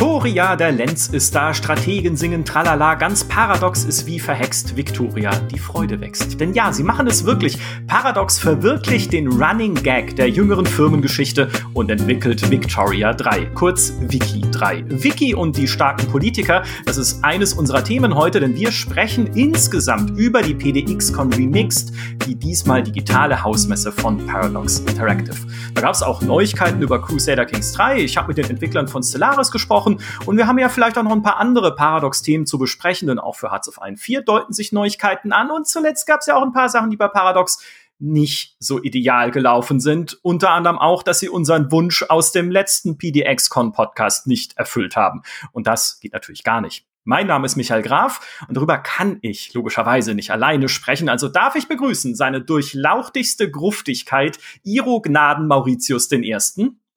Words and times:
two 0.00 0.09
Victoria, 0.20 0.54
der 0.54 0.72
Lenz 0.72 1.06
ist 1.06 1.34
da, 1.34 1.54
Strategen 1.54 2.14
singen 2.14 2.44
tralala, 2.44 2.94
ganz 2.94 3.24
paradox 3.24 3.84
ist 3.84 4.04
wie 4.04 4.20
verhext 4.20 4.76
Victoria, 4.76 5.30
die 5.50 5.58
Freude 5.58 5.98
wächst. 5.98 6.38
Denn 6.38 6.52
ja, 6.52 6.74
sie 6.74 6.82
machen 6.82 7.06
es 7.06 7.24
wirklich. 7.24 7.56
Paradox 7.86 8.38
verwirklicht 8.38 9.14
den 9.14 9.28
Running 9.28 9.74
Gag 9.76 10.16
der 10.16 10.28
jüngeren 10.28 10.66
Firmengeschichte 10.66 11.48
und 11.72 11.90
entwickelt 11.90 12.50
Victoria 12.50 13.14
3, 13.14 13.46
kurz 13.54 13.94
Wiki 13.98 14.42
3. 14.50 14.84
Wiki 14.90 15.34
und 15.34 15.56
die 15.56 15.66
starken 15.66 16.06
Politiker, 16.08 16.64
das 16.84 16.98
ist 16.98 17.24
eines 17.24 17.54
unserer 17.54 17.82
Themen 17.82 18.14
heute, 18.14 18.40
denn 18.40 18.54
wir 18.54 18.72
sprechen 18.72 19.26
insgesamt 19.28 20.18
über 20.18 20.42
die 20.42 20.52
PDX-Con 20.52 21.32
Remixed, 21.32 21.94
die 22.26 22.34
diesmal 22.34 22.82
digitale 22.82 23.42
Hausmesse 23.42 23.90
von 23.90 24.18
Paradox 24.26 24.80
Interactive. 24.80 25.38
Da 25.72 25.80
gab 25.80 25.94
es 25.94 26.02
auch 26.02 26.20
Neuigkeiten 26.20 26.82
über 26.82 27.00
Crusader 27.00 27.46
Kings 27.46 27.72
3. 27.72 28.00
Ich 28.00 28.18
habe 28.18 28.28
mit 28.28 28.36
den 28.36 28.50
Entwicklern 28.50 28.86
von 28.86 29.02
Stellaris 29.02 29.50
gesprochen 29.50 29.98
und 30.26 30.36
wir 30.36 30.46
haben 30.46 30.58
ja 30.58 30.68
vielleicht 30.68 30.98
auch 30.98 31.02
noch 31.02 31.12
ein 31.12 31.22
paar 31.22 31.38
andere 31.38 31.74
Paradox-Themen 31.74 32.46
zu 32.46 32.58
besprechen, 32.58 33.08
denn 33.08 33.18
auch 33.18 33.36
für 33.36 33.50
Hearts 33.50 33.68
of 33.68 33.78
Iron 33.80 33.96
4 33.96 34.22
deuten 34.22 34.52
sich 34.52 34.72
Neuigkeiten 34.72 35.32
an 35.32 35.50
und 35.50 35.66
zuletzt 35.66 36.06
gab 36.06 36.20
es 36.20 36.26
ja 36.26 36.36
auch 36.36 36.42
ein 36.42 36.52
paar 36.52 36.68
Sachen, 36.68 36.90
die 36.90 36.96
bei 36.96 37.08
Paradox 37.08 37.62
nicht 38.00 38.56
so 38.58 38.82
ideal 38.82 39.30
gelaufen 39.30 39.78
sind. 39.78 40.18
Unter 40.22 40.50
anderem 40.50 40.78
auch, 40.78 41.02
dass 41.02 41.20
sie 41.20 41.28
unseren 41.28 41.70
Wunsch 41.70 42.02
aus 42.08 42.32
dem 42.32 42.50
letzten 42.50 42.96
PDX-Con-Podcast 42.96 44.26
nicht 44.26 44.56
erfüllt 44.56 44.96
haben. 44.96 45.22
Und 45.52 45.66
das 45.66 46.00
geht 46.00 46.14
natürlich 46.14 46.42
gar 46.42 46.60
nicht. 46.60 46.86
Mein 47.04 47.26
Name 47.26 47.46
ist 47.46 47.56
Michael 47.56 47.82
Graf 47.82 48.44
und 48.46 48.56
darüber 48.56 48.78
kann 48.78 49.18
ich 49.22 49.54
logischerweise 49.54 50.14
nicht 50.14 50.30
alleine 50.30 50.68
sprechen. 50.68 51.08
Also 51.08 51.28
darf 51.28 51.56
ich 51.56 51.66
begrüßen 51.66 52.14
seine 52.14 52.42
durchlauchtigste 52.42 53.50
Gruftigkeit, 53.50 54.38
Iro 54.64 55.00
Gnaden 55.00 55.46
Mauritius 55.46 56.10
I. 56.12 56.36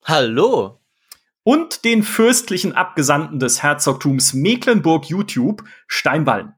Hallo. 0.04 0.83
Und 1.46 1.84
den 1.84 2.02
fürstlichen 2.02 2.72
Abgesandten 2.72 3.38
des 3.38 3.62
Herzogtums 3.62 4.32
Mecklenburg 4.32 5.04
YouTube, 5.10 5.62
Steinballen. 5.86 6.54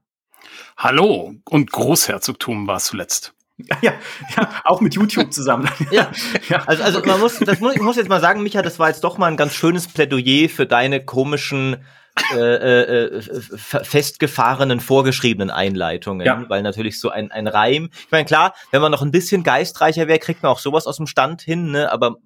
Hallo. 0.77 1.33
Und 1.43 1.71
Großherzogtum 1.71 2.67
war 2.67 2.79
zuletzt. 2.79 3.33
Ja, 3.81 3.93
ja, 4.35 4.49
auch 4.65 4.81
mit 4.81 4.93
YouTube 4.93 5.33
zusammen. 5.33 5.67
ja. 5.91 6.11
ja. 6.47 6.63
Also, 6.67 6.83
also 6.83 7.01
man 7.03 7.19
muss, 7.19 7.39
das 7.39 7.59
muss, 7.59 7.75
ich 7.75 7.81
muss 7.81 7.95
jetzt 7.95 8.07
mal 8.07 8.21
sagen, 8.21 8.43
Micha, 8.43 8.61
das 8.61 8.77
war 8.77 8.87
jetzt 8.87 9.03
doch 9.03 9.17
mal 9.17 9.25
ein 9.25 9.35
ganz 9.35 9.55
schönes 9.55 9.87
Plädoyer 9.87 10.47
für 10.47 10.67
deine 10.67 11.03
komischen 11.03 11.77
äh, 12.33 12.37
äh, 12.37 13.17
äh 13.17 13.21
festgefahrenen, 13.23 14.79
vorgeschriebenen 14.79 15.49
Einleitungen, 15.49 16.25
ja. 16.25 16.45
weil 16.49 16.61
natürlich 16.61 16.99
so 16.99 17.09
ein, 17.09 17.31
ein 17.31 17.47
Reim, 17.47 17.89
ich 17.91 18.11
meine, 18.11 18.25
klar, 18.25 18.53
wenn 18.69 18.81
man 18.81 18.91
noch 18.91 19.01
ein 19.01 19.09
bisschen 19.09 19.41
geistreicher 19.41 20.07
wäre, 20.07 20.19
kriegt 20.19 20.43
man 20.43 20.51
auch 20.51 20.59
sowas 20.59 20.85
aus 20.85 20.97
dem 20.97 21.07
Stand 21.07 21.41
hin, 21.41 21.71
ne? 21.71 21.91
aber 21.91 22.17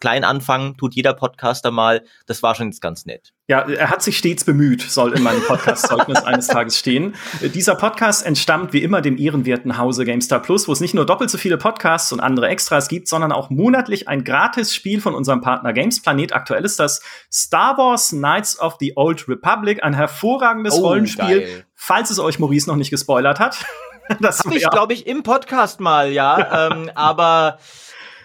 klein 0.00 0.24
anfangen, 0.24 0.76
tut 0.76 0.94
jeder 0.94 1.12
Podcaster 1.12 1.70
mal. 1.70 2.02
Das 2.26 2.42
war 2.42 2.54
schon 2.54 2.68
jetzt 2.68 2.80
ganz 2.80 3.04
nett. 3.04 3.32
Ja, 3.48 3.60
er 3.60 3.90
hat 3.90 4.02
sich 4.02 4.16
stets 4.16 4.44
bemüht, 4.44 4.80
soll 4.80 5.12
in 5.12 5.22
meinem 5.22 5.42
Podcast-Zeugnis 5.42 6.22
eines 6.24 6.46
Tages 6.46 6.78
stehen. 6.78 7.14
Dieser 7.54 7.74
Podcast 7.74 8.24
entstammt 8.24 8.72
wie 8.72 8.82
immer 8.82 9.02
dem 9.02 9.18
ehrenwerten 9.18 9.76
Hause 9.76 10.04
GameStar 10.04 10.40
Plus, 10.40 10.68
wo 10.68 10.72
es 10.72 10.80
nicht 10.80 10.94
nur 10.94 11.04
doppelt 11.04 11.30
so 11.30 11.36
viele 11.36 11.58
Podcasts 11.58 12.12
und 12.12 12.20
andere 12.20 12.48
Extras 12.48 12.88
gibt, 12.88 13.08
sondern 13.08 13.32
auch 13.32 13.50
monatlich 13.50 14.08
ein 14.08 14.24
Gratis-Spiel 14.24 15.00
von 15.00 15.14
unserem 15.14 15.40
Partner 15.40 15.72
Gamesplanet. 15.72 16.32
Aktuell 16.32 16.64
ist 16.64 16.80
das 16.80 17.02
Star 17.30 17.76
Wars 17.76 18.10
Knights 18.10 18.58
of 18.58 18.76
the 18.80 18.94
Old 18.96 19.28
Republic, 19.28 19.82
ein 19.82 19.94
hervorragendes 19.94 20.74
oh, 20.74 20.86
Rollenspiel, 20.86 21.40
geil. 21.40 21.64
falls 21.74 22.10
es 22.10 22.18
euch 22.18 22.38
Maurice 22.38 22.70
noch 22.70 22.76
nicht 22.76 22.90
gespoilert 22.90 23.38
hat. 23.38 23.64
Das 24.18 24.40
Hab 24.40 24.52
ich, 24.52 24.68
glaube 24.68 24.92
ich, 24.92 25.06
im 25.06 25.22
Podcast 25.22 25.78
mal, 25.78 26.10
ja. 26.10 26.68
ähm, 26.72 26.90
aber 26.96 27.58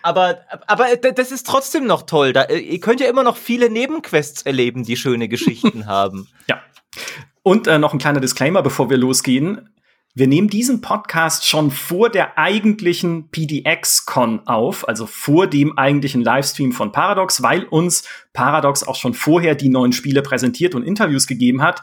aber, 0.06 0.42
aber 0.68 0.96
das 0.96 1.32
ist 1.32 1.48
trotzdem 1.48 1.88
noch 1.88 2.04
toll. 2.04 2.32
Da, 2.32 2.44
äh, 2.44 2.60
ihr 2.60 2.80
könnt 2.80 3.00
ja 3.00 3.08
immer 3.08 3.24
noch 3.24 3.38
viele 3.38 3.70
Nebenquests 3.70 4.44
erleben, 4.44 4.84
die 4.84 4.96
schöne 4.96 5.28
Geschichten 5.28 5.86
haben. 5.88 6.28
Ja. 6.48 6.62
Und 7.42 7.68
äh, 7.68 7.80
noch 7.80 7.94
ein 7.94 8.00
kleiner 8.00 8.20
Disclaimer, 8.20 8.62
bevor 8.62 8.90
wir 8.90 8.98
losgehen. 8.98 9.70
Wir 10.14 10.28
nehmen 10.28 10.48
diesen 10.48 10.80
Podcast 10.80 11.46
schon 11.46 11.72
vor 11.72 12.10
der 12.10 12.38
eigentlichen 12.38 13.30
PDX-Con 13.32 14.48
auf, 14.48 14.88
also 14.88 15.08
vor 15.08 15.48
dem 15.48 15.78
eigentlichen 15.78 16.24
Livestream 16.24 16.72
von 16.72 16.92
Paradox, 16.92 17.42
weil 17.42 17.66
uns 17.66 18.08
Paradox 18.32 18.88
auch 18.88 18.96
schon 18.96 19.14
vorher 19.14 19.56
die 19.56 19.70
neuen 19.70 19.92
Spiele 19.92 20.22
präsentiert 20.22 20.74
und 20.74 20.84
Interviews 20.84 21.28
gegeben 21.28 21.62
hat. 21.62 21.82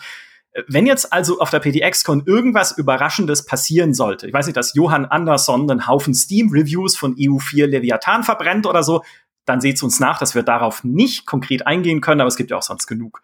Wenn 0.66 0.86
jetzt 0.86 1.12
also 1.12 1.40
auf 1.40 1.50
der 1.50 1.60
PDX-Con 1.60 2.24
irgendwas 2.26 2.76
Überraschendes 2.76 3.46
passieren 3.46 3.94
sollte, 3.94 4.26
ich 4.26 4.34
weiß 4.34 4.46
nicht, 4.46 4.56
dass 4.56 4.74
Johann 4.74 5.06
Andersson 5.06 5.70
einen 5.70 5.86
Haufen 5.86 6.14
Steam-Reviews 6.14 6.96
von 6.96 7.16
EU4 7.16 7.66
Leviathan 7.66 8.22
verbrennt 8.22 8.66
oder 8.66 8.82
so, 8.82 9.02
dann 9.44 9.60
seht's 9.60 9.82
uns 9.82 9.98
nach, 9.98 10.18
dass 10.18 10.34
wir 10.34 10.42
darauf 10.42 10.84
nicht 10.84 11.26
konkret 11.26 11.66
eingehen 11.66 12.00
können, 12.00 12.20
aber 12.20 12.28
es 12.28 12.36
gibt 12.36 12.50
ja 12.50 12.58
auch 12.58 12.62
sonst 12.62 12.86
genug 12.86 13.22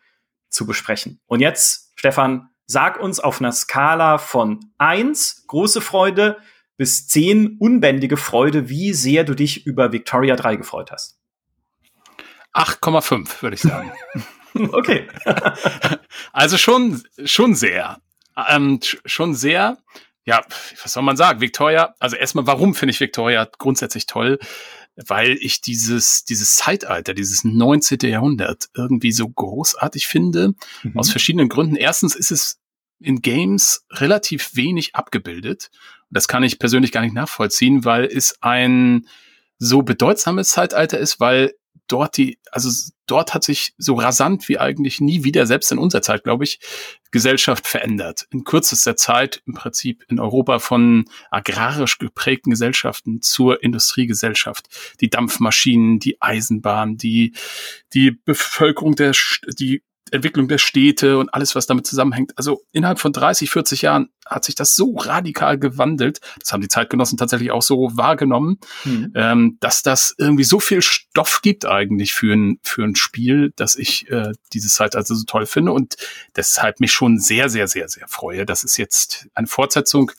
zu 0.49 0.67
besprechen. 0.67 1.21
Und 1.27 1.41
jetzt, 1.41 1.93
Stefan, 1.97 2.49
sag 2.67 2.99
uns 2.99 3.21
auf 3.21 3.41
einer 3.41 3.53
Skala 3.53 4.19
von 4.19 4.61
eins 4.79 5.45
große 5.47 5.81
Freude 5.81 6.39
bis 6.77 7.09
zehn 7.09 7.57
unbändige 7.59 8.17
Freude, 8.17 8.69
wie 8.69 8.95
sehr 8.95 9.25
du 9.25 9.35
dich 9.35 9.67
über 9.67 9.93
Victoria 9.93 10.37
3 10.37 10.57
gefreut 10.57 10.93
hast. 10.93 11.19
8,5, 12.55 13.43
würde 13.43 13.55
ich 13.55 13.63
sagen. 13.63 13.93
Okay. 14.55 15.09
also 16.33 16.57
schon, 16.57 17.03
schon 17.25 17.55
sehr. 17.55 18.01
Ähm, 18.49 18.81
schon 19.05 19.35
sehr, 19.35 19.79
ja, 20.29 20.45
was 20.83 20.93
soll 20.93 21.03
man 21.03 21.17
sagen? 21.17 21.41
Victoria, 21.41 21.95
also 21.99 22.15
erstmal, 22.15 22.47
warum 22.47 22.75
finde 22.75 22.91
ich 22.91 23.01
Victoria 23.01 23.49
grundsätzlich 23.59 24.05
toll? 24.05 24.39
Weil 24.95 25.39
ich 25.41 25.61
dieses, 25.61 26.25
dieses 26.25 26.57
Zeitalter, 26.57 27.15
dieses 27.15 27.45
19. 27.45 27.99
Jahrhundert 28.03 28.69
irgendwie 28.75 29.13
so 29.13 29.27
großartig 29.27 30.07
finde. 30.07 30.55
Mhm. 30.83 30.99
Aus 30.99 31.11
verschiedenen 31.11 31.49
Gründen. 31.49 31.77
Erstens 31.77 32.15
ist 32.15 32.31
es 32.31 32.61
in 33.01 33.23
Games 33.23 33.87
relativ 33.91 34.55
wenig 34.55 34.95
abgebildet. 34.95 35.71
Das 36.11 36.29
kann 36.29 36.43
ich 36.43 36.59
persönlich 36.59 36.93
gar 36.93 37.01
nicht 37.01 37.15
nachvollziehen, 37.15 37.87
weil 37.87 38.05
es 38.05 38.37
ein 38.43 39.07
so 39.59 39.81
bedeutsames 39.81 40.51
Zeitalter 40.51 40.99
ist, 40.99 41.21
weil 41.21 41.55
dort 41.89 42.17
die, 42.17 42.39
also 42.53 42.71
dort 43.07 43.35
hat 43.35 43.43
sich 43.43 43.75
so 43.79 43.95
rasant 43.95 44.49
wie 44.49 44.59
eigentlich 44.59 45.01
nie 45.01 45.25
wieder, 45.25 45.47
selbst 45.47 45.73
in 45.73 45.79
unserer 45.79 46.03
Zeit, 46.03 46.25
glaube 46.25 46.45
ich, 46.45 46.61
Gesellschaft 47.11 47.67
verändert. 47.67 48.27
In 48.31 48.45
kürzester 48.45 48.95
Zeit 48.97 49.43
im 49.47 49.55
Prinzip 49.55 50.05
in 50.09 50.21
Europa 50.21 50.59
von 50.59 51.07
agrarisch 51.31 51.99
geprägten 51.99 52.51
Gesellschaften 52.51 53.23
zur 53.23 53.63
Industriegesellschaft. 53.63 54.69
Die 55.01 55.09
Dampfmaschinen, 55.09 55.99
die 55.99 56.21
Eisenbahn, 56.21 56.99
die, 56.99 57.35
die 57.95 58.11
Bevölkerung 58.11 58.95
der, 58.95 59.13
die 59.59 59.83
Entwicklung 60.13 60.49
der 60.49 60.59
Städte 60.59 61.19
und 61.19 61.33
alles, 61.35 61.55
was 61.55 61.67
damit 61.67 61.87
zusammenhängt. 61.87 62.33
Also 62.37 62.63
innerhalb 62.73 62.99
von 62.99 63.13
30, 63.13 63.51
40 63.51 63.83
Jahren 63.83 64.09
hat 64.27 64.45
sich 64.45 64.55
das 64.55 64.77
so 64.77 64.97
radikal 64.97 65.59
gewandelt, 65.59 66.21
das 66.39 66.53
haben 66.53 66.61
die 66.61 66.69
Zeitgenossen 66.69 67.17
tatsächlich 67.17 67.51
auch 67.51 67.63
so 67.63 67.91
wahrgenommen, 67.95 68.59
mhm. 68.85 69.13
ähm, 69.15 69.57
dass 69.61 69.83
das 69.83 70.15
irgendwie 70.19 70.45
so 70.45 70.61
viel 70.61 70.83
Stoff 70.83 71.41
gibt 71.43 71.67
eigentlich 71.67 72.13
für 72.13 72.35
ein, 72.35 72.59
für 72.63 72.85
ein 72.85 72.95
Spiel, 72.95 73.53
dass 73.57 73.77
ich 73.77 74.11
äh, 74.11 74.33
diese 74.53 74.69
Zeit 74.69 74.97
also 74.97 75.15
so 75.15 75.25
toll 75.25 75.47
finde 75.47 75.73
und 75.73 75.97
deshalb 76.37 76.81
mich 76.81 76.93
schon 76.93 77.19
sehr, 77.19 77.49
sehr, 77.49 77.69
sehr, 77.69 77.89
sehr 77.89 78.09
freue, 78.09 78.45
dass 78.45 78.65
es 78.65 78.77
jetzt 78.77 79.29
eine 79.35 79.47
Fortsetzung 79.47 80.13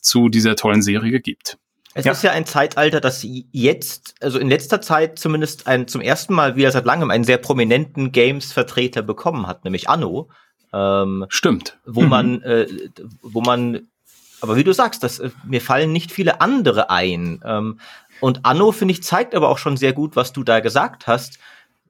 zu 0.00 0.28
dieser 0.28 0.56
tollen 0.56 0.82
Serie 0.82 1.20
gibt. 1.20 1.58
Es 1.94 2.04
ja. 2.04 2.12
ist 2.12 2.22
ja 2.24 2.32
ein 2.32 2.44
Zeitalter, 2.44 3.00
das 3.00 3.24
jetzt, 3.24 4.16
also 4.20 4.38
in 4.40 4.48
letzter 4.48 4.80
Zeit 4.80 5.18
zumindest 5.18 5.68
ein, 5.68 5.86
zum 5.86 6.00
ersten 6.00 6.34
Mal 6.34 6.56
wieder 6.56 6.72
seit 6.72 6.84
langem 6.84 7.10
einen 7.10 7.22
sehr 7.22 7.38
prominenten 7.38 8.10
Games-Vertreter 8.10 9.02
bekommen 9.02 9.46
hat, 9.46 9.64
nämlich 9.64 9.88
Anno. 9.88 10.28
Ähm, 10.72 11.24
Stimmt. 11.28 11.78
Wo 11.86 12.02
mhm. 12.02 12.08
man, 12.08 12.42
äh, 12.42 12.66
wo 13.22 13.40
man, 13.40 13.88
aber 14.40 14.56
wie 14.56 14.64
du 14.64 14.74
sagst, 14.74 15.04
das, 15.04 15.20
äh, 15.20 15.30
mir 15.44 15.60
fallen 15.60 15.92
nicht 15.92 16.10
viele 16.10 16.40
andere 16.40 16.90
ein. 16.90 17.40
Ähm, 17.44 17.78
und 18.20 18.44
Anno, 18.44 18.72
finde 18.72 18.92
ich, 18.92 19.04
zeigt 19.04 19.34
aber 19.34 19.48
auch 19.48 19.58
schon 19.58 19.76
sehr 19.76 19.92
gut, 19.92 20.16
was 20.16 20.32
du 20.32 20.42
da 20.42 20.58
gesagt 20.58 21.06
hast, 21.06 21.38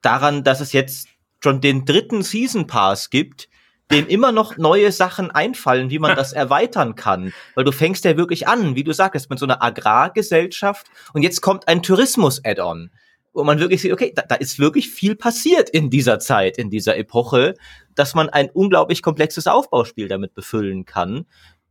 daran, 0.02 0.44
dass 0.44 0.60
es 0.60 0.72
jetzt 0.72 1.08
schon 1.42 1.62
den 1.62 1.86
dritten 1.86 2.22
Season 2.22 2.66
Pass 2.66 3.08
gibt, 3.08 3.48
dem 3.90 4.06
immer 4.06 4.32
noch 4.32 4.56
neue 4.56 4.92
Sachen 4.92 5.30
einfallen, 5.30 5.90
wie 5.90 5.98
man 5.98 6.16
das 6.16 6.32
erweitern 6.34 6.94
kann. 6.94 7.32
Weil 7.54 7.64
du 7.64 7.72
fängst 7.72 8.04
ja 8.04 8.16
wirklich 8.16 8.48
an, 8.48 8.76
wie 8.76 8.84
du 8.84 8.92
sagst, 8.92 9.30
mit 9.30 9.38
so 9.38 9.46
einer 9.46 9.62
Agrargesellschaft 9.62 10.86
und 11.12 11.22
jetzt 11.22 11.40
kommt 11.40 11.68
ein 11.68 11.82
Tourismus-Add-on, 11.82 12.90
wo 13.32 13.44
man 13.44 13.58
wirklich 13.58 13.82
sieht, 13.82 13.92
okay, 13.92 14.12
da, 14.14 14.22
da 14.22 14.36
ist 14.36 14.58
wirklich 14.58 14.90
viel 14.90 15.16
passiert 15.16 15.68
in 15.68 15.90
dieser 15.90 16.18
Zeit, 16.18 16.56
in 16.56 16.70
dieser 16.70 16.96
Epoche, 16.96 17.54
dass 17.94 18.14
man 18.14 18.28
ein 18.28 18.50
unglaublich 18.50 19.02
komplexes 19.02 19.46
Aufbauspiel 19.46 20.08
damit 20.08 20.34
befüllen 20.34 20.84
kann. 20.84 21.26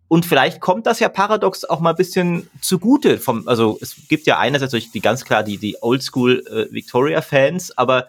Und 0.08 0.26
vielleicht 0.26 0.62
kommt 0.62 0.86
das 0.86 1.00
ja 1.00 1.10
paradox 1.10 1.66
auch 1.66 1.80
mal 1.80 1.92
ein 1.92 1.96
bisschen 1.96 2.48
zugute 2.62 3.18
vom, 3.18 3.48
also 3.48 3.80
es 3.82 3.96
gibt 4.08 4.28
ja 4.28 4.38
einerseits 4.38 4.92
die 4.92 5.00
ganz 5.00 5.26
klar 5.26 5.42
die, 5.42 5.58
die 5.58 5.78
Oldschool 5.82 6.46
äh, 6.46 6.72
Victoria-Fans, 6.72 7.78
aber 7.78 8.08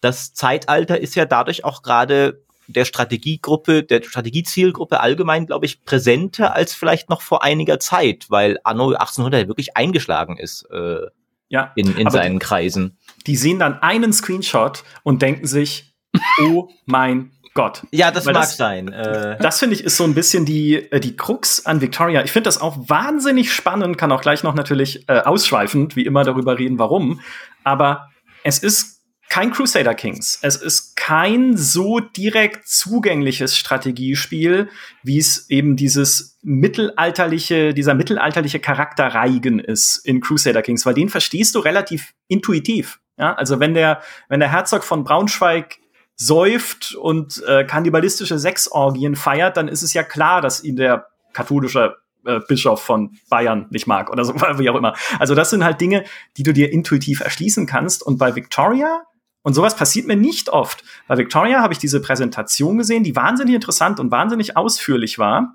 das 0.00 0.34
Zeitalter 0.34 1.00
ist 1.00 1.14
ja 1.14 1.24
dadurch 1.24 1.64
auch 1.64 1.82
gerade 1.82 2.44
der 2.68 2.84
Strategiegruppe, 2.84 3.82
der 3.82 4.02
Strategiezielgruppe 4.02 5.00
allgemein, 5.00 5.46
glaube 5.46 5.66
ich, 5.66 5.84
präsenter 5.84 6.54
als 6.54 6.74
vielleicht 6.74 7.08
noch 7.10 7.22
vor 7.22 7.42
einiger 7.42 7.80
Zeit, 7.80 8.26
weil 8.28 8.58
Anno 8.64 8.90
1800 8.92 9.48
wirklich 9.48 9.76
eingeschlagen 9.76 10.36
ist 10.36 10.66
äh, 10.70 11.00
ja, 11.48 11.72
in, 11.76 11.96
in 11.96 12.10
seinen 12.10 12.38
Kreisen. 12.38 12.98
Die 13.26 13.36
sehen 13.36 13.58
dann 13.58 13.80
einen 13.82 14.12
Screenshot 14.12 14.84
und 15.02 15.22
denken 15.22 15.46
sich, 15.46 15.94
Oh 16.42 16.68
mein 16.86 17.32
Gott. 17.54 17.82
Ja, 17.90 18.10
das 18.10 18.26
Weil 18.26 18.34
mag 18.34 18.42
das- 18.42 18.56
sein. 18.56 18.88
Äh, 18.92 19.36
Das 19.40 19.58
finde 19.58 19.74
ich 19.74 19.82
ist 19.84 19.96
so 19.96 20.04
ein 20.04 20.14
bisschen 20.14 20.44
die, 20.44 20.74
äh, 20.76 21.00
die 21.00 21.16
Krux 21.16 21.64
an 21.66 21.80
Victoria. 21.80 22.22
Ich 22.22 22.30
finde 22.32 22.48
das 22.48 22.60
auch 22.60 22.76
wahnsinnig 22.88 23.52
spannend, 23.52 23.98
kann 23.98 24.12
auch 24.12 24.20
gleich 24.20 24.42
noch 24.42 24.54
natürlich 24.54 25.08
äh, 25.08 25.20
ausschweifend, 25.20 25.96
wie 25.96 26.04
immer, 26.04 26.24
darüber 26.24 26.58
reden, 26.58 26.78
warum. 26.78 27.20
Aber 27.64 28.08
es 28.44 28.58
ist 28.58 28.97
kein 29.28 29.52
Crusader 29.52 29.94
Kings. 29.94 30.38
Es 30.42 30.56
ist 30.56 30.96
kein 30.96 31.56
so 31.56 32.00
direkt 32.00 32.66
zugängliches 32.66 33.56
Strategiespiel, 33.56 34.68
wie 35.02 35.18
es 35.18 35.48
eben 35.50 35.76
dieses 35.76 36.38
mittelalterliche, 36.42 37.74
dieser 37.74 37.94
mittelalterliche 37.94 38.60
Charakter 38.60 39.06
Reigen 39.06 39.58
ist 39.58 39.98
in 39.98 40.20
Crusader 40.20 40.62
Kings, 40.62 40.86
weil 40.86 40.94
den 40.94 41.08
verstehst 41.08 41.54
du 41.54 41.58
relativ 41.60 42.14
intuitiv. 42.28 43.00
Ja, 43.18 43.34
also 43.34 43.60
wenn 43.60 43.74
der, 43.74 44.00
wenn 44.28 44.40
der 44.40 44.50
Herzog 44.50 44.84
von 44.84 45.04
Braunschweig 45.04 45.78
säuft 46.14 46.94
und 46.94 47.42
äh, 47.46 47.64
kannibalistische 47.64 48.38
Sexorgien 48.38 49.16
feiert, 49.16 49.56
dann 49.56 49.68
ist 49.68 49.82
es 49.82 49.92
ja 49.92 50.02
klar, 50.02 50.40
dass 50.40 50.64
ihn 50.64 50.76
der 50.76 51.06
katholische 51.32 51.96
äh, 52.24 52.40
Bischof 52.48 52.82
von 52.82 53.16
Bayern 53.30 53.66
nicht 53.70 53.86
mag 53.86 54.10
oder 54.10 54.24
so, 54.24 54.34
wie 54.58 54.68
auch 54.70 54.76
immer. 54.76 54.94
Also 55.18 55.34
das 55.34 55.50
sind 55.50 55.64
halt 55.64 55.80
Dinge, 55.80 56.04
die 56.36 56.42
du 56.42 56.52
dir 56.52 56.72
intuitiv 56.72 57.20
erschließen 57.20 57.66
kannst. 57.66 58.02
Und 58.02 58.18
bei 58.18 58.34
Victoria, 58.34 59.02
und 59.48 59.54
sowas 59.54 59.76
passiert 59.76 60.06
mir 60.06 60.14
nicht 60.14 60.50
oft, 60.50 60.84
bei 61.06 61.16
Victoria 61.16 61.62
habe 61.62 61.72
ich 61.72 61.78
diese 61.78 62.02
Präsentation 62.02 62.76
gesehen, 62.76 63.02
die 63.02 63.16
wahnsinnig 63.16 63.54
interessant 63.54 63.98
und 63.98 64.10
wahnsinnig 64.10 64.58
ausführlich 64.58 65.18
war 65.18 65.54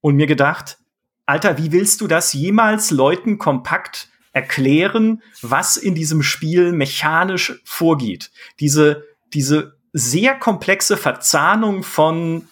und 0.00 0.16
mir 0.16 0.26
gedacht, 0.26 0.78
Alter, 1.26 1.58
wie 1.58 1.72
willst 1.72 2.00
du 2.00 2.06
das 2.06 2.32
jemals 2.32 2.90
Leuten 2.90 3.36
kompakt 3.36 4.08
erklären, 4.32 5.20
was 5.42 5.76
in 5.76 5.94
diesem 5.94 6.22
Spiel 6.22 6.72
mechanisch 6.72 7.60
vorgeht? 7.66 8.30
Diese, 8.60 9.04
diese 9.34 9.76
sehr 9.92 10.34
komplexe 10.34 10.96
Verzahnung 10.96 11.82
von 11.82 12.48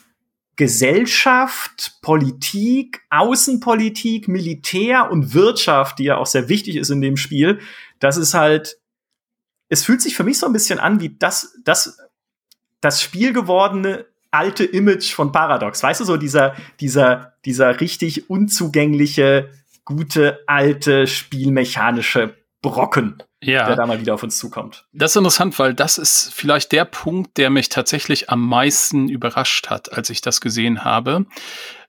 Gesellschaft, 0.57 2.01
Politik, 2.03 3.01
Außenpolitik, 3.09 4.29
Militär 4.29 5.11
und 5.11 5.33
Wirtschaft, 5.33 5.99
die 5.99 6.05
ja 6.05 6.19
auch 6.19 6.27
sehr 6.27 6.51
wichtig 6.51 6.77
ist 6.77 6.91
in 6.91 7.01
dem 7.01 7.17
Spiel, 7.17 7.61
das 7.99 8.19
ist 8.19 8.35
halt, 8.35 8.80
es 9.71 9.85
fühlt 9.85 10.03
sich 10.03 10.15
für 10.17 10.25
mich 10.25 10.39
so 10.39 10.47
ein 10.47 10.53
bisschen 10.53 10.79
an 10.79 11.01
wie 11.01 11.17
das, 11.17 11.57
das, 11.65 11.99
das 12.83 13.01
Spiel 13.03 13.33
gewordene 13.33 14.05
alte 14.31 14.65
Image 14.65 15.13
von 15.15 15.33
Paradox. 15.33 15.83
Weißt 15.83 16.01
du, 16.01 16.05
so 16.05 16.17
dieser, 16.17 16.55
dieser, 16.81 17.35
dieser 17.45 17.81
richtig 17.81 18.29
unzugängliche, 18.31 19.51
gute, 19.85 20.41
alte, 20.47 21.07
spielmechanische 21.07 22.37
Brocken, 22.63 23.23
Ja. 23.43 23.67
der 23.67 23.77
da 23.77 23.87
mal 23.87 24.01
wieder 24.01 24.15
auf 24.15 24.23
uns 24.23 24.39
zukommt. 24.39 24.85
Das 24.93 25.13
ist 25.13 25.17
interessant, 25.17 25.59
weil 25.59 25.73
das 25.75 25.99
ist 25.99 26.31
vielleicht 26.35 26.73
der 26.73 26.85
Punkt, 26.85 27.39
der 27.39 27.49
mich 27.51 27.71
tatsächlich 27.71 28.29
am 28.29 28.47
meisten 28.47 29.09
überrascht 29.09 29.71
hat, 29.71 29.93
als 29.93 30.11
ich 30.11 30.21
das 30.21 30.41
gesehen 30.41 30.85
habe. 30.85 31.27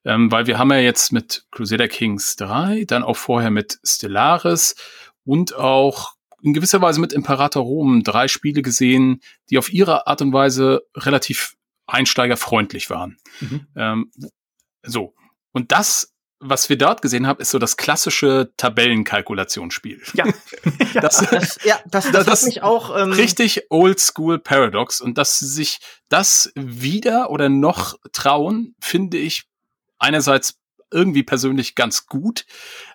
Ähm, 0.06 0.32
weil 0.32 0.48
wir 0.48 0.58
haben 0.58 0.72
ja 0.72 0.80
jetzt 0.80 1.12
mit 1.12 1.46
Crusader 1.52 1.88
Kings 1.88 2.36
3, 2.38 2.86
dann 2.88 3.04
auch 3.04 3.18
vorher 3.18 3.52
mit 3.52 3.80
Stellaris 3.84 4.76
und 5.26 5.54
auch 5.56 6.14
in 6.42 6.54
gewisser 6.54 6.82
Weise 6.82 7.00
mit 7.00 7.14
Imperator 7.14 7.64
Rom 7.64 8.04
drei 8.04 8.28
Spiele 8.28 8.62
gesehen, 8.62 9.22
die 9.50 9.58
auf 9.58 9.72
ihre 9.72 10.08
Art 10.08 10.22
und 10.22 10.34
Weise 10.34 10.84
relativ 10.96 11.56
einsteigerfreundlich 11.88 12.90
waren. 12.90 13.18
Mhm. 13.40 13.68
Ähm, 13.76 14.12
so. 14.84 15.14
Und 15.52 15.72
das, 15.72 16.14
was 16.40 16.70
wir 16.70 16.78
dort 16.78 17.02
gesehen 17.02 17.28
haben, 17.28 17.40
ist 17.40 17.52
so 17.52 17.60
das 17.60 17.78
klassische 17.78 18.52
Tabellenkalkulationsspiel. 18.58 20.02
Ja. 20.14 20.26
Das, 20.94 21.20
das, 21.30 21.58
ja, 21.64 21.80
das, 21.86 22.12
das, 22.12 22.26
Das- 22.26 22.42
hat 22.42 22.48
mich 22.48 22.64
auch. 22.64 22.96
Ähm, 22.98 23.14
richtig 23.14 23.68
oldschool 23.70 24.40
Paradox 24.40 25.00
und 25.00 25.18
dass 25.18 25.40
sie 25.40 25.48
sich 25.48 25.80
das 26.10 26.52
wieder 26.56 27.30
oder 27.30 27.48
noch 27.48 27.96
trauen, 28.12 28.76
finde 28.82 29.18
ich 29.18 29.44
einerseits 29.98 30.58
irgendwie 30.92 31.24
persönlich 31.24 31.76
ganz 31.76 32.06
gut, 32.08 32.46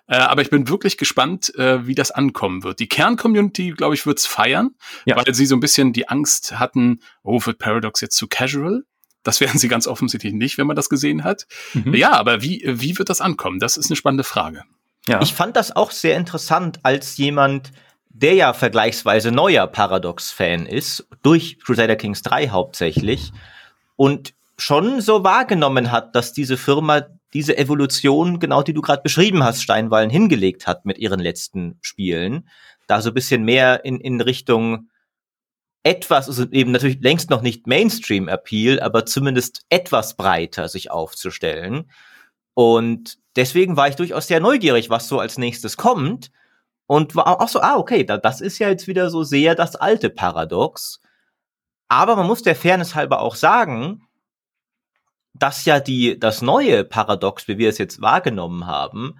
äh, 0.07 0.15
aber 0.15 0.41
ich 0.41 0.49
bin 0.49 0.67
wirklich 0.69 0.97
gespannt, 0.97 1.53
äh, 1.55 1.85
wie 1.87 1.95
das 1.95 2.11
ankommen 2.11 2.63
wird. 2.63 2.79
Die 2.79 2.87
Kern-Community, 2.87 3.71
glaube 3.71 3.95
ich, 3.95 4.05
wird's 4.05 4.25
feiern, 4.25 4.71
Ja. 5.05 5.15
weil 5.17 5.33
sie 5.33 5.45
so 5.45 5.55
ein 5.55 5.59
bisschen 5.59 5.93
die 5.93 6.07
Angst 6.09 6.59
hatten, 6.59 6.99
oh, 7.23 7.39
wird 7.45 7.59
Paradox 7.59 8.01
jetzt 8.01 8.15
zu 8.17 8.27
casual? 8.27 8.83
Das 9.23 9.41
werden 9.41 9.59
sie 9.59 9.67
ganz 9.69 9.87
offensichtlich 9.87 10.33
nicht, 10.33 10.57
wenn 10.57 10.67
man 10.67 10.75
das 10.75 10.89
gesehen 10.89 11.23
hat. 11.23 11.47
Mhm. 11.73 11.93
Ja, 11.95 12.11
aber 12.13 12.41
wie, 12.41 12.63
wie 12.65 12.97
wird 12.97 13.09
das 13.09 13.19
ankommen? 13.21 13.59
Das 13.59 13.75
ist 13.77 13.89
eine 13.89 13.95
spannende 13.97 14.23
Frage. 14.23 14.63
ja. 15.07 15.21
Ich 15.21 15.33
fand 15.33 15.55
das 15.55 15.75
auch 15.75 15.91
sehr 15.91 16.15
interessant 16.17 16.79
als 16.83 17.17
jemand, 17.17 17.71
der 18.09 18.33
ja 18.33 18.53
vergleichsweise 18.53 19.31
neuer 19.31 19.67
Paradox-Fan 19.67 20.65
ist, 20.65 21.07
durch 21.23 21.59
Crusader 21.59 21.95
Kings 21.95 22.21
3 22.23 22.49
hauptsächlich, 22.49 23.31
und 23.95 24.33
schon 24.57 25.01
so 25.01 25.23
wahrgenommen 25.23 25.91
hat, 25.91 26.15
dass 26.15 26.33
diese 26.33 26.57
Firma 26.57 27.03
diese 27.33 27.57
Evolution, 27.57 28.39
genau 28.39 28.63
die 28.63 28.73
du 28.73 28.81
gerade 28.81 29.01
beschrieben 29.01 29.43
hast, 29.43 29.61
Steinwallen 29.61 30.09
hingelegt 30.09 30.67
hat 30.67 30.85
mit 30.85 30.97
ihren 30.97 31.19
letzten 31.19 31.77
Spielen, 31.81 32.49
da 32.87 33.01
so 33.01 33.09
ein 33.09 33.13
bisschen 33.13 33.43
mehr 33.43 33.83
in, 33.85 33.99
in 33.99 34.21
Richtung 34.21 34.89
etwas, 35.83 36.27
also 36.27 36.45
eben 36.51 36.71
natürlich 36.71 36.99
längst 36.99 37.29
noch 37.29 37.41
nicht 37.41 37.67
Mainstream-Appeal, 37.67 38.79
aber 38.79 39.05
zumindest 39.05 39.65
etwas 39.69 40.17
breiter 40.17 40.67
sich 40.67 40.91
aufzustellen. 40.91 41.89
Und 42.53 43.19
deswegen 43.35 43.77
war 43.77 43.87
ich 43.87 43.95
durchaus 43.95 44.27
sehr 44.27 44.39
neugierig, 44.39 44.89
was 44.89 45.07
so 45.07 45.19
als 45.19 45.37
nächstes 45.37 45.77
kommt. 45.77 46.31
Und 46.87 47.15
war 47.15 47.41
auch 47.41 47.49
so, 47.49 47.61
ah, 47.61 47.75
okay, 47.77 48.03
da, 48.03 48.17
das 48.17 48.41
ist 48.41 48.59
ja 48.59 48.69
jetzt 48.69 48.87
wieder 48.87 49.09
so 49.09 49.23
sehr 49.23 49.55
das 49.55 49.75
alte 49.75 50.09
Paradox. 50.09 51.01
Aber 51.89 52.15
man 52.15 52.27
muss 52.27 52.41
der 52.41 52.55
Fairness 52.55 52.95
halber 52.95 53.21
auch 53.21 53.35
sagen, 53.35 54.06
dass 55.39 55.65
ja 55.65 55.79
die, 55.79 56.19
das 56.19 56.41
neue 56.41 56.83
Paradox, 56.83 57.47
wie 57.47 57.57
wir 57.57 57.69
es 57.69 57.77
jetzt 57.77 58.01
wahrgenommen 58.01 58.67
haben, 58.67 59.19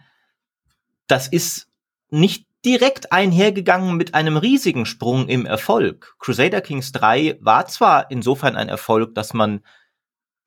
das 1.07 1.27
ist 1.27 1.67
nicht 2.09 2.47
direkt 2.65 3.11
einhergegangen 3.11 3.95
mit 3.95 4.13
einem 4.13 4.37
riesigen 4.37 4.85
Sprung 4.85 5.27
im 5.29 5.45
Erfolg. 5.45 6.15
Crusader 6.19 6.61
Kings 6.61 6.91
3 6.91 7.37
war 7.39 7.67
zwar 7.67 8.11
insofern 8.11 8.55
ein 8.55 8.69
Erfolg, 8.69 9.15
dass 9.15 9.33
man 9.33 9.61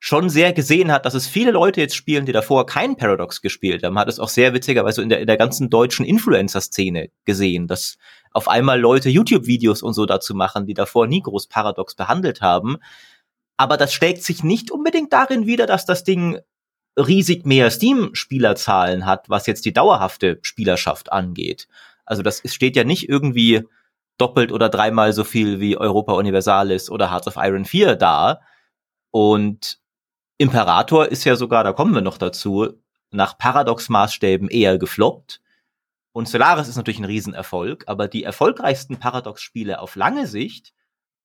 schon 0.03 0.31
sehr 0.31 0.55
gesehen 0.55 0.91
hat, 0.91 1.05
dass 1.05 1.15
es 1.15 1.27
viele 1.27 1.51
Leute 1.51 1.81
jetzt 1.81 1.95
spielen, 1.95 2.25
die 2.25 2.33
davor 2.33 2.65
kein 2.65 2.97
Paradox 2.97 3.43
gespielt 3.43 3.83
haben. 3.83 3.95
Man 3.95 4.03
hat 4.03 4.09
es 4.09 4.19
auch 4.19 4.31
sehr 4.31 4.55
witzigerweise 4.55 5.03
in 5.03 5.11
der, 5.11 5.21
in 5.21 5.27
der 5.27 5.37
ganzen 5.37 5.69
deutschen 5.69 6.07
Influencer-Szene 6.07 7.11
gesehen, 7.27 7.67
dass 7.67 7.99
auf 8.33 8.49
einmal 8.49 8.81
Leute 8.81 9.11
YouTube-Videos 9.11 9.83
und 9.83 9.93
so 9.93 10.07
dazu 10.07 10.35
machen, 10.35 10.67
die 10.67 10.75
davor 10.75 11.07
nie 11.07 11.21
groß 11.21 11.49
Paradox 11.49 11.95
behandelt 11.95 12.41
haben. 12.41 12.79
Aber 13.61 13.77
das 13.77 13.93
schlägt 13.93 14.23
sich 14.23 14.43
nicht 14.43 14.71
unbedingt 14.71 15.13
darin 15.13 15.45
wider, 15.45 15.67
dass 15.67 15.85
das 15.85 16.03
Ding 16.03 16.41
riesig 16.97 17.45
mehr 17.45 17.71
Steam-Spielerzahlen 17.71 19.05
hat, 19.05 19.29
was 19.29 19.47
jetzt 19.47 19.67
die 19.67 19.75
dauerhafte 19.75 20.39
Spielerschaft 20.41 21.13
angeht. 21.13 21.69
Also 22.07 22.23
das 22.23 22.41
steht 22.47 22.75
ja 22.75 22.85
nicht 22.85 23.11
irgendwie 23.11 23.69
doppelt 24.17 24.51
oder 24.51 24.71
dreimal 24.71 25.13
so 25.13 25.25
viel 25.25 25.61
wie 25.61 25.77
Europa 25.77 26.15
Universalis 26.15 26.89
oder 26.89 27.11
Hearts 27.11 27.27
of 27.27 27.37
Iron 27.37 27.67
4 27.67 27.97
da. 27.97 28.41
Und 29.11 29.79
Imperator 30.39 31.09
ist 31.09 31.25
ja 31.25 31.37
sogar, 31.37 31.63
da 31.63 31.75
kommen 31.75 31.93
wir 31.93 32.01
noch 32.01 32.17
dazu, 32.17 32.81
nach 33.11 33.37
Paradox-Maßstäben 33.37 34.49
eher 34.49 34.79
gefloppt. 34.79 35.43
Und 36.13 36.31
Solaris 36.31 36.67
ist 36.67 36.77
natürlich 36.77 37.01
ein 37.01 37.05
Riesenerfolg, 37.05 37.85
aber 37.89 38.09
die 38.09 38.25
erfolgreichsten 38.25 38.99
Paradox-Spiele 38.99 39.81
auf 39.81 39.97
lange 39.97 40.27
Sicht 40.27 40.73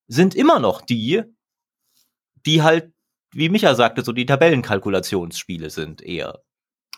sind 0.09 0.35
immer 0.35 0.59
noch 0.59 0.81
die, 0.81 1.23
die 2.45 2.63
halt, 2.63 2.91
wie 3.33 3.49
Micha 3.49 3.75
sagte, 3.75 4.03
so 4.03 4.11
die 4.11 4.25
Tabellenkalkulationsspiele 4.25 5.69
sind 5.69 6.01
eher. 6.01 6.39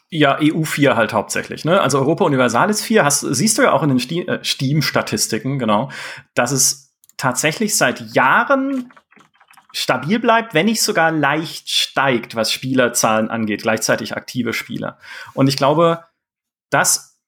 Ja, 0.09 0.39
EU4 0.39 0.95
halt 0.95 1.11
hauptsächlich. 1.11 1.65
Ne? 1.65 1.81
Also 1.81 1.99
Europa 1.99 2.23
Universalis 2.23 2.81
4 2.81 3.03
hast, 3.03 3.21
siehst 3.21 3.57
du 3.57 3.63
ja 3.63 3.73
auch 3.73 3.83
in 3.83 3.97
den 3.97 4.27
äh, 4.27 4.43
Steam-Statistiken, 4.43 5.59
genau, 5.59 5.91
dass 6.33 6.51
es 6.51 6.95
tatsächlich 7.17 7.75
seit 7.75 8.13
Jahren 8.15 8.93
stabil 9.73 10.19
bleibt, 10.19 10.53
wenn 10.53 10.67
nicht 10.67 10.81
sogar 10.81 11.11
leicht 11.11 11.69
steigt, 11.69 12.35
was 12.35 12.51
Spielerzahlen 12.51 13.29
angeht, 13.29 13.63
gleichzeitig 13.63 14.15
aktive 14.15 14.53
Spieler. 14.53 14.97
Und 15.33 15.47
ich 15.49 15.57
glaube, 15.57 16.05
das 16.69 17.19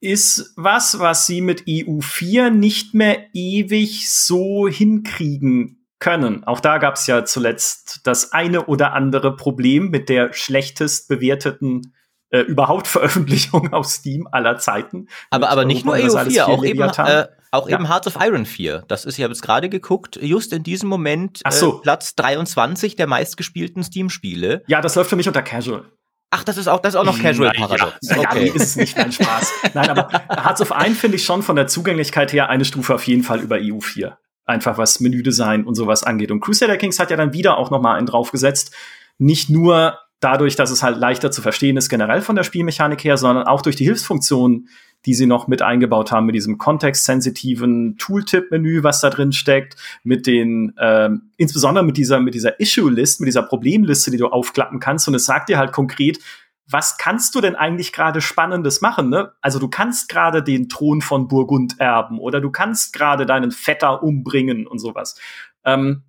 ist 0.00 0.52
was, 0.56 0.98
was 0.98 1.26
sie 1.26 1.40
mit 1.40 1.64
EU4 1.64 2.50
nicht 2.50 2.94
mehr 2.94 3.26
ewig 3.34 4.10
so 4.10 4.66
hinkriegen 4.66 5.83
können. 5.98 6.44
Auch 6.44 6.60
da 6.60 6.78
gab 6.78 6.94
es 6.96 7.06
ja 7.06 7.24
zuletzt 7.24 8.00
das 8.04 8.32
eine 8.32 8.66
oder 8.66 8.92
andere 8.92 9.36
Problem 9.36 9.88
mit 9.90 10.08
der 10.08 10.32
schlechtest 10.32 11.08
bewerteten 11.08 11.94
äh, 12.30 12.40
überhaupt 12.40 12.86
Veröffentlichung 12.88 13.72
auf 13.72 13.86
Steam 13.86 14.28
aller 14.30 14.58
Zeiten. 14.58 15.08
Aber, 15.30 15.50
aber 15.50 15.64
nicht 15.64 15.84
nur 15.84 15.94
Europa 15.94 16.22
Universalis 16.22 16.38
EU4, 16.38 16.44
4 16.44 16.48
auch 16.48 16.64
eben, 16.64 16.80
äh, 16.82 17.26
auch 17.52 17.68
Ja. 17.68 17.76
eben 17.76 17.88
Hearts 17.88 18.06
of 18.08 18.16
Iron 18.20 18.44
4. 18.44 18.84
Das 18.88 19.04
ist, 19.04 19.16
ich 19.18 19.22
habe 19.24 19.32
jetzt 19.32 19.42
gerade 19.42 19.68
geguckt, 19.68 20.18
just 20.20 20.52
in 20.52 20.62
diesem 20.64 20.88
Moment 20.88 21.40
Ach 21.44 21.52
so. 21.52 21.78
äh, 21.78 21.82
Platz 21.82 22.14
23 22.16 22.96
der 22.96 23.06
meistgespielten 23.06 23.82
Steam-Spiele. 23.84 24.62
ja, 24.66 24.80
das 24.80 24.94
läuft 24.96 25.10
für 25.10 25.16
mich 25.16 25.28
unter 25.28 25.42
Casual. 25.42 25.84
Ach, 26.30 26.42
das 26.42 26.56
ist 26.56 26.66
auch, 26.66 26.80
das 26.80 26.94
ist 26.94 27.00
auch 27.00 27.04
noch 27.04 27.20
Casual. 27.20 27.52
Paradox. 27.56 27.94
Ja, 28.10 28.16
nee, 28.16 28.22
Okay. 28.26 28.52
ist 28.56 28.62
es 28.62 28.76
nicht, 28.76 28.96
nein, 28.98 29.12
Spaß. 29.12 29.52
Nein, 29.74 29.88
aber 29.90 30.08
Hearts 30.28 30.60
of 30.60 30.70
Iron 30.70 30.96
finde 30.96 31.16
ich 31.16 31.24
schon 31.24 31.44
von 31.44 31.54
der 31.54 31.68
Zugänglichkeit 31.68 32.32
her 32.32 32.48
eine 32.48 32.64
Stufe 32.64 32.92
auf 32.96 33.06
jeden 33.06 33.22
Fall 33.22 33.38
über 33.40 33.54
EU4. 33.56 34.14
Einfach 34.44 34.78
was 34.78 35.00
Menüdesign 35.00 35.64
und 35.64 35.74
sowas 35.74 36.02
angeht. 36.02 36.30
Und 36.30 36.40
Crusader 36.40 36.76
Kings 36.76 36.98
hat 36.98 37.10
ja 37.10 37.16
dann 37.16 37.32
wieder 37.32 37.58
auch 37.58 37.70
noch 37.70 37.80
mal 37.80 37.96
einen 37.96 38.06
draufgesetzt. 38.06 38.74
Nicht 39.18 39.50
nur 39.50 39.98
dadurch, 40.20 40.56
dass 40.56 40.70
es 40.70 40.82
halt 40.82 40.98
leichter 40.98 41.30
zu 41.30 41.42
verstehen 41.42 41.76
ist, 41.76 41.88
generell 41.88 42.22
von 42.22 42.36
der 42.36 42.44
Spielmechanik 42.44 43.04
her, 43.04 43.16
sondern 43.16 43.46
auch 43.46 43.62
durch 43.62 43.76
die 43.76 43.84
Hilfsfunktionen, 43.84 44.68
die 45.06 45.14
sie 45.14 45.26
noch 45.26 45.48
mit 45.48 45.60
eingebaut 45.60 46.12
haben, 46.12 46.26
mit 46.26 46.34
diesem 46.34 46.56
kontextsensitiven 46.56 47.98
Tooltip-Menü, 47.98 48.82
was 48.82 49.00
da 49.00 49.10
drin 49.10 49.32
steckt, 49.32 49.76
mit 50.02 50.26
den, 50.26 50.72
ähm, 50.80 51.30
insbesondere 51.36 51.84
mit 51.84 51.98
dieser, 51.98 52.20
mit 52.20 52.34
dieser 52.34 52.58
Issue-List, 52.58 53.20
mit 53.20 53.26
dieser 53.26 53.42
Problemliste, 53.42 54.10
die 54.10 54.16
du 54.16 54.28
aufklappen 54.28 54.80
kannst. 54.80 55.06
Und 55.06 55.14
es 55.14 55.26
sagt 55.26 55.50
dir 55.50 55.58
halt 55.58 55.72
konkret, 55.72 56.20
was 56.66 56.96
kannst 56.96 57.34
du 57.34 57.40
denn 57.40 57.56
eigentlich 57.56 57.92
gerade 57.92 58.20
Spannendes 58.20 58.80
machen? 58.80 59.10
Ne? 59.10 59.32
Also 59.40 59.58
du 59.58 59.68
kannst 59.68 60.08
gerade 60.08 60.42
den 60.42 60.68
Thron 60.68 61.02
von 61.02 61.28
Burgund 61.28 61.78
erben 61.78 62.18
oder 62.18 62.40
du 62.40 62.50
kannst 62.50 62.92
gerade 62.92 63.26
deinen 63.26 63.50
Vetter 63.50 64.02
umbringen 64.02 64.66
und 64.66 64.78
sowas. 64.78 65.20
Ähm, 65.64 66.04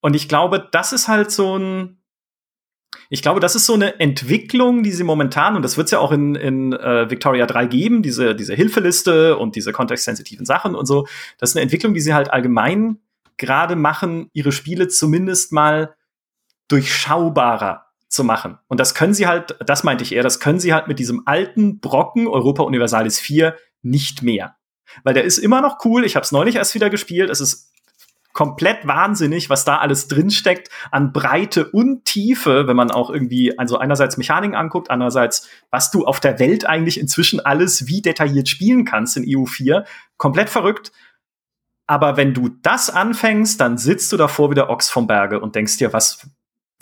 und 0.00 0.14
ich 0.14 0.28
glaube, 0.28 0.68
das 0.72 0.92
ist 0.92 1.08
halt 1.08 1.30
so 1.30 1.58
ein, 1.58 1.98
ich 3.08 3.22
glaube, 3.22 3.40
das 3.40 3.54
ist 3.54 3.66
so 3.66 3.74
eine 3.74 3.98
Entwicklung, 4.00 4.82
die 4.82 4.92
sie 4.92 5.04
momentan, 5.04 5.56
und 5.56 5.62
das 5.62 5.76
wird 5.76 5.86
es 5.86 5.92
ja 5.92 5.98
auch 5.98 6.12
in, 6.12 6.34
in 6.34 6.72
äh, 6.74 7.08
Victoria 7.10 7.46
3 7.46 7.66
geben, 7.66 8.02
diese, 8.02 8.34
diese 8.34 8.54
Hilfeliste 8.54 9.38
und 9.38 9.56
diese 9.56 9.72
kontextsensitiven 9.72 10.44
Sachen 10.44 10.74
und 10.74 10.86
so. 10.86 11.06
Das 11.38 11.50
ist 11.50 11.56
eine 11.56 11.62
Entwicklung, 11.62 11.94
die 11.94 12.00
sie 12.00 12.14
halt 12.14 12.30
allgemein 12.30 12.98
gerade 13.38 13.76
machen, 13.76 14.28
ihre 14.34 14.52
Spiele 14.52 14.88
zumindest 14.88 15.52
mal 15.52 15.94
durchschaubarer 16.68 17.91
zu 18.12 18.24
machen. 18.24 18.58
Und 18.68 18.78
das 18.78 18.94
können 18.94 19.14
sie 19.14 19.26
halt, 19.26 19.56
das 19.64 19.84
meinte 19.84 20.04
ich 20.04 20.12
eher, 20.12 20.22
das 20.22 20.38
können 20.38 20.60
sie 20.60 20.74
halt 20.74 20.86
mit 20.86 20.98
diesem 20.98 21.22
alten 21.24 21.80
Brocken 21.80 22.28
Europa 22.28 22.62
Universalis 22.62 23.18
4 23.18 23.56
nicht 23.80 24.22
mehr. 24.22 24.56
Weil 25.02 25.14
der 25.14 25.24
ist 25.24 25.38
immer 25.38 25.62
noch 25.62 25.78
cool. 25.84 26.04
Ich 26.04 26.14
habe 26.14 26.24
es 26.24 26.32
neulich 26.32 26.56
erst 26.56 26.74
wieder 26.74 26.90
gespielt. 26.90 27.30
Es 27.30 27.40
ist 27.40 27.72
komplett 28.34 28.86
wahnsinnig, 28.86 29.48
was 29.48 29.64
da 29.64 29.78
alles 29.78 30.08
drinsteckt 30.08 30.68
an 30.90 31.12
Breite 31.12 31.70
und 31.70 32.04
Tiefe, 32.04 32.66
wenn 32.66 32.76
man 32.76 32.90
auch 32.90 33.08
irgendwie, 33.08 33.58
also 33.58 33.78
einerseits 33.78 34.16
Mechaniken 34.18 34.56
anguckt, 34.56 34.90
andererseits, 34.90 35.48
was 35.70 35.90
du 35.90 36.04
auf 36.04 36.20
der 36.20 36.38
Welt 36.38 36.66
eigentlich 36.66 37.00
inzwischen 37.00 37.40
alles 37.40 37.86
wie 37.86 38.02
detailliert 38.02 38.48
spielen 38.48 38.84
kannst 38.84 39.16
in 39.16 39.24
EU4. 39.24 39.84
Komplett 40.18 40.50
verrückt. 40.50 40.92
Aber 41.86 42.16
wenn 42.16 42.34
du 42.34 42.48
das 42.48 42.90
anfängst, 42.90 43.60
dann 43.60 43.78
sitzt 43.78 44.12
du 44.12 44.16
davor 44.18 44.50
wie 44.50 44.54
der 44.54 44.70
Ochs 44.70 44.88
vom 44.88 45.06
Berge 45.06 45.40
und 45.40 45.54
denkst 45.54 45.78
dir, 45.78 45.92
was, 45.92 46.26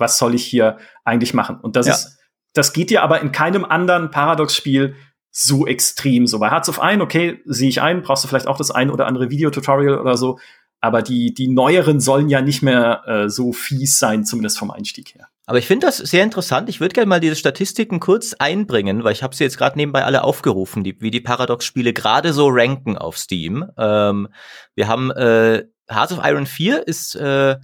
was 0.01 0.19
soll 0.19 0.35
ich 0.35 0.45
hier 0.45 0.79
eigentlich 1.05 1.35
machen? 1.35 1.59
Und 1.61 1.77
das 1.77 1.87
ja. 1.87 1.93
ist, 1.93 2.19
das 2.55 2.73
geht 2.73 2.91
dir 2.91 3.03
aber 3.03 3.21
in 3.21 3.33
keinem 3.33 3.65
anderen 3.65 4.11
Paradox-Spiel 4.11 4.97
so 5.31 5.67
extrem 5.67 6.27
so. 6.27 6.39
Bei 6.39 6.51
Hearts 6.51 6.69
of 6.69 6.81
Iron, 6.83 7.03
okay, 7.03 7.41
sehe 7.45 7.69
ich 7.69 7.81
ein, 7.81 8.03
brauchst 8.03 8.25
du 8.25 8.29
vielleicht 8.29 8.49
auch 8.49 8.57
das 8.57 8.71
ein 8.71 8.91
oder 8.91 9.07
andere 9.07 9.31
Videotutorial 9.31 9.99
oder 9.99 10.17
so. 10.17 10.39
Aber 10.81 11.03
die, 11.03 11.35
die 11.35 11.49
neueren 11.49 12.01
sollen 12.01 12.29
ja 12.29 12.41
nicht 12.41 12.63
mehr 12.63 13.03
äh, 13.07 13.29
so 13.29 13.53
fies 13.53 13.99
sein, 13.99 14.25
zumindest 14.25 14.59
vom 14.59 14.71
Einstieg 14.71 15.15
her. 15.15 15.29
Aber 15.47 15.59
ich 15.59 15.67
finde 15.67 15.87
das 15.87 15.99
sehr 15.99 16.25
interessant. 16.25 16.69
Ich 16.69 16.81
würde 16.81 16.95
gerne 16.95 17.09
mal 17.09 17.21
diese 17.21 17.37
Statistiken 17.37 18.01
kurz 18.01 18.35
einbringen, 18.35 19.05
weil 19.05 19.13
ich 19.13 19.23
habe 19.23 19.35
sie 19.35 19.45
jetzt 19.45 19.59
gerade 19.59 19.77
nebenbei 19.77 20.05
alle 20.05 20.25
aufgerufen, 20.25 20.85
die, 20.85 21.01
wie 21.01 21.11
die 21.11 21.21
Paradox-Spiele 21.21 21.93
gerade 21.93 22.33
so 22.33 22.49
ranken 22.49 22.97
auf 22.97 23.19
Steam. 23.19 23.69
Ähm, 23.77 24.29
wir 24.75 24.89
haben 24.89 25.11
äh, 25.11 25.65
Hearts 25.91 26.13
of 26.13 26.21
Iron 26.23 26.47
4 26.47 26.87
ist 26.87 27.15
äh, 27.17 27.57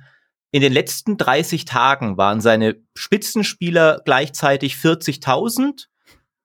in 0.50 0.62
den 0.62 0.72
letzten 0.72 1.16
30 1.16 1.64
Tagen 1.64 2.16
waren 2.16 2.40
seine 2.40 2.76
Spitzenspieler 2.94 4.00
gleichzeitig 4.04 4.74
40.000 4.74 5.86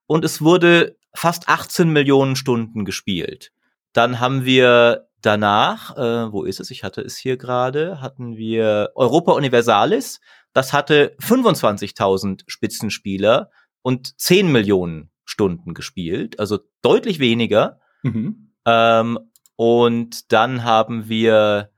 und 0.07 0.25
es 0.25 0.41
wurde 0.41 0.97
fast 1.13 1.49
18 1.49 1.89
Millionen 1.89 2.35
Stunden 2.35 2.85
gespielt. 2.85 3.51
Dann 3.93 4.19
haben 4.19 4.45
wir 4.45 5.07
Danach, 5.21 5.95
äh, 5.97 6.31
wo 6.31 6.43
ist 6.43 6.59
es? 6.59 6.71
Ich 6.71 6.83
hatte 6.83 7.01
es 7.01 7.15
hier 7.15 7.37
gerade, 7.37 8.01
hatten 8.01 8.37
wir 8.37 8.91
Europa 8.95 9.33
Universalis. 9.33 10.19
Das 10.51 10.73
hatte 10.73 11.15
25.000 11.21 12.41
Spitzenspieler 12.47 13.51
und 13.83 14.19
10 14.19 14.51
Millionen 14.51 15.11
Stunden 15.23 15.75
gespielt, 15.75 16.39
also 16.39 16.59
deutlich 16.81 17.19
weniger. 17.19 17.79
Mhm. 18.01 18.53
Ähm, 18.65 19.19
und 19.55 20.31
dann 20.31 20.63
haben 20.63 21.07
wir 21.07 21.71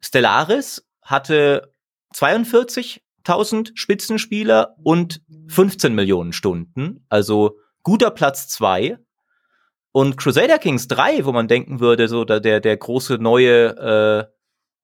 Stellaris, 0.00 0.88
hatte 1.10 1.74
42.000 2.14 3.72
Spitzenspieler 3.74 4.76
und 4.82 5.22
15 5.48 5.94
Millionen 5.94 6.32
Stunden, 6.32 7.04
also 7.08 7.58
guter 7.82 8.10
Platz 8.10 8.48
zwei. 8.48 8.98
Und 9.92 10.16
Crusader 10.16 10.58
Kings 10.58 10.86
3, 10.86 11.24
wo 11.24 11.32
man 11.32 11.48
denken 11.48 11.80
würde, 11.80 12.06
so 12.06 12.24
der, 12.24 12.60
der 12.60 12.76
große 12.76 13.14
neue, 13.14 13.76
äh, 13.76 14.32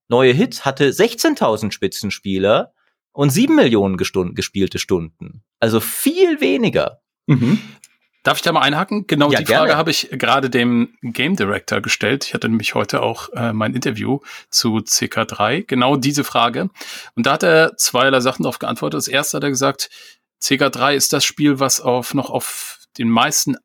neue 0.09 0.33
Hit, 0.33 0.65
hatte 0.65 0.91
16.000 0.91 1.71
Spitzenspieler 1.71 2.73
und 3.13 3.31
7 3.31 3.55
Millionen 3.55 3.97
gespielte 3.97 4.79
Stunden. 4.81 5.45
Also 5.61 5.79
viel 5.79 6.41
weniger. 6.41 7.03
Mhm. 7.27 7.61
Darf 8.27 8.39
ich 8.39 8.43
da 8.43 8.51
mal 8.51 8.63
einhaken? 8.63 9.07
Genau 9.07 9.31
ja, 9.31 9.39
die 9.39 9.47
Frage 9.47 9.77
habe 9.77 9.93
ich 9.93 10.09
gerade 10.11 10.51
dem 10.51 10.97
Game 11.01 11.37
Director 11.37 11.81
gestellt. 11.81 12.25
Ich 12.25 12.35
hatte 12.35 12.49
nämlich 12.49 12.75
heute 12.75 13.01
auch 13.01 13.29
äh, 13.35 13.53
mein 13.53 13.73
Interview 13.73 14.19
zu 14.51 14.79
CK3. 14.79 15.65
Genau 15.65 15.95
diese 15.95 16.25
Frage. 16.25 16.69
Und 17.15 17.27
da 17.27 17.35
hat 17.35 17.45
er 17.45 17.77
zweierlei 17.77 18.19
Sachen 18.19 18.43
darauf 18.43 18.59
geantwortet. 18.59 18.99
Das 18.99 19.07
erste 19.07 19.37
hat 19.37 19.45
er 19.45 19.51
gesagt, 19.51 19.91
CK3 20.43 20.95
ist 20.95 21.13
das 21.13 21.25
Spiel, 21.25 21.61
was 21.61 21.81
auf 21.81 22.15
noch 22.15 22.31
auf 22.31 22.81
den 22.99 23.11
meisten 23.11 23.59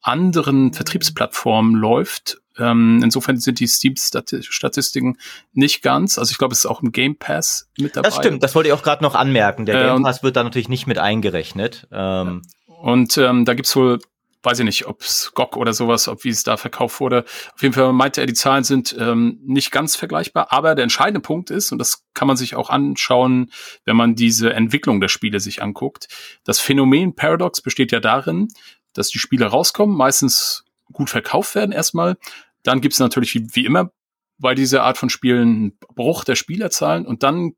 anderen 0.00 0.72
Vertriebsplattformen 0.72 1.74
läuft. 1.74 2.38
Ähm, 2.56 3.02
insofern 3.04 3.38
sind 3.38 3.60
die 3.60 3.66
Steam-Statistiken 3.66 5.18
nicht 5.52 5.82
ganz. 5.82 6.18
Also 6.18 6.30
ich 6.30 6.38
glaube, 6.38 6.52
es 6.52 6.60
ist 6.60 6.66
auch 6.66 6.82
im 6.82 6.90
Game 6.90 7.18
Pass 7.18 7.68
mit 7.78 7.96
dabei. 7.96 8.08
Das 8.08 8.16
stimmt, 8.16 8.42
das 8.42 8.54
wollte 8.54 8.70
ich 8.70 8.72
auch 8.72 8.82
gerade 8.82 9.04
noch 9.04 9.14
anmerken. 9.14 9.66
Der 9.66 9.92
Game 9.92 10.04
Pass 10.04 10.22
wird 10.22 10.36
da 10.36 10.42
natürlich 10.42 10.70
nicht 10.70 10.86
mit 10.86 10.96
eingerechnet. 10.96 11.86
Ähm. 11.92 12.40
Und 12.80 13.16
ähm, 13.18 13.44
da 13.44 13.54
gibt's 13.54 13.74
wohl 13.76 13.98
weiß 14.46 14.60
ich 14.60 14.64
nicht, 14.64 14.86
ob 14.86 15.02
es 15.02 15.32
GOG 15.34 15.56
oder 15.56 15.72
sowas, 15.74 16.06
ob 16.06 16.22
wie 16.22 16.28
es 16.28 16.44
da 16.44 16.56
verkauft 16.56 17.00
wurde. 17.00 17.24
Auf 17.54 17.62
jeden 17.62 17.74
Fall 17.74 17.92
meinte 17.92 18.20
er, 18.20 18.28
die 18.28 18.32
Zahlen 18.32 18.62
sind 18.62 18.96
ähm, 18.98 19.40
nicht 19.44 19.72
ganz 19.72 19.96
vergleichbar, 19.96 20.52
aber 20.52 20.76
der 20.76 20.84
entscheidende 20.84 21.20
Punkt 21.20 21.50
ist, 21.50 21.72
und 21.72 21.78
das 21.78 22.04
kann 22.14 22.28
man 22.28 22.36
sich 22.36 22.54
auch 22.54 22.70
anschauen, 22.70 23.50
wenn 23.84 23.96
man 23.96 24.14
diese 24.14 24.52
Entwicklung 24.52 25.00
der 25.00 25.08
Spiele 25.08 25.40
sich 25.40 25.62
anguckt, 25.62 26.06
das 26.44 26.60
Phänomen 26.60 27.16
Paradox 27.16 27.60
besteht 27.60 27.90
ja 27.90 27.98
darin, 27.98 28.46
dass 28.92 29.08
die 29.08 29.18
Spiele 29.18 29.46
rauskommen, 29.46 29.96
meistens 29.96 30.64
gut 30.92 31.10
verkauft 31.10 31.56
werden 31.56 31.72
erstmal. 31.72 32.16
Dann 32.62 32.80
gibt 32.80 32.94
es 32.94 33.00
natürlich 33.00 33.34
wie, 33.34 33.48
wie 33.52 33.66
immer 33.66 33.90
bei 34.38 34.54
dieser 34.54 34.84
Art 34.84 34.96
von 34.96 35.10
Spielen 35.10 35.40
einen 35.42 35.78
Bruch 35.96 36.22
der 36.22 36.36
Spielerzahlen 36.36 37.04
und 37.04 37.24
dann 37.24 37.56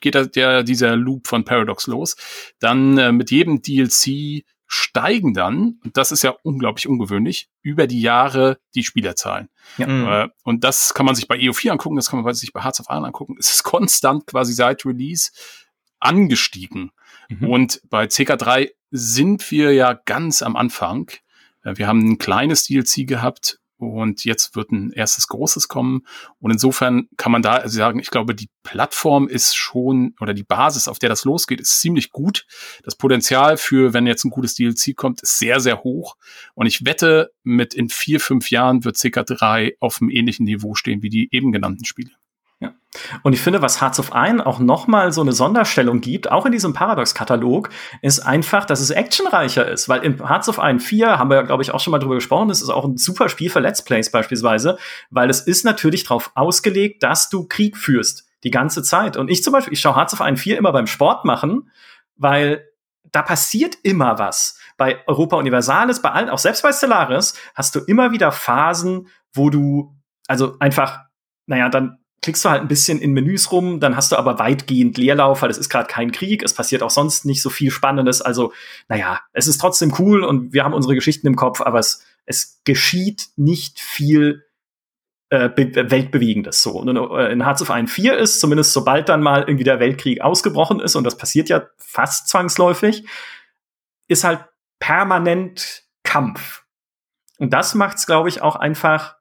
geht 0.00 0.36
der 0.36 0.64
dieser 0.64 0.96
Loop 0.96 1.28
von 1.28 1.44
Paradox 1.44 1.86
los. 1.86 2.16
Dann 2.58 2.98
äh, 2.98 3.12
mit 3.12 3.30
jedem 3.30 3.62
DLC 3.62 4.44
steigen 4.74 5.34
dann, 5.34 5.78
und 5.84 5.96
das 5.96 6.10
ist 6.10 6.22
ja 6.24 6.34
unglaublich 6.42 6.88
ungewöhnlich, 6.88 7.48
über 7.62 7.86
die 7.86 8.00
Jahre 8.00 8.58
die 8.74 8.82
Spielerzahlen. 8.82 9.48
Ja. 9.78 10.24
Äh, 10.24 10.28
und 10.42 10.64
das 10.64 10.94
kann 10.94 11.06
man 11.06 11.14
sich 11.14 11.28
bei 11.28 11.36
EO4 11.36 11.70
angucken, 11.70 11.96
das 11.96 12.10
kann 12.10 12.20
man 12.20 12.34
sich 12.34 12.52
bei 12.52 12.62
Hearts 12.62 12.80
of 12.80 12.86
Iron 12.90 13.04
angucken. 13.04 13.36
Es 13.38 13.50
ist 13.50 13.62
konstant 13.62 14.26
quasi 14.26 14.52
seit 14.52 14.84
Release 14.84 15.30
angestiegen. 16.00 16.90
Mhm. 17.28 17.48
Und 17.48 17.80
bei 17.88 18.06
CK3 18.06 18.70
sind 18.90 19.48
wir 19.50 19.72
ja 19.72 19.94
ganz 19.94 20.42
am 20.42 20.56
Anfang. 20.56 21.10
Äh, 21.62 21.76
wir 21.76 21.86
haben 21.86 22.00
ein 22.00 22.18
kleines 22.18 22.64
DLC 22.64 23.06
gehabt 23.06 23.60
und 23.92 24.24
jetzt 24.24 24.56
wird 24.56 24.72
ein 24.72 24.90
erstes 24.90 25.28
großes 25.28 25.68
kommen. 25.68 26.06
Und 26.40 26.50
insofern 26.50 27.08
kann 27.16 27.32
man 27.32 27.42
da 27.42 27.68
sagen, 27.68 27.98
ich 27.98 28.10
glaube, 28.10 28.34
die 28.34 28.48
Plattform 28.62 29.28
ist 29.28 29.54
schon 29.54 30.14
oder 30.20 30.34
die 30.34 30.42
Basis, 30.42 30.88
auf 30.88 30.98
der 30.98 31.08
das 31.08 31.24
losgeht, 31.24 31.60
ist 31.60 31.80
ziemlich 31.80 32.10
gut. 32.10 32.46
Das 32.82 32.96
Potenzial 32.96 33.56
für, 33.56 33.92
wenn 33.92 34.06
jetzt 34.06 34.24
ein 34.24 34.30
gutes 34.30 34.54
DLC 34.54 34.96
kommt, 34.96 35.22
ist 35.22 35.38
sehr, 35.38 35.60
sehr 35.60 35.82
hoch. 35.82 36.16
Und 36.54 36.66
ich 36.66 36.84
wette, 36.84 37.32
mit 37.42 37.74
in 37.74 37.88
vier, 37.88 38.20
fünf 38.20 38.50
Jahren 38.50 38.84
wird 38.84 38.96
CK3 38.96 39.74
auf 39.80 40.00
einem 40.00 40.10
ähnlichen 40.10 40.44
Niveau 40.44 40.74
stehen 40.74 41.02
wie 41.02 41.10
die 41.10 41.28
eben 41.32 41.52
genannten 41.52 41.84
Spiele. 41.84 42.10
Und 43.22 43.32
ich 43.32 43.40
finde, 43.40 43.62
was 43.62 43.80
Hearts 43.80 43.98
of 43.98 44.10
Iron 44.14 44.40
auch 44.40 44.58
noch 44.58 44.86
mal 44.86 45.12
so 45.12 45.20
eine 45.20 45.32
Sonderstellung 45.32 46.00
gibt, 46.00 46.30
auch 46.30 46.46
in 46.46 46.52
diesem 46.52 46.72
Paradox-Katalog, 46.72 47.70
ist 48.02 48.20
einfach, 48.20 48.64
dass 48.64 48.80
es 48.80 48.90
actionreicher 48.90 49.68
ist. 49.68 49.88
Weil 49.88 50.02
in 50.02 50.26
Hearts 50.26 50.48
of 50.48 50.58
Iron 50.58 50.80
4 50.80 51.18
haben 51.18 51.30
wir, 51.30 51.42
glaube 51.42 51.62
ich, 51.62 51.72
auch 51.72 51.80
schon 51.80 51.90
mal 51.90 51.98
drüber 51.98 52.14
gesprochen, 52.16 52.48
das 52.48 52.62
ist 52.62 52.70
auch 52.70 52.84
ein 52.84 52.96
super 52.96 53.28
Spiel 53.28 53.50
für 53.50 53.60
Let's 53.60 53.82
Plays 53.82 54.10
beispielsweise, 54.10 54.78
weil 55.10 55.30
es 55.30 55.40
ist 55.40 55.64
natürlich 55.64 56.04
darauf 56.04 56.30
ausgelegt, 56.34 57.02
dass 57.02 57.28
du 57.28 57.46
Krieg 57.46 57.76
führst. 57.76 58.26
Die 58.44 58.50
ganze 58.50 58.82
Zeit. 58.82 59.16
Und 59.16 59.30
ich 59.30 59.42
zum 59.42 59.54
Beispiel, 59.54 59.72
ich 59.72 59.80
schaue 59.80 59.96
Hearts 59.96 60.12
of 60.12 60.20
Iron 60.20 60.36
4 60.36 60.58
immer 60.58 60.72
beim 60.72 60.86
Sport 60.86 61.24
machen, 61.24 61.70
weil 62.16 62.64
da 63.10 63.22
passiert 63.22 63.76
immer 63.82 64.18
was. 64.18 64.58
Bei 64.76 65.06
Europa 65.06 65.36
Universalis, 65.36 66.02
bei 66.02 66.10
allen, 66.10 66.28
auch 66.28 66.38
selbst 66.38 66.62
bei 66.62 66.72
Stellaris, 66.72 67.34
hast 67.54 67.74
du 67.74 67.80
immer 67.80 68.10
wieder 68.10 68.32
Phasen, 68.32 69.08
wo 69.32 69.50
du, 69.50 69.96
also 70.26 70.56
einfach, 70.58 71.00
naja, 71.46 71.68
dann 71.68 72.03
klickst 72.24 72.42
du 72.42 72.48
halt 72.48 72.62
ein 72.62 72.68
bisschen 72.68 73.02
in 73.02 73.12
Menüs 73.12 73.52
rum, 73.52 73.80
dann 73.80 73.96
hast 73.96 74.10
du 74.10 74.16
aber 74.16 74.38
weitgehend 74.38 74.96
Leerlauf, 74.96 75.42
weil 75.42 75.50
es 75.50 75.58
ist 75.58 75.68
gerade 75.68 75.88
kein 75.88 76.10
Krieg, 76.10 76.42
es 76.42 76.54
passiert 76.54 76.82
auch 76.82 76.88
sonst 76.88 77.26
nicht 77.26 77.42
so 77.42 77.50
viel 77.50 77.70
Spannendes. 77.70 78.22
Also, 78.22 78.54
naja, 78.88 79.20
es 79.34 79.46
ist 79.46 79.58
trotzdem 79.58 79.92
cool 79.98 80.24
und 80.24 80.54
wir 80.54 80.64
haben 80.64 80.72
unsere 80.72 80.94
Geschichten 80.94 81.26
im 81.26 81.36
Kopf, 81.36 81.60
aber 81.60 81.78
es, 81.78 82.02
es 82.24 82.62
geschieht 82.64 83.28
nicht 83.36 83.78
viel 83.78 84.46
äh, 85.28 85.50
weltbewegendes 85.54 86.62
so. 86.62 86.78
Und 86.78 86.96
äh, 86.96 87.30
in 87.30 87.44
Hearts 87.44 87.60
of 87.60 87.68
Iron 87.68 87.88
4 87.88 88.16
ist, 88.16 88.40
zumindest 88.40 88.72
sobald 88.72 89.10
dann 89.10 89.20
mal 89.20 89.42
irgendwie 89.42 89.64
der 89.64 89.78
Weltkrieg 89.78 90.22
ausgebrochen 90.22 90.80
ist, 90.80 90.96
und 90.96 91.04
das 91.04 91.18
passiert 91.18 91.50
ja 91.50 91.66
fast 91.76 92.28
zwangsläufig, 92.28 93.06
ist 94.08 94.24
halt 94.24 94.46
permanent 94.78 95.82
Kampf. 96.04 96.64
Und 97.38 97.52
das 97.52 97.74
macht 97.74 97.98
es, 97.98 98.06
glaube 98.06 98.30
ich, 98.30 98.40
auch 98.40 98.56
einfach 98.56 99.16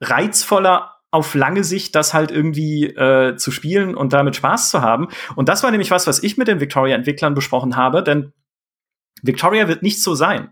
reizvoller 0.00 0.97
auf 1.10 1.34
lange 1.34 1.64
Sicht 1.64 1.94
das 1.94 2.12
halt 2.12 2.30
irgendwie 2.30 2.86
äh, 2.86 3.36
zu 3.36 3.50
spielen 3.50 3.94
und 3.94 4.12
damit 4.12 4.36
Spaß 4.36 4.70
zu 4.70 4.82
haben. 4.82 5.08
Und 5.36 5.48
das 5.48 5.62
war 5.62 5.70
nämlich 5.70 5.90
was, 5.90 6.06
was 6.06 6.22
ich 6.22 6.36
mit 6.36 6.48
den 6.48 6.60
Victoria-Entwicklern 6.60 7.34
besprochen 7.34 7.76
habe, 7.76 8.02
denn 8.02 8.32
Victoria 9.22 9.68
wird 9.68 9.82
nicht 9.82 10.02
so 10.02 10.14
sein. 10.14 10.50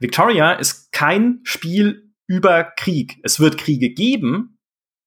Victoria 0.00 0.52
ist 0.52 0.92
kein 0.92 1.40
Spiel 1.44 2.12
über 2.26 2.64
Krieg. 2.64 3.20
Es 3.22 3.40
wird 3.40 3.58
Kriege 3.58 3.90
geben. 3.90 4.58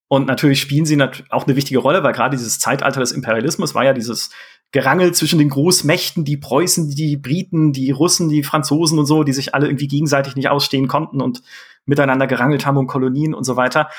Und 0.07 0.27
natürlich 0.27 0.61
spielen 0.61 0.85
sie 0.85 1.01
auch 1.29 1.47
eine 1.47 1.55
wichtige 1.55 1.79
Rolle, 1.79 2.03
weil 2.03 2.13
gerade 2.13 2.37
dieses 2.37 2.59
Zeitalter 2.59 2.99
des 2.99 3.11
Imperialismus 3.11 3.73
war 3.73 3.83
ja 3.83 3.93
dieses 3.93 4.29
Gerangel 4.71 5.13
zwischen 5.13 5.39
den 5.39 5.49
Großmächten, 5.49 6.25
die 6.25 6.37
Preußen, 6.37 6.89
die 6.89 7.17
Briten, 7.17 7.73
die 7.73 7.91
Russen, 7.91 8.29
die 8.29 8.43
Franzosen 8.43 8.99
und 8.99 9.05
so, 9.05 9.23
die 9.23 9.33
sich 9.33 9.55
alle 9.55 9.67
irgendwie 9.67 9.87
gegenseitig 9.87 10.35
nicht 10.35 10.49
ausstehen 10.49 10.87
konnten 10.87 11.21
und 11.21 11.41
miteinander 11.85 12.27
gerangelt 12.27 12.65
haben 12.65 12.77
um 12.77 12.87
Kolonien 12.87 13.33
und 13.33 13.43
so 13.45 13.55
weiter. 13.55 13.89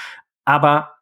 Aber 0.47 0.95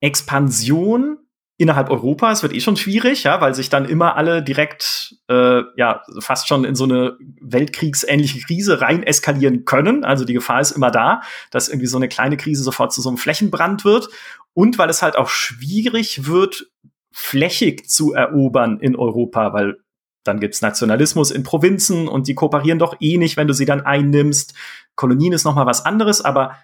Expansion 0.00 1.18
innerhalb 1.60 1.90
Europas 1.90 2.42
wird 2.42 2.54
eh 2.54 2.60
schon 2.60 2.78
schwierig, 2.78 3.24
ja, 3.24 3.42
weil 3.42 3.54
sich 3.54 3.68
dann 3.68 3.84
immer 3.84 4.16
alle 4.16 4.42
direkt 4.42 5.16
äh, 5.28 5.60
ja 5.76 6.02
fast 6.18 6.48
schon 6.48 6.64
in 6.64 6.74
so 6.74 6.84
eine 6.84 7.18
weltkriegsähnliche 7.38 8.40
Krise 8.40 8.80
rein 8.80 9.02
eskalieren 9.02 9.66
können. 9.66 10.02
Also 10.02 10.24
die 10.24 10.32
Gefahr 10.32 10.62
ist 10.62 10.70
immer 10.70 10.90
da, 10.90 11.20
dass 11.50 11.68
irgendwie 11.68 11.86
so 11.86 11.98
eine 11.98 12.08
kleine 12.08 12.38
Krise 12.38 12.62
sofort 12.62 12.94
zu 12.94 13.02
so 13.02 13.10
einem 13.10 13.18
Flächenbrand 13.18 13.84
wird 13.84 14.08
und 14.54 14.78
weil 14.78 14.88
es 14.88 15.02
halt 15.02 15.16
auch 15.16 15.28
schwierig 15.28 16.26
wird, 16.26 16.70
flächig 17.12 17.90
zu 17.90 18.14
erobern 18.14 18.80
in 18.80 18.96
Europa, 18.96 19.52
weil 19.52 19.76
dann 20.24 20.40
gibt's 20.40 20.62
Nationalismus 20.62 21.30
in 21.30 21.42
Provinzen 21.42 22.08
und 22.08 22.26
die 22.26 22.34
kooperieren 22.34 22.78
doch 22.78 22.96
eh 23.00 23.18
nicht, 23.18 23.36
wenn 23.36 23.48
du 23.48 23.54
sie 23.54 23.66
dann 23.66 23.82
einnimmst. 23.82 24.54
Kolonien 24.94 25.34
ist 25.34 25.44
noch 25.44 25.54
mal 25.54 25.66
was 25.66 25.84
anderes, 25.84 26.24
aber 26.24 26.56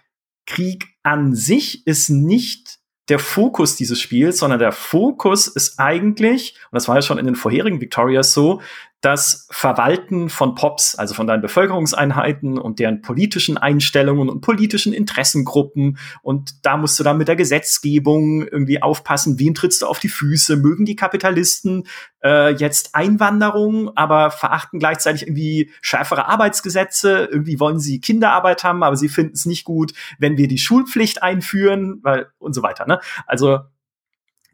Krieg 0.47 0.87
an 1.03 1.35
sich 1.35 1.87
ist 1.87 2.09
nicht 2.09 2.79
der 3.09 3.19
Fokus 3.19 3.77
dieses 3.77 4.01
Spiels, 4.01 4.39
sondern 4.39 4.59
der 4.59 4.73
Fokus 4.73 5.47
ist 5.47 5.79
eigentlich, 5.79 6.57
und 6.71 6.75
das 6.75 6.89
war 6.89 6.97
ja 6.97 7.03
schon 7.03 7.19
in 7.19 7.27
den 7.27 7.37
vorherigen 7.37 7.81
Victorias 7.81 8.33
so, 8.33 8.61
das 9.03 9.47
Verwalten 9.51 10.31
von 10.31 10.55
Pops, 10.55 10.95
also 10.95 11.15
von 11.15 11.27
deinen 11.27 11.43
Bevölkerungseinheiten 11.43 12.59
und 12.59 12.79
deren 12.79 13.03
politischen 13.03 13.59
Einstellungen 13.59 14.29
und 14.29 14.41
politischen 14.41 14.93
Interessengruppen. 14.93 15.99
Und 16.23 16.65
da 16.65 16.77
musst 16.77 16.99
du 16.99 17.05
dann 17.05 17.19
mit 17.19 17.29
der 17.29 17.37
Gesetzgebung 17.37 18.47
irgendwie 18.47 18.83
aufpassen, 18.83 19.39
wen 19.39 19.55
trittst 19.55 19.83
du 19.83 19.87
auf 19.87 19.99
die 19.99 20.09
Füße? 20.09 20.57
Mögen 20.57 20.87
die 20.87 20.97
Kapitalisten 20.97 21.87
äh, 22.25 22.55
jetzt 22.55 22.95
Einwanderung, 22.95 23.95
aber 23.97 24.31
verachten 24.31 24.79
gleichzeitig 24.79 25.23
irgendwie 25.23 25.71
schärfere 25.83 26.27
Arbeitsgesetze? 26.27 27.29
Irgendwie 27.31 27.61
wollen 27.61 27.79
sie 27.79 28.01
Kinderarbeit 28.01 28.65
haben, 28.65 28.83
aber 28.83 28.97
sie 28.97 29.11
finden 29.11 29.35
es 29.35 29.45
nicht 29.45 29.65
gut, 29.65 29.93
wenn 30.19 30.39
wir 30.39 30.49
die 30.49 30.59
Schulpflicht 30.59 31.23
einführen, 31.23 32.01
weil 32.03 32.29
und 32.39 32.55
so 32.55 32.63
weiter. 32.63 32.87
Ne? 32.87 32.99
Also 33.27 33.61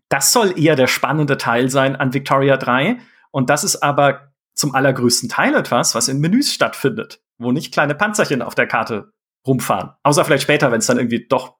das 0.09 0.33
soll 0.33 0.59
eher 0.61 0.77
der 0.77 0.89
spannende 0.89 1.39
Teil 1.39 1.71
sein 1.71 1.97
an 1.97 2.13
Victoria 2.13 2.57
3. 2.57 2.99
Und 3.31 3.49
das 3.49 3.65
ist 3.65 3.77
aber 3.83 4.32
zum 4.55 4.75
allergrößten 4.75 5.29
Teil 5.29 5.55
etwas, 5.55 5.95
was 5.95 6.09
in 6.09 6.19
Menüs 6.19 6.53
stattfindet, 6.53 7.23
wo 7.39 7.53
nicht 7.53 7.73
kleine 7.73 7.95
Panzerchen 7.95 8.43
auf 8.43 8.55
der 8.55 8.67
Karte 8.67 9.13
rumfahren. 9.47 9.93
Außer 10.03 10.25
vielleicht 10.25 10.45
später, 10.45 10.71
wenn 10.71 10.79
es 10.79 10.87
dann 10.87 10.99
irgendwie 10.99 11.27
doch 11.27 11.57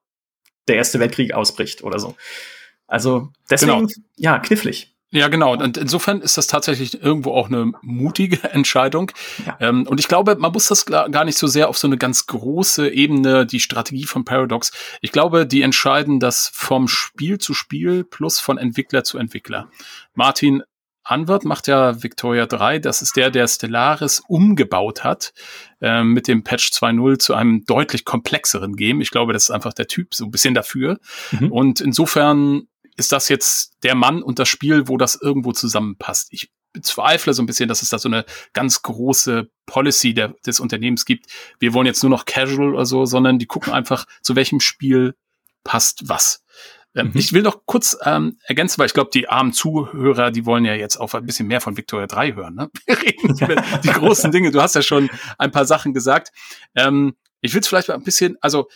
der 0.67 0.77
Erste 0.77 0.99
Weltkrieg 0.99 1.33
ausbricht 1.33 1.83
oder 1.83 1.99
so. 1.99 2.15
Also 2.87 3.29
deswegen, 3.49 3.87
genau. 3.87 3.89
ja, 4.17 4.39
knifflig. 4.39 4.93
Ja, 5.13 5.27
genau. 5.27 5.53
Und 5.53 5.77
insofern 5.77 6.21
ist 6.21 6.39
das 6.39 6.47
tatsächlich 6.47 7.03
irgendwo 7.03 7.33
auch 7.33 7.47
eine 7.47 7.71
mutige 7.83 8.43
Entscheidung. 8.51 9.11
Ja. 9.45 9.57
Ähm, 9.59 9.85
und 9.87 9.99
ich 9.99 10.07
glaube, 10.07 10.35
man 10.37 10.51
muss 10.51 10.69
das 10.69 10.87
gar 10.87 11.23
nicht 11.23 11.37
so 11.37 11.45
sehr 11.45 11.69
auf 11.69 11.77
so 11.77 11.87
eine 11.87 11.99
ganz 11.99 12.25
große 12.25 12.89
Ebene, 12.89 13.45
die 13.45 13.59
Strategie 13.59 14.05
von 14.05 14.25
Paradox. 14.25 14.71
Ich 15.01 15.11
glaube, 15.11 15.45
die 15.45 15.61
entscheiden 15.61 16.19
das 16.19 16.49
vom 16.51 16.87
Spiel 16.87 17.37
zu 17.37 17.53
Spiel 17.53 18.03
plus 18.03 18.39
von 18.39 18.57
Entwickler 18.57 19.03
zu 19.03 19.19
Entwickler. 19.19 19.69
Martin, 20.15 20.63
Anwart 21.03 21.43
macht 21.43 21.67
ja 21.67 22.01
Victoria 22.01 22.45
3. 22.45 22.79
Das 22.79 23.01
ist 23.01 23.15
der, 23.15 23.29
der 23.29 23.47
Stellaris 23.47 24.21
umgebaut 24.27 25.03
hat 25.03 25.33
äh, 25.81 26.03
mit 26.03 26.27
dem 26.27 26.43
Patch 26.43 26.71
2.0 26.71 27.19
zu 27.19 27.33
einem 27.33 27.65
deutlich 27.65 28.05
komplexeren 28.05 28.75
Game. 28.75 29.01
Ich 29.01 29.11
glaube, 29.11 29.33
das 29.33 29.43
ist 29.43 29.51
einfach 29.51 29.73
der 29.73 29.87
Typ 29.87 30.15
so 30.15 30.25
ein 30.25 30.31
bisschen 30.31 30.53
dafür. 30.53 30.99
Mhm. 31.31 31.51
Und 31.51 31.81
insofern 31.81 32.67
ist 32.95 33.11
das 33.11 33.29
jetzt 33.29 33.73
der 33.83 33.95
Mann 33.95 34.23
und 34.23 34.39
das 34.39 34.47
Spiel, 34.47 34.87
wo 34.87 34.97
das 34.97 35.19
irgendwo 35.19 35.51
zusammenpasst. 35.51 36.27
Ich 36.31 36.51
bezweifle 36.73 37.33
so 37.33 37.43
ein 37.43 37.45
bisschen, 37.45 37.69
dass 37.69 37.81
es 37.81 37.89
da 37.89 37.99
so 37.99 38.09
eine 38.09 38.25
ganz 38.53 38.81
große 38.81 39.49
Policy 39.65 40.13
der, 40.13 40.35
des 40.45 40.59
Unternehmens 40.59 41.05
gibt. 41.05 41.27
Wir 41.59 41.73
wollen 41.73 41.85
jetzt 41.85 42.03
nur 42.03 42.09
noch 42.09 42.25
Casual 42.25 42.73
oder 42.73 42.85
so, 42.85 43.05
sondern 43.05 43.39
die 43.39 43.45
gucken 43.45 43.73
einfach, 43.73 44.05
zu 44.21 44.35
welchem 44.35 44.59
Spiel 44.59 45.15
passt 45.63 46.09
was. 46.09 46.42
Ähm, 46.95 47.07
mhm. 47.07 47.11
Ich 47.15 47.33
will 47.33 47.41
noch 47.41 47.65
kurz 47.65 47.97
ähm, 48.03 48.37
ergänzen, 48.45 48.77
weil 48.79 48.87
ich 48.87 48.93
glaube, 48.93 49.09
die 49.13 49.27
armen 49.29 49.53
Zuhörer, 49.53 50.31
die 50.31 50.45
wollen 50.45 50.65
ja 50.65 50.73
jetzt 50.73 50.97
auch 50.97 51.13
ein 51.13 51.25
bisschen 51.25 51.47
mehr 51.47 51.61
von 51.61 51.77
Victoria 51.77 52.07
3 52.07 52.33
hören. 52.33 52.55
Ne? 52.55 52.69
Wir 52.85 53.01
reden 53.01 53.31
nicht 53.31 53.41
über 53.41 53.55
die 53.55 53.87
großen 53.99 54.31
Dinge. 54.31 54.51
Du 54.51 54.61
hast 54.61 54.75
ja 54.75 54.81
schon 54.81 55.09
ein 55.37 55.51
paar 55.51 55.65
Sachen 55.65 55.93
gesagt. 55.93 56.31
Ähm, 56.75 57.15
ich 57.41 57.53
will 57.53 57.61
es 57.61 57.67
vielleicht 57.67 57.89
mal 57.89 57.95
ein 57.95 58.03
bisschen, 58.03 58.37
also 58.41 58.69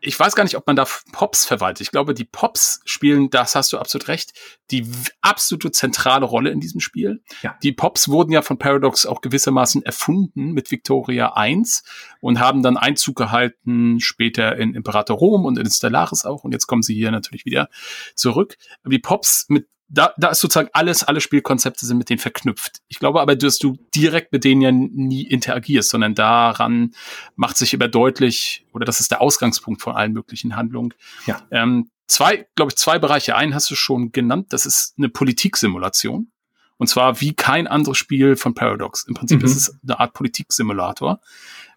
ich 0.00 0.18
weiß 0.18 0.34
gar 0.34 0.44
nicht, 0.44 0.56
ob 0.56 0.66
man 0.66 0.76
da 0.76 0.86
Pops 1.12 1.44
verwaltet. 1.44 1.82
Ich 1.82 1.90
glaube, 1.90 2.14
die 2.14 2.24
Pops 2.24 2.80
spielen, 2.84 3.28
das 3.30 3.54
hast 3.54 3.72
du 3.72 3.78
absolut 3.78 4.08
recht, 4.08 4.32
die 4.70 4.86
absolute 5.20 5.72
zentrale 5.72 6.24
Rolle 6.24 6.50
in 6.50 6.60
diesem 6.60 6.80
Spiel. 6.80 7.22
Ja. 7.42 7.56
Die 7.62 7.72
Pops 7.72 8.08
wurden 8.08 8.32
ja 8.32 8.42
von 8.42 8.58
Paradox 8.58 9.04
auch 9.04 9.20
gewissermaßen 9.20 9.82
erfunden 9.82 10.52
mit 10.52 10.70
Victoria 10.70 11.34
1 11.34 11.82
und 12.20 12.40
haben 12.40 12.62
dann 12.62 12.76
Einzug 12.76 13.16
gehalten 13.16 14.00
später 14.00 14.56
in 14.56 14.74
Imperator 14.74 15.16
Rom 15.16 15.44
und 15.44 15.58
in 15.58 15.70
Stellaris 15.70 16.24
auch. 16.24 16.44
Und 16.44 16.52
jetzt 16.52 16.66
kommen 16.66 16.82
sie 16.82 16.94
hier 16.94 17.10
natürlich 17.10 17.44
wieder 17.44 17.68
zurück. 18.14 18.56
Die 18.84 18.98
Pops 18.98 19.46
mit 19.48 19.68
da, 19.90 20.14
da 20.16 20.28
ist 20.28 20.40
sozusagen 20.40 20.70
alles, 20.72 21.02
alle 21.02 21.20
Spielkonzepte 21.20 21.84
sind 21.84 21.98
mit 21.98 22.08
denen 22.08 22.20
verknüpft. 22.20 22.80
Ich 22.88 23.00
glaube 23.00 23.20
aber, 23.20 23.34
dass 23.34 23.58
du 23.58 23.76
direkt 23.94 24.32
mit 24.32 24.44
denen 24.44 24.62
ja 24.62 24.70
nie 24.70 25.22
interagierst, 25.22 25.90
sondern 25.90 26.14
daran 26.14 26.94
macht 27.34 27.56
sich 27.56 27.74
immer 27.74 27.88
deutlich, 27.88 28.64
oder 28.72 28.84
das 28.84 29.00
ist 29.00 29.10
der 29.10 29.20
Ausgangspunkt 29.20 29.82
von 29.82 29.94
allen 29.96 30.12
möglichen 30.12 30.54
Handlungen. 30.56 30.94
Ja. 31.26 31.42
Ähm, 31.50 31.90
zwei, 32.06 32.46
glaube 32.54 32.70
ich, 32.70 32.76
zwei 32.76 32.98
Bereiche. 33.00 33.34
Einen 33.34 33.54
hast 33.54 33.68
du 33.70 33.74
schon 33.74 34.12
genannt, 34.12 34.52
das 34.52 34.64
ist 34.64 34.94
eine 34.96 35.08
Politiksimulation. 35.08 36.30
Und 36.76 36.86
zwar 36.86 37.20
wie 37.20 37.34
kein 37.34 37.66
anderes 37.66 37.98
Spiel 37.98 38.36
von 38.36 38.54
Paradox. 38.54 39.04
Im 39.06 39.14
Prinzip 39.14 39.40
mhm. 39.40 39.44
ist 39.44 39.56
es 39.56 39.78
eine 39.82 40.00
Art 40.00 40.14
Politiksimulator. 40.14 41.20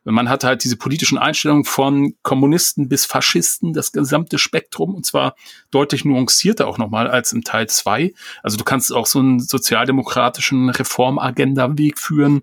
Man 0.05 0.29
hat 0.29 0.43
halt 0.43 0.63
diese 0.63 0.75
politischen 0.75 1.17
Einstellungen 1.17 1.63
von 1.63 2.15
Kommunisten 2.23 2.89
bis 2.89 3.05
Faschisten, 3.05 3.73
das 3.73 3.91
gesamte 3.91 4.37
Spektrum, 4.37 4.95
und 4.95 5.05
zwar 5.05 5.35
deutlich 5.71 6.03
nuancierter 6.03 6.67
auch 6.67 6.77
nochmal 6.77 7.07
als 7.07 7.31
im 7.31 7.43
Teil 7.43 7.67
zwei. 7.69 8.13
Also 8.41 8.57
du 8.57 8.63
kannst 8.63 8.91
auch 8.91 9.05
so 9.05 9.19
einen 9.19 9.39
sozialdemokratischen 9.39 10.69
Reformagenda-Weg 10.69 11.99
führen 11.99 12.41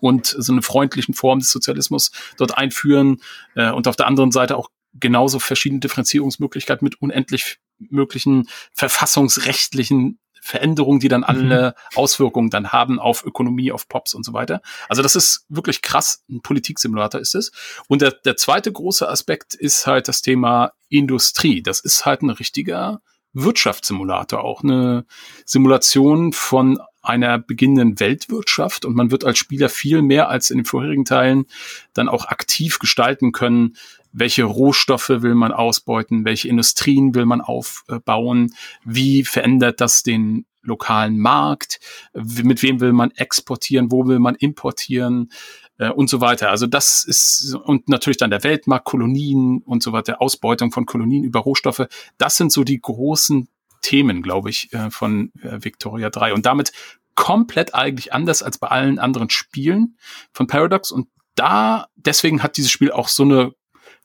und 0.00 0.26
so 0.26 0.52
eine 0.52 0.62
freundlichen 0.62 1.14
Form 1.14 1.40
des 1.40 1.50
Sozialismus 1.50 2.10
dort 2.36 2.56
einführen 2.56 3.20
äh, 3.54 3.70
und 3.70 3.88
auf 3.88 3.96
der 3.96 4.06
anderen 4.06 4.30
Seite 4.32 4.56
auch 4.56 4.70
genauso 4.94 5.38
verschiedene 5.38 5.80
Differenzierungsmöglichkeiten 5.80 6.84
mit 6.84 7.00
unendlich 7.02 7.58
möglichen 7.78 8.48
verfassungsrechtlichen 8.72 10.18
Veränderungen, 10.42 11.00
die 11.00 11.08
dann 11.08 11.24
alle 11.24 11.74
mhm. 11.76 11.98
Auswirkungen 11.98 12.50
dann 12.50 12.72
haben 12.72 12.98
auf 12.98 13.24
Ökonomie, 13.24 13.72
auf 13.72 13.88
Pops 13.88 14.14
und 14.14 14.24
so 14.24 14.32
weiter. 14.32 14.60
Also 14.88 15.02
das 15.02 15.16
ist 15.16 15.46
wirklich 15.48 15.82
krass. 15.82 16.24
Ein 16.28 16.40
Politiksimulator 16.40 17.20
ist 17.20 17.34
es. 17.34 17.52
Und 17.88 18.02
der, 18.02 18.12
der 18.12 18.36
zweite 18.36 18.72
große 18.72 19.08
Aspekt 19.08 19.54
ist 19.54 19.86
halt 19.86 20.08
das 20.08 20.22
Thema 20.22 20.72
Industrie. 20.88 21.62
Das 21.62 21.80
ist 21.80 22.06
halt 22.06 22.22
ein 22.22 22.30
richtiger 22.30 23.00
Wirtschaftssimulator, 23.34 24.42
auch 24.42 24.62
eine 24.62 25.04
Simulation 25.44 26.32
von 26.32 26.80
einer 27.02 27.38
beginnenden 27.38 28.00
Weltwirtschaft 28.00 28.84
und 28.84 28.94
man 28.94 29.10
wird 29.10 29.24
als 29.24 29.38
Spieler 29.38 29.68
viel 29.68 30.02
mehr 30.02 30.28
als 30.28 30.50
in 30.50 30.58
den 30.58 30.64
vorherigen 30.64 31.04
Teilen 31.04 31.46
dann 31.94 32.08
auch 32.08 32.26
aktiv 32.26 32.78
gestalten 32.78 33.32
können, 33.32 33.76
welche 34.18 34.44
Rohstoffe 34.44 35.08
will 35.08 35.34
man 35.34 35.52
ausbeuten, 35.52 36.24
welche 36.24 36.48
Industrien 36.48 37.14
will 37.14 37.26
man 37.26 37.40
aufbauen, 37.40 38.54
wie 38.84 39.24
verändert 39.24 39.80
das 39.80 40.02
den 40.02 40.46
lokalen 40.62 41.18
Markt, 41.18 41.80
mit 42.12 42.62
wem 42.62 42.80
will 42.80 42.92
man 42.92 43.10
exportieren, 43.12 43.90
wo 43.90 44.06
will 44.06 44.18
man 44.18 44.34
importieren? 44.34 45.30
Äh, 45.78 45.90
und 45.90 46.10
so 46.10 46.20
weiter. 46.20 46.50
Also 46.50 46.66
das 46.66 47.04
ist 47.04 47.54
und 47.54 47.88
natürlich 47.88 48.18
dann 48.18 48.30
der 48.30 48.44
Weltmarkt, 48.44 48.84
Kolonien 48.84 49.62
und 49.64 49.82
so 49.82 49.92
weiter, 49.92 50.20
Ausbeutung 50.20 50.72
von 50.72 50.86
Kolonien 50.86 51.24
über 51.24 51.40
Rohstoffe. 51.40 51.86
Das 52.18 52.36
sind 52.36 52.52
so 52.52 52.64
die 52.64 52.80
großen 52.80 53.48
Themen, 53.80 54.22
glaube 54.22 54.50
ich, 54.50 54.72
äh, 54.72 54.90
von 54.90 55.32
äh, 55.42 55.64
Victoria 55.64 56.10
3 56.10 56.34
und 56.34 56.46
damit 56.46 56.72
komplett 57.14 57.74
eigentlich 57.74 58.12
anders 58.12 58.42
als 58.42 58.58
bei 58.58 58.68
allen 58.68 58.98
anderen 58.98 59.30
Spielen 59.30 59.96
von 60.32 60.46
Paradox. 60.46 60.90
Und 60.90 61.08
da 61.34 61.86
deswegen 61.96 62.42
hat 62.42 62.56
dieses 62.56 62.70
Spiel 62.70 62.90
auch 62.90 63.08
so 63.08 63.22
eine 63.22 63.52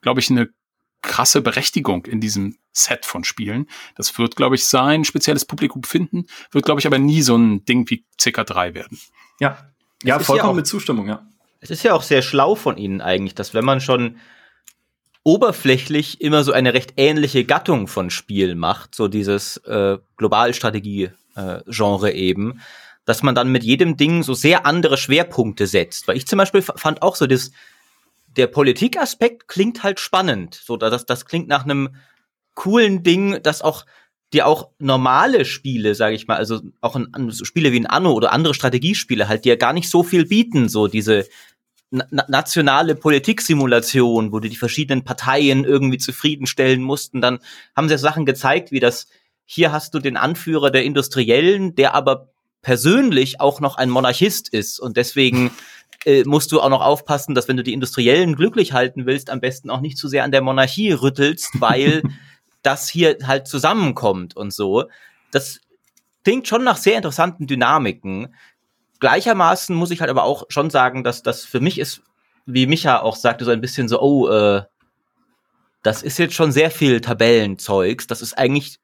glaube 0.04 0.20
ich, 0.20 0.30
eine 0.30 0.50
krasse 1.02 1.42
Berechtigung 1.42 2.06
in 2.06 2.22
diesem 2.22 2.58
Set 2.72 3.06
von 3.06 3.24
Spielen. 3.24 3.68
Das 3.96 4.18
wird, 4.18 4.36
glaube 4.36 4.56
ich, 4.56 4.66
sein 4.66 5.04
spezielles 5.04 5.46
Publikum 5.46 5.84
finden, 5.84 6.28
wird, 6.52 6.66
glaube 6.66 6.80
ich, 6.80 6.88
aber 6.88 7.00
nie 7.00 7.22
so 7.22 7.36
ein 7.36 7.66
Ding 7.66 7.89
wie 7.89 8.06
CK3 8.20 8.74
werden. 8.74 9.00
Ja, 9.39 9.58
ja, 10.04 10.20
vollkommen 10.20 10.38
ja 10.38 10.52
auch, 10.52 10.56
mit 10.56 10.68
Zustimmung, 10.68 11.08
ja. 11.08 11.26
Es 11.60 11.72
ist 11.72 11.84
ja 11.84 11.94
auch 11.94 12.04
sehr 12.04 12.22
schlau 12.22 12.56
von 12.56 12.78
Ihnen 12.78 13.02
eigentlich, 13.02 13.36
dass 13.36 13.54
wenn 13.54 13.66
man 13.66 13.82
schon 13.82 14.18
oberflächlich 15.24 16.20
immer 16.22 16.44
so 16.44 16.52
eine 16.52 16.74
recht 16.74 16.94
ähnliche 16.98 17.46
Gattung 17.46 17.88
von 17.88 18.10
Spiel 18.10 18.56
macht, 18.56 18.94
so 18.96 19.08
dieses 19.08 19.58
äh, 19.58 19.98
Globalstrategie-Genre 20.18 22.12
äh, 22.12 22.18
eben, 22.18 22.62
dass 23.06 23.24
man 23.24 23.36
dann 23.36 23.50
mit 23.52 23.63
jedem 23.63 23.96
Ding 23.98 24.24
so 24.24 24.34
sehr 24.34 24.66
andere 24.66 24.98
Schwerpunkte 24.98 25.68
setzt. 25.68 26.08
Weil 26.08 26.18
ich 26.18 26.28
zum 26.28 26.38
Beispiel 26.38 26.62
fand 26.62 27.02
auch 27.02 27.16
so 27.16 27.26
das, 27.28 27.52
der 28.38 28.48
Politikaspekt 28.48 29.48
klingt 29.48 29.84
halt 29.84 30.00
spannend. 30.00 30.56
So, 30.56 30.78
das, 30.78 31.06
das 31.06 31.26
klingt 31.26 31.48
nach 31.48 31.63
einem 31.63 31.96
coolen 32.56 33.04
Ding, 33.04 33.41
das 33.43 33.62
auch 33.62 33.86
die 34.34 34.41
auch 34.41 34.69
normale 34.80 35.46
Spiele, 35.46 35.93
sage 35.93 36.15
ich 36.15 36.28
mal, 36.28 36.38
also 36.38 36.62
auch 36.82 36.96
ein, 36.96 37.32
Spiele 37.32 37.72
wie 37.72 37.80
ein 37.80 37.86
Anno 37.86 38.12
oder 38.13 38.32
andere 38.32 38.56
Strategiespiele 38.56 39.28
halt, 39.28 39.46
die 39.46 39.50
ja 39.50 39.56
gar 39.56 39.74
nicht 39.74 39.89
so 39.89 40.02
viel 40.02 40.26
bieten, 40.26 40.69
so 40.69 40.88
diese 40.88 41.28
na 41.91 42.26
nationale 42.28 42.96
Politiksimulation, 42.96 44.32
wo 44.32 44.39
du 44.39 44.50
die 44.50 44.56
verschiedenen 44.56 45.04
Parteien 45.04 45.63
irgendwie 45.63 46.00
zufriedenstellen 46.00 46.82
mussten, 46.82 47.22
dann 47.22 47.38
haben 47.76 47.88
sie 47.88 48.00
Sachen 48.00 48.26
gezeigt, 48.26 48.72
wie 48.72 48.80
das 48.80 49.08
hier 49.46 49.72
hast 49.72 49.93
du 49.93 50.00
den 50.00 50.17
Anführer 50.17 50.72
der 50.72 50.84
Industriellen, 50.84 51.76
der 51.76 51.93
aber 51.93 52.34
persönlich 52.63 53.39
auch 53.39 53.60
noch 53.60 53.78
ein 53.78 53.91
Monarchist 53.91 54.50
ist 54.52 54.80
und 54.80 54.98
deswegen 54.98 55.52
äh, 56.06 56.24
musst 56.24 56.52
du 56.52 56.62
auch 56.62 56.70
noch 56.70 56.82
aufpassen, 56.82 57.36
dass 57.36 57.48
wenn 57.48 57.58
du 57.58 57.63
die 57.63 57.74
Industriellen 57.74 58.36
glücklich 58.36 58.74
halten 58.74 59.06
willst, 59.06 59.30
am 59.30 59.39
besten 59.39 59.70
auch 59.70 59.82
nicht 59.82 59.98
zu 59.98 60.08
sehr 60.08 60.24
an 60.24 60.32
der 60.32 60.42
Monarchie 60.42 60.92
rüttelst, 60.92 61.60
weil 61.60 62.04
das 62.62 62.89
hier 62.89 63.18
halt 63.26 63.48
zusammenkommt 63.48 64.36
und 64.36 64.54
so. 64.54 64.86
Das 65.32 65.60
klingt 66.24 66.48
schon 66.48 66.63
nach 66.63 66.78
sehr 66.78 66.98
interessanten 66.98 67.48
Dynamiken. 67.48 68.34
Gleichermaßen 69.00 69.76
muss 69.76 69.92
ich 69.92 70.02
halt 70.02 70.10
aber 70.10 70.24
auch 70.24 70.46
schon 70.50 70.70
sagen, 70.70 71.04
dass 71.04 71.24
das 71.24 71.44
für 71.44 71.60
mich 71.60 71.80
ist, 71.80 72.02
wie 72.46 72.68
Micha 72.68 73.02
auch 73.02 73.16
sagte, 73.16 73.46
so 73.46 73.52
ein 73.52 73.62
bisschen 73.62 73.88
so, 73.88 74.02
oh, 74.02 74.28
äh, 74.30 74.63
das 75.84 76.02
ist 76.02 76.18
jetzt 76.18 76.36
schon 76.36 76.52
sehr 76.52 76.72
viel 76.72 77.02
Tabellenzeugs. 77.02 78.08
Das 78.08 78.22
ist 78.22 78.38
eigentlich 78.38 78.80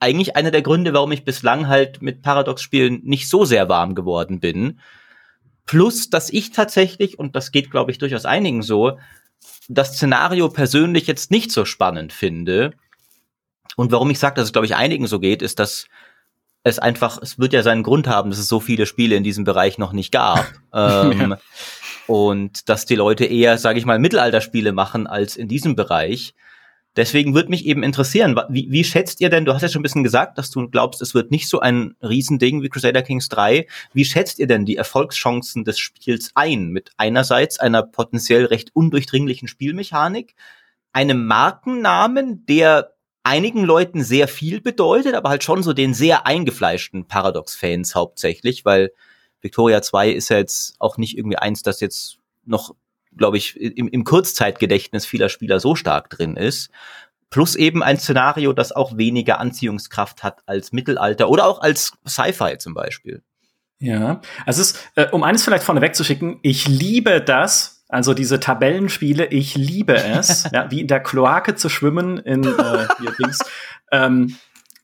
eigentlich 0.00 0.36
einer 0.36 0.50
der 0.50 0.62
Gründe, 0.62 0.92
warum 0.94 1.12
ich 1.12 1.24
bislang 1.24 1.68
halt 1.68 2.02
mit 2.02 2.22
Paradox-Spielen 2.22 3.00
nicht 3.04 3.28
so 3.28 3.44
sehr 3.44 3.68
warm 3.68 3.94
geworden 3.94 4.40
bin. 4.40 4.80
Plus, 5.68 6.08
dass 6.08 6.30
ich 6.30 6.50
tatsächlich, 6.50 7.18
und 7.18 7.36
das 7.36 7.52
geht, 7.52 7.70
glaube 7.70 7.90
ich, 7.90 7.98
durchaus 7.98 8.24
einigen 8.24 8.62
so, 8.62 8.98
das 9.68 9.92
Szenario 9.92 10.48
persönlich 10.48 11.06
jetzt 11.06 11.30
nicht 11.30 11.52
so 11.52 11.66
spannend 11.66 12.14
finde. 12.14 12.72
Und 13.76 13.92
warum 13.92 14.08
ich 14.08 14.18
sage, 14.18 14.36
dass 14.36 14.46
es, 14.46 14.52
glaube 14.52 14.64
ich, 14.64 14.76
einigen 14.76 15.06
so 15.06 15.20
geht, 15.20 15.42
ist, 15.42 15.58
dass 15.58 15.86
es 16.64 16.78
einfach, 16.78 17.20
es 17.20 17.38
wird 17.38 17.52
ja 17.52 17.62
seinen 17.62 17.82
Grund 17.82 18.08
haben, 18.08 18.30
dass 18.30 18.38
es 18.38 18.48
so 18.48 18.60
viele 18.60 18.86
Spiele 18.86 19.14
in 19.14 19.24
diesem 19.24 19.44
Bereich 19.44 19.76
noch 19.76 19.92
nicht 19.92 20.10
gab. 20.10 20.50
ähm, 20.72 21.32
ja. 21.32 21.38
Und 22.06 22.70
dass 22.70 22.86
die 22.86 22.96
Leute 22.96 23.26
eher, 23.26 23.58
sage 23.58 23.78
ich 23.78 23.84
mal, 23.84 23.98
Mittelalterspiele 23.98 24.72
machen 24.72 25.06
als 25.06 25.36
in 25.36 25.48
diesem 25.48 25.76
Bereich. 25.76 26.34
Deswegen 26.96 27.34
würde 27.34 27.50
mich 27.50 27.64
eben 27.64 27.82
interessieren, 27.82 28.38
wie, 28.48 28.70
wie 28.70 28.82
schätzt 28.82 29.20
ihr 29.20 29.30
denn, 29.30 29.44
du 29.44 29.54
hast 29.54 29.62
ja 29.62 29.68
schon 29.68 29.80
ein 29.80 29.84
bisschen 29.84 30.02
gesagt, 30.02 30.36
dass 30.36 30.50
du 30.50 30.68
glaubst, 30.68 31.00
es 31.00 31.14
wird 31.14 31.30
nicht 31.30 31.48
so 31.48 31.60
ein 31.60 31.94
Riesending 32.02 32.62
wie 32.62 32.68
Crusader 32.68 33.02
Kings 33.02 33.28
3. 33.28 33.66
Wie 33.92 34.04
schätzt 34.04 34.38
ihr 34.38 34.46
denn 34.46 34.64
die 34.64 34.76
Erfolgschancen 34.76 35.64
des 35.64 35.78
Spiels 35.78 36.32
ein? 36.34 36.70
Mit 36.70 36.90
einerseits 36.96 37.60
einer 37.60 37.82
potenziell 37.84 38.46
recht 38.46 38.74
undurchdringlichen 38.74 39.46
Spielmechanik, 39.46 40.34
einem 40.92 41.26
Markennamen, 41.26 42.44
der 42.46 42.94
einigen 43.22 43.64
Leuten 43.64 44.02
sehr 44.02 44.26
viel 44.26 44.60
bedeutet, 44.60 45.14
aber 45.14 45.28
halt 45.28 45.44
schon 45.44 45.62
so 45.62 45.74
den 45.74 45.94
sehr 45.94 46.26
eingefleischten 46.26 47.06
Paradox-Fans 47.06 47.94
hauptsächlich, 47.94 48.64
weil 48.64 48.90
Victoria 49.40 49.82
2 49.82 50.10
ist 50.10 50.30
ja 50.30 50.38
jetzt 50.38 50.74
auch 50.78 50.96
nicht 50.96 51.16
irgendwie 51.16 51.38
eins, 51.38 51.62
das 51.62 51.80
jetzt 51.80 52.18
noch 52.44 52.74
glaube 53.18 53.36
ich, 53.36 53.60
im, 53.60 53.88
im 53.88 54.04
Kurzzeitgedächtnis 54.04 55.04
vieler 55.04 55.28
Spieler 55.28 55.60
so 55.60 55.74
stark 55.74 56.10
drin 56.10 56.36
ist. 56.36 56.70
Plus 57.30 57.56
eben 57.56 57.82
ein 57.82 57.98
Szenario, 57.98 58.54
das 58.54 58.72
auch 58.72 58.96
weniger 58.96 59.38
Anziehungskraft 59.38 60.22
hat 60.22 60.40
als 60.46 60.72
Mittelalter 60.72 61.28
oder 61.28 61.46
auch 61.46 61.60
als 61.60 61.92
Sci-Fi 62.06 62.56
zum 62.58 62.72
Beispiel. 62.72 63.22
Ja, 63.80 64.20
also 64.44 64.60
es 64.60 64.72
ist, 64.72 64.90
äh, 64.96 65.06
um 65.10 65.22
eines 65.22 65.44
vielleicht 65.44 65.62
vorne 65.62 65.80
wegzuschicken, 65.80 66.40
ich 66.42 66.66
liebe 66.66 67.20
das, 67.20 67.84
also 67.88 68.12
diese 68.12 68.40
Tabellenspiele, 68.40 69.26
ich 69.26 69.54
liebe 69.54 69.94
es, 69.94 70.48
ja, 70.52 70.70
wie 70.70 70.80
in 70.80 70.88
der 70.88 71.00
Kloake 71.00 71.54
zu 71.54 71.68
schwimmen 71.68 72.18
in 72.18 72.44
äh, 72.44 72.88
hier 72.98 73.12
Dings. 73.18 73.38
Ähm, 73.92 74.36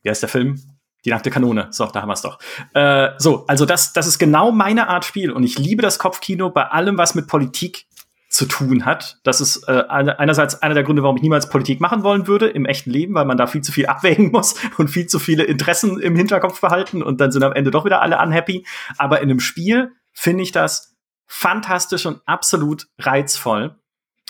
wie 0.02 0.10
heißt 0.10 0.22
der 0.22 0.28
Film? 0.28 0.62
Die 1.04 1.10
nackte 1.10 1.30
Kanone. 1.30 1.68
So, 1.70 1.86
da 1.86 2.00
haben 2.00 2.08
wir 2.08 2.14
es 2.14 2.22
doch. 2.22 2.38
Äh, 2.72 3.10
so, 3.18 3.46
also 3.46 3.66
das, 3.66 3.92
das 3.92 4.06
ist 4.06 4.18
genau 4.18 4.52
meine 4.52 4.88
Art 4.88 5.04
Spiel 5.04 5.32
und 5.32 5.42
ich 5.42 5.58
liebe 5.58 5.82
das 5.82 5.98
Kopfkino 5.98 6.50
bei 6.50 6.64
allem, 6.64 6.96
was 6.96 7.14
mit 7.14 7.26
Politik 7.26 7.86
zu 8.34 8.46
tun 8.46 8.84
hat. 8.84 9.20
Das 9.22 9.40
ist 9.40 9.68
äh, 9.68 9.84
einerseits 9.88 10.60
einer 10.60 10.74
der 10.74 10.82
Gründe, 10.82 11.04
warum 11.04 11.16
ich 11.16 11.22
niemals 11.22 11.48
Politik 11.48 11.80
machen 11.80 12.02
wollen 12.02 12.26
würde 12.26 12.48
im 12.48 12.66
echten 12.66 12.90
Leben, 12.90 13.14
weil 13.14 13.26
man 13.26 13.36
da 13.36 13.46
viel 13.46 13.62
zu 13.62 13.70
viel 13.70 13.86
abwägen 13.86 14.32
muss 14.32 14.56
und 14.76 14.88
viel 14.88 15.06
zu 15.06 15.20
viele 15.20 15.44
Interessen 15.44 16.00
im 16.00 16.16
Hinterkopf 16.16 16.60
behalten 16.60 17.02
und 17.02 17.20
dann 17.20 17.30
sind 17.30 17.44
am 17.44 17.52
Ende 17.52 17.70
doch 17.70 17.84
wieder 17.84 18.02
alle 18.02 18.18
unhappy. 18.18 18.66
Aber 18.98 19.20
in 19.20 19.30
einem 19.30 19.38
Spiel 19.38 19.92
finde 20.12 20.42
ich 20.42 20.50
das 20.50 20.96
fantastisch 21.26 22.06
und 22.06 22.22
absolut 22.26 22.88
reizvoll. 22.98 23.76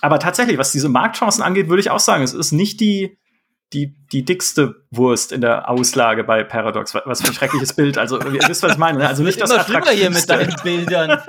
Aber 0.03 0.19
tatsächlich, 0.19 0.59
was 0.59 0.73
diese 0.73 0.91
Marktchancen 0.91 1.43
angeht, 1.43 1.71
würde 1.71 1.81
ich 1.81 1.91
auch 1.91 1.99
sagen, 1.99 2.23
es 2.23 2.35
ist 2.35 2.53
nicht 2.53 2.81
die 2.81 3.19
die, 3.75 3.97
die 4.13 4.25
dickste 4.25 4.87
Wurst 4.91 5.33
in 5.33 5.41
der 5.41 5.69
Auslage 5.69 6.23
bei 6.25 6.45
Paradox. 6.45 6.95
Was 6.95 7.21
für 7.21 7.29
ein 7.29 7.35
schreckliches 7.35 7.73
Bild. 7.73 7.99
Also, 7.99 8.19
ihr 8.21 8.41
wisst, 8.49 8.63
was 8.63 8.73
ich 8.73 8.79
meine. 8.79 8.99
Ne? 8.99 9.09
Also 9.09 9.23
nicht 9.23 9.41
das 9.41 9.51
Attraktivste. 9.51 9.97
hier 9.97 10.11
mit 10.11 10.31
deinen 10.31 10.55
Bildern. 10.63 11.21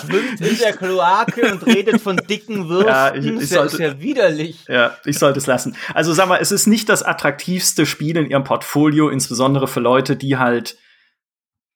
Schwimmt 0.00 0.40
in 0.40 0.58
der 0.58 0.72
Kloake 0.74 1.50
und 1.50 1.66
redet 1.66 2.00
von 2.00 2.16
dicken 2.16 2.68
Würsten. 2.68 2.86
Ja, 2.86 3.14
ich, 3.14 3.26
ich 3.26 3.48
sollte, 3.48 3.74
ist 3.74 3.80
ja 3.80 4.00
widerlich. 4.00 4.64
Ja, 4.68 4.96
ich 5.04 5.18
sollte 5.18 5.38
es 5.38 5.46
lassen. 5.46 5.76
Also, 5.94 6.12
sag 6.12 6.28
mal, 6.28 6.38
es 6.40 6.52
ist 6.52 6.66
nicht 6.66 6.88
das 6.88 7.02
attraktivste 7.02 7.86
Spiel 7.86 8.16
in 8.16 8.30
ihrem 8.30 8.44
Portfolio, 8.44 9.08
insbesondere 9.08 9.66
für 9.66 9.80
Leute, 9.80 10.16
die 10.16 10.36
halt 10.36 10.76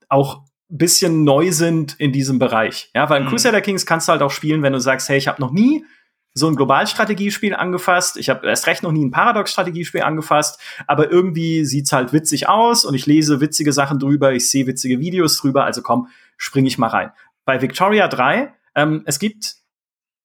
auch 0.08 0.42
bisschen 0.68 1.24
neu 1.24 1.50
sind 1.50 1.98
in 1.98 2.12
diesem 2.12 2.38
Bereich. 2.38 2.90
Ja, 2.94 3.10
weil 3.10 3.20
in 3.20 3.26
mhm. 3.26 3.30
Crusader 3.30 3.60
Kings 3.60 3.86
kannst 3.86 4.08
du 4.08 4.12
halt 4.12 4.22
auch 4.22 4.30
spielen, 4.30 4.62
wenn 4.62 4.72
du 4.72 4.80
sagst, 4.80 5.08
hey, 5.08 5.18
ich 5.18 5.26
habe 5.26 5.40
noch 5.40 5.50
nie 5.50 5.84
so 6.32 6.46
ein 6.46 6.56
Globalstrategiespiel 6.56 7.54
angefasst. 7.54 8.16
Ich 8.16 8.30
habe 8.30 8.46
erst 8.46 8.66
recht 8.66 8.82
noch 8.82 8.92
nie 8.92 9.04
ein 9.04 9.10
Paradox-Strategiespiel 9.10 10.02
angefasst, 10.02 10.60
aber 10.86 11.10
irgendwie 11.10 11.64
sieht's 11.64 11.92
halt 11.92 12.12
witzig 12.12 12.48
aus 12.48 12.84
und 12.84 12.94
ich 12.94 13.06
lese 13.06 13.40
witzige 13.40 13.72
Sachen 13.72 13.98
drüber, 13.98 14.32
ich 14.32 14.48
sehe 14.48 14.66
witzige 14.66 15.00
Videos 15.00 15.38
drüber, 15.38 15.64
also 15.64 15.82
komm, 15.82 16.08
springe 16.36 16.68
ich 16.68 16.78
mal 16.78 16.88
rein. 16.88 17.10
Bei 17.44 17.60
Victoria 17.60 18.06
3, 18.06 18.54
ähm, 18.76 19.02
es 19.06 19.18
gibt 19.18 19.56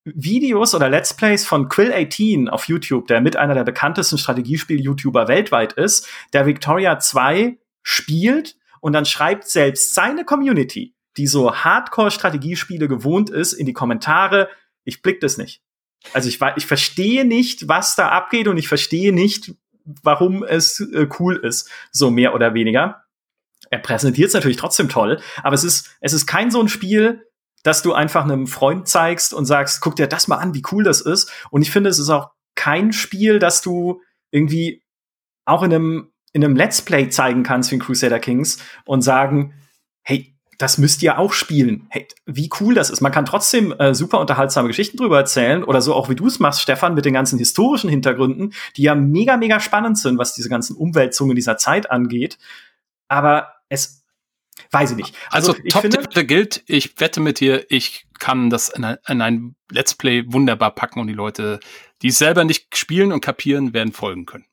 Videos 0.05 0.75
oder 0.75 0.87
Let's 0.87 1.15
Plays 1.15 1.45
von 1.45 1.67
Quill18 1.67 2.47
auf 2.47 2.67
YouTube, 2.67 3.07
der 3.07 3.21
mit 3.21 3.37
einer 3.37 3.55
der 3.55 3.63
bekanntesten 3.63 4.19
Strategiespiel-YouTuber 4.19 5.27
weltweit 5.27 5.73
ist, 5.73 6.07
der 6.33 6.45
Victoria 6.45 6.99
2 6.99 7.57
spielt 7.81 8.55
und 8.81 8.93
dann 8.93 9.05
schreibt 9.05 9.49
selbst 9.49 9.95
seine 9.95 10.23
Community, 10.23 10.93
die 11.17 11.25
so 11.25 11.55
Hardcore-Strategiespiele 11.55 12.87
gewohnt 12.87 13.31
ist, 13.31 13.53
in 13.53 13.65
die 13.65 13.73
Kommentare, 13.73 14.49
ich 14.83 15.01
blick 15.01 15.19
das 15.21 15.37
nicht. 15.37 15.64
Also 16.13 16.29
ich, 16.29 16.39
ich 16.55 16.65
verstehe 16.65 17.25
nicht, 17.25 17.67
was 17.67 17.95
da 17.95 18.09
abgeht 18.09 18.47
und 18.47 18.57
ich 18.57 18.67
verstehe 18.67 19.13
nicht, 19.13 19.53
warum 20.03 20.43
es 20.43 20.79
äh, 20.79 21.07
cool 21.19 21.37
ist, 21.37 21.69
so 21.91 22.09
mehr 22.09 22.33
oder 22.33 22.53
weniger. 22.53 23.03
Er 23.69 23.79
präsentiert 23.79 24.29
es 24.29 24.33
natürlich 24.33 24.57
trotzdem 24.57 24.89
toll, 24.89 25.19
aber 25.43 25.55
es 25.55 25.63
ist, 25.63 25.95
es 26.01 26.13
ist 26.13 26.25
kein 26.27 26.51
so 26.51 26.61
ein 26.61 26.69
Spiel, 26.69 27.25
dass 27.63 27.81
du 27.81 27.93
einfach 27.93 28.23
einem 28.23 28.45
Freund 28.45 28.87
zeigst 28.87 29.33
und 29.33 29.45
sagst, 29.45 29.81
guck 29.81 29.95
dir 29.95 30.07
das 30.07 30.27
mal 30.27 30.37
an, 30.37 30.53
wie 30.53 30.61
cool 30.71 30.83
das 30.83 31.01
ist. 31.01 31.31
Und 31.49 31.63
ich 31.63 31.71
finde, 31.71 31.89
es 31.89 31.97
ist 31.97 32.09
auch 32.09 32.29
kein 32.53 32.93
Spiel, 32.93 33.39
das 33.39 33.61
du 33.61 34.01
irgendwie 34.29 34.83
auch 35.45 35.63
in 35.63 35.73
einem, 35.73 36.11
in 36.31 36.43
einem 36.43 36.55
Let's 36.55 36.83
Play 36.83 37.09
zeigen 37.09 37.43
kannst 37.43 37.71
wie 37.71 37.75
in 37.75 37.81
Crusader 37.81 38.19
Kings 38.19 38.59
und 38.85 39.01
sagen, 39.01 39.55
hey, 40.03 40.34
das 40.57 40.77
müsst 40.77 41.03
ihr 41.03 41.17
auch 41.19 41.33
spielen. 41.33 41.87
Hey, 41.89 42.07
wie 42.25 42.49
cool 42.59 42.73
das 42.73 42.89
ist. 42.89 43.01
Man 43.01 43.11
kann 43.11 43.25
trotzdem 43.25 43.73
äh, 43.73 43.93
super 43.93 44.19
unterhaltsame 44.19 44.67
Geschichten 44.67 44.97
drüber 44.97 45.17
erzählen 45.17 45.63
oder 45.63 45.81
so 45.81 45.93
auch 45.93 46.09
wie 46.09 46.15
du 46.15 46.27
es 46.27 46.39
machst, 46.39 46.61
Stefan, 46.61 46.93
mit 46.93 47.05
den 47.05 47.13
ganzen 47.13 47.37
historischen 47.37 47.89
Hintergründen, 47.89 48.53
die 48.77 48.83
ja 48.83 48.95
mega, 48.95 49.37
mega 49.37 49.59
spannend 49.59 49.97
sind, 49.97 50.17
was 50.17 50.33
diese 50.33 50.49
ganzen 50.49 50.75
Umwälzungen 50.75 51.35
dieser 51.35 51.57
Zeit 51.57 51.91
angeht. 51.91 52.37
Aber 53.07 53.55
es 53.69 54.03
weiß 54.71 54.91
ich 54.91 54.97
nicht. 54.97 55.15
Also, 55.29 55.51
also 55.51 55.63
ich 55.63 55.73
Top 55.73 55.81
finde, 55.81 56.25
gilt, 56.25 56.63
ich 56.67 56.99
wette 56.99 57.19
mit 57.19 57.39
dir, 57.39 57.65
ich 57.69 58.05
kann 58.19 58.49
das 58.49 58.69
in 58.69 58.84
ein, 58.84 58.97
in 59.08 59.21
ein 59.21 59.56
Let's 59.71 59.95
Play 59.95 60.23
wunderbar 60.28 60.71
packen 60.71 60.99
und 60.99 61.08
die 61.08 61.13
Leute, 61.13 61.60
die 62.01 62.10
es 62.10 62.17
selber 62.17 62.43
nicht 62.43 62.75
spielen 62.78 63.12
und 63.12 63.21
kapieren, 63.21 63.73
werden 63.73 63.93
folgen 63.93 64.25
können. 64.25 64.45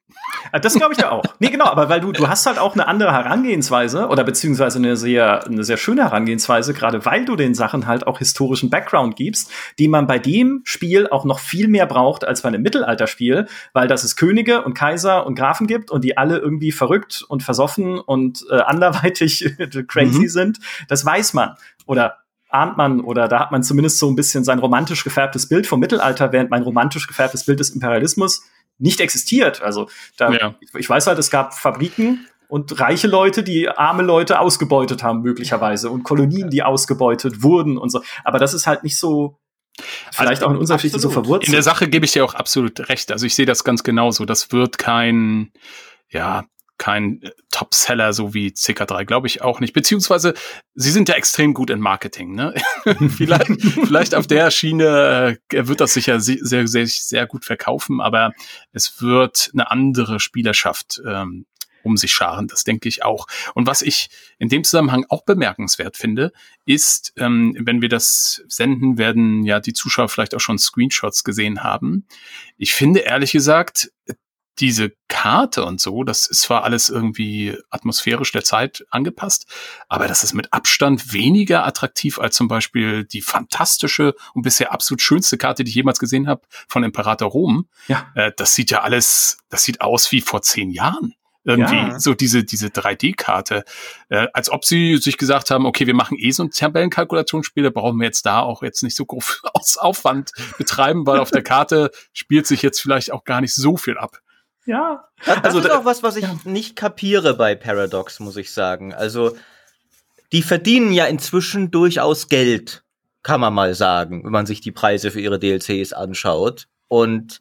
Äh, 0.53 0.61
das 0.61 0.75
glaube 0.75 0.93
ich 0.95 1.01
ja 1.01 1.11
auch. 1.11 1.25
Nee, 1.39 1.49
genau, 1.49 1.67
aber 1.67 1.89
weil 1.89 2.01
du, 2.01 2.13
du 2.13 2.29
hast 2.29 2.47
halt 2.47 2.59
auch 2.59 2.75
eine 2.75 2.87
andere 2.87 3.13
Herangehensweise 3.13 4.09
oder 4.09 4.25
beziehungsweise 4.25 4.79
eine 4.79 4.97
sehr, 4.97 5.47
eine 5.47 5.65
sehr 5.65 5.77
schöne 5.77 6.03
Herangehensweise, 6.03 6.75
gerade 6.75 7.05
weil 7.05 7.25
du 7.25 7.37
den 7.37 7.55
Sachen 7.55 7.87
halt 7.87 8.07
auch 8.07 8.19
historischen 8.19 8.71
Background 8.71 9.17
gibst, 9.17 9.51
die 9.79 9.89
man 9.89 10.07
bei 10.07 10.19
dem 10.19 10.63
Spiel 10.65 11.09
auch 11.09 11.25
noch 11.25 11.39
viel 11.39 11.69
mehr 11.69 11.87
braucht 11.87 12.25
als 12.25 12.43
bei 12.43 12.49
einem 12.49 12.63
Mittelalterspiel, 12.63 13.47
weil 13.73 13.89
das 13.89 14.05
es 14.05 14.17
Könige 14.17 14.63
und 14.63 14.75
Kaiser 14.75 15.27
und 15.27 15.35
Grafen 15.35 15.67
gibt 15.67 15.91
und 15.91 16.05
die 16.05 16.17
alle 16.17 16.39
irgendwie 16.39 16.73
verrückt 16.73 17.25
und 17.29 17.43
versoffen 17.43 17.99
und 17.99 18.45
äh, 18.51 18.61
anderweitig 18.61 19.45
crazy 19.89 20.23
mhm. 20.23 20.29
sind. 20.29 20.59
Das 20.89 21.05
weiß 21.05 21.35
man. 21.35 21.57
Oder 21.87 22.22
ahnt 22.53 22.77
man 22.77 23.01
oder 23.01 23.29
da 23.29 23.41
hat 23.41 23.51
man 23.51 23.63
zumindest 23.63 23.99
so 23.99 24.11
ein 24.11 24.17
bisschen 24.17 24.45
sein 24.45 24.59
romantisch 24.59 25.05
gefärbtes 25.05 25.49
Bild 25.49 25.67
vom 25.67 25.81
Mittelalter, 25.81 26.33
während 26.33 26.51
mein 26.51 26.63
romantisch 26.63 27.07
gefärbtes 27.07 27.45
Bild 27.45 27.61
des 27.61 27.71
Imperialismus 27.71 28.43
nicht 28.79 29.01
existiert. 29.01 29.63
Also 29.63 29.89
da, 30.17 30.33
ja. 30.33 30.55
ich, 30.77 30.89
weiß 30.89 31.07
halt, 31.07 31.19
es 31.19 31.31
gab 31.31 31.55
Fabriken 31.55 32.27
und 32.49 32.79
reiche 32.81 33.09
Leute, 33.09 33.43
die 33.43 33.69
arme 33.69 34.03
Leute 34.03 34.39
ausgebeutet 34.39 35.03
haben, 35.03 35.23
möglicherweise, 35.23 35.89
und 35.91 36.03
Kolonien, 36.03 36.51
die 36.51 36.63
ausgebeutet 36.63 37.43
wurden 37.43 37.79
und 37.79 37.91
so. 37.91 38.03
Aber 38.25 38.39
das 38.39 38.53
ist 38.55 38.67
halt 38.67 38.83
nicht 38.83 38.99
so, 38.99 39.39
vielleicht 40.11 40.43
also, 40.43 40.47
auch 40.47 40.51
in 40.51 40.57
unserer 40.59 40.77
Geschichte 40.77 40.99
so 40.99 41.09
verwurzelt. 41.09 41.49
In 41.49 41.53
der 41.53 41.63
Sache 41.63 41.89
gebe 41.89 42.05
ich 42.05 42.13
dir 42.13 42.25
auch 42.25 42.35
absolut 42.35 42.89
recht. 42.89 43.11
Also 43.13 43.25
ich 43.25 43.35
sehe 43.35 43.47
das 43.47 43.65
ganz 43.65 43.85
genauso. 43.85 44.27
Das 44.27 44.53
wird 44.53 44.77
kein, 44.77 45.53
ja, 46.11 46.45
kein 46.79 47.21
Topseller 47.51 48.13
so 48.13 48.35
wie 48.35 48.49
CK3, 48.49 49.05
glaube 49.05 49.27
ich 49.27 49.43
auch 49.43 49.61
nicht. 49.61 49.73
Beziehungsweise 49.73 50.35
sie 50.75 50.91
sind 50.91 51.09
ja 51.09 51.15
extrem 51.15 51.55
gut 51.55 51.71
in 51.71 51.81
Marketing. 51.81 52.35
Ne? 52.35 52.55
vielleicht, 53.17 53.47
vielleicht 53.63 54.15
auf 54.15 54.27
der 54.27 54.51
Schiene 54.51 55.39
äh, 55.53 55.69
wird 55.69 55.81
das 55.81 55.95
sicher 55.95 56.21
sehr, 56.21 56.39
sehr, 56.41 56.67
sehr, 56.67 56.87
sehr 56.87 57.27
gut 57.27 57.45
verkaufen, 57.45 58.01
aber 58.01 58.33
es 58.73 59.01
wird 59.01 59.51
eine 59.53 59.71
andere 59.71 60.19
Spielerschaft 60.19 61.01
ähm, 61.07 61.47
um 61.83 61.97
sich 61.97 62.13
scharen. 62.13 62.49
Das 62.49 62.65
denke 62.65 62.89
ich 62.89 63.05
auch. 63.05 63.27
Und 63.55 63.67
was 63.67 63.83
ich 63.83 64.09
in 64.39 64.49
dem 64.49 64.65
Zusammenhang 64.65 65.05
auch 65.09 65.25
bemerkenswert 65.25 65.97
finde, 65.97 66.33
ist, 66.65 67.13
ähm, 67.17 67.57
wenn 67.59 67.83
wir 67.83 67.89
das 67.89 68.43
senden, 68.49 68.99
werden 68.99 69.45
ja 69.45 69.61
die 69.61 69.73
Zuschauer 69.73 70.09
vielleicht 70.09 70.35
auch 70.35 70.41
schon 70.41 70.59
Screenshots 70.59 71.25
gesehen 71.25 71.63
haben. 71.63 72.07
Ich 72.57 72.73
finde 72.73 73.01
ehrlich 73.01 73.33
gesagt, 73.33 73.91
diese 74.59 74.93
Karte 75.09 75.65
und 75.65 75.81
so, 75.81 76.05
das 76.05 76.27
ist 76.27 76.43
zwar 76.43 76.65
alles 76.65 76.89
irgendwie 76.89 77.57
atmosphärisch 77.71 78.33
der 78.33 78.45
Zeit 78.45 78.85
angepasst, 78.91 79.47
aber 79.89 80.09
das 80.09 80.25
ist 80.25 80.35
mit 80.35 80.53
Abstand 80.53 81.13
weniger 81.13 81.67
attraktiv 81.67 82.19
als 82.19 82.37
zum 82.37 82.49
Beispiel 82.49 83.05
die 83.05 83.23
fantastische 83.23 84.15
und 84.35 84.43
bisher 84.43 84.73
absolut 84.73 85.01
schönste 85.01 85.39
Karte, 85.39 85.65
die 85.65 85.71
ich 85.71 85.75
jemals 85.75 85.99
gesehen 85.99 86.29
habe 86.29 86.43
von 86.69 86.85
Imperator 86.85 87.31
Rom. 87.31 87.69
Ja. 87.89 88.11
Äh, 88.15 88.33
das 88.37 88.55
sieht 88.55 88.71
ja 88.71 88.83
alles, 88.83 89.39
das 89.49 89.63
sieht 89.63 89.81
aus 89.81 90.13
wie 90.13 90.21
vor 90.21 90.43
zehn 90.43 90.71
Jahren. 90.71 91.15
Irgendwie 91.45 91.75
ja. 91.75 91.99
so 91.99 92.15
diese, 92.15 92.45
diese 92.45 92.69
3D-Karte. 92.69 93.65
Äh, 94.09 94.29
als 94.33 94.49
ob 94.49 94.65
sie 94.65 94.97
sich 94.99 95.19
gesagt 95.19 95.51
haben, 95.51 95.67
okay, 95.67 95.89
wir 95.89 95.95
machen 95.95 96.17
eh 96.19 96.31
so 96.31 96.45
ein 96.45 96.53
Tabellenkalkulationsspiel, 96.53 97.65
da 97.65 97.71
brauchen 97.71 97.99
wir 97.99 98.05
jetzt 98.05 98.25
da 98.27 98.41
auch 98.41 98.63
jetzt 98.63 98.85
nicht 98.85 98.97
so 98.97 99.05
groß 99.05 99.43
Aufwand 99.79 100.31
betreiben, 100.57 101.05
weil 101.05 101.19
auf 101.19 101.33
der 101.33 101.43
Karte 101.43 101.91
spielt 102.13 102.47
sich 102.47 102.63
jetzt 102.63 102.81
vielleicht 102.81 103.11
auch 103.13 103.25
gar 103.25 103.41
nicht 103.41 103.55
so 103.55 103.77
viel 103.77 103.99
ab. 103.99 104.21
Ja. 104.65 105.09
Das, 105.25 105.45
also, 105.45 105.59
ist 105.61 105.71
auch 105.71 105.85
was, 105.85 106.03
was 106.03 106.17
ich 106.17 106.25
ja. 106.25 106.39
nicht 106.45 106.77
kapiere 106.77 107.35
bei 107.35 107.55
Paradox, 107.55 108.21
muss 108.21 108.37
ich 108.37 108.53
sagen. 108.53 108.95
Also, 108.95 109.37
die 110.33 110.43
verdienen 110.43 110.93
ja 110.93 111.07
inzwischen 111.07 111.71
durchaus 111.71 112.29
Geld, 112.29 112.85
kann 113.23 113.41
man 113.41 113.55
mal 113.55 113.75
sagen, 113.75 114.25
wenn 114.25 114.33
man 114.33 114.47
sich 114.47 114.61
die 114.61 114.73
Preise 114.73 115.11
für 115.11 115.21
ihre 115.21 115.39
DLCs 115.39 115.93
anschaut. 115.93 116.69
Und 116.89 117.41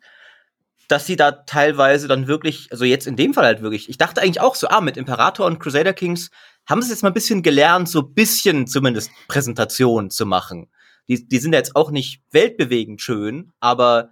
dass 0.87 1.05
sie 1.05 1.15
da 1.15 1.31
teilweise 1.31 2.07
dann 2.07 2.27
wirklich, 2.27 2.67
also 2.71 2.83
jetzt 2.83 3.07
in 3.07 3.15
dem 3.15 3.33
Fall 3.33 3.45
halt 3.45 3.61
wirklich, 3.61 3.89
ich 3.89 3.97
dachte 3.97 4.21
eigentlich 4.21 4.41
auch 4.41 4.55
so, 4.55 4.67
ah, 4.67 4.81
mit 4.81 4.97
Imperator 4.97 5.45
und 5.45 5.59
Crusader 5.59 5.93
Kings 5.93 6.31
haben 6.67 6.81
sie 6.81 6.89
jetzt 6.89 7.01
mal 7.01 7.09
ein 7.09 7.13
bisschen 7.13 7.43
gelernt, 7.43 7.87
so 7.87 8.01
ein 8.01 8.13
bisschen 8.13 8.67
zumindest 8.67 9.09
Präsentation 9.27 10.09
zu 10.09 10.25
machen. 10.25 10.69
Die, 11.07 11.27
die 11.27 11.39
sind 11.39 11.53
jetzt 11.53 11.75
auch 11.75 11.91
nicht 11.91 12.21
weltbewegend 12.31 13.01
schön, 13.01 13.53
aber 13.59 14.11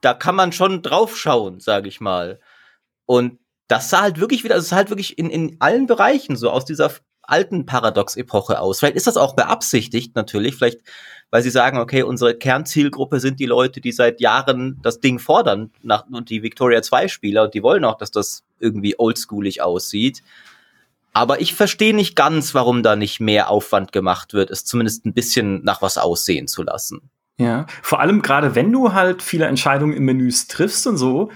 da 0.00 0.14
kann 0.14 0.34
man 0.34 0.52
schon 0.52 0.82
drauf 0.82 1.16
schauen, 1.16 1.60
sage 1.60 1.88
ich 1.88 2.00
mal. 2.00 2.40
Und 3.06 3.38
das 3.68 3.90
sah 3.90 4.02
halt 4.02 4.18
wirklich 4.18 4.44
wieder, 4.44 4.54
also 4.54 4.64
es 4.64 4.70
sah 4.70 4.76
halt 4.76 4.90
wirklich 4.90 5.18
in, 5.18 5.30
in 5.30 5.56
allen 5.60 5.86
Bereichen 5.86 6.36
so 6.36 6.50
aus 6.50 6.64
dieser 6.64 6.90
alten 7.22 7.64
Paradox-Epoche 7.64 8.60
aus. 8.60 8.80
Vielleicht 8.80 8.96
ist 8.96 9.06
das 9.06 9.16
auch 9.16 9.34
beabsichtigt 9.36 10.16
natürlich, 10.16 10.56
vielleicht, 10.56 10.80
weil 11.30 11.42
sie 11.42 11.50
sagen, 11.50 11.78
okay, 11.78 12.02
unsere 12.02 12.34
Kernzielgruppe 12.34 13.20
sind 13.20 13.38
die 13.38 13.46
Leute, 13.46 13.80
die 13.80 13.92
seit 13.92 14.20
Jahren 14.20 14.80
das 14.82 15.00
Ding 15.00 15.18
fordern, 15.18 15.70
nach, 15.82 16.06
und 16.10 16.28
die 16.28 16.42
Victoria 16.42 16.82
2 16.82 17.08
Spieler, 17.08 17.44
und 17.44 17.54
die 17.54 17.62
wollen 17.62 17.84
auch, 17.84 17.96
dass 17.96 18.10
das 18.10 18.42
irgendwie 18.58 18.98
oldschoolig 18.98 19.62
aussieht. 19.62 20.22
Aber 21.12 21.40
ich 21.40 21.54
verstehe 21.54 21.94
nicht 21.94 22.16
ganz, 22.16 22.54
warum 22.54 22.82
da 22.82 22.96
nicht 22.96 23.20
mehr 23.20 23.50
Aufwand 23.50 23.92
gemacht 23.92 24.32
wird, 24.32 24.50
es 24.50 24.64
zumindest 24.64 25.06
ein 25.06 25.14
bisschen 25.14 25.62
nach 25.64 25.82
was 25.82 25.98
aussehen 25.98 26.48
zu 26.48 26.62
lassen. 26.62 27.10
Ja, 27.40 27.64
vor 27.80 28.00
allem 28.00 28.20
gerade 28.20 28.54
wenn 28.54 28.70
du 28.70 28.92
halt 28.92 29.22
viele 29.22 29.46
Entscheidungen 29.46 29.94
im 29.94 30.04
Menüs 30.04 30.46
triffst 30.46 30.86
und 30.86 30.98
so, 30.98 31.30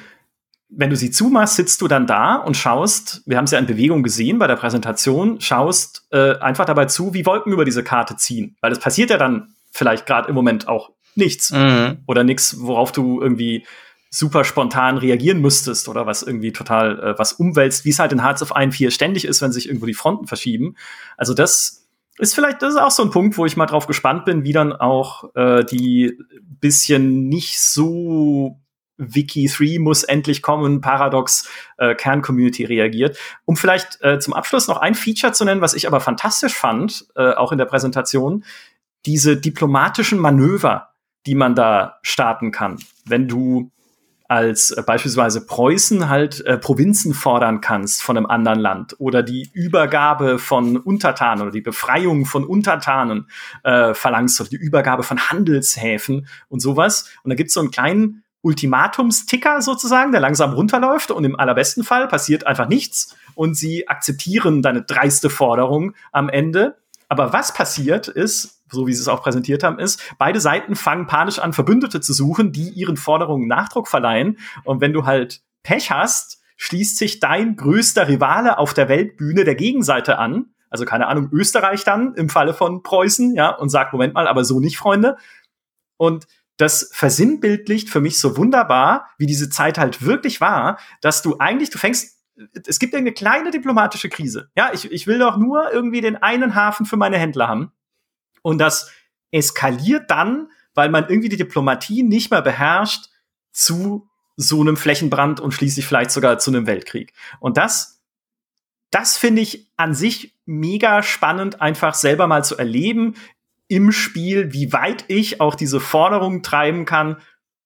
wenn 0.69 0.91
du 0.91 0.97
sie 0.97 1.11
zumachst, 1.11 1.57
sitzt 1.57 1.81
du 1.81 1.89
dann 1.89 2.07
da 2.07 2.35
und 2.37 2.59
schaust, 2.59 3.23
wir 3.25 3.39
haben 3.39 3.45
es 3.47 3.53
ja 3.53 3.59
in 3.59 3.67
Bewegung 3.67 4.03
gesehen 4.03 4.39
bei 4.39 4.47
der 4.47 4.57
Präsentation, 4.57 5.41
schaust 5.41 6.07
äh, 6.11 6.37
einfach 6.41 6.67
dabei 6.67 6.85
zu, 6.87 7.15
wie 7.15 7.25
Wolken 7.25 7.53
über 7.53 7.65
diese 7.65 7.83
Karte 7.83 8.17
ziehen. 8.17 8.57
Weil 8.61 8.73
es 8.73 8.81
passiert 8.81 9.09
ja 9.09 9.17
dann 9.17 9.55
vielleicht 9.71 10.05
gerade 10.05 10.29
im 10.29 10.35
Moment 10.35 10.69
auch 10.69 10.91
nichts. 11.15 11.53
Mhm. 11.53 12.03
Oder 12.07 12.23
nichts, 12.23 12.61
worauf 12.61 12.93
du 12.93 13.23
irgendwie 13.23 13.65
super 14.11 14.45
spontan 14.45 14.99
reagieren 14.99 15.41
müsstest 15.41 15.89
oder 15.89 16.07
was 16.07 16.23
irgendwie 16.23 16.53
total 16.53 17.01
äh, 17.01 17.19
was 17.19 17.33
umwälzt, 17.33 17.87
wie 17.87 17.91
es 17.91 17.99
halt 17.99 18.13
in 18.13 18.23
Hearts 18.23 18.43
of 18.43 18.53
Iron 18.55 18.73
4 18.73 18.91
ständig 18.91 19.25
ist, 19.25 19.41
wenn 19.41 19.53
sich 19.53 19.69
irgendwo 19.69 19.87
die 19.87 19.95
Fronten 19.95 20.27
verschieben. 20.27 20.77
Also 21.17 21.33
das 21.33 21.84
ist 22.19 22.35
vielleicht, 22.35 22.63
das 22.63 22.75
ist 22.75 22.81
auch 22.81 22.91
so 22.91 23.03
ein 23.03 23.11
Punkt, 23.11 23.37
wo 23.37 23.47
ich 23.47 23.57
mal 23.57 23.67
drauf 23.67 23.87
gespannt 23.87 24.25
bin, 24.25 24.45
wie 24.45 24.53
dann 24.53 24.73
auch 24.73 25.35
äh, 25.35 25.65
die 25.65 26.17
bisschen 26.61 27.29
nicht 27.29 27.61
so 27.61 28.61
Wiki 28.97 29.49
3 29.49 29.81
muss 29.81 30.05
endlich 30.05 30.41
kommen, 30.41 30.81
Paradox 30.81 31.49
äh, 31.79 31.95
Kern-Community 31.95 32.65
reagiert. 32.65 33.19
Um 33.45 33.57
vielleicht 33.57 34.01
äh, 34.03 34.19
zum 34.21 34.33
Abschluss 34.35 34.69
noch 34.69 34.77
ein 34.77 34.95
Feature 34.95 35.33
zu 35.33 35.45
nennen, 35.45 35.61
was 35.61 35.75
ich 35.75 35.87
aber 35.87 36.01
fantastisch 36.01 36.55
fand, 36.55 37.07
äh, 37.17 37.33
auch 37.33 37.51
in 37.51 37.59
der 37.59 37.65
Präsentation, 37.65 38.45
diese 39.07 39.37
diplomatischen 39.37 40.19
Manöver, 40.19 40.91
die 41.27 41.35
man 41.35 41.55
da 41.55 41.99
starten 42.03 42.53
kann. 42.53 42.79
Wenn 43.05 43.29
du 43.29 43.73
als 44.35 44.73
äh, 44.73 44.83
beispielsweise 44.85 45.47
Preußen 45.47 46.09
halt 46.09 46.45
äh, 46.45 46.59
Provinzen 46.59 47.15
fordern 47.15 47.61
kannst 47.61 48.03
von 48.03 48.17
einem 48.17 48.27
anderen 48.27 48.59
Land 48.59 48.97
oder 48.99 49.23
die 49.23 49.49
Übergabe 49.53 50.41
von 50.41 50.77
Untertanen 50.77 51.43
oder 51.43 51.53
die 51.53 51.61
Befreiung 51.61 52.27
von 52.27 52.45
Untertanen 52.45 53.29
äh, 53.63 53.95
verlangst 53.95 54.41
oder 54.41 54.51
die 54.51 54.57
Übergabe 54.57 55.05
von 55.05 55.21
Handelshäfen 55.21 56.27
und 56.49 56.59
sowas. 56.59 57.09
Und 57.23 57.31
da 57.31 57.37
gibt's 57.37 57.55
so 57.55 57.61
einen 57.61 57.71
kleinen 57.71 58.25
Ultimatumsticker 58.43 59.63
sozusagen, 59.63 60.11
der 60.11 60.21
langsam 60.21 60.53
runterläuft 60.53 61.13
und 61.13 61.23
im 61.23 61.39
allerbesten 61.39 61.85
Fall 61.85 62.09
passiert 62.09 62.45
einfach 62.45 62.69
nichts 62.69 63.17
und 63.37 63.57
sie 63.57 63.87
akzeptieren 63.87 64.63
deine 64.63 64.83
dreiste 64.83 65.31
Forderung 65.31 65.95
am 66.11 66.29
Ende. 66.29 66.77
Aber 67.09 67.33
was 67.33 67.55
passiert 67.55 68.09
ist, 68.09 68.63
so 68.71 68.87
wie 68.87 68.93
sie 68.93 69.01
es 69.01 69.09
auch 69.09 69.23
präsentiert 69.23 69.63
haben, 69.63 69.79
ist, 69.79 70.01
beide 70.19 70.41
Seiten 70.41 70.77
fangen 70.77 71.07
panisch 71.07 71.39
an, 71.39 71.53
Verbündete 71.53 72.01
zu 72.01 72.13
suchen, 72.13 72.53
die 72.53 72.71
ihren 72.71 72.97
Forderungen 72.97 73.47
Nachdruck 73.47 73.89
verleihen. 73.89 74.39
Und 74.65 74.81
wenn 74.81 74.93
du 74.93 75.07
halt 75.07 75.43
Pech 75.63 75.91
hast, 75.91 76.43
schließt 76.57 76.99
sich 76.99 77.21
dein 77.21 77.57
größter 77.57 78.09
Rivale 78.09 78.59
auf 78.59 78.75
der 78.75 78.89
Weltbühne 78.89 79.45
der 79.45 79.55
Gegenseite 79.55 80.19
an. 80.19 80.47
Also 80.71 80.85
keine 80.85 81.07
Ahnung, 81.07 81.29
Österreich 81.33 81.85
dann 81.85 82.15
im 82.15 82.29
Falle 82.29 82.55
von 82.55 82.83
Preußen, 82.83 83.35
ja, 83.35 83.51
und 83.51 83.69
sagt, 83.69 83.93
Moment 83.93 84.15
mal, 84.15 84.27
aber 84.27 84.45
so 84.45 84.61
nicht, 84.61 84.77
Freunde. 84.77 85.17
Und 85.97 86.27
das 86.57 86.91
versinnbildlicht 86.93 87.89
für 87.89 88.01
mich 88.01 88.19
so 88.19 88.37
wunderbar, 88.37 89.09
wie 89.19 89.27
diese 89.27 89.51
Zeit 89.51 89.79
halt 89.79 90.05
wirklich 90.05 90.41
war, 90.41 90.79
dass 91.01 91.23
du 91.23 91.39
eigentlich, 91.39 91.71
du 91.71 91.79
fängst, 91.79 92.14
es 92.67 92.79
gibt 92.79 92.95
eine 92.95 93.13
kleine 93.13 93.51
diplomatische 93.51 94.09
Krise. 94.09 94.51
Ja, 94.57 94.73
ich, 94.73 94.91
ich 94.91 95.07
will 95.07 95.19
doch 95.19 95.37
nur 95.37 95.73
irgendwie 95.73 96.01
den 96.01 96.17
einen 96.17 96.55
Hafen 96.55 96.87
für 96.87 96.97
meine 96.97 97.19
Händler 97.19 97.49
haben. 97.49 97.73
Und 98.43 98.59
das 98.59 98.91
eskaliert 99.31 100.11
dann, 100.11 100.49
weil 100.75 100.91
man 100.91 101.09
irgendwie 101.09 101.29
die 101.29 101.37
Diplomatie 101.37 102.03
nicht 102.03 102.31
mehr 102.31 102.43
beherrscht, 102.43 103.07
zu 103.53 104.09
so 104.37 104.61
einem 104.61 104.77
Flächenbrand 104.77 105.41
und 105.41 105.53
schließlich 105.53 105.87
vielleicht 105.87 106.11
sogar 106.11 106.39
zu 106.39 106.51
einem 106.51 106.67
Weltkrieg. 106.67 107.13
Und 107.39 107.57
das, 107.57 108.03
das 108.91 109.17
finde 109.17 109.43
ich 109.43 109.71
an 109.77 109.95
sich 109.95 110.35
mega 110.45 111.03
spannend, 111.03 111.61
einfach 111.61 111.95
selber 111.95 112.27
mal 112.27 112.45
zu 112.45 112.57
erleben 112.57 113.15
im 113.69 113.93
Spiel, 113.93 114.53
wie 114.53 114.73
weit 114.73 115.05
ich 115.09 115.41
auch 115.41 115.55
diese 115.55 115.81
Forderung 115.81 116.43
treiben 116.43 116.85
kann, 116.85 117.17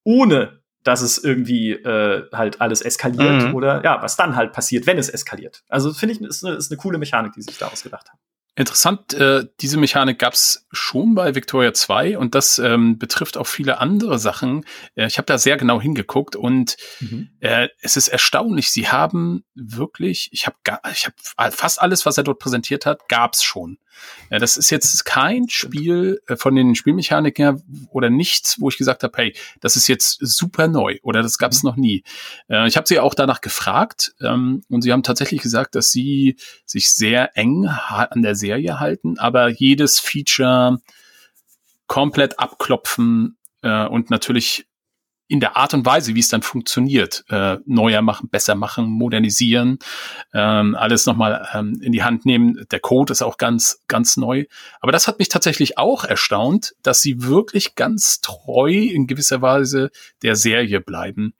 ohne 0.04 0.57
dass 0.88 1.02
es 1.02 1.18
irgendwie 1.18 1.72
äh, 1.72 2.24
halt 2.32 2.62
alles 2.62 2.80
eskaliert 2.80 3.48
mhm. 3.48 3.54
oder 3.54 3.84
ja, 3.84 4.00
was 4.00 4.16
dann 4.16 4.36
halt 4.36 4.54
passiert, 4.54 4.86
wenn 4.86 4.96
es 4.96 5.10
eskaliert. 5.10 5.62
Also 5.68 5.92
finde 5.92 6.14
ich, 6.14 6.20
ist 6.22 6.42
eine, 6.42 6.56
ist 6.56 6.72
eine 6.72 6.78
coole 6.78 6.96
Mechanik, 6.96 7.34
die 7.34 7.42
sich 7.42 7.58
da 7.58 7.66
ausgedacht 7.68 8.08
haben. 8.08 8.18
Interessant, 8.56 9.12
äh, 9.12 9.44
diese 9.60 9.76
Mechanik 9.76 10.18
gab's 10.18 10.66
schon 10.72 11.14
bei 11.14 11.34
Victoria 11.34 11.74
2 11.74 12.16
und 12.16 12.34
das 12.34 12.58
ähm, 12.58 12.98
betrifft 12.98 13.36
auch 13.36 13.46
viele 13.46 13.78
andere 13.80 14.18
Sachen. 14.18 14.64
Äh, 14.94 15.06
ich 15.08 15.18
habe 15.18 15.26
da 15.26 15.36
sehr 15.36 15.58
genau 15.58 15.78
hingeguckt 15.78 16.36
und 16.36 16.78
mhm. 17.00 17.28
äh, 17.40 17.68
es 17.82 17.96
ist 17.96 18.08
erstaunlich. 18.08 18.70
Sie 18.70 18.88
haben 18.88 19.44
wirklich, 19.54 20.30
ich 20.32 20.46
habe 20.46 20.56
ich 20.90 21.06
hab 21.06 21.52
fast 21.52 21.82
alles, 21.82 22.06
was 22.06 22.16
er 22.16 22.24
dort 22.24 22.38
präsentiert 22.38 22.86
hat, 22.86 23.08
gab's 23.10 23.44
schon. 23.44 23.78
Ja, 24.30 24.38
das 24.38 24.56
ist 24.56 24.70
jetzt 24.70 25.04
kein 25.04 25.48
Spiel 25.48 26.20
äh, 26.26 26.36
von 26.36 26.54
den 26.54 26.74
Spielmechaniken 26.74 27.44
her 27.44 27.62
oder 27.90 28.10
nichts, 28.10 28.60
wo 28.60 28.68
ich 28.68 28.78
gesagt 28.78 29.02
habe, 29.02 29.16
hey, 29.16 29.34
das 29.60 29.76
ist 29.76 29.88
jetzt 29.88 30.18
super 30.20 30.68
neu 30.68 30.98
oder 31.02 31.22
das 31.22 31.38
gab 31.38 31.52
es 31.52 31.62
noch 31.62 31.76
nie. 31.76 32.04
Äh, 32.48 32.68
ich 32.68 32.76
habe 32.76 32.86
sie 32.86 33.00
auch 33.00 33.14
danach 33.14 33.40
gefragt 33.40 34.14
ähm, 34.20 34.62
und 34.68 34.82
sie 34.82 34.92
haben 34.92 35.02
tatsächlich 35.02 35.42
gesagt, 35.42 35.74
dass 35.74 35.90
sie 35.90 36.36
sich 36.64 36.92
sehr 36.92 37.36
eng 37.36 37.66
an 37.66 38.22
der 38.22 38.34
Serie 38.34 38.80
halten, 38.80 39.18
aber 39.18 39.48
jedes 39.48 39.98
Feature 39.98 40.78
komplett 41.86 42.38
abklopfen 42.38 43.36
äh, 43.62 43.86
und 43.86 44.10
natürlich 44.10 44.66
in 45.28 45.40
der 45.40 45.56
Art 45.56 45.74
und 45.74 45.86
Weise, 45.86 46.14
wie 46.14 46.20
es 46.20 46.28
dann 46.28 46.42
funktioniert, 46.42 47.24
äh, 47.28 47.58
neuer 47.66 48.02
machen, 48.02 48.28
besser 48.30 48.54
machen, 48.54 48.86
modernisieren, 48.86 49.78
ähm, 50.32 50.74
alles 50.74 51.06
nochmal 51.06 51.46
ähm, 51.54 51.78
in 51.82 51.92
die 51.92 52.02
Hand 52.02 52.24
nehmen. 52.24 52.66
Der 52.70 52.80
Code 52.80 53.12
ist 53.12 53.22
auch 53.22 53.36
ganz, 53.36 53.82
ganz 53.88 54.16
neu. 54.16 54.46
Aber 54.80 54.90
das 54.90 55.06
hat 55.06 55.18
mich 55.18 55.28
tatsächlich 55.28 55.76
auch 55.76 56.04
erstaunt, 56.04 56.74
dass 56.82 57.02
sie 57.02 57.22
wirklich 57.22 57.74
ganz 57.74 58.20
treu 58.20 58.70
in 58.70 59.06
gewisser 59.06 59.42
Weise 59.42 59.90
der 60.22 60.34
Serie 60.34 60.80
bleiben, 60.80 61.34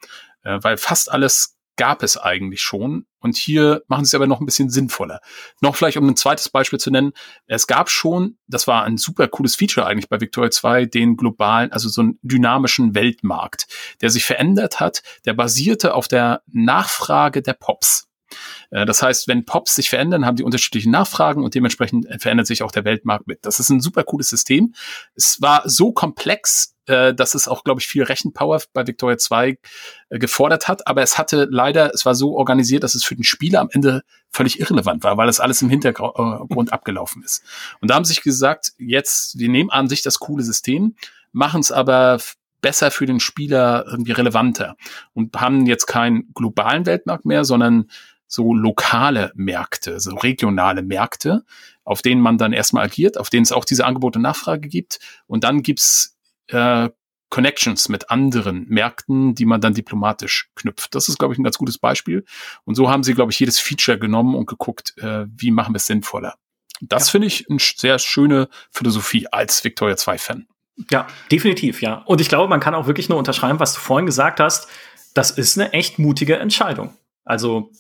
äh, 0.45 0.59
weil 0.61 0.77
fast 0.77 1.11
alles 1.11 1.58
gab 1.79 2.03
es 2.03 2.19
eigentlich 2.19 2.61
schon. 2.61 3.07
Und 3.21 3.37
hier 3.37 3.83
machen 3.89 4.05
sie 4.05 4.11
es 4.11 4.15
aber 4.15 4.27
noch 4.27 4.41
ein 4.41 4.47
bisschen 4.47 4.69
sinnvoller. 4.69 5.21
Noch 5.63 5.75
vielleicht, 5.75 5.97
um 5.97 6.07
ein 6.07 6.17
zweites 6.17 6.51
Beispiel 6.51 6.79
zu 6.79 6.91
nennen. 6.91 7.13
Es 7.47 7.67
gab 7.67 7.89
schon, 7.89 8.37
das 8.47 8.67
war 8.67 8.85
ein 8.85 8.99
super 8.99 9.27
cooles 9.29 9.57
Feature 9.57 9.87
eigentlich 9.87 10.09
bei 10.09 10.21
Victoria 10.21 10.51
2, 10.51 10.85
den 10.85 11.17
globalen, 11.17 11.73
also 11.73 11.89
so 11.89 12.03
einen 12.03 12.19
dynamischen 12.23 12.95
Weltmarkt, 12.95 13.67
der 14.03 14.11
sich 14.11 14.25
verändert 14.25 14.79
hat. 14.79 15.03
Der 15.25 15.33
basierte 15.33 15.95
auf 15.95 16.07
der 16.07 16.43
Nachfrage 16.47 17.41
der 17.41 17.55
Pops. 17.55 18.09
Äh, 18.71 18.87
das 18.87 19.03
heißt, 19.03 19.29
wenn 19.29 19.45
Pops 19.45 19.75
sich 19.75 19.91
verändern, 19.91 20.27
haben 20.27 20.37
die 20.37 20.45
unterschiedliche 20.45 20.91
Nachfragen 20.91 21.43
und 21.43 21.55
dementsprechend 21.55 22.07
verändert 22.21 22.47
sich 22.47 22.63
auch 22.63 22.73
der 22.73 22.85
Weltmarkt 22.85 23.27
mit. 23.27 23.39
Das 23.43 23.61
ist 23.61 23.71
ein 23.71 23.81
super 23.81 24.05
cooles 24.05 24.29
System. 24.29 24.75
Es 25.15 25.41
war 25.41 25.69
so 25.69 25.93
komplex, 25.93 26.75
äh, 26.89 27.15
dass 27.15 27.35
es 27.35 27.49
auch, 27.49 27.65
glaube 27.65 27.81
ich, 27.81 27.87
viel 27.87 28.03
Rechenpower 28.03 28.61
bei 28.73 28.87
Victoria 28.87 29.19
2 29.19 29.59
äh, 30.09 30.19
gefordert 30.19 30.69
hat. 30.69 30.87
Aber 30.87 31.03
es 31.03 31.19
hatte 31.19 31.47
leider, 31.51 31.93
es 31.95 32.07
war 32.07 32.15
so 32.15 32.37
organisiert, 32.37 32.83
dass 32.83 32.95
es 32.95 33.05
für 33.05 33.15
den 33.15 33.25
Spieler 33.25 33.61
am 33.61 33.69
Ende 33.71 34.03
völlig 34.31 34.61
irrelevant 34.61 35.05
war, 35.05 35.17
weil 35.17 35.27
das 35.27 35.41
alles 35.41 35.63
im 35.63 35.71
Hintergrund 35.71 36.73
abgelaufen 36.73 37.23
ist. 37.23 37.43
Und 37.81 37.91
da 37.91 37.95
haben 37.95 38.05
sie 38.05 38.15
sich 38.15 38.23
gesagt, 38.23 38.73
jetzt, 38.79 39.39
wir 39.39 39.49
nehmen 39.49 39.71
an 39.71 39.89
sich 39.89 40.03
das 40.03 40.19
coole 40.19 40.43
System, 40.43 40.97
machen 41.33 41.61
es 41.61 41.73
aber 41.73 42.19
besser 42.61 42.91
für 42.91 43.07
den 43.07 43.21
Spieler 43.21 43.85
irgendwie 43.89 44.13
relevanter 44.13 44.77
und 45.15 45.37
haben 45.41 45.67
jetzt 45.67 45.87
keinen 45.87 46.33
globalen 46.35 46.87
Weltmarkt 46.87 47.25
mehr, 47.25 47.45
sondern 47.45 47.89
so 48.27 48.53
lokale 48.53 49.33
Märkte, 49.35 50.01
so 50.01 50.15
regionale 50.17 50.83
Märkte, 50.83 51.45
auf 51.85 52.03
denen 52.03 52.21
man 52.21 52.37
dann 52.37 52.53
erstmal 52.53 52.85
agiert, 52.85 53.17
auf 53.19 53.31
denen 53.31 53.45
es 53.45 53.53
auch 53.53 53.65
diese 53.65 53.87
Angebot 53.87 54.17
und 54.17 54.23
Nachfrage 54.23 54.69
gibt. 54.69 54.99
Und 55.27 55.45
dann 55.45 55.63
gibt's 55.63 56.18
äh, 56.49 56.91
Connections 57.31 57.89
mit 57.89 58.11
anderen 58.11 58.67
Märkten, 58.69 59.35
die 59.35 59.45
man 59.45 59.61
dann 59.61 59.75
diplomatisch 59.75 60.51
knüpft. 60.55 60.95
Das 60.95 61.09
ist, 61.09 61.19
glaube 61.19 61.35
ich, 61.35 61.39
ein 61.39 61.45
ganz 61.45 61.59
gutes 61.59 61.79
Beispiel. 61.79 62.25
Und 62.65 62.75
so 62.75 62.91
haben 62.91 63.03
sie, 63.03 63.15
glaube 63.15 63.33
ich, 63.33 63.39
jedes 63.39 63.59
Feature 63.59 63.99
genommen 63.99 64.35
und 64.35 64.47
geguckt, 64.47 64.95
äh, 64.99 65.27
wie 65.29 65.51
machen 65.51 65.75
wir 65.75 65.77
es 65.79 65.87
sinnvoller. 65.87 66.37
Das 66.81 67.09
ja. 67.09 67.13
finde 67.13 67.27
ich 67.27 67.51
eine 67.51 67.59
sehr 67.61 67.99
schöne 67.99 68.49
Philosophie 68.71 69.27
als 69.31 69.63
Victoria 69.63 69.97
2-Fan. 69.97 70.47
Ja, 70.91 71.07
definitiv, 71.31 71.83
ja. 71.83 72.03
Und 72.07 72.21
ich 72.21 72.29
glaube, 72.29 72.49
man 72.49 72.61
kann 72.61 72.75
auch 72.75 72.87
wirklich 72.87 73.09
nur 73.09 73.19
unterschreiben, 73.19 73.59
was 73.59 73.75
du 73.75 73.81
vorhin 73.81 74.07
gesagt 74.07 74.41
hast. 74.41 74.69
Das 75.13 75.33
ist 75.33 75.59
eine 75.59 75.73
echt 75.73 75.99
mutige 75.99 76.37
Entscheidung. 76.37 76.97
Also 77.25 77.73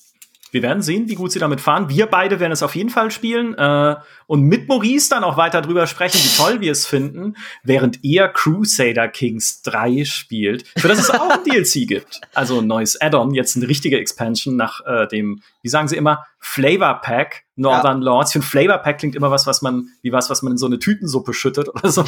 wir 0.50 0.62
werden 0.62 0.82
sehen, 0.82 1.08
wie 1.08 1.14
gut 1.14 1.32
sie 1.32 1.38
damit 1.38 1.61
fahren. 1.61 1.88
Wir 1.88 2.06
beide 2.06 2.40
werden 2.40 2.52
es 2.52 2.62
auf 2.62 2.74
jeden 2.74 2.90
Fall 2.90 3.11
spielen 3.11 3.54
äh, 3.54 3.96
und 4.26 4.42
mit 4.42 4.68
Maurice 4.68 5.08
dann 5.11 5.24
auch 5.24 5.37
weiter 5.37 5.62
drüber 5.62 5.87
sprechen, 5.87 6.18
wie 6.18 6.37
toll 6.37 6.61
wir 6.61 6.72
es 6.72 6.87
finden, 6.87 7.37
während 7.62 8.04
er 8.04 8.28
Crusader 8.28 9.08
Kings 9.08 9.62
3 9.62 10.04
spielt, 10.04 10.66
für 10.76 10.88
das 10.88 10.98
es 10.98 11.11
auch 11.11 11.30
ein 11.30 11.44
DLC 11.46 11.87
gibt. 11.87 12.20
Also 12.34 12.61
ein 12.61 12.66
neues 12.66 13.00
Add-on, 13.00 13.34
jetzt 13.34 13.56
eine 13.56 13.68
richtige 13.68 13.98
Expansion 13.98 14.56
nach 14.56 14.80
äh, 14.87 15.06
dem, 15.08 15.42
wie 15.62 15.68
sagen 15.68 15.88
sie 15.88 15.96
immer, 15.96 16.24
Flavor 16.40 17.01
Pack 17.01 17.44
Northern 17.57 17.98
ja. 18.01 18.05
Lords. 18.05 18.31
Ich 18.31 18.33
finde 18.35 18.46
Flavor 18.46 18.79
Pack 18.79 18.98
klingt 18.98 19.16
immer 19.16 19.31
was, 19.31 19.46
was 19.46 19.61
man, 19.62 19.88
wie 20.03 20.12
was, 20.12 20.31
was 20.31 20.42
man 20.42 20.53
in 20.53 20.59
so 20.59 20.66
eine 20.66 20.79
Tütensuppe 20.79 21.35
schüttet 21.35 21.68
oder 21.74 21.90
so. 21.90 22.05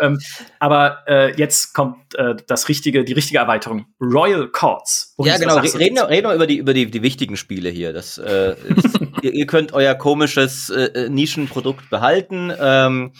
ähm, 0.00 0.20
aber 0.60 0.98
äh, 1.06 1.34
jetzt 1.36 1.74
kommt 1.74 2.14
äh, 2.14 2.36
das 2.46 2.68
richtige, 2.68 3.04
die 3.04 3.12
richtige 3.12 3.38
Erweiterung. 3.38 3.86
Royal 4.00 4.48
Courts. 4.48 5.14
Ja, 5.18 5.36
genau. 5.36 5.58
Reden 5.58 5.96
wir 5.96 6.08
reden 6.08 6.32
über 6.32 6.46
die, 6.46 6.58
über 6.58 6.74
die, 6.74 6.90
die 6.90 7.02
wichtigen 7.02 7.36
Spiele 7.36 7.70
hier. 7.70 7.92
Das, 7.92 8.18
äh, 8.18 8.54
ist, 8.68 9.00
ihr, 9.22 9.32
ihr, 9.32 9.46
könnt 9.46 9.72
euer 9.72 9.94
komisches 9.94 10.70
äh, 10.70 10.84
äh 10.84 11.08
Nischenprodukt 11.08 11.90
behalten. 11.90 12.52
Ähm, 12.58 13.12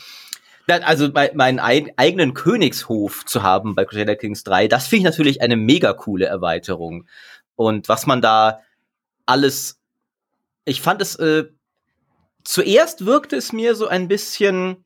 also 0.69 1.09
meinen 1.13 1.59
eigenen 1.59 2.35
Königshof 2.35 3.25
zu 3.27 3.43
haben 3.43 3.75
bei 3.75 3.85
Crusader 3.85 4.17
Kings 4.17 4.45
3, 4.45 4.69
das 4.69 4.87
finde 4.87 5.01
ich 5.01 5.05
natürlich 5.05 5.43
eine 5.43 5.57
mega 5.57 5.93
coole 5.93 6.27
Erweiterung. 6.27 7.07
Und 7.57 7.89
was 7.89 8.07
man 8.07 8.23
da 8.23 8.61
alles 9.27 9.82
ich 10.65 10.81
fand 10.81 11.03
es 11.03 11.17
äh, 11.17 11.45
zuerst 12.45 13.07
wirkte 13.07 13.37
es 13.37 13.53
mir 13.53 13.75
so 13.75 13.87
ein 13.87 14.09
bisschen 14.09 14.85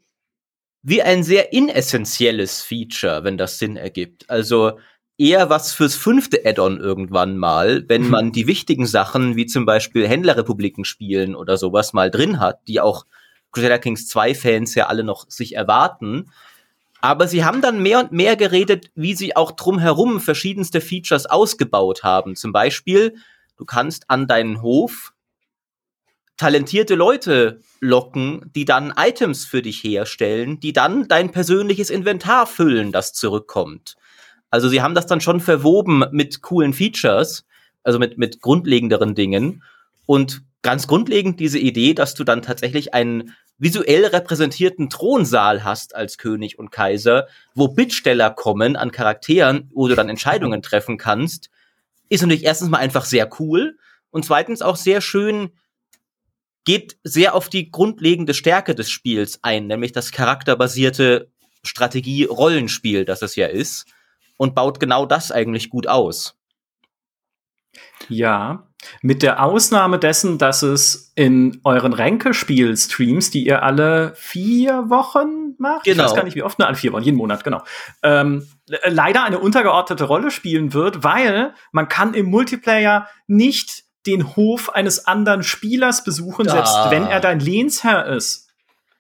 wie 0.83 1.03
ein 1.03 1.25
sehr 1.25 1.53
inessentielles 1.53 2.63
Feature, 2.63 3.25
wenn 3.25 3.37
das 3.37 3.59
Sinn 3.59 3.77
ergibt. 3.77 4.31
Also 4.31 4.79
eher 5.19 5.51
was 5.51 5.73
fürs 5.73 5.97
fünfte 5.97 6.43
Add-on 6.45 6.79
irgendwann 6.79 7.39
mal, 7.39 7.85
wenn 7.89 8.05
mhm. 8.05 8.11
man 8.11 8.33
die 8.33 8.47
wichtigen 8.47 8.87
Sachen 8.87 9.35
wie 9.37 9.47
zum 9.47 9.67
Beispiel 9.67 10.07
Händlerrepubliken 10.07 10.85
spielen 10.85 11.35
oder 11.35 11.57
sowas 11.57 11.93
mal 11.93 12.11
drin 12.11 12.39
hat, 12.39 12.61
die 12.69 12.81
auch 12.81 13.07
Crusader 13.51 13.79
Kings 13.79 14.07
2 14.09 14.35
Fans 14.35 14.75
ja 14.75 14.87
alle 14.87 15.03
noch 15.03 15.29
sich 15.29 15.57
erwarten. 15.57 16.31
Aber 17.01 17.27
sie 17.27 17.45
haben 17.45 17.63
dann 17.63 17.83
mehr 17.83 18.01
und 18.01 18.13
mehr 18.13 18.37
geredet, 18.37 18.91
wie 18.95 19.15
sie 19.15 19.35
auch 19.35 19.53
drumherum 19.53 20.21
verschiedenste 20.21 20.81
Features 20.81 21.27
ausgebaut 21.27 22.03
haben. 22.03 22.37
Zum 22.37 22.53
Beispiel, 22.53 23.17
du 23.57 23.65
kannst 23.65 24.11
an 24.11 24.27
deinen 24.27 24.63
Hof 24.63 25.15
talentierte 26.37 26.95
Leute 26.95 27.61
locken, 27.81 28.51
die 28.55 28.65
dann 28.65 28.93
Items 28.97 29.45
für 29.45 29.63
dich 29.63 29.83
herstellen, 29.83 30.61
die 30.61 30.73
dann 30.73 31.09
dein 31.09 31.33
persönliches 31.33 31.91
Inventar 31.91 32.47
füllen, 32.47 32.93
das 32.93 33.13
zurückkommt. 33.13 33.97
Also 34.51 34.69
sie 34.69 34.83
haben 34.83 34.95
das 34.95 35.07
dann 35.07 35.21
schon 35.21 35.41
verwoben 35.41 36.05
mit 36.13 36.43
coolen 36.43 36.73
Features, 36.73 37.45
also 37.83 37.99
mit, 37.99 38.19
mit 38.19 38.41
grundlegenderen 38.41 39.15
Dingen. 39.15 39.63
Und 40.05 40.43
ganz 40.63 40.87
grundlegend 40.87 41.41
diese 41.41 41.59
Idee, 41.59 41.95
dass 41.95 42.15
du 42.15 42.25
dann 42.25 42.43
tatsächlich 42.43 42.95
einen 42.95 43.35
visuell 43.59 44.05
repräsentierten 44.05 44.91
Thronsaal 44.91 45.65
hast 45.65 45.95
als 45.95 46.19
König 46.19 46.59
und 46.59 46.71
Kaiser, 46.71 47.27
wo 47.55 47.69
Bittsteller 47.69 48.31
kommen 48.31 48.77
an 48.77 48.93
Charakteren, 48.93 49.71
wo 49.75 49.89
du 49.89 49.95
dann 49.95 50.11
Entscheidungen 50.11 50.63
treffen 50.63 50.99
kannst, 50.99 51.51
ist 52.09 52.23
natürlich 52.23 52.45
erstens 52.45 52.69
mal 52.69 52.79
einfach 52.79 53.05
sehr 53.05 53.31
cool 53.41 53.79
und 54.11 54.25
zweitens 54.25 54.63
auch 54.63 54.77
sehr 54.77 55.01
schön 55.01 55.51
geht 56.67 56.99
sehr 57.05 57.35
auf 57.35 57.49
die 57.49 57.71
grundlegende 57.71 58.35
Stärke 58.35 58.75
des 58.75 58.91
Spiels 58.91 59.39
ein, 59.43 59.67
nämlich 59.67 59.93
das 59.93 60.13
charakterbasierte 60.13 61.31
Strategie-Rollenspiel, 61.63 63.07
das 63.07 63.23
es 63.23 63.37
ja 63.37 63.47
ist, 63.47 63.87
und 64.37 64.55
baut 64.55 64.79
genau 64.79 65.07
das 65.07 65.33
eigentlich 65.33 65.71
gut 65.71 65.87
aus. 65.87 66.37
Ja, 68.09 68.69
mit 69.03 69.23
der 69.23 69.43
Ausnahme 69.43 69.99
dessen, 69.99 70.39
dass 70.39 70.63
es 70.63 71.13
in 71.15 71.61
euren 71.65 71.93
Ränkespiel-Streams, 71.93 73.31
die 73.31 73.47
ihr 73.47 73.63
alle 73.63 74.13
vier 74.17 74.91
Wochen 74.91 75.55
macht, 75.59 75.85
genau. 75.85 75.95
ich 75.95 75.99
weiß 75.99 76.11
genau. 76.11 76.15
gar 76.15 76.25
nicht 76.25 76.37
wie 76.37 76.43
oft, 76.43 76.59
ne, 76.59 76.67
alle 76.67 76.77
vier 76.77 76.93
Wochen, 76.93 77.03
jeden 77.03 77.17
Monat, 77.17 77.45
genau, 77.45 77.63
ähm, 78.03 78.49
leider 78.85 79.25
eine 79.25 79.39
untergeordnete 79.39 80.05
Rolle 80.05 80.31
spielen 80.31 80.73
wird, 80.73 81.05
weil 81.05 81.55
man 81.73 81.89
kann 81.89 82.15
im 82.15 82.27
Multiplayer 82.27 83.09
nicht 83.27 83.86
den 84.07 84.37
Hof 84.37 84.71
eines 84.71 85.07
anderen 85.07 85.43
Spielers 85.43 86.05
besuchen, 86.05 86.49
selbst 86.49 86.75
ah. 86.75 86.91
wenn 86.91 87.07
er 87.07 87.21
dein 87.21 87.41
Lehnsherr 87.41 88.07
ist. 88.07 88.49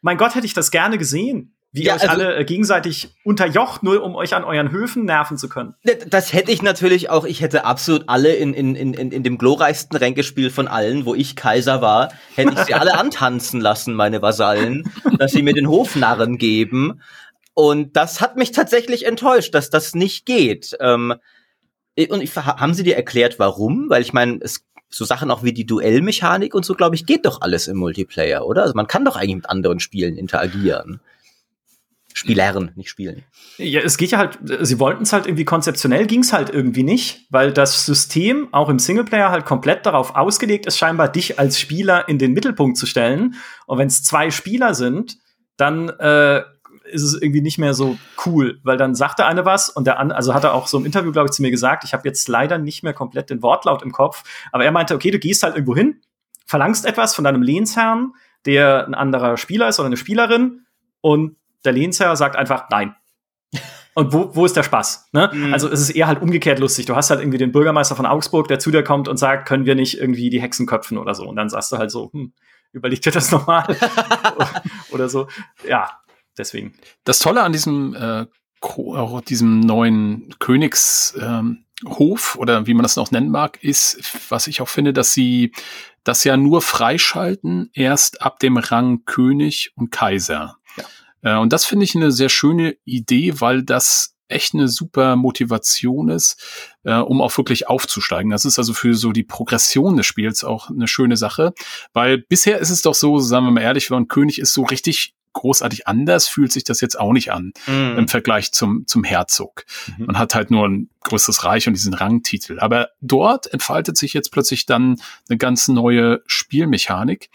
Mein 0.00 0.18
Gott, 0.18 0.34
hätte 0.34 0.46
ich 0.46 0.54
das 0.54 0.70
gerne 0.70 0.98
gesehen. 0.98 1.56
Wie 1.72 1.84
ja, 1.84 1.92
ihr 1.92 1.96
euch 1.96 2.08
also, 2.08 2.22
alle 2.22 2.36
äh, 2.36 2.44
gegenseitig 2.44 3.14
unterjocht, 3.22 3.82
nur 3.82 4.02
um 4.02 4.14
euch 4.14 4.34
an 4.34 4.44
euren 4.44 4.70
Höfen 4.70 5.04
nerven 5.04 5.36
zu 5.36 5.48
können. 5.48 5.74
Das 6.08 6.32
hätte 6.32 6.50
ich 6.50 6.62
natürlich 6.62 7.10
auch, 7.10 7.26
ich 7.26 7.42
hätte 7.42 7.66
absolut 7.66 8.04
alle 8.06 8.34
in, 8.34 8.54
in, 8.54 8.74
in, 8.74 8.94
in 8.94 9.22
dem 9.22 9.36
glorreichsten 9.36 9.96
Ränkespiel 9.96 10.50
von 10.50 10.68
allen, 10.68 11.04
wo 11.04 11.14
ich 11.14 11.36
Kaiser 11.36 11.82
war, 11.82 12.12
hätte 12.34 12.54
ich 12.54 12.60
sie 12.60 12.74
alle 12.74 12.94
antanzen 12.98 13.60
lassen, 13.60 13.94
meine 13.94 14.22
Vasallen, 14.22 14.90
dass 15.18 15.32
sie 15.32 15.42
mir 15.42 15.52
den 15.52 15.68
Hofnarren 15.68 16.38
geben. 16.38 17.02
Und 17.52 17.96
das 17.96 18.20
hat 18.20 18.36
mich 18.36 18.52
tatsächlich 18.52 19.04
enttäuscht, 19.04 19.54
dass 19.54 19.68
das 19.68 19.94
nicht 19.94 20.24
geht. 20.24 20.76
Ähm, 20.80 21.14
und 22.10 22.22
ich, 22.22 22.36
haben 22.36 22.74
sie 22.74 22.84
dir 22.84 22.96
erklärt, 22.96 23.38
warum? 23.38 23.88
Weil 23.88 24.02
ich 24.02 24.12
meine, 24.12 24.38
es 24.40 24.65
so 24.88 25.04
Sachen 25.04 25.30
auch 25.30 25.42
wie 25.42 25.52
die 25.52 25.66
Duellmechanik 25.66 26.54
und 26.54 26.64
so, 26.64 26.74
glaube 26.74 26.94
ich, 26.94 27.06
geht 27.06 27.26
doch 27.26 27.40
alles 27.40 27.68
im 27.68 27.76
Multiplayer, 27.76 28.46
oder? 28.46 28.62
Also 28.62 28.74
man 28.74 28.86
kann 28.86 29.04
doch 29.04 29.16
eigentlich 29.16 29.36
mit 29.36 29.50
anderen 29.50 29.80
Spielen 29.80 30.16
interagieren. 30.16 31.00
Spielern, 32.16 32.70
nicht 32.76 32.88
spielen. 32.88 33.24
Ja, 33.58 33.80
es 33.82 33.98
geht 33.98 34.10
ja 34.10 34.16
halt, 34.16 34.38
sie 34.40 34.78
wollten 34.78 35.02
es 35.02 35.12
halt 35.12 35.26
irgendwie 35.26 35.44
konzeptionell, 35.44 36.06
ging 36.06 36.20
es 36.20 36.32
halt 36.32 36.48
irgendwie 36.48 36.82
nicht, 36.82 37.26
weil 37.28 37.52
das 37.52 37.84
System 37.84 38.48
auch 38.52 38.70
im 38.70 38.78
Singleplayer 38.78 39.30
halt 39.30 39.44
komplett 39.44 39.84
darauf 39.84 40.16
ausgelegt 40.16 40.64
ist, 40.64 40.78
scheinbar 40.78 41.12
dich 41.12 41.38
als 41.38 41.60
Spieler 41.60 42.08
in 42.08 42.18
den 42.18 42.32
Mittelpunkt 42.32 42.78
zu 42.78 42.86
stellen. 42.86 43.34
Und 43.66 43.76
wenn 43.76 43.88
es 43.88 44.02
zwei 44.02 44.30
Spieler 44.30 44.74
sind, 44.74 45.18
dann 45.58 45.90
äh, 45.90 46.42
ist 46.90 47.02
es 47.02 47.20
irgendwie 47.20 47.40
nicht 47.40 47.58
mehr 47.58 47.74
so 47.74 47.98
cool, 48.24 48.60
weil 48.62 48.76
dann 48.76 48.94
sagt 48.94 49.18
der 49.18 49.26
eine 49.26 49.44
was 49.44 49.68
und 49.68 49.86
der 49.86 49.98
andere, 49.98 50.16
also 50.16 50.34
hat 50.34 50.44
er 50.44 50.54
auch 50.54 50.66
so 50.66 50.78
im 50.78 50.84
Interview, 50.84 51.12
glaube 51.12 51.26
ich, 51.26 51.32
zu 51.32 51.42
mir 51.42 51.50
gesagt, 51.50 51.84
ich 51.84 51.92
habe 51.92 52.06
jetzt 52.08 52.28
leider 52.28 52.58
nicht 52.58 52.82
mehr 52.82 52.92
komplett 52.92 53.30
den 53.30 53.42
Wortlaut 53.42 53.82
im 53.82 53.92
Kopf, 53.92 54.24
aber 54.52 54.64
er 54.64 54.72
meinte, 54.72 54.94
okay, 54.94 55.10
du 55.10 55.18
gehst 55.18 55.42
halt 55.42 55.54
irgendwo 55.54 55.74
hin, 55.74 56.00
verlangst 56.46 56.86
etwas 56.86 57.14
von 57.14 57.24
deinem 57.24 57.42
Lehnsherrn, 57.42 58.12
der 58.44 58.86
ein 58.86 58.94
anderer 58.94 59.36
Spieler 59.36 59.68
ist 59.68 59.78
oder 59.78 59.86
eine 59.86 59.96
Spielerin 59.96 60.66
und 61.00 61.36
der 61.64 61.72
Lehnsherr 61.72 62.16
sagt 62.16 62.36
einfach 62.36 62.68
nein. 62.70 62.94
Und 63.94 64.12
wo, 64.12 64.30
wo 64.34 64.44
ist 64.44 64.54
der 64.54 64.62
Spaß? 64.62 65.08
Ne? 65.12 65.30
Mhm. 65.32 65.54
Also 65.54 65.70
es 65.70 65.80
ist 65.80 65.88
eher 65.88 66.06
halt 66.06 66.20
umgekehrt 66.20 66.58
lustig. 66.58 66.84
Du 66.84 66.94
hast 66.94 67.08
halt 67.08 67.20
irgendwie 67.20 67.38
den 67.38 67.50
Bürgermeister 67.50 67.96
von 67.96 68.04
Augsburg, 68.04 68.46
der 68.46 68.58
zu 68.58 68.70
dir 68.70 68.82
kommt 68.82 69.08
und 69.08 69.16
sagt, 69.16 69.48
können 69.48 69.64
wir 69.64 69.74
nicht 69.74 69.98
irgendwie 69.98 70.28
die 70.28 70.40
Hexen 70.40 70.66
köpfen 70.66 70.98
oder 70.98 71.14
so. 71.14 71.26
Und 71.26 71.36
dann 71.36 71.48
sagst 71.48 71.72
du 71.72 71.78
halt 71.78 71.90
so, 71.90 72.10
hm, 72.12 72.34
überleg 72.72 73.00
dir 73.00 73.10
das 73.10 73.30
nochmal. 73.32 73.64
oder 74.90 75.08
so. 75.08 75.28
Ja, 75.66 75.88
deswegen. 76.38 76.74
Das 77.04 77.18
Tolle 77.18 77.42
an 77.42 77.52
diesem, 77.52 77.94
äh, 77.94 78.26
diesem 79.28 79.60
neuen 79.60 80.34
Königshof 80.38 81.14
ähm, 81.20 81.64
oder 82.36 82.66
wie 82.66 82.74
man 82.74 82.82
das 82.82 82.96
noch 82.96 83.10
nennen 83.10 83.30
mag, 83.30 83.62
ist, 83.62 83.98
was 84.30 84.46
ich 84.46 84.60
auch 84.60 84.68
finde, 84.68 84.92
dass 84.92 85.12
sie 85.12 85.52
das 86.04 86.24
ja 86.24 86.36
nur 86.36 86.62
freischalten 86.62 87.70
erst 87.74 88.22
ab 88.22 88.38
dem 88.38 88.56
Rang 88.56 89.04
König 89.04 89.72
und 89.76 89.90
Kaiser. 89.90 90.56
Ja. 90.76 91.36
Äh, 91.36 91.40
und 91.40 91.52
das 91.52 91.64
finde 91.64 91.84
ich 91.84 91.94
eine 91.94 92.12
sehr 92.12 92.28
schöne 92.28 92.76
Idee, 92.84 93.40
weil 93.40 93.62
das 93.62 94.16
echt 94.28 94.54
eine 94.54 94.68
super 94.68 95.16
Motivation 95.16 96.08
ist, 96.08 96.42
äh, 96.84 96.96
um 96.96 97.20
auch 97.20 97.36
wirklich 97.36 97.68
aufzusteigen. 97.68 98.30
Das 98.30 98.44
ist 98.44 98.58
also 98.58 98.72
für 98.72 98.94
so 98.94 99.12
die 99.12 99.22
Progression 99.22 99.96
des 99.96 100.06
Spiels 100.06 100.44
auch 100.44 100.70
eine 100.70 100.88
schöne 100.88 101.16
Sache, 101.16 101.52
weil 101.92 102.18
bisher 102.18 102.58
ist 102.58 102.70
es 102.70 102.82
doch 102.82 102.94
so, 102.94 103.18
sagen 103.18 103.46
wir 103.46 103.52
mal 103.52 103.60
ehrlich, 103.60 103.90
wenn 103.90 103.98
man 103.98 104.08
König 104.08 104.40
ist, 104.40 104.52
so 104.52 104.64
richtig 104.64 105.14
großartig 105.36 105.86
anders 105.86 106.26
fühlt 106.26 106.50
sich 106.50 106.64
das 106.64 106.80
jetzt 106.80 106.98
auch 106.98 107.12
nicht 107.12 107.30
an 107.30 107.52
mm. 107.66 107.98
im 107.98 108.08
Vergleich 108.08 108.52
zum, 108.52 108.86
zum 108.86 109.04
Herzog. 109.04 109.64
Mhm. 109.96 110.06
Man 110.06 110.18
hat 110.18 110.34
halt 110.34 110.50
nur 110.50 110.66
ein 110.66 110.90
größeres 111.04 111.44
Reich 111.44 111.68
und 111.68 111.74
diesen 111.74 111.94
Rangtitel. 111.94 112.58
Aber 112.58 112.88
dort 113.00 113.52
entfaltet 113.52 113.96
sich 113.96 114.12
jetzt 114.14 114.32
plötzlich 114.32 114.66
dann 114.66 114.96
eine 115.28 115.38
ganz 115.38 115.68
neue 115.68 116.22
Spielmechanik. 116.26 117.30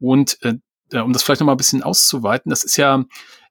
Und 0.00 0.38
äh, 0.42 0.54
um 0.98 1.12
das 1.12 1.22
vielleicht 1.22 1.40
noch 1.40 1.46
mal 1.46 1.54
ein 1.54 1.58
bisschen 1.58 1.82
auszuweiten, 1.82 2.50
das 2.50 2.64
ist 2.64 2.76
ja 2.76 3.04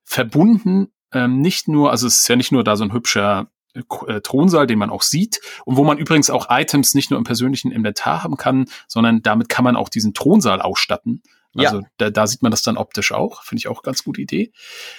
verbunden 0.03 0.87
ähm, 1.13 1.39
nicht 1.39 1.67
nur, 1.67 1.91
also 1.91 2.07
es 2.07 2.21
ist 2.21 2.27
ja 2.27 2.35
nicht 2.35 2.51
nur 2.51 2.63
da 2.63 2.75
so 2.75 2.83
ein 2.83 2.93
hübscher 2.93 3.47
äh, 3.73 4.21
Thronsaal, 4.21 4.67
den 4.67 4.79
man 4.79 4.89
auch 4.89 5.01
sieht 5.01 5.39
und 5.65 5.77
wo 5.77 5.83
man 5.83 5.97
übrigens 5.97 6.29
auch 6.29 6.47
Items 6.49 6.93
nicht 6.93 7.09
nur 7.09 7.17
im 7.17 7.23
persönlichen 7.23 7.71
Inventar 7.71 8.23
haben 8.23 8.37
kann, 8.37 8.65
sondern 8.87 9.21
damit 9.21 9.49
kann 9.49 9.63
man 9.63 9.75
auch 9.75 9.89
diesen 9.89 10.13
Thronsaal 10.13 10.61
ausstatten. 10.61 11.21
Also 11.55 11.79
ja. 11.79 11.87
da, 11.97 12.09
da 12.09 12.27
sieht 12.27 12.41
man 12.41 12.51
das 12.51 12.61
dann 12.61 12.77
optisch 12.77 13.11
auch, 13.11 13.43
finde 13.43 13.59
ich 13.59 13.67
auch 13.67 13.83
ganz 13.83 14.03
gute 14.03 14.21
Idee. 14.21 14.51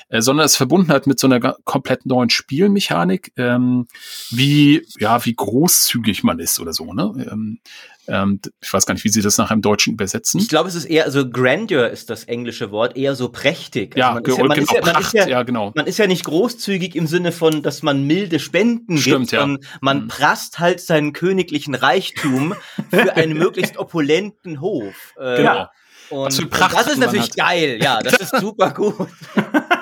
Äh, 0.09 0.21
sondern 0.21 0.47
es 0.47 0.57
verbunden 0.57 0.91
halt 0.91 1.07
mit 1.07 1.19
so 1.19 1.27
einer 1.27 1.57
komplett 1.65 2.07
neuen 2.07 2.31
Spielmechanik, 2.31 3.33
ähm, 3.37 3.87
wie 4.31 4.87
ja 4.99 5.25
wie 5.25 5.35
großzügig 5.35 6.23
man 6.25 6.39
ist 6.39 6.61
oder 6.61 6.73
so. 6.73 6.93
Ne? 6.93 7.27
Ähm, 7.31 7.61
ähm, 8.09 8.41
ich 8.61 8.73
weiß 8.73 8.85
gar 8.85 8.95
nicht, 8.95 9.05
wie 9.05 9.11
sie 9.11 9.23
das 9.23 9.39
nachher 9.39 9.55
im 9.55 9.63
Deutschen 9.63 9.93
übersetzen. 9.93 10.41
Ich 10.41 10.49
glaube, 10.49 10.69
es 10.69 10.75
ist 10.75 10.87
eher, 10.87 11.05
also 11.05 11.29
Grandeur 11.29 11.89
ist 11.91 12.11
das 12.11 12.25
englische 12.25 12.71
Wort, 12.73 12.97
eher 12.97 13.15
so 13.15 13.29
prächtig. 13.29 13.97
Ja, 13.97 14.15
also 14.15 14.45
man, 14.45 14.59
ist 14.59 14.73
ja, 14.73 14.81
man, 14.81 14.89
genau, 14.89 15.01
ist 15.01 15.13
ja, 15.13 15.29
ja, 15.29 15.43
genau. 15.45 15.73
Man 15.75 15.87
ist 15.87 15.99
ja 15.99 16.07
nicht 16.07 16.25
großzügig 16.25 16.97
im 16.97 17.07
Sinne 17.07 17.31
von, 17.31 17.63
dass 17.63 17.83
man 17.83 18.05
milde 18.05 18.41
Spenden 18.41 18.99
Stimmt, 18.99 19.21
gibt, 19.21 19.33
ja. 19.33 19.41
sondern 19.41 19.65
man 19.81 20.03
mhm. 20.03 20.09
prasst 20.09 20.59
halt 20.59 20.81
seinen 20.81 21.13
königlichen 21.13 21.75
Reichtum 21.75 22.55
für 22.91 23.17
einen 23.17 23.35
möglichst 23.39 23.77
opulenten 23.77 24.61
Hof. 24.61 25.15
Äh, 25.17 25.37
genau. 25.37 25.67
Und, 26.13 26.39
und 26.39 26.61
das 26.61 26.87
ist 26.89 26.99
natürlich 26.99 27.31
hat. 27.31 27.37
geil, 27.37 27.79
ja, 27.83 27.99
das 28.03 28.15
ist 28.15 28.37
super 28.39 28.71
gut. 28.71 29.09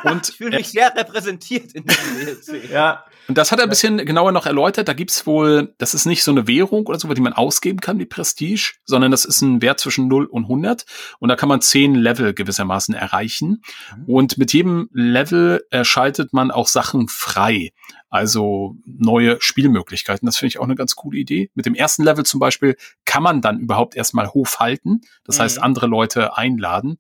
und 0.05 0.29
ich 0.29 0.37
fühle 0.37 0.59
mich 0.59 0.69
sehr 0.69 0.95
repräsentiert 0.95 1.73
in 1.73 1.85
diesem 1.85 2.19
DLC. 2.19 2.71
Ja. 2.71 3.05
Und 3.27 3.37
das 3.37 3.53
hat 3.53 3.59
er 3.59 3.65
ein 3.65 3.69
bisschen 3.69 3.99
genauer 3.99 4.33
noch 4.33 4.47
erläutert. 4.47 4.89
Da 4.89 4.93
gibt's 4.93 5.27
wohl, 5.27 5.75
das 5.79 5.95
ist 5.95 6.07
nicht 6.07 6.23
so 6.23 6.31
eine 6.31 6.47
Währung 6.47 6.87
oder 6.87 6.99
so, 6.99 7.13
die 7.13 7.21
man 7.21 7.33
ausgeben 7.33 7.81
kann, 7.81 7.99
wie 7.99 8.07
Prestige, 8.07 8.75
sondern 8.85 9.11
das 9.11 9.25
ist 9.25 9.41
ein 9.41 9.61
Wert 9.63 9.81
zwischen 9.81 10.09
0 10.09 10.27
und 10.27 10.45
100. 10.45 10.85
Und 11.19 11.29
da 11.29 11.37
kann 11.37 11.49
man 11.49 11.61
10 11.61 11.95
Level 11.95 12.33
gewissermaßen 12.33 12.95
erreichen. 12.95 13.63
Mhm. 13.97 14.05
Und 14.07 14.39
mit 14.39 14.53
jedem 14.53 14.89
Level 14.93 15.65
erschaltet 15.71 16.33
man 16.33 16.51
auch 16.51 16.69
Sachen 16.69 17.09
frei. 17.09 17.71
Also 18.11 18.77
neue 18.85 19.41
Spielmöglichkeiten. 19.41 20.27
Das 20.27 20.37
finde 20.37 20.49
ich 20.49 20.59
auch 20.59 20.65
eine 20.65 20.75
ganz 20.75 20.97
coole 20.97 21.19
Idee. 21.19 21.51
Mit 21.55 21.65
dem 21.65 21.75
ersten 21.75 22.03
Level 22.03 22.27
zum 22.27 22.41
Beispiel 22.41 22.77
kann 23.05 23.23
man 23.23 23.41
dann 23.41 23.61
überhaupt 23.61 23.95
erstmal 23.95 24.29
Hof 24.29 24.59
halten. 24.59 25.01
Das 25.25 25.39
mhm. 25.39 25.43
heißt, 25.43 25.63
andere 25.63 25.87
Leute 25.87 26.37
einladen. 26.37 26.99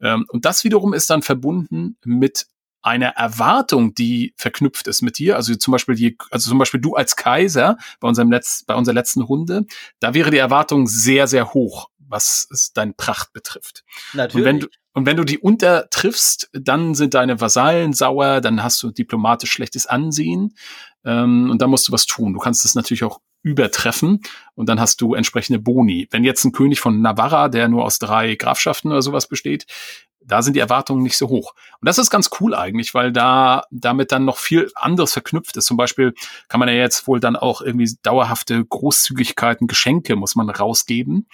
Ähm, 0.00 0.26
und 0.28 0.44
das 0.44 0.62
wiederum 0.62 0.92
ist 0.92 1.08
dann 1.10 1.22
verbunden 1.22 1.96
mit 2.04 2.46
einer 2.82 3.10
Erwartung, 3.10 3.94
die 3.94 4.34
verknüpft 4.36 4.88
ist 4.88 5.02
mit 5.02 5.18
dir, 5.18 5.36
also 5.36 5.54
zum 5.54 5.72
Beispiel 5.72 5.94
die, 5.94 6.18
also 6.30 6.50
zum 6.50 6.58
Beispiel 6.58 6.80
du 6.80 6.96
als 6.96 7.14
Kaiser 7.14 7.78
bei 8.00 8.08
unserem 8.08 8.30
Letz, 8.30 8.64
bei 8.66 8.74
unserer 8.74 8.94
letzten 8.94 9.22
Runde, 9.22 9.66
da 10.00 10.14
wäre 10.14 10.32
die 10.32 10.38
Erwartung 10.38 10.88
sehr, 10.88 11.28
sehr 11.28 11.54
hoch, 11.54 11.90
was 11.98 12.48
es 12.50 12.72
deine 12.72 12.92
Pracht 12.92 13.32
betrifft. 13.32 13.84
Natürlich. 14.12 14.34
Und 14.34 14.44
wenn 14.44 14.60
du, 14.60 14.66
und 14.94 15.06
wenn 15.06 15.16
du 15.16 15.24
die 15.24 15.38
untertriffst, 15.38 16.50
dann 16.52 16.94
sind 16.94 17.14
deine 17.14 17.40
Vasallen 17.40 17.92
sauer, 17.92 18.40
dann 18.40 18.62
hast 18.62 18.82
du 18.82 18.90
diplomatisch 18.90 19.50
schlechtes 19.50 19.86
Ansehen 19.86 20.54
ähm, 21.04 21.50
und 21.50 21.62
dann 21.62 21.70
musst 21.70 21.88
du 21.88 21.92
was 21.92 22.06
tun. 22.06 22.32
Du 22.34 22.38
kannst 22.38 22.64
es 22.64 22.74
natürlich 22.74 23.04
auch 23.04 23.20
übertreffen 23.42 24.20
und 24.54 24.68
dann 24.68 24.78
hast 24.78 25.00
du 25.00 25.14
entsprechende 25.14 25.58
Boni. 25.58 26.08
Wenn 26.10 26.24
jetzt 26.24 26.44
ein 26.44 26.52
König 26.52 26.78
von 26.80 27.00
Navarra, 27.00 27.48
der 27.48 27.68
nur 27.68 27.84
aus 27.84 27.98
drei 27.98 28.36
Grafschaften 28.36 28.92
oder 28.92 29.02
sowas 29.02 29.26
besteht, 29.26 29.66
da 30.24 30.42
sind 30.42 30.54
die 30.54 30.60
Erwartungen 30.60 31.02
nicht 31.02 31.16
so 31.16 31.28
hoch. 31.28 31.54
Und 31.80 31.88
das 31.88 31.98
ist 31.98 32.10
ganz 32.10 32.30
cool 32.40 32.54
eigentlich, 32.54 32.94
weil 32.94 33.12
da 33.12 33.64
damit 33.70 34.12
dann 34.12 34.24
noch 34.24 34.38
viel 34.38 34.70
anderes 34.74 35.12
verknüpft 35.12 35.56
ist. 35.56 35.66
Zum 35.66 35.76
Beispiel 35.76 36.14
kann 36.48 36.60
man 36.60 36.68
ja 36.68 36.74
jetzt 36.74 37.06
wohl 37.06 37.18
dann 37.18 37.34
auch 37.34 37.60
irgendwie 37.60 37.90
dauerhafte 38.02 38.64
Großzügigkeiten, 38.64 39.66
Geschenke 39.66 40.14
muss 40.14 40.36
man 40.36 40.48
rausgeben, 40.48 41.26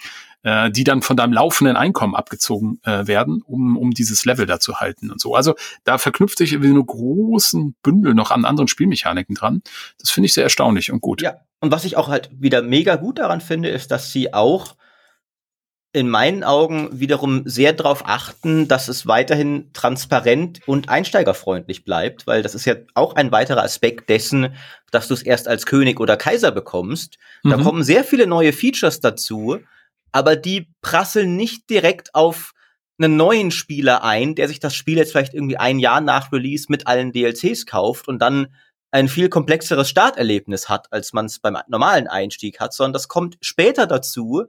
äh, 0.43 0.71
die 0.71 0.83
dann 0.83 1.01
von 1.01 1.17
deinem 1.17 1.33
laufenden 1.33 1.75
Einkommen 1.75 2.15
abgezogen 2.15 2.79
äh, 2.83 3.07
werden, 3.07 3.41
um, 3.41 3.77
um 3.77 3.91
dieses 3.91 4.25
Level 4.25 4.45
da 4.45 4.59
zu 4.59 4.79
halten 4.79 5.11
und 5.11 5.19
so. 5.19 5.35
Also 5.35 5.55
da 5.83 5.97
verknüpft 5.97 6.37
sich 6.37 6.53
irgendwie 6.53 6.71
eine 6.71 6.83
großen 6.83 7.75
Bündel 7.83 8.13
noch 8.13 8.31
an 8.31 8.45
anderen 8.45 8.67
Spielmechaniken 8.67 9.35
dran. 9.35 9.61
Das 9.99 10.11
finde 10.11 10.27
ich 10.27 10.33
sehr 10.33 10.43
erstaunlich 10.43 10.91
und 10.91 11.01
gut. 11.01 11.21
Ja, 11.21 11.41
und 11.59 11.71
was 11.71 11.85
ich 11.85 11.97
auch 11.97 12.07
halt 12.07 12.29
wieder 12.31 12.61
mega 12.61 12.95
gut 12.95 13.19
daran 13.19 13.41
finde, 13.41 13.69
ist, 13.69 13.91
dass 13.91 14.11
sie 14.11 14.33
auch 14.33 14.75
in 15.91 16.07
meinen 16.07 16.43
Augen 16.43 16.99
wiederum 16.99 17.41
sehr 17.45 17.73
darauf 17.73 18.03
achten, 18.05 18.67
dass 18.67 18.89
es 18.89 19.07
weiterhin 19.07 19.71
transparent 19.73 20.61
und 20.67 20.87
einsteigerfreundlich 20.87 21.83
bleibt, 21.83 22.27
weil 22.27 22.43
das 22.43 22.53
ist 22.53 22.65
ja 22.65 22.75
auch 22.93 23.15
ein 23.15 23.31
weiterer 23.31 23.63
Aspekt 23.63 24.07
dessen, 24.07 24.53
dass 24.91 25.07
du 25.07 25.15
es 25.15 25.23
erst 25.23 25.47
als 25.47 25.65
König 25.65 25.99
oder 25.99 26.15
Kaiser 26.15 26.51
bekommst. 26.51 27.17
Mhm. 27.43 27.49
Da 27.49 27.57
kommen 27.57 27.83
sehr 27.83 28.03
viele 28.03 28.27
neue 28.27 28.53
Features 28.53 28.99
dazu, 28.99 29.57
aber 30.11 30.35
die 30.35 30.71
prasseln 30.81 31.35
nicht 31.35 31.69
direkt 31.69 32.15
auf 32.15 32.53
einen 32.99 33.15
neuen 33.15 33.51
Spieler 33.51 34.03
ein, 34.03 34.35
der 34.35 34.47
sich 34.47 34.59
das 34.59 34.75
Spiel 34.75 34.97
jetzt 34.97 35.11
vielleicht 35.11 35.33
irgendwie 35.33 35.57
ein 35.57 35.79
Jahr 35.79 36.01
nach 36.01 36.31
Release 36.31 36.65
mit 36.69 36.87
allen 36.87 37.11
DLCs 37.11 37.65
kauft 37.65 38.07
und 38.07 38.19
dann 38.19 38.53
ein 38.91 39.07
viel 39.07 39.29
komplexeres 39.29 39.89
Starterlebnis 39.89 40.67
hat, 40.67 40.91
als 40.91 41.13
man 41.13 41.27
es 41.27 41.39
beim 41.39 41.57
normalen 41.67 42.07
Einstieg 42.07 42.59
hat, 42.59 42.73
sondern 42.73 42.93
das 42.93 43.07
kommt 43.07 43.37
später 43.41 43.87
dazu, 43.87 44.45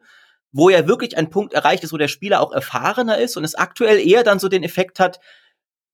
wo 0.52 0.68
ja 0.68 0.88
wirklich 0.88 1.16
ein 1.16 1.30
Punkt 1.30 1.52
erreicht 1.52 1.84
ist, 1.84 1.92
wo 1.92 1.98
der 1.98 2.08
Spieler 2.08 2.40
auch 2.40 2.52
erfahrener 2.52 3.18
ist 3.18 3.36
und 3.36 3.44
es 3.44 3.54
aktuell 3.54 3.98
eher 3.98 4.24
dann 4.24 4.38
so 4.38 4.48
den 4.48 4.64
Effekt 4.64 4.98
hat, 4.98 5.20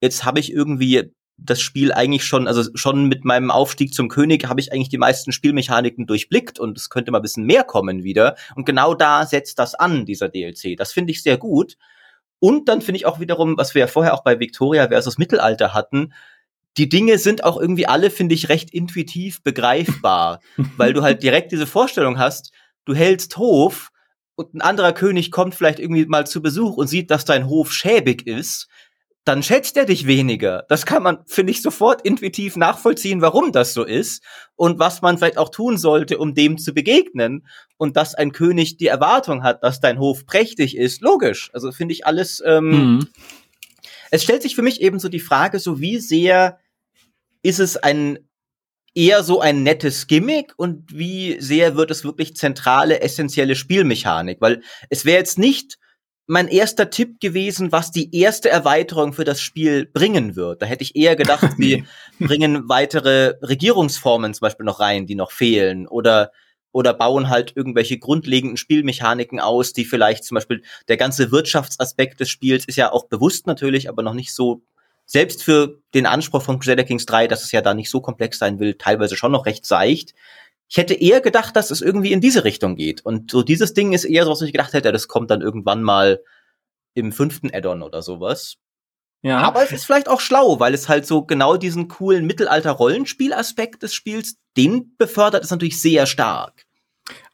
jetzt 0.00 0.24
habe 0.24 0.40
ich 0.40 0.52
irgendwie 0.52 1.12
das 1.38 1.60
Spiel 1.60 1.92
eigentlich 1.92 2.24
schon, 2.24 2.48
also 2.48 2.70
schon 2.74 3.06
mit 3.06 3.24
meinem 3.24 3.50
Aufstieg 3.50 3.92
zum 3.92 4.08
König 4.08 4.48
habe 4.48 4.60
ich 4.60 4.72
eigentlich 4.72 4.88
die 4.88 4.98
meisten 4.98 5.32
Spielmechaniken 5.32 6.06
durchblickt 6.06 6.58
und 6.58 6.78
es 6.78 6.88
könnte 6.88 7.10
mal 7.10 7.18
ein 7.18 7.22
bisschen 7.22 7.44
mehr 7.44 7.64
kommen 7.64 8.04
wieder. 8.04 8.36
Und 8.54 8.64
genau 8.64 8.94
da 8.94 9.26
setzt 9.26 9.58
das 9.58 9.74
an, 9.74 10.06
dieser 10.06 10.28
DLC. 10.28 10.76
Das 10.76 10.92
finde 10.92 11.12
ich 11.12 11.22
sehr 11.22 11.36
gut. 11.36 11.76
Und 12.38 12.68
dann 12.68 12.80
finde 12.80 12.98
ich 12.98 13.06
auch 13.06 13.20
wiederum, 13.20 13.56
was 13.56 13.74
wir 13.74 13.80
ja 13.80 13.86
vorher 13.86 14.14
auch 14.14 14.24
bei 14.24 14.40
Victoria 14.40 14.88
versus 14.88 15.18
Mittelalter 15.18 15.74
hatten, 15.74 16.12
die 16.76 16.88
Dinge 16.88 17.18
sind 17.18 17.44
auch 17.44 17.58
irgendwie 17.58 17.86
alle, 17.86 18.10
finde 18.10 18.34
ich, 18.34 18.48
recht 18.48 18.70
intuitiv 18.70 19.42
begreifbar, 19.42 20.40
weil 20.76 20.92
du 20.92 21.02
halt 21.02 21.22
direkt 21.22 21.52
diese 21.52 21.66
Vorstellung 21.66 22.18
hast, 22.18 22.52
du 22.84 22.94
hältst 22.94 23.36
Hof 23.36 23.90
und 24.34 24.54
ein 24.54 24.60
anderer 24.60 24.92
König 24.92 25.30
kommt 25.30 25.54
vielleicht 25.54 25.78
irgendwie 25.78 26.04
mal 26.04 26.26
zu 26.26 26.42
Besuch 26.42 26.76
und 26.76 26.88
sieht, 26.88 27.10
dass 27.10 27.24
dein 27.24 27.46
Hof 27.46 27.72
schäbig 27.72 28.26
ist, 28.26 28.68
dann 29.26 29.42
schätzt 29.42 29.76
er 29.76 29.86
dich 29.86 30.06
weniger. 30.06 30.64
Das 30.68 30.86
kann 30.86 31.02
man, 31.02 31.18
finde 31.26 31.50
ich, 31.50 31.60
sofort 31.60 32.00
intuitiv 32.02 32.54
nachvollziehen, 32.54 33.20
warum 33.20 33.50
das 33.50 33.74
so 33.74 33.82
ist 33.82 34.22
und 34.54 34.78
was 34.78 35.02
man 35.02 35.18
vielleicht 35.18 35.36
auch 35.36 35.48
tun 35.48 35.78
sollte, 35.78 36.18
um 36.18 36.32
dem 36.32 36.58
zu 36.58 36.72
begegnen. 36.72 37.44
Und 37.76 37.96
dass 37.96 38.14
ein 38.14 38.30
König 38.30 38.76
die 38.76 38.86
Erwartung 38.86 39.42
hat, 39.42 39.64
dass 39.64 39.80
dein 39.80 39.98
Hof 39.98 40.26
prächtig 40.26 40.76
ist, 40.76 41.00
logisch. 41.00 41.50
Also 41.52 41.72
finde 41.72 41.92
ich 41.92 42.06
alles. 42.06 42.40
Ähm, 42.46 42.68
mhm. 42.68 43.08
Es 44.12 44.22
stellt 44.22 44.42
sich 44.42 44.54
für 44.54 44.62
mich 44.62 44.80
eben 44.80 45.00
so 45.00 45.08
die 45.08 45.18
Frage, 45.18 45.58
so 45.58 45.80
wie 45.80 45.98
sehr 45.98 46.60
ist 47.42 47.58
es 47.58 47.76
ein 47.76 48.20
eher 48.94 49.24
so 49.24 49.40
ein 49.40 49.64
nettes 49.64 50.06
Gimmick 50.06 50.54
und 50.56 50.96
wie 50.96 51.40
sehr 51.40 51.76
wird 51.76 51.90
es 51.90 52.04
wirklich 52.04 52.36
zentrale, 52.36 53.00
essentielle 53.00 53.56
Spielmechanik? 53.56 54.40
Weil 54.40 54.62
es 54.88 55.04
wäre 55.04 55.18
jetzt 55.18 55.36
nicht 55.36 55.78
mein 56.26 56.48
erster 56.48 56.90
Tipp 56.90 57.20
gewesen, 57.20 57.72
was 57.72 57.92
die 57.92 58.14
erste 58.14 58.50
Erweiterung 58.50 59.12
für 59.12 59.24
das 59.24 59.40
Spiel 59.40 59.86
bringen 59.86 60.34
wird. 60.34 60.60
Da 60.60 60.66
hätte 60.66 60.82
ich 60.82 60.96
eher 60.96 61.16
gedacht, 61.16 61.46
sie 61.58 61.84
bringen 62.18 62.68
weitere 62.68 63.34
Regierungsformen 63.42 64.34
zum 64.34 64.40
Beispiel 64.40 64.66
noch 64.66 64.80
rein, 64.80 65.06
die 65.06 65.14
noch 65.14 65.30
fehlen. 65.30 65.86
Oder, 65.86 66.32
oder 66.72 66.94
bauen 66.94 67.28
halt 67.28 67.52
irgendwelche 67.54 67.98
grundlegenden 67.98 68.56
Spielmechaniken 68.56 69.38
aus, 69.38 69.72
die 69.72 69.84
vielleicht 69.84 70.24
zum 70.24 70.34
Beispiel 70.34 70.62
der 70.88 70.96
ganze 70.96 71.30
Wirtschaftsaspekt 71.30 72.18
des 72.18 72.28
Spiels 72.28 72.64
ist 72.64 72.76
ja 72.76 72.90
auch 72.90 73.06
bewusst 73.06 73.46
natürlich, 73.46 73.88
aber 73.88 74.02
noch 74.02 74.14
nicht 74.14 74.34
so, 74.34 74.62
selbst 75.08 75.44
für 75.44 75.78
den 75.94 76.04
Anspruch 76.04 76.42
von 76.42 76.58
Crusader 76.58 76.82
Kings 76.82 77.06
3, 77.06 77.28
dass 77.28 77.44
es 77.44 77.52
ja 77.52 77.62
da 77.62 77.74
nicht 77.74 77.90
so 77.90 78.00
komplex 78.00 78.38
sein 78.38 78.58
will, 78.58 78.74
teilweise 78.74 79.16
schon 79.16 79.30
noch 79.30 79.46
recht 79.46 79.64
seicht. 79.64 80.14
Ich 80.68 80.76
hätte 80.76 80.94
eher 80.94 81.20
gedacht, 81.20 81.54
dass 81.56 81.70
es 81.70 81.80
irgendwie 81.80 82.12
in 82.12 82.20
diese 82.20 82.44
Richtung 82.44 82.76
geht. 82.76 83.04
Und 83.04 83.30
so 83.30 83.42
dieses 83.42 83.72
Ding 83.72 83.92
ist 83.92 84.04
eher 84.04 84.24
so, 84.24 84.32
was 84.32 84.42
ich 84.42 84.52
gedacht 84.52 84.72
hätte, 84.72 84.92
das 84.92 85.08
kommt 85.08 85.30
dann 85.30 85.40
irgendwann 85.40 85.82
mal 85.82 86.20
im 86.94 87.12
fünften 87.12 87.50
Add-on 87.52 87.82
oder 87.82 88.02
sowas. 88.02 88.56
Ja. 89.22 89.38
Aber 89.38 89.62
es 89.62 89.72
ist 89.72 89.84
vielleicht 89.84 90.08
auch 90.08 90.20
schlau, 90.20 90.60
weil 90.60 90.74
es 90.74 90.88
halt 90.88 91.06
so 91.06 91.22
genau 91.22 91.56
diesen 91.56 91.88
coolen 91.88 92.26
Mittelalter-Rollenspiel-Aspekt 92.26 93.82
des 93.82 93.94
Spiels, 93.94 94.36
den 94.56 94.94
befördert 94.98 95.44
es 95.44 95.50
natürlich 95.50 95.80
sehr 95.80 96.06
stark. 96.06 96.65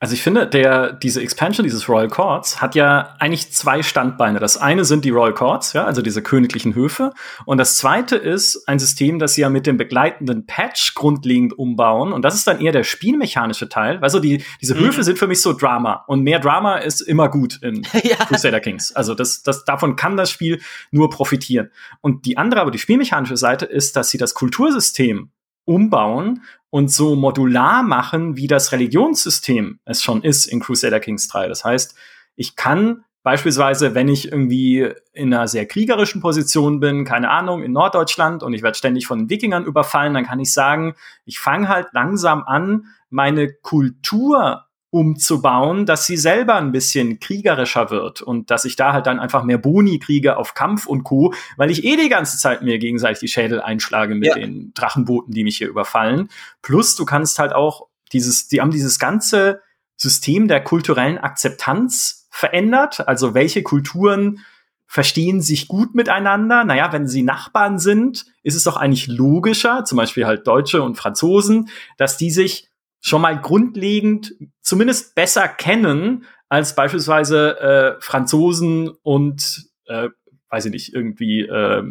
Also 0.00 0.14
ich 0.14 0.22
finde, 0.22 0.46
der, 0.46 0.92
diese 0.92 1.22
Expansion 1.22 1.64
dieses 1.64 1.88
Royal 1.88 2.08
Courts 2.08 2.60
hat 2.60 2.74
ja 2.74 3.14
eigentlich 3.18 3.52
zwei 3.52 3.82
Standbeine. 3.82 4.38
Das 4.38 4.58
eine 4.58 4.84
sind 4.84 5.04
die 5.04 5.10
Royal 5.10 5.32
Courts, 5.32 5.72
ja, 5.72 5.84
also 5.84 6.02
diese 6.02 6.22
königlichen 6.22 6.74
Höfe. 6.74 7.12
Und 7.46 7.58
das 7.58 7.76
zweite 7.76 8.16
ist 8.16 8.68
ein 8.68 8.78
System, 8.78 9.18
das 9.18 9.34
sie 9.34 9.42
ja 9.42 9.48
mit 9.48 9.66
dem 9.66 9.76
begleitenden 9.76 10.44
Patch 10.44 10.94
grundlegend 10.94 11.58
umbauen. 11.58 12.12
Und 12.12 12.22
das 12.22 12.34
ist 12.34 12.46
dann 12.46 12.60
eher 12.60 12.72
der 12.72 12.84
spielmechanische 12.84 13.68
Teil. 13.68 13.98
Also 14.02 14.18
die, 14.18 14.44
diese 14.60 14.74
Höfe 14.74 14.98
mhm. 14.98 15.04
sind 15.04 15.18
für 15.18 15.28
mich 15.28 15.40
so 15.40 15.52
Drama. 15.52 16.04
Und 16.06 16.22
mehr 16.22 16.40
Drama 16.40 16.78
ist 16.78 17.00
immer 17.00 17.30
gut 17.30 17.60
in 17.62 17.82
ja. 18.02 18.16
Crusader 18.26 18.60
Kings. 18.60 18.92
Also 18.92 19.14
das, 19.14 19.42
das, 19.42 19.64
davon 19.64 19.96
kann 19.96 20.16
das 20.16 20.30
Spiel 20.30 20.60
nur 20.90 21.08
profitieren. 21.10 21.70
Und 22.00 22.26
die 22.26 22.36
andere, 22.36 22.60
aber 22.60 22.72
die 22.72 22.78
spielmechanische 22.78 23.36
Seite 23.36 23.64
ist, 23.66 23.96
dass 23.96 24.10
sie 24.10 24.18
das 24.18 24.34
Kultursystem 24.34 25.30
umbauen 25.64 26.42
und 26.70 26.90
so 26.90 27.16
modular 27.16 27.82
machen, 27.82 28.36
wie 28.36 28.46
das 28.46 28.72
Religionssystem 28.72 29.78
es 29.84 30.02
schon 30.02 30.22
ist 30.22 30.46
in 30.46 30.60
Crusader 30.60 31.00
Kings 31.00 31.28
3. 31.28 31.48
Das 31.48 31.64
heißt, 31.64 31.94
ich 32.34 32.56
kann 32.56 33.04
beispielsweise, 33.22 33.94
wenn 33.94 34.08
ich 34.08 34.32
irgendwie 34.32 34.92
in 35.12 35.32
einer 35.32 35.46
sehr 35.48 35.66
kriegerischen 35.66 36.20
Position 36.20 36.80
bin, 36.80 37.04
keine 37.04 37.30
Ahnung, 37.30 37.62
in 37.62 37.72
Norddeutschland 37.72 38.42
und 38.42 38.52
ich 38.54 38.62
werde 38.62 38.76
ständig 38.76 39.06
von 39.06 39.30
Wikingern 39.30 39.64
überfallen, 39.64 40.14
dann 40.14 40.24
kann 40.26 40.40
ich 40.40 40.52
sagen, 40.52 40.94
ich 41.24 41.38
fange 41.38 41.68
halt 41.68 41.88
langsam 41.92 42.42
an, 42.44 42.86
meine 43.10 43.52
Kultur 43.52 44.64
umzubauen, 44.92 45.86
dass 45.86 46.06
sie 46.06 46.18
selber 46.18 46.56
ein 46.56 46.70
bisschen 46.70 47.18
kriegerischer 47.18 47.90
wird 47.90 48.20
und 48.20 48.50
dass 48.50 48.66
ich 48.66 48.76
da 48.76 48.92
halt 48.92 49.06
dann 49.06 49.20
einfach 49.20 49.42
mehr 49.42 49.56
Boni 49.56 49.98
kriege 49.98 50.36
auf 50.36 50.52
Kampf 50.52 50.86
und 50.86 51.02
Co., 51.02 51.32
weil 51.56 51.70
ich 51.70 51.82
eh 51.84 51.96
die 51.96 52.10
ganze 52.10 52.36
Zeit 52.36 52.60
mir 52.60 52.78
gegenseitig 52.78 53.20
die 53.20 53.28
Schädel 53.28 53.62
einschlage 53.62 54.14
mit 54.14 54.28
ja. 54.28 54.34
den 54.34 54.74
Drachenbooten, 54.74 55.32
die 55.32 55.44
mich 55.44 55.56
hier 55.56 55.68
überfallen. 55.68 56.28
Plus 56.60 56.94
du 56.94 57.06
kannst 57.06 57.38
halt 57.38 57.54
auch 57.54 57.88
dieses, 58.12 58.48
die 58.48 58.60
haben 58.60 58.70
dieses 58.70 58.98
ganze 58.98 59.62
System 59.96 60.46
der 60.46 60.62
kulturellen 60.62 61.16
Akzeptanz 61.16 62.28
verändert. 62.28 63.08
Also 63.08 63.32
welche 63.32 63.62
Kulturen 63.62 64.40
verstehen 64.86 65.40
sich 65.40 65.68
gut 65.68 65.94
miteinander. 65.94 66.64
Naja, 66.64 66.92
wenn 66.92 67.08
sie 67.08 67.22
Nachbarn 67.22 67.78
sind, 67.78 68.26
ist 68.42 68.56
es 68.56 68.64
doch 68.64 68.76
eigentlich 68.76 69.06
logischer, 69.06 69.86
zum 69.86 69.96
Beispiel 69.96 70.26
halt 70.26 70.46
Deutsche 70.46 70.82
und 70.82 70.96
Franzosen, 70.96 71.70
dass 71.96 72.18
die 72.18 72.30
sich 72.30 72.68
schon 73.02 73.20
mal 73.20 73.38
grundlegend 73.38 74.34
zumindest 74.62 75.14
besser 75.14 75.48
kennen 75.48 76.24
als 76.48 76.74
beispielsweise 76.74 77.60
äh, 77.60 78.00
Franzosen 78.00 78.88
und 79.02 79.66
äh, 79.86 80.08
weiß 80.48 80.66
ich 80.66 80.70
nicht, 80.70 80.94
irgendwie 80.94 81.40
äh, 81.40 81.82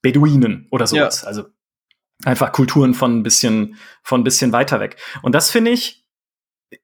Beduinen 0.00 0.66
oder 0.70 0.86
sowas. 0.86 1.22
Ja. 1.22 1.28
Also 1.28 1.44
einfach 2.24 2.52
Kulturen 2.52 2.94
von 2.94 3.18
ein 3.18 3.22
bisschen, 3.22 3.76
von 4.02 4.22
ein 4.22 4.24
bisschen 4.24 4.52
weiter 4.52 4.80
weg. 4.80 4.96
Und 5.22 5.34
das 5.34 5.50
finde 5.50 5.72
ich 5.72 6.06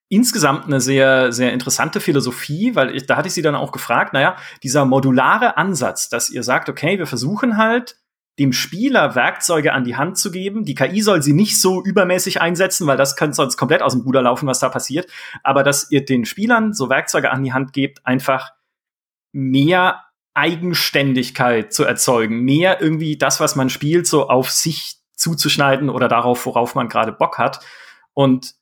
insgesamt 0.09 0.67
eine 0.67 0.81
sehr, 0.81 1.33
sehr 1.33 1.53
interessante 1.53 2.01
Philosophie, 2.01 2.75
weil 2.75 2.95
ich, 2.95 3.07
da 3.07 3.17
hatte 3.17 3.29
ich 3.29 3.35
sie 3.35 3.43
dann 3.43 3.55
auch 3.55 3.73
gefragt, 3.73 4.13
naja, 4.13 4.37
dieser 4.63 4.85
modulare 4.85 5.57
Ansatz, 5.57 6.09
dass 6.11 6.29
ihr 6.29 6.43
sagt, 6.43 6.69
okay, 6.69 6.99
wir 6.99 7.07
versuchen 7.07 7.57
halt 7.57 7.97
dem 8.39 8.53
Spieler 8.53 9.15
Werkzeuge 9.15 9.73
an 9.73 9.85
die 9.85 9.97
Hand 9.97 10.19
zu 10.19 10.31
geben. 10.31 10.65
Die 10.65 10.75
KI 10.75 11.01
soll 11.03 11.23
sie 11.23 11.33
nicht 11.33 11.61
so 11.61 11.83
übermäßig 11.83 12.41
einsetzen, 12.41 12.87
weil 12.87 12.97
das 12.97 13.17
könnte 13.17 13.35
sonst 13.35 13.57
komplett 13.57 13.83
aus 13.83 13.93
dem 13.93 14.03
Ruder 14.03 14.23
laufen, 14.23 14.47
was 14.47 14.61
da 14.61 14.69
passiert. 14.69 15.11
Aber 15.43 15.63
dass 15.63 15.91
ihr 15.91 16.05
den 16.05 16.25
Spielern 16.25 16.73
so 16.73 16.89
Werkzeuge 16.89 17.31
an 17.31 17.43
die 17.43 17.53
Hand 17.53 17.73
gebt, 17.73 18.07
einfach 18.07 18.53
mehr 19.33 20.05
Eigenständigkeit 20.35 21.73
zu 21.73 21.85
erzeugen, 21.85 22.45
mehr 22.45 22.81
irgendwie 22.81 23.19
das, 23.19 23.41
was 23.41 23.57
man 23.57 23.71
spielt, 23.71 24.07
so 24.07 24.29
auf 24.29 24.51
sich 24.51 24.99
zuzuschneiden 25.17 25.91
oder 25.91 26.07
darauf, 26.07 26.47
worauf 26.47 26.77
man 26.77 26.89
gerade 26.89 27.13
Bock 27.13 27.39
hat. 27.39 27.61
Und 28.15 28.55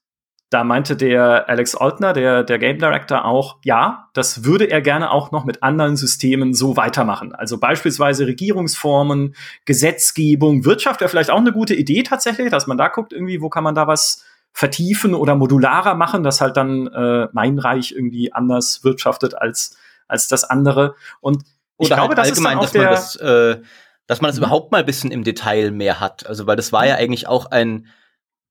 da 0.50 0.62
meinte 0.62 0.96
der 0.96 1.48
Alex 1.48 1.74
Altner, 1.74 2.12
der, 2.12 2.44
der 2.44 2.58
Game 2.58 2.78
Director, 2.78 3.24
auch, 3.24 3.58
ja, 3.64 4.08
das 4.14 4.44
würde 4.44 4.70
er 4.70 4.80
gerne 4.80 5.10
auch 5.10 5.32
noch 5.32 5.44
mit 5.44 5.62
anderen 5.62 5.96
Systemen 5.96 6.54
so 6.54 6.76
weitermachen. 6.76 7.34
Also 7.34 7.58
beispielsweise 7.58 8.26
Regierungsformen, 8.26 9.34
Gesetzgebung, 9.64 10.64
Wirtschaft 10.64 11.00
wäre 11.00 11.08
vielleicht 11.08 11.30
auch 11.30 11.38
eine 11.38 11.52
gute 11.52 11.74
Idee 11.74 12.04
tatsächlich, 12.04 12.50
dass 12.50 12.68
man 12.68 12.78
da 12.78 12.88
guckt, 12.88 13.12
irgendwie, 13.12 13.42
wo 13.42 13.48
kann 13.48 13.64
man 13.64 13.74
da 13.74 13.88
was 13.88 14.24
vertiefen 14.52 15.14
oder 15.14 15.34
modularer 15.34 15.96
machen, 15.96 16.22
dass 16.22 16.40
halt 16.40 16.56
dann 16.56 16.86
äh, 16.86 17.28
mein 17.32 17.58
Reich 17.58 17.92
irgendwie 17.92 18.32
anders 18.32 18.84
wirtschaftet 18.84 19.34
als, 19.34 19.76
als 20.06 20.28
das 20.28 20.44
andere. 20.44 20.94
Und 21.20 21.42
ich 21.78 21.88
oder 21.88 21.96
glaube, 21.96 22.08
halt 22.16 22.18
das 22.18 22.28
allgemein, 22.28 22.60
ist 22.60 22.74
dann 22.74 22.86
auch 22.86 22.90
dass 22.90 23.20
man 23.20 23.28
das, 23.28 23.58
äh, 23.58 23.62
dass 24.06 24.20
man 24.20 24.28
das 24.30 24.36
mhm. 24.36 24.44
überhaupt 24.44 24.72
mal 24.72 24.78
ein 24.78 24.86
bisschen 24.86 25.10
im 25.10 25.24
Detail 25.24 25.72
mehr 25.72 26.00
hat. 26.00 26.26
Also, 26.26 26.46
weil 26.46 26.56
das 26.56 26.72
war 26.72 26.86
ja 26.86 26.94
mhm. 26.94 27.00
eigentlich 27.00 27.26
auch 27.26 27.46
ein, 27.50 27.88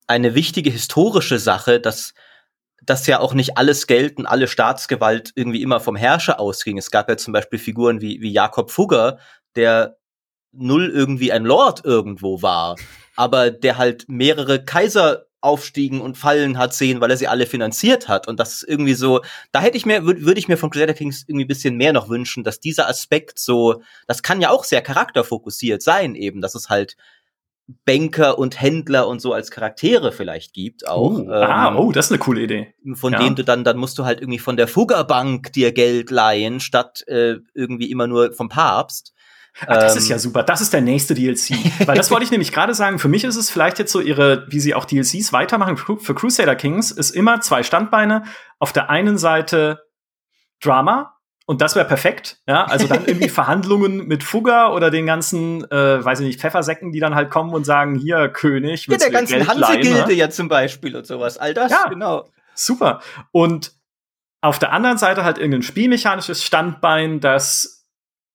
eine 0.08 0.36
wichtige 0.36 0.70
historische 0.70 1.40
Sache, 1.40 1.80
dass 1.80 2.14
dass 2.86 3.08
ja 3.08 3.20
auch 3.20 3.34
nicht 3.34 3.58
alles 3.58 3.88
Geld 3.88 4.18
und 4.18 4.26
alle 4.26 4.48
Staatsgewalt 4.48 5.32
irgendwie 5.36 5.62
immer 5.62 5.80
vom 5.80 5.96
Herrscher 5.96 6.40
ausging. 6.40 6.78
Es 6.78 6.92
gab 6.92 7.10
ja 7.10 7.18
zum 7.18 7.34
Beispiel 7.34 7.58
Figuren 7.58 8.02
wie, 8.02 8.22
wie 8.22 8.32
Jakob 8.32 8.70
Fugger, 8.70 9.18
der 9.56 9.98
null 10.52 10.90
irgendwie 10.94 11.32
ein 11.32 11.46
Lord 11.46 11.84
irgendwo 11.84 12.42
war, 12.42 12.76
aber 13.16 13.50
der 13.50 13.78
halt 13.78 14.06
mehrere 14.08 14.64
Kaiser 14.64 15.26
aufstiegen 15.42 16.02
und 16.02 16.18
fallen 16.18 16.58
hat 16.58 16.74
sehen, 16.74 17.02
weil 17.02 17.12
er 17.12 17.18
sie 17.18 17.28
alle 17.28 17.46
finanziert 17.46 18.08
hat. 18.08 18.28
Und 18.28 18.40
das 18.40 18.54
ist 18.54 18.64
irgendwie 18.64 18.96
so, 18.96 19.22
da 19.52 19.62
hätte 19.62 19.78
ich 19.78 19.86
mir, 19.86 20.04
würde 20.04 20.26
würd 20.26 20.40
ich 20.40 20.48
mir 20.48 20.58
von 20.58 20.72
Crusader 20.72 20.96
Kings 20.96 21.24
irgendwie 21.28 21.46
ein 21.46 21.48
bisschen 21.48 21.78
mehr 21.78 21.94
noch 21.94 22.10
wünschen, 22.10 22.44
dass 22.44 22.60
dieser 22.60 22.90
Aspekt 22.90 23.38
so, 23.38 23.84
das 24.08 24.24
kann 24.24 24.42
ja 24.42 24.50
auch 24.50 24.64
sehr 24.64 24.82
charakterfokussiert 24.82 25.84
sein 25.84 26.16
eben, 26.16 26.42
dass 26.42 26.56
es 26.56 26.70
halt 26.70 26.98
Banker 27.86 28.38
und 28.38 28.62
Händler 28.62 29.08
und 29.08 29.22
so 29.22 29.34
als 29.34 29.50
Charaktere 29.50 30.12
vielleicht 30.12 30.54
gibt 30.54 30.88
auch. 30.88 31.20
Oh, 31.20 31.30
ah, 31.30 31.70
ähm, 31.70 31.78
oh, 31.78 31.92
das 31.92 32.08
ist 32.08 32.12
eine 32.12 32.20
coole 32.20 32.42
Idee. 32.42 32.74
Von 32.94 33.14
ja. 33.14 33.20
denen 33.20 33.36
du 33.36 33.44
dann, 33.44 33.64
dann 33.64 33.78
musst 33.78 33.98
du 33.98 34.06
halt 34.06 34.22
irgendwie 34.22 34.40
von 34.40 34.56
der 34.56 34.68
Fuggerbank 34.68 35.52
dir 35.54 35.72
Geld 35.72 36.12
leihen, 36.12 36.60
statt 36.60 37.04
äh, 37.08 37.38
irgendwie 37.56 37.90
immer 37.90 38.06
nur 38.06 38.34
vom 38.34 38.50
Papst. 38.50 39.14
Ach, 39.62 39.78
das 39.78 39.96
ist 39.96 40.10
ja 40.10 40.18
ähm, 40.18 40.20
super. 40.20 40.44
Das 40.44 40.62
ist 40.62 40.74
der 40.74 40.82
nächste 40.82 41.16
DLC. 41.16 41.56
Weil 41.88 41.96
das 41.96 42.12
wollte 42.12 42.26
ich 42.26 42.32
nämlich 42.32 42.52
gerade 42.52 42.74
sagen. 42.74 43.00
Für 43.00 43.08
mich 43.08 43.24
ist 43.24 43.36
es 43.36 43.50
vielleicht 43.50 43.80
jetzt 43.80 43.92
so 43.92 44.02
ihre, 44.02 44.46
wie 44.50 44.60
sie 44.60 44.76
auch 44.76 44.86
DLCs 44.86 45.34
weitermachen 45.34 45.78
für 45.78 46.14
Crusader 46.14 46.56
Kings, 46.56 46.92
ist 46.92 47.12
immer 47.12 47.42
zwei 47.42 47.64
Standbeine. 47.64 48.24
Auf 48.60 48.74
der 48.74 48.90
einen 48.90 49.18
Seite 49.18 49.80
Drama, 50.62 51.15
und 51.48 51.62
das 51.62 51.76
wäre 51.76 51.86
perfekt, 51.86 52.38
ja. 52.48 52.66
Also 52.66 52.88
dann 52.88 53.06
irgendwie 53.06 53.30
Verhandlungen 53.30 54.08
mit 54.08 54.24
Fugger 54.24 54.74
oder 54.74 54.90
den 54.90 55.06
ganzen, 55.06 55.64
äh, 55.70 56.04
weiß 56.04 56.20
ich 56.22 56.26
nicht, 56.26 56.42
Pfeffersäcken, 56.42 56.92
die 56.92 57.00
dann 57.00 57.14
halt 57.14 57.30
kommen 57.30 57.54
und 57.54 57.66
sagen, 57.66 57.96
hier, 57.96 58.30
König, 58.30 58.88
Ja, 58.88 58.98
der 58.98 59.12
ganzen 59.12 59.48
Hansegilde 59.48 60.14
ja 60.14 60.30
zum 60.30 60.48
Beispiel 60.48 60.96
und 60.96 61.06
sowas. 61.06 61.38
All 61.38 61.54
das, 61.54 61.72
ja, 61.72 61.88
genau. 61.88 62.28
Super. 62.56 63.02
Und 63.32 63.74
auf 64.42 64.58
der 64.58 64.72
anderen 64.74 64.98
Seite 64.98 65.24
halt 65.24 65.38
irgendein 65.38 65.62
spielmechanisches 65.62 66.44
Standbein, 66.44 67.20
das 67.20 67.86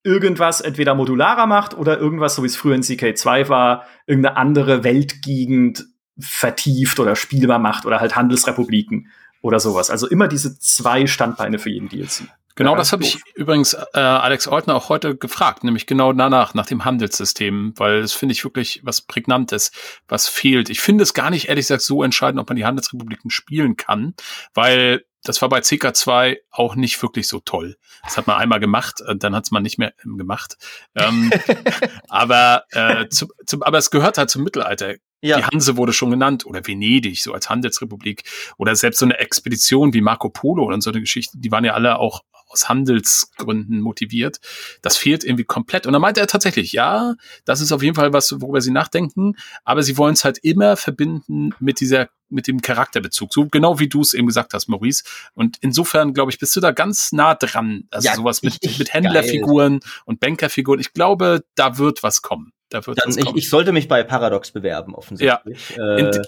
irgendwas 0.03 0.61
entweder 0.61 0.95
modularer 0.95 1.47
macht 1.47 1.73
oder 1.77 1.99
irgendwas, 1.99 2.35
so 2.35 2.43
wie 2.43 2.47
es 2.47 2.55
früher 2.55 2.75
in 2.75 2.81
CK2 2.81 3.49
war, 3.49 3.85
irgendeine 4.07 4.37
andere 4.37 4.83
Weltgegend 4.83 5.85
vertieft 6.17 6.99
oder 6.99 7.15
spielbar 7.15 7.59
macht 7.59 7.85
oder 7.85 7.99
halt 7.99 8.15
Handelsrepubliken 8.15 9.09
oder 9.41 9.59
sowas. 9.59 9.89
Also 9.89 10.07
immer 10.07 10.27
diese 10.27 10.57
zwei 10.59 11.07
Standbeine 11.07 11.59
für 11.59 11.69
jeden 11.69 11.89
DLC. 11.89 12.23
Genau, 12.55 12.75
das 12.75 12.91
habe 12.91 13.03
ich 13.03 13.19
übrigens 13.35 13.73
äh, 13.73 13.99
Alex 13.99 14.47
Eutner 14.47 14.75
auch 14.75 14.89
heute 14.89 15.15
gefragt, 15.15 15.63
nämlich 15.63 15.85
genau 15.85 16.13
danach, 16.13 16.53
nach 16.53 16.65
dem 16.65 16.85
Handelssystem, 16.85 17.73
weil 17.77 18.01
das 18.01 18.13
finde 18.13 18.33
ich 18.33 18.43
wirklich 18.43 18.81
was 18.83 19.01
Prägnantes, 19.01 19.71
was 20.07 20.27
fehlt. 20.27 20.69
Ich 20.69 20.81
finde 20.81 21.03
es 21.03 21.13
gar 21.13 21.29
nicht, 21.29 21.49
ehrlich 21.49 21.63
gesagt, 21.63 21.81
so 21.81 22.03
entscheidend, 22.03 22.39
ob 22.39 22.49
man 22.49 22.57
die 22.57 22.65
Handelsrepubliken 22.65 23.31
spielen 23.31 23.77
kann, 23.77 24.15
weil 24.53 25.05
das 25.23 25.41
war 25.41 25.49
bei 25.49 25.59
CK2 25.59 26.37
auch 26.49 26.75
nicht 26.75 27.01
wirklich 27.01 27.27
so 27.27 27.39
toll. 27.39 27.77
Das 28.03 28.17
hat 28.17 28.27
man 28.27 28.37
einmal 28.37 28.59
gemacht, 28.59 29.01
äh, 29.05 29.15
dann 29.15 29.35
hat 29.35 29.45
es 29.45 29.51
man 29.51 29.63
nicht 29.63 29.77
mehr 29.77 29.93
gemacht. 30.03 30.57
Ähm, 30.95 31.31
aber, 32.07 32.65
äh, 32.71 33.07
zu, 33.09 33.27
zu, 33.45 33.61
aber 33.61 33.77
es 33.77 33.91
gehört 33.91 34.17
halt 34.17 34.29
zum 34.29 34.43
Mittelalter. 34.43 34.95
Ja. 35.21 35.37
Die 35.37 35.45
Hanse 35.45 35.77
wurde 35.77 35.93
schon 35.93 36.09
genannt 36.09 36.47
oder 36.47 36.65
Venedig, 36.65 37.21
so 37.21 37.33
als 37.33 37.49
Handelsrepublik 37.49 38.23
oder 38.57 38.75
selbst 38.75 38.99
so 38.99 39.05
eine 39.05 39.19
Expedition 39.19 39.93
wie 39.93 40.01
Marco 40.01 40.29
Polo 40.29 40.65
und 40.65 40.81
so 40.81 40.89
eine 40.89 40.99
Geschichte, 40.99 41.37
die 41.37 41.51
waren 41.51 41.63
ja 41.63 41.73
alle 41.73 41.99
auch 41.99 42.23
aus 42.51 42.69
Handelsgründen 42.69 43.81
motiviert. 43.81 44.39
Das 44.81 44.97
fehlt 44.97 45.23
irgendwie 45.23 45.45
komplett. 45.45 45.87
Und 45.87 45.93
dann 45.93 46.01
meinte 46.01 46.19
er 46.19 46.27
tatsächlich, 46.27 46.71
ja, 46.71 47.15
das 47.45 47.61
ist 47.61 47.71
auf 47.71 47.81
jeden 47.81 47.95
Fall 47.95 48.13
was, 48.13 48.41
worüber 48.41 48.61
sie 48.61 48.71
nachdenken, 48.71 49.35
aber 49.63 49.83
sie 49.83 49.97
wollen 49.97 50.13
es 50.13 50.23
halt 50.23 50.37
immer 50.39 50.77
verbinden 50.77 51.51
mit 51.59 51.79
dieser 51.79 52.09
mit 52.31 52.47
dem 52.47 52.61
Charakterbezug, 52.61 53.33
so 53.33 53.47
genau 53.47 53.79
wie 53.79 53.89
du 53.89 54.01
es 54.01 54.13
eben 54.13 54.25
gesagt 54.25 54.53
hast, 54.53 54.69
Maurice. 54.69 55.03
Und 55.33 55.57
insofern, 55.59 56.13
glaube 56.13 56.31
ich, 56.31 56.39
bist 56.39 56.55
du 56.55 56.61
da 56.61 56.71
ganz 56.71 57.11
nah 57.11 57.35
dran. 57.35 57.89
Also 57.91 58.07
ja, 58.07 58.15
sowas 58.15 58.41
mit, 58.41 58.57
ich, 58.61 58.79
mit 58.79 58.93
Händlerfiguren 58.93 59.79
geil. 59.79 59.91
und 60.05 60.19
Bankerfiguren. 60.21 60.79
Ich 60.79 60.93
glaube, 60.93 61.43
da 61.55 61.77
wird 61.77 62.03
was 62.03 62.21
kommen. 62.21 62.53
Da 62.69 62.85
wird 62.87 62.99
Dann 62.99 63.09
was 63.09 63.17
kommen. 63.17 63.37
Ich, 63.37 63.43
ich 63.43 63.49
sollte 63.49 63.73
mich 63.73 63.89
bei 63.89 64.03
Paradox 64.03 64.51
bewerben, 64.51 64.95
offensichtlich. 64.95 65.75
Ja. 65.75 65.97
Äh, 65.97 66.21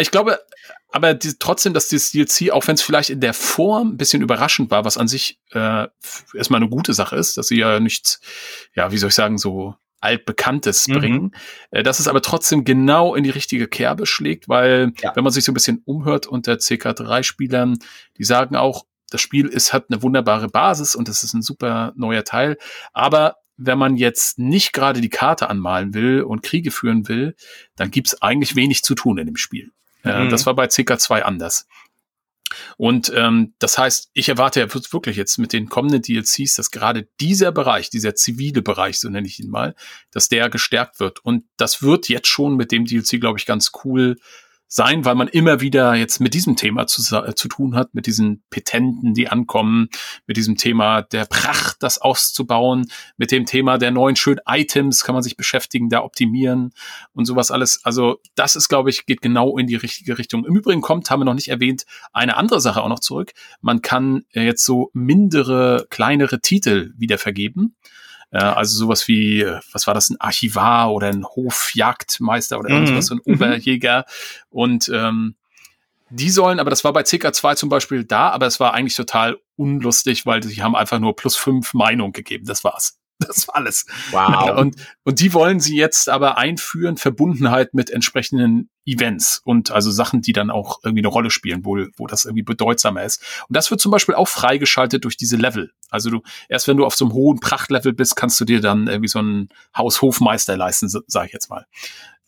ich 0.00 0.10
glaube, 0.10 0.38
aber 0.90 1.14
die, 1.14 1.34
trotzdem, 1.38 1.74
dass 1.74 1.88
dieses 1.88 2.12
DLC, 2.12 2.50
auch 2.50 2.66
wenn 2.66 2.74
es 2.74 2.82
vielleicht 2.82 3.10
in 3.10 3.20
der 3.20 3.34
Form 3.34 3.90
ein 3.90 3.96
bisschen 3.96 4.22
überraschend 4.22 4.70
war, 4.70 4.84
was 4.84 4.96
an 4.96 5.08
sich 5.08 5.38
äh, 5.52 5.86
erstmal 6.34 6.60
eine 6.60 6.70
gute 6.70 6.94
Sache 6.94 7.16
ist, 7.16 7.36
dass 7.36 7.48
sie 7.48 7.58
ja 7.58 7.80
nichts, 7.80 8.20
ja, 8.74 8.90
wie 8.90 8.98
soll 8.98 9.08
ich 9.08 9.14
sagen, 9.14 9.38
so 9.38 9.74
altbekanntes 10.00 10.88
mhm. 10.88 10.92
bringen, 10.94 11.34
äh, 11.70 11.82
dass 11.82 12.00
es 12.00 12.08
aber 12.08 12.22
trotzdem 12.22 12.64
genau 12.64 13.14
in 13.14 13.24
die 13.24 13.30
richtige 13.30 13.68
Kerbe 13.68 14.06
schlägt, 14.06 14.48
weil 14.48 14.92
ja. 15.02 15.14
wenn 15.14 15.24
man 15.24 15.32
sich 15.32 15.44
so 15.44 15.52
ein 15.52 15.54
bisschen 15.54 15.82
umhört 15.84 16.26
unter 16.26 16.54
CK3-Spielern, 16.54 17.78
die 18.16 18.24
sagen 18.24 18.56
auch, 18.56 18.84
das 19.10 19.20
Spiel 19.20 19.46
ist 19.46 19.72
hat 19.72 19.86
eine 19.90 20.02
wunderbare 20.02 20.48
Basis 20.48 20.94
und 20.94 21.08
es 21.08 21.22
ist 21.22 21.34
ein 21.34 21.42
super 21.42 21.92
neuer 21.96 22.24
Teil, 22.24 22.58
aber 22.92 23.36
wenn 23.56 23.78
man 23.78 23.96
jetzt 23.96 24.38
nicht 24.38 24.72
gerade 24.72 25.00
die 25.00 25.08
Karte 25.08 25.50
anmalen 25.50 25.92
will 25.92 26.22
und 26.22 26.42
Kriege 26.42 26.70
führen 26.70 27.08
will, 27.08 27.34
dann 27.74 27.90
gibt's 27.90 28.22
eigentlich 28.22 28.54
wenig 28.54 28.84
zu 28.84 28.94
tun 28.94 29.18
in 29.18 29.26
dem 29.26 29.36
Spiel. 29.36 29.72
Äh, 30.04 30.24
mhm. 30.24 30.30
Das 30.30 30.46
war 30.46 30.54
bei 30.54 30.66
CK2 30.66 31.20
anders. 31.22 31.66
Und 32.76 33.12
ähm, 33.14 33.54
das 33.58 33.76
heißt, 33.76 34.10
ich 34.14 34.28
erwarte 34.28 34.60
ja 34.60 34.72
wirklich 34.72 35.16
jetzt 35.16 35.38
mit 35.38 35.52
den 35.52 35.68
kommenden 35.68 36.02
DLCs, 36.02 36.54
dass 36.54 36.70
gerade 36.70 37.08
dieser 37.20 37.52
Bereich, 37.52 37.90
dieser 37.90 38.14
zivile 38.14 38.62
Bereich, 38.62 39.00
so 39.00 39.08
nenne 39.08 39.26
ich 39.26 39.38
ihn 39.38 39.50
mal, 39.50 39.74
dass 40.10 40.28
der 40.28 40.48
gestärkt 40.48 41.00
wird. 41.00 41.24
Und 41.24 41.44
das 41.56 41.82
wird 41.82 42.08
jetzt 42.08 42.28
schon 42.28 42.56
mit 42.56 42.72
dem 42.72 42.86
DLC, 42.86 43.20
glaube 43.20 43.38
ich, 43.38 43.46
ganz 43.46 43.72
cool 43.84 44.16
sein, 44.68 45.06
weil 45.06 45.14
man 45.14 45.28
immer 45.28 45.60
wieder 45.62 45.94
jetzt 45.94 46.20
mit 46.20 46.34
diesem 46.34 46.54
Thema 46.54 46.86
zu, 46.86 47.02
äh, 47.16 47.34
zu 47.34 47.48
tun 47.48 47.74
hat, 47.74 47.94
mit 47.94 48.06
diesen 48.06 48.42
Petenten, 48.50 49.14
die 49.14 49.28
ankommen, 49.28 49.88
mit 50.26 50.36
diesem 50.36 50.56
Thema 50.56 51.00
der 51.00 51.24
Pracht, 51.24 51.82
das 51.82 51.98
auszubauen, 51.98 52.90
mit 53.16 53.32
dem 53.32 53.46
Thema 53.46 53.78
der 53.78 53.90
neuen 53.90 54.14
schönen 54.14 54.40
Items 54.46 55.04
kann 55.04 55.14
man 55.14 55.22
sich 55.22 55.38
beschäftigen, 55.38 55.88
da 55.88 56.02
optimieren 56.02 56.72
und 57.14 57.24
sowas 57.24 57.50
alles. 57.50 57.80
Also 57.84 58.20
das 58.34 58.56
ist, 58.56 58.68
glaube 58.68 58.90
ich, 58.90 59.06
geht 59.06 59.22
genau 59.22 59.56
in 59.56 59.66
die 59.66 59.76
richtige 59.76 60.18
Richtung. 60.18 60.44
Im 60.44 60.54
Übrigen 60.54 60.82
kommt, 60.82 61.10
haben 61.10 61.20
wir 61.20 61.24
noch 61.24 61.34
nicht 61.34 61.48
erwähnt, 61.48 61.86
eine 62.12 62.36
andere 62.36 62.60
Sache 62.60 62.82
auch 62.82 62.88
noch 62.88 63.00
zurück. 63.00 63.32
Man 63.62 63.80
kann 63.80 64.24
jetzt 64.32 64.64
so 64.66 64.90
mindere, 64.92 65.86
kleinere 65.88 66.40
Titel 66.40 66.92
wieder 66.98 67.16
vergeben. 67.16 67.74
Äh, 68.30 68.38
also 68.38 68.76
sowas 68.76 69.08
wie, 69.08 69.46
was 69.72 69.86
war 69.86 69.94
das, 69.94 70.10
ein 70.10 70.20
Archivar 70.20 70.92
oder 70.92 71.08
ein 71.08 71.24
Hofjagdmeister 71.24 72.58
oder 72.58 72.70
irgendwas, 72.70 73.06
mhm. 73.06 73.08
so 73.08 73.14
ein. 73.14 73.34
Oberjäger. 73.34 74.04
Und 74.50 74.90
ähm, 74.92 75.34
die 76.10 76.30
sollen, 76.30 76.60
aber 76.60 76.70
das 76.70 76.84
war 76.84 76.92
bei 76.92 77.02
CK2 77.02 77.56
zum 77.56 77.68
Beispiel 77.68 78.04
da, 78.04 78.30
aber 78.30 78.46
es 78.46 78.60
war 78.60 78.72
eigentlich 78.74 78.96
total 78.96 79.38
unlustig, 79.56 80.24
weil 80.24 80.42
sie 80.42 80.62
haben 80.62 80.74
einfach 80.74 80.98
nur 80.98 81.16
plus 81.16 81.36
fünf 81.36 81.74
Meinung 81.74 82.12
gegeben. 82.12 82.46
Das 82.46 82.64
war's. 82.64 82.98
Das 83.26 83.48
war 83.48 83.56
alles. 83.56 83.86
Wow. 84.10 84.50
Und, 84.58 84.76
und 85.04 85.20
die 85.20 85.34
wollen 85.34 85.60
sie 85.60 85.76
jetzt 85.76 86.08
aber 86.08 86.38
einführen, 86.38 86.96
Verbundenheit 86.96 87.74
mit 87.74 87.90
entsprechenden 87.90 88.70
Events 88.86 89.42
und 89.44 89.70
also 89.70 89.90
Sachen, 89.90 90.22
die 90.22 90.32
dann 90.32 90.50
auch 90.50 90.80
irgendwie 90.82 91.02
eine 91.02 91.08
Rolle 91.08 91.30
spielen, 91.30 91.64
wo, 91.64 91.76
wo 91.96 92.06
das 92.06 92.24
irgendwie 92.24 92.42
bedeutsamer 92.42 93.02
ist. 93.04 93.22
Und 93.48 93.56
das 93.56 93.70
wird 93.70 93.80
zum 93.80 93.92
Beispiel 93.92 94.14
auch 94.14 94.28
freigeschaltet 94.28 95.04
durch 95.04 95.16
diese 95.16 95.36
Level. 95.36 95.72
Also 95.90 96.10
du, 96.10 96.22
erst 96.48 96.68
wenn 96.68 96.78
du 96.78 96.86
auf 96.86 96.94
so 96.94 97.04
einem 97.04 97.14
hohen 97.14 97.40
Prachtlevel 97.40 97.92
bist, 97.92 98.16
kannst 98.16 98.40
du 98.40 98.44
dir 98.44 98.60
dann 98.60 98.86
irgendwie 98.86 99.08
so 99.08 99.18
einen 99.18 99.50
Haushofmeister 99.76 100.56
leisten, 100.56 100.88
sage 100.88 101.26
ich 101.26 101.32
jetzt 101.32 101.50
mal. 101.50 101.66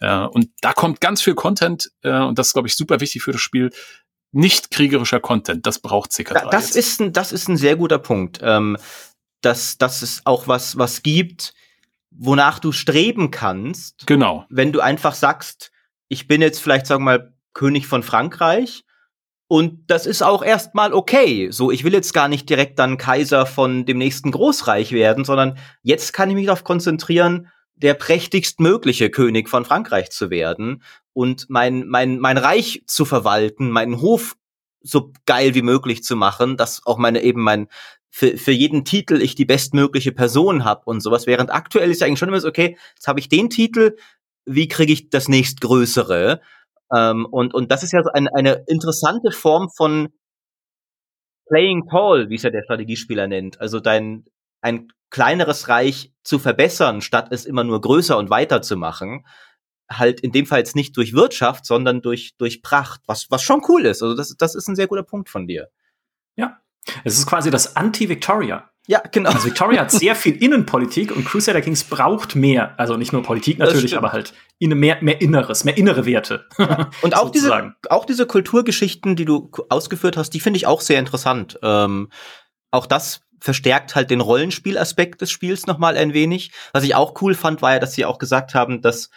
Äh, 0.01 0.27
und 0.27 0.51
da 0.61 0.73
kommt 0.73 1.01
ganz 1.01 1.23
viel 1.23 1.35
Content, 1.35 1.91
äh, 2.03 2.19
und 2.19 2.39
das 2.39 2.49
ist, 2.49 2.53
glaube 2.53 2.69
ich, 2.69 2.77
super 2.77 3.01
wichtig 3.01 3.23
für 3.23 3.33
das 3.33 3.41
Spiel, 3.41 3.71
nicht 4.33 4.71
kriegerischer 4.71 5.21
Content. 5.21 5.67
Das 5.67 5.79
braucht 5.79 6.11
CK3. 6.13 6.51
Das 6.51 6.75
jetzt. 6.75 6.77
ist 6.77 7.01
ein, 7.01 7.13
das 7.13 7.33
ist 7.33 7.49
ein 7.49 7.57
sehr 7.57 7.77
guter 7.77 7.99
Punkt. 7.99 8.39
Ähm, 8.43 8.77
dass, 9.41 9.79
dass 9.79 10.03
es 10.03 10.23
auch 10.25 10.49
was, 10.49 10.79
was 10.79 11.03
gibt, 11.03 11.55
wonach 12.11 12.59
du 12.59 12.73
streben 12.73 13.31
kannst. 13.31 14.07
Genau. 14.07 14.45
Wenn 14.51 14.73
du 14.73 14.81
einfach 14.81 15.15
sagst, 15.15 15.71
ich 16.09 16.27
bin 16.27 16.43
jetzt 16.43 16.61
vielleicht, 16.61 16.87
sagen 16.87 17.05
wir 17.05 17.19
mal, 17.19 17.35
König 17.53 17.87
von 17.87 18.03
Frankreich. 18.03 18.85
Und 19.49 19.91
das 19.91 20.07
ist 20.07 20.23
auch 20.23 20.43
erstmal 20.43 20.93
okay. 20.93 21.51
So, 21.51 21.71
ich 21.71 21.83
will 21.83 21.93
jetzt 21.93 22.15
gar 22.15 22.29
nicht 22.29 22.49
direkt 22.49 22.79
dann 22.79 22.99
Kaiser 22.99 23.47
von 23.47 23.85
dem 23.85 23.99
nächsten 23.99 24.31
Großreich 24.31 24.93
werden, 24.93 25.25
sondern 25.25 25.59
jetzt 25.83 26.13
kann 26.13 26.31
ich 26.31 26.37
mich 26.37 26.47
darauf 26.47 26.63
konzentrieren, 26.63 27.49
der 27.75 27.95
prächtigst 27.95 28.61
mögliche 28.61 29.11
König 29.11 29.49
von 29.49 29.65
Frankreich 29.65 30.11
zu 30.11 30.31
werden 30.31 30.83
und 31.13 31.49
mein, 31.49 31.89
mein, 31.89 32.19
mein 32.19 32.39
Reich 32.39 32.85
zu 32.87 33.05
verwalten, 33.05 33.71
meinen 33.71 34.01
Hof 34.01 34.37
so 34.83 35.13
geil 35.27 35.55
wie 35.55 35.63
möglich 35.63 36.05
zu 36.05 36.15
machen, 36.17 36.57
dass 36.57 36.87
auch 36.87 36.99
meine 36.99 37.23
eben 37.23 37.43
mein 37.43 37.69
für, 38.11 38.37
für 38.37 38.53
jeden 38.53 38.85
Titel 38.85 39.23
ich 39.23 39.35
die 39.35 39.45
bestmögliche 39.45 40.13
Person 40.13 40.65
habe 40.65 40.83
und 40.85 41.01
sowas. 41.01 41.27
Während 41.27 41.53
aktuell 41.53 41.91
ist 41.91 42.01
ja 42.01 42.07
eigentlich 42.07 42.19
schon 42.19 42.29
immer 42.29 42.41
so, 42.41 42.49
okay, 42.49 42.77
jetzt 42.95 43.09
habe 43.09 43.21
ich 43.21 43.29
den 43.29 43.51
Titel, 43.51 43.97
wie 44.45 44.69
kriege 44.69 44.93
ich 44.93 45.11
das 45.11 45.29
nächstgrößere? 45.29 46.41
Ähm, 46.93 47.27
und, 47.27 47.55
und 47.55 47.71
das 47.71 47.83
ist 47.83 47.93
ja 47.93 48.03
so 48.03 48.11
ein, 48.11 48.29
eine 48.29 48.65
interessante 48.67 49.31
Form 49.31 49.71
von 49.71 50.09
Playing 51.49 51.89
Tall, 51.89 52.31
wie 52.31 52.37
es 52.37 52.43
ja 52.43 52.51
der 52.51 52.63
Strategiespieler 52.63 53.27
nennt. 53.27 53.61
Also 53.61 53.81
dein 53.81 54.25
ein 54.63 54.93
kleineres 55.11 55.69
Reich 55.69 56.13
zu 56.23 56.39
verbessern, 56.39 57.01
statt 57.01 57.29
es 57.31 57.45
immer 57.45 57.65
nur 57.65 57.81
größer 57.81 58.17
und 58.17 58.31
weiter 58.31 58.63
zu 58.63 58.77
machen. 58.77 59.27
Halt 59.91 60.21
in 60.21 60.31
dem 60.31 60.47
Fall 60.47 60.59
jetzt 60.59 60.77
nicht 60.77 60.97
durch 60.97 61.15
Wirtschaft, 61.15 61.67
sondern 61.67 62.03
durch, 62.03 62.37
durch 62.37 62.63
Pracht, 62.63 63.01
was, 63.07 63.31
was 63.31 63.43
schon 63.43 63.63
cool 63.69 63.87
ist. 63.87 64.03
Also 64.03 64.15
das, 64.15 64.37
das 64.37 64.55
ist 64.55 64.69
ein 64.69 64.77
sehr 64.77 64.87
guter 64.87 65.03
Punkt 65.03 65.29
von 65.29 65.49
dir. 65.49 65.69
Ja, 66.37 66.61
es 67.05 67.19
ist 67.19 67.27
quasi 67.27 67.51
das 67.51 67.77
Anti-Victoria. 67.77 68.71
Ja, 68.87 69.01
genau. 69.13 69.31
Also 69.31 69.45
Victoria 69.45 69.83
hat 69.83 69.93
sehr 69.93 70.17
viel 70.17 70.43
Innenpolitik 70.43 71.15
und 71.15 71.25
Crusader 71.25 71.61
Kings 71.61 71.85
braucht 71.85 72.35
mehr. 72.35 72.75
Also 72.77 72.97
nicht 72.97 73.13
nur 73.13 73.23
Politik 73.23 73.59
natürlich, 73.59 73.97
aber 73.97 74.11
halt 74.11 74.33
mehr, 74.59 74.99
mehr 75.01 75.21
Inneres, 75.21 75.63
mehr 75.63 75.77
innere 75.77 76.07
Werte. 76.07 76.49
Ja. 76.59 76.91
Und 77.03 77.17
auch 77.17 77.31
diese, 77.31 77.75
auch 77.89 78.05
diese 78.05 78.27
Kulturgeschichten, 78.27 79.15
die 79.15 79.27
du 79.27 79.51
ausgeführt 79.69 80.17
hast, 80.17 80.31
die 80.31 80.41
finde 80.41 80.57
ich 80.57 80.67
auch 80.67 80.81
sehr 80.81 80.99
interessant. 80.99 81.59
Ähm, 81.63 82.09
auch 82.73 82.87
das 82.87 83.21
verstärkt 83.39 83.95
halt 83.95 84.11
den 84.11 84.21
Rollenspielaspekt 84.21 85.21
des 85.21 85.31
Spiels 85.31 85.67
nochmal 85.67 85.97
ein 85.97 86.13
wenig. 86.13 86.51
Was 86.73 86.83
ich 86.83 86.95
auch 86.97 87.21
cool 87.23 87.35
fand, 87.35 87.63
war 87.63 87.75
ja, 87.75 87.79
dass 87.79 87.95
sie 87.95 88.05
auch 88.05 88.19
gesagt 88.19 88.55
haben, 88.55 88.83
dass 88.83 89.11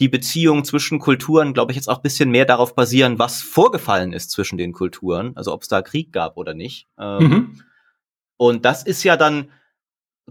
die 0.00 0.08
Beziehungen 0.08 0.64
zwischen 0.64 0.98
Kulturen, 0.98 1.54
glaube 1.54 1.72
ich, 1.72 1.76
jetzt 1.76 1.88
auch 1.88 2.02
bisschen 2.02 2.30
mehr 2.30 2.44
darauf 2.44 2.74
basieren, 2.74 3.18
was 3.18 3.42
vorgefallen 3.42 4.12
ist 4.12 4.30
zwischen 4.30 4.58
den 4.58 4.72
Kulturen, 4.72 5.32
also 5.36 5.52
ob 5.52 5.62
es 5.62 5.68
da 5.68 5.82
Krieg 5.82 6.12
gab 6.12 6.36
oder 6.36 6.54
nicht. 6.54 6.86
Ähm, 6.98 7.18
mhm. 7.18 7.62
Und 8.36 8.64
das 8.64 8.82
ist 8.82 9.02
ja 9.04 9.16
dann 9.16 9.50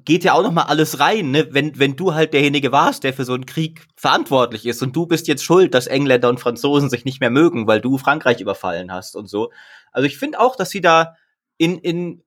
geht 0.03 0.26
ja 0.26 0.34
auch 0.34 0.43
noch 0.43 0.51
mal 0.51 0.63
alles 0.63 0.99
rein, 0.99 1.32
ne? 1.32 1.47
Wenn 1.51 1.80
wenn 1.80 1.95
du 1.95 2.13
halt 2.13 2.34
derjenige 2.34 2.72
warst, 2.72 3.03
der 3.05 3.13
für 3.13 3.24
so 3.24 3.34
einen 3.34 3.45
Krieg 3.45 3.88
verantwortlich 3.95 4.66
ist 4.66 4.84
und 4.84 4.93
du 4.95 5.05
bist 5.05 5.28
jetzt 5.28 5.43
schuld, 5.43 5.74
dass 5.74 5.88
Engländer 5.88 6.28
und 6.28 6.39
Franzosen 6.39 6.89
sich 6.89 7.05
nicht 7.05 7.22
mehr 7.22 7.30
mögen, 7.30 7.66
weil 7.66 7.80
du 7.80 7.97
Frankreich 7.97 8.41
überfallen 8.41 8.91
hast 8.91 9.16
und 9.16 9.28
so. 9.30 9.51
Also 9.93 10.05
ich 10.05 10.18
finde 10.18 10.41
auch, 10.41 10.57
dass 10.57 10.70
sie 10.70 10.82
da 10.82 11.16
in 11.57 11.78
in 11.78 12.24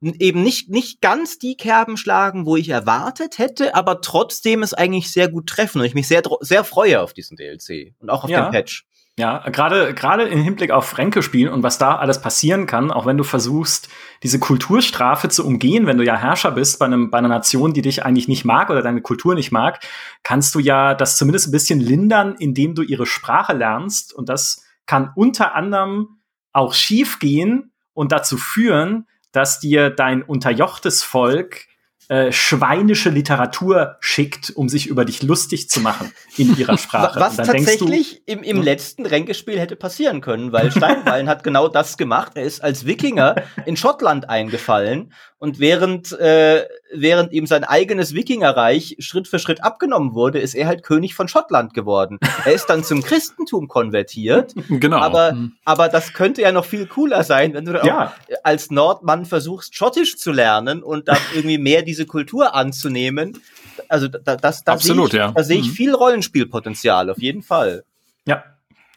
eben 0.00 0.42
nicht, 0.42 0.70
nicht 0.70 1.00
ganz 1.00 1.38
die 1.38 1.56
Kerben 1.56 1.96
schlagen, 1.96 2.46
wo 2.46 2.56
ich 2.56 2.70
erwartet 2.70 3.38
hätte, 3.38 3.74
aber 3.74 4.00
trotzdem 4.00 4.62
es 4.62 4.74
eigentlich 4.74 5.12
sehr 5.12 5.28
gut 5.28 5.46
treffen 5.46 5.80
und 5.80 5.86
ich 5.86 5.94
mich 5.94 6.08
sehr, 6.08 6.22
sehr 6.40 6.64
freue 6.64 7.00
auf 7.00 7.12
diesen 7.12 7.36
DLC 7.36 7.94
und 7.98 8.10
auch 8.10 8.24
auf 8.24 8.30
ja. 8.30 8.42
den 8.42 8.52
Patch. 8.52 8.86
Ja, 9.18 9.46
gerade 9.50 9.92
gerade 9.92 10.22
im 10.28 10.40
Hinblick 10.40 10.70
auf 10.70 10.86
Fränke 10.86 11.22
spielen 11.22 11.52
und 11.52 11.62
was 11.62 11.76
da 11.76 11.96
alles 11.96 12.22
passieren 12.22 12.66
kann, 12.66 12.90
auch 12.90 13.04
wenn 13.04 13.18
du 13.18 13.24
versuchst, 13.24 13.90
diese 14.22 14.38
Kulturstrafe 14.38 15.28
zu 15.28 15.46
umgehen, 15.46 15.86
wenn 15.86 15.98
du 15.98 16.04
ja 16.04 16.16
Herrscher 16.16 16.52
bist 16.52 16.78
bei, 16.78 16.86
einem, 16.86 17.10
bei 17.10 17.18
einer 17.18 17.28
Nation, 17.28 17.74
die 17.74 17.82
dich 17.82 18.02
eigentlich 18.02 18.28
nicht 18.28 18.46
mag 18.46 18.70
oder 18.70 18.80
deine 18.80 19.02
Kultur 19.02 19.34
nicht 19.34 19.52
mag, 19.52 19.80
kannst 20.22 20.54
du 20.54 20.58
ja 20.58 20.94
das 20.94 21.18
zumindest 21.18 21.48
ein 21.48 21.52
bisschen 21.52 21.80
lindern, 21.80 22.34
indem 22.38 22.74
du 22.74 22.80
ihre 22.80 23.04
Sprache 23.04 23.52
lernst. 23.52 24.14
Und 24.14 24.30
das 24.30 24.64
kann 24.86 25.12
unter 25.14 25.54
anderem 25.54 26.20
auch 26.52 26.72
schief 26.72 27.18
gehen 27.18 27.72
und 27.92 28.12
dazu 28.12 28.38
führen, 28.38 29.06
dass 29.32 29.60
dir 29.60 29.90
dein 29.90 30.22
unterjochtes 30.22 31.02
Volk 31.02 31.66
äh, 32.10 32.32
schweinische 32.32 33.08
Literatur 33.08 33.96
schickt, 34.00 34.50
um 34.50 34.68
sich 34.68 34.88
über 34.88 35.04
dich 35.04 35.22
lustig 35.22 35.70
zu 35.70 35.78
machen 35.80 36.12
in 36.36 36.58
ihrer 36.58 36.76
Sprache. 36.78 37.20
Was 37.20 37.36
tatsächlich 37.36 38.24
du, 38.26 38.32
im, 38.32 38.42
im 38.42 38.62
letzten 38.62 39.06
Ränkespiel 39.06 39.60
hätte 39.60 39.76
passieren 39.76 40.20
können, 40.20 40.50
weil 40.50 40.72
Steinbein 40.72 41.28
hat 41.28 41.44
genau 41.44 41.68
das 41.68 41.96
gemacht. 41.96 42.32
Er 42.34 42.42
ist 42.42 42.64
als 42.64 42.84
Wikinger 42.84 43.36
in 43.64 43.76
Schottland 43.76 44.28
eingefallen 44.28 45.12
und 45.40 45.58
während, 45.58 46.12
äh, 46.12 46.66
während 46.92 47.32
ihm 47.32 47.46
sein 47.46 47.64
eigenes 47.64 48.12
Wikingerreich 48.14 48.96
Schritt 48.98 49.26
für 49.26 49.38
Schritt 49.38 49.64
abgenommen 49.64 50.12
wurde, 50.12 50.38
ist 50.38 50.54
er 50.54 50.66
halt 50.66 50.82
König 50.82 51.14
von 51.14 51.28
Schottland 51.28 51.72
geworden. 51.72 52.18
Er 52.44 52.52
ist 52.52 52.66
dann 52.66 52.84
zum 52.84 53.02
Christentum 53.02 53.66
konvertiert. 53.66 54.54
Genau. 54.68 54.98
Aber, 54.98 55.32
hm. 55.32 55.52
aber 55.64 55.88
das 55.88 56.12
könnte 56.12 56.42
ja 56.42 56.52
noch 56.52 56.64
viel 56.64 56.86
cooler 56.86 57.24
sein, 57.24 57.54
wenn 57.54 57.64
du 57.64 57.72
ja. 57.84 58.14
als 58.44 58.70
Nordmann 58.70 59.24
versuchst, 59.24 59.74
Schottisch 59.74 60.16
zu 60.16 60.32
lernen 60.32 60.82
und 60.82 61.08
dann 61.08 61.18
irgendwie 61.34 61.58
mehr 61.58 61.82
diese 61.82 61.99
Kultur 62.06 62.54
anzunehmen. 62.54 63.40
Also 63.88 64.08
da, 64.08 64.36
das, 64.36 64.64
da 64.64 64.72
Absolut, 64.72 65.10
sehe 65.10 65.20
ich, 65.20 65.26
ja. 65.26 65.32
da 65.32 65.42
sehe 65.42 65.58
ich 65.58 65.68
mhm. 65.68 65.72
viel 65.72 65.94
Rollenspielpotenzial, 65.94 67.10
auf 67.10 67.18
jeden 67.18 67.42
Fall. 67.42 67.84
Ja, 68.26 68.44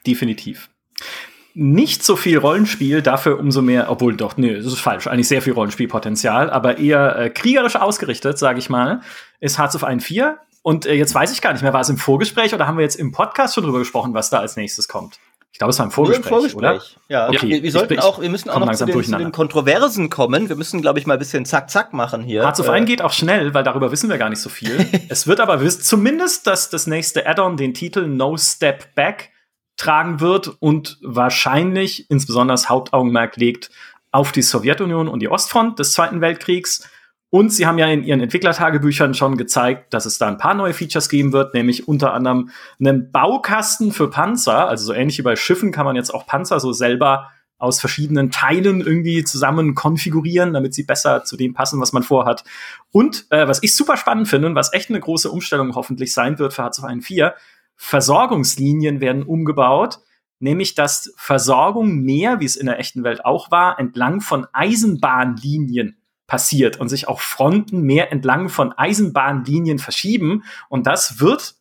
definitiv 0.05 0.69
nicht 1.55 2.03
so 2.03 2.15
viel 2.15 2.37
Rollenspiel, 2.37 3.01
dafür 3.01 3.39
umso 3.39 3.61
mehr, 3.61 3.89
obwohl 3.91 4.15
doch, 4.15 4.37
nee, 4.37 4.55
das 4.55 4.65
ist 4.65 4.79
falsch, 4.79 5.07
eigentlich 5.07 5.27
sehr 5.27 5.41
viel 5.41 5.53
Rollenspielpotenzial, 5.53 6.49
aber 6.49 6.79
eher 6.79 7.15
äh, 7.17 7.29
kriegerisch 7.29 7.75
ausgerichtet, 7.75 8.39
sage 8.39 8.59
ich 8.59 8.69
mal, 8.69 9.01
ist 9.39 9.59
Hearts 9.59 9.75
of 9.75 9.83
Iron 9.83 9.99
4. 9.99 10.39
Und 10.63 10.85
äh, 10.85 10.93
jetzt 10.93 11.13
weiß 11.13 11.31
ich 11.31 11.41
gar 11.41 11.53
nicht 11.53 11.61
mehr, 11.61 11.73
war 11.73 11.81
es 11.81 11.89
im 11.89 11.97
Vorgespräch 11.97 12.53
oder 12.55 12.65
haben 12.65 12.77
wir 12.77 12.83
jetzt 12.83 12.95
im 12.95 13.11
Podcast 13.11 13.53
schon 13.53 13.65
drüber 13.65 13.79
gesprochen, 13.79 14.13
was 14.13 14.29
da 14.29 14.39
als 14.39 14.55
nächstes 14.55 14.87
kommt? 14.87 15.19
Ich 15.53 15.59
glaube, 15.59 15.69
es 15.69 15.77
war 15.77 15.85
im 15.85 15.91
Vorgespräch, 15.91 16.31
Nur 16.31 16.39
im 16.43 16.49
Vorgespräch. 16.49 16.63
oder? 16.63 16.83
Ja, 17.09 17.29
okay. 17.29 17.47
wir, 17.47 17.63
wir 17.63 17.71
sollten 17.71 17.99
auch, 17.99 18.19
wir 18.19 18.29
müssen 18.29 18.49
auch 18.49 18.59
noch 18.59 18.73
zu 18.73 18.85
den, 18.85 19.03
zu 19.03 19.17
den, 19.17 19.31
Kontroversen 19.31 20.09
kommen. 20.09 20.49
Wir 20.49 20.55
müssen, 20.55 20.81
glaube 20.81 20.97
ich, 20.97 21.05
mal 21.05 21.13
ein 21.13 21.19
bisschen 21.19 21.45
zack, 21.45 21.69
zack 21.69 21.93
machen 21.93 22.23
hier. 22.23 22.41
Hearts 22.41 22.59
of 22.59 22.65
Iron 22.65 22.83
äh. 22.83 22.85
geht 22.85 23.03
auch 23.03 23.13
schnell, 23.13 23.53
weil 23.53 23.63
darüber 23.63 23.91
wissen 23.91 24.09
wir 24.09 24.17
gar 24.17 24.31
nicht 24.31 24.41
so 24.41 24.49
viel. 24.49 24.83
es 25.09 25.27
wird 25.27 25.39
aber 25.39 25.63
zumindest, 25.69 26.47
dass 26.47 26.71
das 26.71 26.87
nächste 26.87 27.27
Add-on 27.27 27.55
den 27.55 27.75
Titel 27.75 28.07
No 28.07 28.35
Step 28.35 28.95
Back 28.95 29.29
tragen 29.77 30.19
wird 30.21 30.47
und 30.59 30.97
wahrscheinlich 31.03 32.09
insbesondere 32.09 32.55
das 32.55 32.69
Hauptaugenmerk 32.69 33.37
legt 33.37 33.69
auf 34.11 34.31
die 34.31 34.41
Sowjetunion 34.41 35.07
und 35.07 35.19
die 35.19 35.29
Ostfront 35.29 35.77
des 35.77 35.93
Zweiten 35.93 36.19
Weltkriegs. 36.19 36.89
Und 37.33 37.51
sie 37.51 37.65
haben 37.65 37.79
ja 37.79 37.87
in 37.87 38.03
ihren 38.03 38.21
Entwicklertagebüchern 38.21 39.15
schon 39.15 39.37
gezeigt, 39.37 39.91
dass 39.95 40.05
es 40.05 40.19
da 40.19 40.27
ein 40.27 40.37
paar 40.37 40.53
neue 40.53 40.71
Features 40.71 41.09
geben 41.09 41.33
wird, 41.33 41.55
nämlich 41.55 41.87
unter 41.87 42.13
anderem 42.13 42.51
einen 42.79 43.11
Baukasten 43.11 43.91
für 43.91 44.07
Panzer. 44.11 44.69
Also 44.69 44.85
so 44.85 44.93
ähnlich 44.93 45.17
wie 45.17 45.23
bei 45.23 45.35
Schiffen 45.35 45.71
kann 45.71 45.87
man 45.87 45.95
jetzt 45.95 46.13
auch 46.13 46.27
Panzer 46.27 46.59
so 46.59 46.73
selber 46.73 47.31
aus 47.57 47.79
verschiedenen 47.79 48.29
Teilen 48.29 48.81
irgendwie 48.81 49.23
zusammen 49.23 49.73
konfigurieren, 49.73 50.53
damit 50.53 50.75
sie 50.75 50.83
besser 50.83 51.23
zu 51.23 51.35
dem 51.35 51.55
passen, 51.55 51.81
was 51.81 51.91
man 51.91 52.03
vorhat. 52.03 52.43
Und 52.91 53.25
äh, 53.31 53.47
was 53.47 53.63
ich 53.63 53.75
super 53.75 53.97
spannend 53.97 54.27
finde 54.27 54.49
und 54.49 54.53
was 54.53 54.71
echt 54.71 54.91
eine 54.91 54.99
große 54.99 55.31
Umstellung 55.31 55.73
hoffentlich 55.73 56.13
sein 56.13 56.37
wird 56.37 56.53
für 56.53 56.61
H2 56.61 57.01
4, 57.01 57.33
Versorgungslinien 57.75 59.01
werden 59.01 59.23
umgebaut, 59.23 60.01
nämlich 60.37 60.75
dass 60.75 61.11
Versorgung 61.17 61.95
mehr, 61.95 62.39
wie 62.39 62.45
es 62.45 62.55
in 62.55 62.67
der 62.67 62.77
echten 62.77 63.03
Welt 63.03 63.25
auch 63.25 63.49
war, 63.49 63.79
entlang 63.79 64.21
von 64.21 64.45
Eisenbahnlinien 64.53 65.97
passiert 66.27 66.79
und 66.79 66.89
sich 66.89 67.07
auch 67.07 67.19
Fronten 67.19 67.81
mehr 67.81 68.11
entlang 68.11 68.49
von 68.49 68.71
Eisenbahnlinien 68.73 69.79
verschieben. 69.79 70.43
Und 70.69 70.87
das 70.87 71.19
wird, 71.19 71.55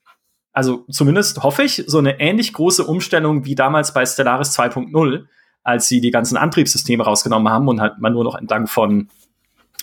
also 0.52 0.84
zumindest 0.90 1.42
hoffe 1.42 1.62
ich, 1.62 1.84
so 1.86 1.98
eine 1.98 2.20
ähnlich 2.20 2.52
große 2.52 2.84
Umstellung 2.84 3.44
wie 3.44 3.54
damals 3.54 3.92
bei 3.92 4.06
Stellaris 4.06 4.56
2.0, 4.58 5.26
als 5.64 5.88
sie 5.88 6.00
die 6.00 6.10
ganzen 6.10 6.36
Antriebssysteme 6.36 7.04
rausgenommen 7.04 7.52
haben 7.52 7.68
und 7.68 7.80
halt 7.80 7.98
man 7.98 8.12
nur 8.12 8.24
noch 8.24 8.34
entlang 8.34 8.66
von 8.66 9.08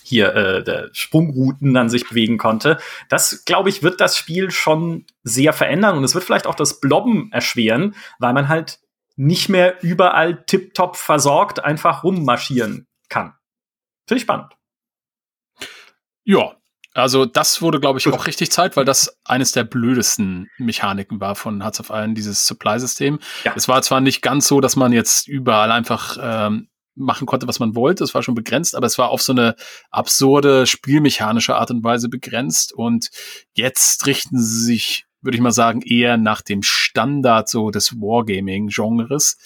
hier 0.03 0.33
äh, 0.33 0.63
der 0.63 0.89
Sprungrouten 0.91 1.75
an 1.77 1.89
sich 1.89 2.07
bewegen 2.09 2.37
konnte. 2.37 2.79
Das, 3.09 3.45
glaube 3.45 3.69
ich, 3.69 3.83
wird 3.83 4.01
das 4.01 4.17
Spiel 4.17 4.49
schon 4.49 5.05
sehr 5.23 5.53
verändern 5.53 5.97
und 5.97 6.03
es 6.03 6.15
wird 6.15 6.23
vielleicht 6.23 6.47
auch 6.47 6.55
das 6.55 6.79
Blobben 6.79 7.31
erschweren, 7.31 7.95
weil 8.17 8.33
man 8.33 8.49
halt 8.49 8.79
nicht 9.15 9.49
mehr 9.49 9.83
überall 9.83 10.43
tiptop 10.45 10.95
versorgt 10.95 11.63
einfach 11.63 12.03
rummarschieren 12.03 12.87
kann. 13.09 13.33
Finde 14.07 14.17
ich 14.17 14.23
spannend. 14.23 14.58
Ja, 16.29 16.55
also 16.93 17.25
das 17.25 17.59
wurde, 17.63 17.79
glaube 17.79 17.97
ich, 17.97 18.07
auch 18.07 18.27
richtig 18.27 18.51
Zeit, 18.51 18.77
weil 18.77 18.85
das 18.85 19.17
eines 19.25 19.51
der 19.51 19.63
blödesten 19.63 20.47
Mechaniken 20.59 21.19
war 21.19 21.33
von 21.33 21.63
Hearts 21.63 21.79
of 21.79 21.89
Iron, 21.89 22.13
dieses 22.13 22.45
Supply-System. 22.45 23.17
Ja. 23.43 23.53
Es 23.55 23.67
war 23.67 23.81
zwar 23.81 23.99
nicht 23.99 24.21
ganz 24.21 24.47
so, 24.47 24.61
dass 24.61 24.75
man 24.75 24.91
jetzt 24.91 25.27
überall 25.27 25.71
einfach 25.71 26.17
ähm, 26.21 26.69
machen 26.93 27.25
konnte, 27.25 27.47
was 27.47 27.59
man 27.59 27.73
wollte. 27.75 28.03
Es 28.03 28.13
war 28.13 28.21
schon 28.21 28.35
begrenzt, 28.35 28.75
aber 28.75 28.85
es 28.85 28.99
war 28.99 29.09
auf 29.09 29.23
so 29.23 29.31
eine 29.31 29.55
absurde 29.89 30.67
spielmechanische 30.67 31.55
Art 31.55 31.71
und 31.71 31.83
Weise 31.83 32.09
begrenzt. 32.09 32.73
Und 32.73 33.09
jetzt 33.53 34.05
richten 34.05 34.39
sie 34.39 34.65
sich, 34.65 35.05
würde 35.21 35.35
ich 35.35 35.41
mal 35.41 35.51
sagen, 35.51 35.81
eher 35.81 36.17
nach 36.17 36.41
dem 36.41 36.63
Standard 36.63 37.49
so 37.49 37.71
des 37.71 37.93
Wargaming-Genres, 37.93 39.37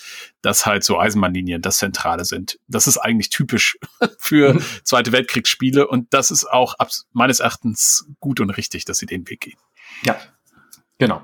dass 0.42 0.66
halt 0.66 0.84
so 0.84 1.00
Eisenbahnlinien 1.00 1.62
das 1.62 1.78
Zentrale 1.78 2.26
sind. 2.26 2.60
Das 2.68 2.88
ist 2.88 2.98
eigentlich 2.98 3.30
typisch 3.30 3.78
für 4.18 4.56
mhm. 4.56 4.64
Zweite 4.84 5.12
Weltkriegsspiele 5.12 5.88
und 5.88 6.14
das 6.14 6.32
ist 6.32 6.46
auch 6.46 6.76
meines 7.12 7.40
Erachtens 7.40 8.08
gut 8.20 8.40
und 8.40 8.52
richtig, 8.52 8.86
dass 8.86 8.98
sie 8.98 9.06
den 9.06 9.28
Weg 9.30 9.42
gehen. 9.42 9.58
Ja, 10.06 10.18
genau. 10.98 11.22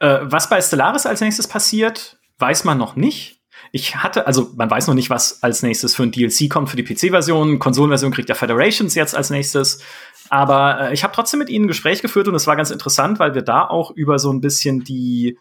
Äh, 0.00 0.20
was 0.22 0.48
bei 0.48 0.60
Stellaris 0.60 1.06
als 1.06 1.20
nächstes 1.20 1.46
passiert, 1.46 2.18
weiß 2.38 2.64
man 2.64 2.78
noch 2.78 2.96
nicht. 2.96 3.40
Ich 3.70 3.96
hatte, 3.96 4.26
also 4.26 4.50
man 4.56 4.70
weiß 4.70 4.88
noch 4.88 4.94
nicht, 4.94 5.08
was 5.08 5.42
als 5.42 5.62
nächstes 5.62 5.94
für 5.94 6.02
ein 6.02 6.10
DLC 6.10 6.50
kommt 6.50 6.68
für 6.68 6.76
die 6.76 6.82
PC-Version. 6.82 7.58
Konsolenversion 7.58 8.12
kriegt 8.12 8.28
ja 8.28 8.34
Federations 8.34 8.94
jetzt 8.94 9.14
als 9.14 9.30
nächstes. 9.30 9.82
Aber 10.28 10.80
äh, 10.80 10.94
ich 10.94 11.04
habe 11.04 11.14
trotzdem 11.14 11.38
mit 11.38 11.48
ihnen 11.48 11.64
ein 11.64 11.68
Gespräch 11.68 12.02
geführt 12.02 12.28
und 12.28 12.34
es 12.34 12.46
war 12.46 12.56
ganz 12.56 12.70
interessant, 12.70 13.18
weil 13.18 13.34
wir 13.34 13.42
da 13.42 13.66
auch 13.66 13.90
über 13.90 14.18
so 14.18 14.32
ein 14.32 14.40
bisschen 14.40 14.84
die 14.84 15.38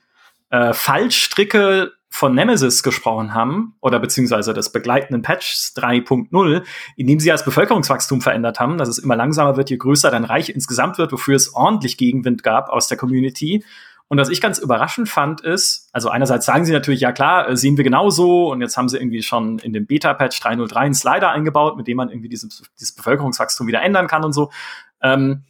äh, 0.49 0.73
Fallstricke 0.73 1.93
von 2.13 2.35
Nemesis 2.35 2.83
gesprochen 2.83 3.33
haben, 3.33 3.75
oder 3.79 3.97
beziehungsweise 3.99 4.53
des 4.53 4.73
begleitenden 4.73 5.21
Patches 5.21 5.73
3.0, 5.77 6.63
in 6.97 7.07
dem 7.07 7.21
sie 7.21 7.29
das 7.29 7.45
Bevölkerungswachstum 7.45 8.19
verändert 8.19 8.59
haben, 8.59 8.77
dass 8.77 8.89
es 8.89 8.97
immer 8.97 9.15
langsamer 9.15 9.55
wird, 9.55 9.69
je 9.69 9.77
größer 9.77 10.11
dein 10.11 10.25
Reich 10.25 10.49
insgesamt 10.49 10.97
wird, 10.97 11.13
wofür 11.13 11.37
es 11.37 11.55
ordentlich 11.55 11.97
Gegenwind 11.97 12.43
gab 12.43 12.67
aus 12.69 12.89
der 12.89 12.97
Community. 12.97 13.63
Und 14.11 14.17
was 14.17 14.27
ich 14.27 14.41
ganz 14.41 14.59
überraschend 14.59 15.07
fand, 15.07 15.39
ist, 15.39 15.87
also 15.93 16.09
einerseits 16.09 16.45
sagen 16.45 16.65
sie 16.65 16.73
natürlich, 16.73 16.99
ja 16.99 17.13
klar, 17.13 17.47
äh, 17.47 17.55
sehen 17.55 17.77
wir 17.77 17.85
genauso. 17.85 18.51
Und 18.51 18.59
jetzt 18.59 18.75
haben 18.75 18.89
sie 18.89 18.97
irgendwie 18.97 19.23
schon 19.23 19.57
in 19.59 19.71
dem 19.71 19.85
Beta-Patch 19.85 20.41
3.03 20.41 20.75
einen 20.75 20.93
Slider 20.93 21.29
eingebaut, 21.29 21.77
mit 21.77 21.87
dem 21.87 21.95
man 21.95 22.09
irgendwie 22.09 22.27
dieses, 22.27 22.61
dieses 22.77 22.93
Bevölkerungswachstum 22.93 23.67
wieder 23.67 23.81
ändern 23.81 24.07
kann 24.07 24.25
und 24.25 24.33
so. 24.33 24.51
Ähm, 25.01 25.45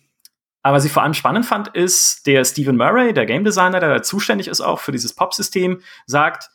aber 0.61 0.77
was 0.77 0.85
ich 0.85 0.91
vor 0.91 1.01
allem 1.01 1.15
spannend 1.15 1.47
fand, 1.47 1.69
ist, 1.69 2.27
der 2.27 2.45
Stephen 2.45 2.77
Murray, 2.77 3.15
der 3.15 3.25
Game 3.25 3.43
Designer, 3.43 3.79
der 3.79 4.03
zuständig 4.03 4.47
ist 4.47 4.61
auch 4.61 4.77
für 4.77 4.91
dieses 4.91 5.15
Pop-System, 5.15 5.81
sagt, 6.05 6.51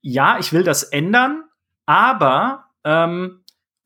ja, 0.00 0.40
ich 0.40 0.52
will 0.52 0.64
das 0.64 0.82
ändern, 0.82 1.44
aber 1.86 2.64
ähm, 2.82 3.44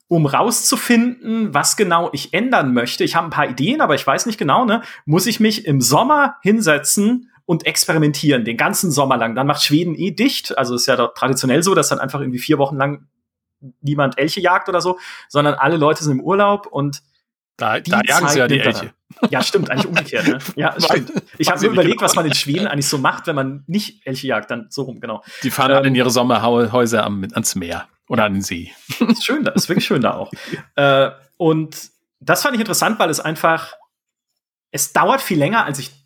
um 0.08 0.24
rauszufinden, 0.24 1.52
was 1.52 1.76
genau 1.76 2.08
ich 2.14 2.32
ändern 2.32 2.72
möchte, 2.72 3.04
ich 3.04 3.14
habe 3.14 3.26
ein 3.26 3.30
paar 3.30 3.50
Ideen, 3.50 3.82
aber 3.82 3.94
ich 3.94 4.06
weiß 4.06 4.24
nicht 4.24 4.38
genau, 4.38 4.64
ne, 4.64 4.80
muss 5.04 5.26
ich 5.26 5.38
mich 5.38 5.66
im 5.66 5.82
Sommer 5.82 6.36
hinsetzen 6.40 7.27
und 7.48 7.64
experimentieren 7.64 8.44
den 8.44 8.58
ganzen 8.58 8.90
Sommer 8.90 9.16
lang. 9.16 9.34
Dann 9.34 9.46
macht 9.46 9.62
Schweden 9.62 9.94
eh 9.94 10.10
dicht. 10.10 10.58
Also 10.58 10.74
ist 10.74 10.84
ja 10.84 10.96
traditionell 11.08 11.62
so, 11.62 11.74
dass 11.74 11.88
dann 11.88 11.98
einfach 11.98 12.20
irgendwie 12.20 12.40
vier 12.40 12.58
Wochen 12.58 12.76
lang 12.76 13.08
niemand 13.80 14.18
Elche 14.18 14.42
jagt 14.42 14.68
oder 14.68 14.82
so, 14.82 14.98
sondern 15.30 15.54
alle 15.54 15.78
Leute 15.78 16.04
sind 16.04 16.18
im 16.18 16.20
Urlaub 16.20 16.66
und 16.66 17.02
da, 17.56 17.80
da 17.80 18.02
jagen 18.06 18.28
sie 18.28 18.38
ja 18.38 18.48
die 18.48 18.60
Elche. 18.60 18.92
Ja, 19.30 19.42
stimmt, 19.42 19.70
eigentlich 19.70 19.86
umgekehrt. 19.86 20.28
Ne? 20.28 20.38
Ja, 20.56 20.78
stimmt. 20.78 21.10
Ich 21.38 21.48
habe 21.50 21.58
mir 21.62 21.72
überlegt, 21.72 22.02
was 22.02 22.14
man 22.14 22.26
in 22.26 22.34
Schweden 22.34 22.66
eigentlich 22.66 22.86
so 22.86 22.98
macht, 22.98 23.26
wenn 23.26 23.34
man 23.34 23.64
nicht 23.66 24.06
Elche 24.06 24.26
jagt, 24.26 24.50
dann 24.50 24.66
so 24.68 24.82
rum, 24.82 25.00
genau. 25.00 25.24
Die 25.42 25.50
fahren 25.50 25.72
ähm, 25.72 25.86
in 25.86 25.94
ihre 25.94 26.10
Sommerhäuser 26.10 27.02
am, 27.02 27.26
ans 27.32 27.54
Meer 27.54 27.88
oder 28.08 28.24
an 28.24 28.34
den 28.34 28.42
See. 28.42 28.72
Ist 29.08 29.24
schön 29.24 29.42
da, 29.42 29.52
ist 29.52 29.70
wirklich 29.70 29.86
schön 29.86 30.02
da 30.02 30.12
auch. 30.12 30.30
äh, 30.76 31.12
und 31.38 31.88
das 32.20 32.42
fand 32.42 32.56
ich 32.56 32.60
interessant, 32.60 32.98
weil 32.98 33.08
es 33.08 33.20
einfach, 33.20 33.72
es 34.70 34.92
dauert 34.92 35.22
viel 35.22 35.38
länger, 35.38 35.64
als 35.64 35.78
ich 35.78 35.97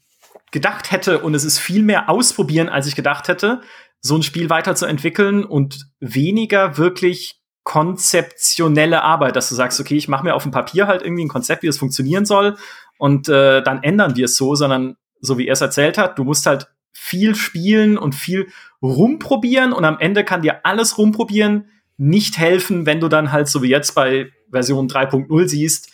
gedacht 0.52 0.92
hätte 0.92 1.18
und 1.18 1.34
es 1.34 1.44
ist 1.44 1.58
viel 1.58 1.82
mehr 1.82 2.08
ausprobieren, 2.08 2.68
als 2.68 2.86
ich 2.86 2.94
gedacht 2.94 3.26
hätte, 3.26 3.60
so 4.00 4.16
ein 4.16 4.22
Spiel 4.22 4.50
weiterzuentwickeln 4.50 5.44
und 5.44 5.86
weniger 5.98 6.78
wirklich 6.78 7.40
konzeptionelle 7.64 9.02
Arbeit, 9.02 9.36
dass 9.36 9.48
du 9.48 9.54
sagst, 9.54 9.80
okay, 9.80 9.96
ich 9.96 10.08
mache 10.08 10.24
mir 10.24 10.34
auf 10.34 10.42
dem 10.42 10.52
Papier 10.52 10.86
halt 10.86 11.02
irgendwie 11.02 11.24
ein 11.24 11.28
Konzept, 11.28 11.62
wie 11.62 11.68
es 11.68 11.78
funktionieren 11.78 12.24
soll 12.24 12.56
und 12.98 13.28
äh, 13.28 13.62
dann 13.62 13.82
ändern 13.82 14.16
wir 14.16 14.26
es 14.26 14.36
so, 14.36 14.54
sondern 14.54 14.96
so 15.20 15.38
wie 15.38 15.46
er 15.46 15.52
es 15.52 15.60
erzählt 15.60 15.98
hat, 15.98 16.18
du 16.18 16.24
musst 16.24 16.46
halt 16.46 16.68
viel 16.92 17.34
spielen 17.34 17.96
und 17.96 18.14
viel 18.14 18.48
rumprobieren 18.82 19.72
und 19.72 19.84
am 19.84 19.98
Ende 19.98 20.24
kann 20.24 20.42
dir 20.42 20.66
alles 20.66 20.98
rumprobieren 20.98 21.68
nicht 21.96 22.38
helfen, 22.38 22.84
wenn 22.84 23.00
du 23.00 23.08
dann 23.08 23.32
halt 23.32 23.48
so 23.48 23.62
wie 23.62 23.68
jetzt 23.68 23.94
bei 23.94 24.32
Version 24.50 24.88
3.0 24.88 25.48
siehst, 25.48 25.92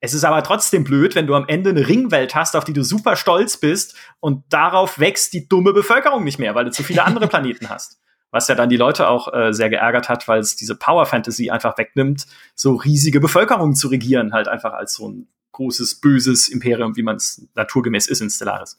es 0.00 0.14
ist 0.14 0.24
aber 0.24 0.42
trotzdem 0.42 0.84
blöd, 0.84 1.14
wenn 1.14 1.26
du 1.26 1.34
am 1.34 1.46
Ende 1.48 1.70
eine 1.70 1.88
Ringwelt 1.88 2.34
hast, 2.34 2.54
auf 2.54 2.64
die 2.64 2.72
du 2.72 2.84
super 2.84 3.16
stolz 3.16 3.56
bist 3.56 3.96
und 4.20 4.44
darauf 4.50 4.98
wächst 4.98 5.32
die 5.32 5.48
dumme 5.48 5.72
Bevölkerung 5.72 6.24
nicht 6.24 6.38
mehr, 6.38 6.54
weil 6.54 6.64
du 6.66 6.70
zu 6.70 6.82
viele 6.82 7.04
andere 7.04 7.28
Planeten 7.28 7.70
hast. 7.70 8.00
was 8.30 8.48
ja 8.48 8.54
dann 8.54 8.68
die 8.68 8.76
Leute 8.76 9.08
auch 9.08 9.32
äh, 9.32 9.52
sehr 9.52 9.70
geärgert 9.70 10.08
hat, 10.08 10.28
weil 10.28 10.40
es 10.40 10.56
diese 10.56 10.76
Power 10.76 11.06
Fantasy 11.06 11.50
einfach 11.50 11.78
wegnimmt, 11.78 12.26
so 12.54 12.74
riesige 12.74 13.20
Bevölkerungen 13.20 13.74
zu 13.74 13.88
regieren, 13.88 14.32
halt 14.32 14.48
einfach 14.48 14.74
als 14.74 14.94
so 14.94 15.08
ein 15.08 15.28
großes, 15.52 16.00
böses 16.00 16.48
Imperium, 16.48 16.96
wie 16.96 17.02
man 17.02 17.16
es 17.16 17.48
naturgemäß 17.54 18.08
ist 18.08 18.20
in 18.20 18.28
Stellaris. 18.28 18.78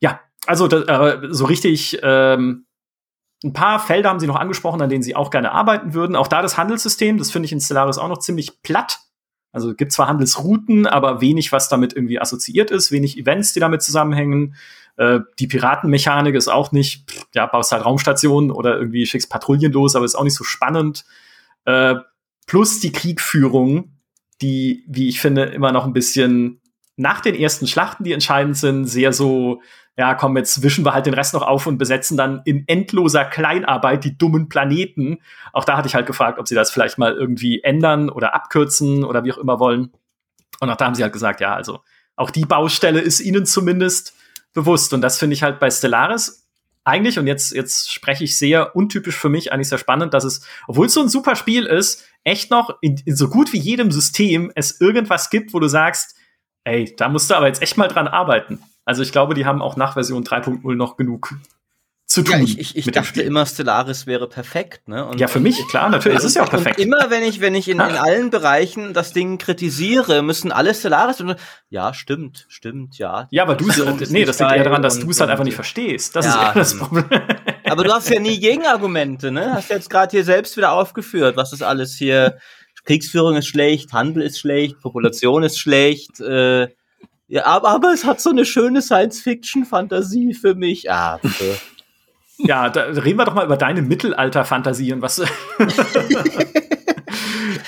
Ja, 0.00 0.20
also 0.46 0.66
da, 0.66 1.12
äh, 1.12 1.28
so 1.30 1.44
richtig 1.44 2.00
ähm, 2.02 2.66
ein 3.44 3.52
paar 3.52 3.78
Felder 3.78 4.08
haben 4.08 4.20
sie 4.20 4.26
noch 4.26 4.36
angesprochen, 4.36 4.82
an 4.82 4.90
denen 4.90 5.02
sie 5.02 5.16
auch 5.16 5.30
gerne 5.30 5.52
arbeiten 5.52 5.94
würden. 5.94 6.16
Auch 6.16 6.28
da 6.28 6.42
das 6.42 6.56
Handelssystem, 6.56 7.18
das 7.18 7.30
finde 7.30 7.46
ich 7.46 7.52
in 7.52 7.60
Stellaris 7.60 7.98
auch 7.98 8.08
noch 8.08 8.18
ziemlich 8.18 8.62
platt. 8.62 8.98
Also 9.52 9.74
gibt 9.74 9.92
zwar 9.92 10.08
Handelsrouten, 10.08 10.86
aber 10.86 11.20
wenig, 11.20 11.52
was 11.52 11.68
damit 11.68 11.94
irgendwie 11.94 12.20
assoziiert 12.20 12.70
ist, 12.70 12.90
wenig 12.90 13.18
Events, 13.18 13.52
die 13.52 13.60
damit 13.60 13.82
zusammenhängen. 13.82 14.56
Äh, 14.96 15.20
die 15.38 15.46
Piratenmechanik 15.46 16.34
ist 16.34 16.48
auch 16.48 16.72
nicht, 16.72 17.10
pff, 17.10 17.26
ja, 17.34 17.46
baust 17.46 17.72
halt 17.72 17.84
Raumstationen 17.84 18.50
oder 18.50 18.78
irgendwie 18.78 19.06
schickst 19.06 19.30
Patrouillen 19.30 19.72
los, 19.72 19.94
aber 19.94 20.04
ist 20.04 20.14
auch 20.14 20.24
nicht 20.24 20.36
so 20.36 20.44
spannend. 20.44 21.04
Äh, 21.66 21.96
plus 22.46 22.80
die 22.80 22.92
Kriegführung, 22.92 23.92
die, 24.40 24.84
wie 24.88 25.08
ich 25.08 25.20
finde, 25.20 25.44
immer 25.44 25.72
noch 25.72 25.84
ein 25.84 25.92
bisschen 25.92 26.60
nach 26.96 27.20
den 27.20 27.34
ersten 27.34 27.66
Schlachten, 27.66 28.04
die 28.04 28.12
entscheidend 28.12 28.56
sind, 28.56 28.86
sehr 28.86 29.12
so, 29.12 29.62
ja, 29.96 30.14
komm, 30.14 30.36
jetzt 30.36 30.62
wischen 30.62 30.84
wir 30.84 30.94
halt 30.94 31.06
den 31.06 31.14
Rest 31.14 31.34
noch 31.34 31.42
auf 31.42 31.66
und 31.66 31.76
besetzen 31.78 32.16
dann 32.16 32.40
in 32.44 32.64
endloser 32.66 33.24
Kleinarbeit 33.24 34.04
die 34.04 34.16
dummen 34.16 34.48
Planeten. 34.48 35.18
Auch 35.52 35.64
da 35.64 35.76
hatte 35.76 35.88
ich 35.88 35.94
halt 35.94 36.06
gefragt, 36.06 36.38
ob 36.38 36.48
sie 36.48 36.54
das 36.54 36.70
vielleicht 36.70 36.96
mal 36.96 37.12
irgendwie 37.12 37.62
ändern 37.62 38.08
oder 38.08 38.34
abkürzen 38.34 39.04
oder 39.04 39.24
wie 39.24 39.32
auch 39.32 39.38
immer 39.38 39.60
wollen. 39.60 39.92
Und 40.60 40.70
auch 40.70 40.76
da 40.76 40.86
haben 40.86 40.94
sie 40.94 41.02
halt 41.02 41.12
gesagt, 41.12 41.40
ja, 41.40 41.54
also 41.54 41.80
auch 42.16 42.30
die 42.30 42.46
Baustelle 42.46 43.00
ist 43.00 43.20
ihnen 43.20 43.44
zumindest 43.44 44.14
bewusst. 44.54 44.94
Und 44.94 45.02
das 45.02 45.18
finde 45.18 45.34
ich 45.34 45.42
halt 45.42 45.60
bei 45.60 45.70
Stellaris 45.70 46.42
eigentlich, 46.84 47.18
und 47.18 47.26
jetzt, 47.26 47.52
jetzt 47.52 47.92
spreche 47.92 48.24
ich 48.24 48.36
sehr 48.36 48.74
untypisch 48.74 49.16
für 49.16 49.28
mich, 49.28 49.52
eigentlich 49.52 49.68
sehr 49.68 49.78
spannend, 49.78 50.14
dass 50.14 50.24
es, 50.24 50.44
obwohl 50.66 50.86
es 50.86 50.94
so 50.94 51.00
ein 51.00 51.08
super 51.08 51.36
Spiel 51.36 51.64
ist, 51.64 52.04
echt 52.24 52.50
noch 52.50 52.76
in, 52.80 53.00
in 53.04 53.14
so 53.14 53.28
gut 53.28 53.52
wie 53.52 53.58
jedem 53.58 53.92
System 53.92 54.50
es 54.54 54.80
irgendwas 54.80 55.30
gibt, 55.30 55.54
wo 55.54 55.60
du 55.60 55.68
sagst, 55.68 56.16
ey, 56.64 56.94
da 56.96 57.08
musst 57.08 57.30
du 57.30 57.34
aber 57.34 57.46
jetzt 57.46 57.62
echt 57.62 57.76
mal 57.76 57.88
dran 57.88 58.08
arbeiten. 58.08 58.60
Also 58.84 59.02
ich 59.02 59.12
glaube, 59.12 59.34
die 59.34 59.46
haben 59.46 59.62
auch 59.62 59.76
nach 59.76 59.94
Version 59.94 60.24
3.0 60.24 60.74
noch 60.74 60.96
genug 60.96 61.34
zu 62.12 62.22
tun. 62.22 62.38
Ja, 62.38 62.42
ich, 62.42 62.58
ich, 62.58 62.76
ich 62.76 62.86
dachte 62.86 63.22
immer, 63.22 63.46
Stellaris 63.46 64.06
wäre 64.06 64.28
perfekt. 64.28 64.86
Ne? 64.88 65.06
Und 65.06 65.18
ja, 65.18 65.28
für 65.28 65.40
mich, 65.40 65.66
klar, 65.68 65.88
natürlich. 65.88 66.18
Es 66.18 66.24
ist 66.24 66.36
ja 66.36 66.44
auch 66.44 66.50
perfekt. 66.50 66.78
Und 66.78 66.84
immer, 66.84 67.10
wenn 67.10 67.22
ich, 67.22 67.40
wenn 67.40 67.54
ich 67.54 67.68
in, 67.68 67.80
in 67.80 67.96
allen 67.96 68.30
Bereichen 68.30 68.92
das 68.92 69.12
Ding 69.12 69.38
kritisiere, 69.38 70.22
müssen 70.22 70.52
alle 70.52 70.74
Stellaris. 70.74 71.24
Ja, 71.70 71.94
stimmt, 71.94 72.44
stimmt, 72.48 72.98
ja. 72.98 73.28
Ja, 73.30 73.44
aber 73.44 73.54
du, 73.54 73.66
nee, 74.10 74.24
das 74.24 74.38
liegt 74.38 74.52
eher 74.52 74.64
daran, 74.64 74.82
dass 74.82 75.00
du 75.00 75.10
es 75.10 75.20
halt 75.20 75.30
einfach 75.30 75.44
nicht 75.44 75.54
verstehst. 75.54 76.14
Das 76.14 76.26
ja, 76.26 76.32
ist 76.32 76.48
eher 76.48 76.54
das 76.54 76.78
Problem. 76.78 77.06
Aber 77.64 77.84
du 77.84 77.92
hast 77.92 78.10
ja 78.10 78.20
nie 78.20 78.38
Gegenargumente, 78.38 79.30
ne? 79.30 79.54
Hast 79.54 79.70
jetzt 79.70 79.88
gerade 79.88 80.10
hier 80.10 80.24
selbst 80.24 80.58
wieder 80.58 80.72
aufgeführt, 80.72 81.38
was 81.38 81.52
das 81.52 81.62
alles 81.62 81.94
hier. 81.94 82.36
Kriegsführung 82.84 83.36
ist 83.36 83.46
schlecht, 83.46 83.94
Handel 83.94 84.22
ist 84.22 84.38
schlecht, 84.38 84.78
Population 84.80 85.42
ist 85.42 85.58
schlecht. 85.58 86.20
Äh, 86.20 86.68
ja, 87.32 87.46
aber, 87.46 87.70
aber 87.70 87.94
es 87.94 88.04
hat 88.04 88.20
so 88.20 88.28
eine 88.28 88.44
schöne 88.44 88.82
Science-Fiction-Fantasie 88.82 90.34
für 90.34 90.54
mich. 90.54 90.90
Ah. 90.90 91.18
Ja, 92.44 92.70
da 92.70 92.82
reden 92.82 93.18
wir 93.18 93.24
doch 93.24 93.34
mal 93.34 93.44
über 93.44 93.56
deine 93.56 93.82
Mittelalter-Fantasie 93.82 94.92
und 94.94 95.00
was. 95.00 95.20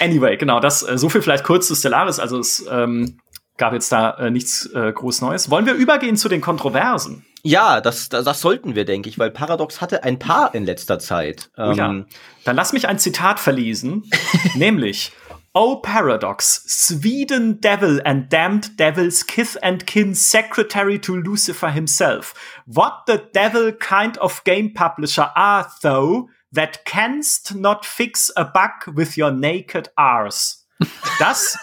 anyway, 0.01 0.37
genau, 0.37 0.59
das 0.59 0.83
äh, 0.83 0.99
so 0.99 1.09
viel 1.09 1.23
vielleicht 1.23 1.45
kurz 1.45 1.69
zu 1.69 1.77
Stellaris. 1.77 2.19
Also 2.19 2.41
es 2.41 2.65
ähm, 2.69 3.21
gab 3.57 3.73
jetzt 3.73 3.93
da 3.93 4.11
äh, 4.15 4.31
nichts 4.33 4.67
äh, 4.75 4.91
groß 4.93 5.21
Neues. 5.21 5.49
Wollen 5.49 5.67
wir 5.67 5.75
übergehen 5.75 6.17
zu 6.17 6.29
den 6.29 6.41
Kontroversen? 6.41 7.25
Ja, 7.45 7.81
das, 7.81 8.09
das, 8.09 8.25
das 8.25 8.41
sollten 8.41 8.75
wir, 8.75 8.85
denke 8.85 9.09
ich, 9.09 9.19
weil 9.19 9.31
Paradox 9.31 9.81
hatte 9.81 10.03
ein 10.03 10.19
paar 10.19 10.55
in 10.57 10.65
letzter 10.65 10.99
Zeit. 10.99 11.51
Oh, 11.57 11.71
ja. 11.73 11.91
Ähm, 11.91 12.07
Dann 12.45 12.57
lass 12.57 12.73
mich 12.73 12.89
ein 12.89 12.99
Zitat 12.99 13.39
verlesen, 13.39 14.11
nämlich 14.57 15.13
O 15.57 15.77
paradox, 15.77 16.65
Sweden 16.67 17.59
devil 17.61 18.01
and 18.05 18.29
damned 18.29 18.77
devil's 18.77 19.23
kith 19.23 19.57
and 19.63 19.87
kin 19.87 20.13
secretary 20.17 20.99
to 20.99 21.15
Lucifer 21.15 21.71
himself. 21.71 22.35
What 22.67 23.05
the 23.07 23.29
devil 23.33 23.71
kind 23.71 24.19
of 24.19 24.43
game 24.43 24.75
publisher 24.75 25.31
are 25.37 25.71
thou 25.81 26.27
that 26.51 26.85
canst 26.85 27.55
not 27.55 27.85
fix 27.85 28.33
a 28.37 28.45
bug 28.45 28.97
with 28.97 29.17
your 29.17 29.31
naked 29.31 29.89
arse? 29.97 30.67
Das 31.21 31.57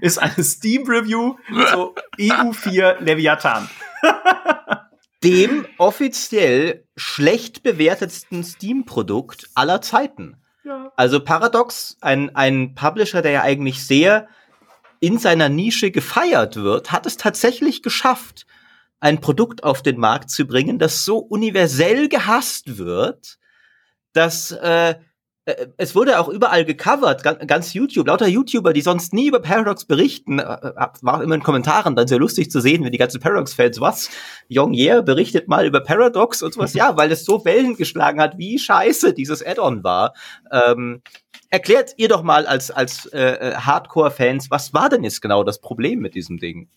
ist 0.00 0.18
eine 0.18 0.42
Steam 0.42 0.84
Review 0.88 1.36
zu 1.70 1.94
EU4 2.18 3.00
Leviathan. 3.00 3.68
Dem 5.22 5.66
offiziell 5.76 6.86
schlecht 6.96 7.62
bewertetsten 7.62 8.42
Steam-Produkt 8.42 9.50
aller 9.54 9.82
Zeiten. 9.82 10.41
Also 10.96 11.20
Paradox, 11.20 11.96
ein, 12.00 12.34
ein 12.36 12.74
Publisher, 12.74 13.22
der 13.22 13.32
ja 13.32 13.42
eigentlich 13.42 13.84
sehr 13.84 14.28
in 15.00 15.18
seiner 15.18 15.48
Nische 15.48 15.90
gefeiert 15.90 16.56
wird, 16.56 16.92
hat 16.92 17.06
es 17.06 17.16
tatsächlich 17.16 17.82
geschafft, 17.82 18.46
ein 19.00 19.20
Produkt 19.20 19.64
auf 19.64 19.82
den 19.82 19.98
Markt 19.98 20.30
zu 20.30 20.46
bringen, 20.46 20.78
das 20.78 21.04
so 21.04 21.18
universell 21.18 22.08
gehasst 22.08 22.78
wird, 22.78 23.38
dass 24.12 24.52
äh, 24.52 24.94
es 25.76 25.96
wurde 25.96 26.20
auch 26.20 26.28
überall 26.28 26.64
gecovert, 26.64 27.24
ganz 27.24 27.74
YouTube, 27.74 28.06
lauter 28.06 28.28
YouTuber, 28.28 28.72
die 28.72 28.80
sonst 28.80 29.12
nie 29.12 29.26
über 29.26 29.40
Paradox 29.40 29.84
berichten, 29.84 30.38
äh, 30.38 30.42
äh, 30.42 30.88
war 31.00 31.22
immer 31.22 31.34
in 31.34 31.42
Kommentaren 31.42 31.96
dann 31.96 32.06
sehr 32.06 32.20
lustig 32.20 32.48
zu 32.50 32.60
sehen, 32.60 32.84
wenn 32.84 32.92
die 32.92 32.98
ganzen 32.98 33.20
Paradox-Fans, 33.20 33.80
was, 33.80 34.08
Young 34.48 34.72
Year 34.72 35.02
berichtet 35.02 35.48
mal 35.48 35.66
über 35.66 35.80
Paradox 35.80 36.42
und 36.42 36.54
sowas, 36.54 36.74
ja, 36.74 36.96
weil 36.96 37.10
es 37.10 37.24
so 37.24 37.44
Wellen 37.44 37.76
geschlagen 37.76 38.20
hat, 38.20 38.38
wie 38.38 38.58
scheiße 38.58 39.14
dieses 39.14 39.44
Add-on 39.44 39.82
war. 39.82 40.14
Ähm, 40.52 41.02
erklärt 41.50 41.94
ihr 41.96 42.08
doch 42.08 42.22
mal 42.22 42.46
als, 42.46 42.70
als 42.70 43.06
äh, 43.06 43.54
Hardcore-Fans, 43.56 44.48
was 44.50 44.72
war 44.72 44.88
denn 44.90 45.02
jetzt 45.02 45.22
genau 45.22 45.42
das 45.42 45.60
Problem 45.60 45.98
mit 45.98 46.14
diesem 46.14 46.38
Ding? 46.38 46.68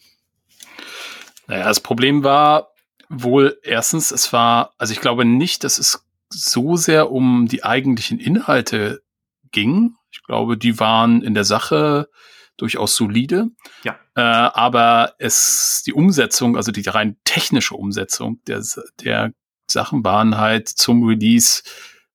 Naja, 1.45 1.65
das 1.65 1.81
Problem 1.81 2.23
war 2.23 2.71
wohl 3.09 3.59
erstens, 3.61 4.09
es 4.09 4.33
war, 4.33 4.73
also 4.79 4.91
ich 4.91 5.01
glaube 5.01 5.23
nicht, 5.23 5.63
dass 5.63 5.77
es 5.77 6.04
so 6.29 6.75
sehr 6.75 7.11
um 7.11 7.47
die 7.47 7.63
eigentlichen 7.63 8.19
Inhalte 8.19 9.03
ging. 9.51 9.95
Ich 10.11 10.23
glaube, 10.23 10.57
die 10.57 10.79
waren 10.79 11.21
in 11.21 11.33
der 11.33 11.43
Sache 11.43 12.09
durchaus 12.57 12.95
solide. 12.95 13.47
Ja. 13.83 13.97
Äh, 14.15 14.21
aber 14.21 15.15
es, 15.19 15.83
die 15.85 15.93
Umsetzung, 15.93 16.55
also 16.55 16.71
die 16.71 16.87
rein 16.87 17.17
technische 17.23 17.75
Umsetzung 17.75 18.39
der, 18.47 18.63
der 19.01 19.33
Sachen 19.69 20.03
waren 20.03 20.37
halt 20.37 20.69
zum 20.69 21.03
Release 21.03 21.63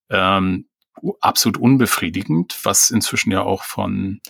ähm, 0.09 0.69
absolut 1.21 1.59
unbefriedigend, 1.59 2.57
was 2.63 2.91
inzwischen 2.91 3.33
ja 3.33 3.43
auch 3.43 3.65
von 3.65 4.21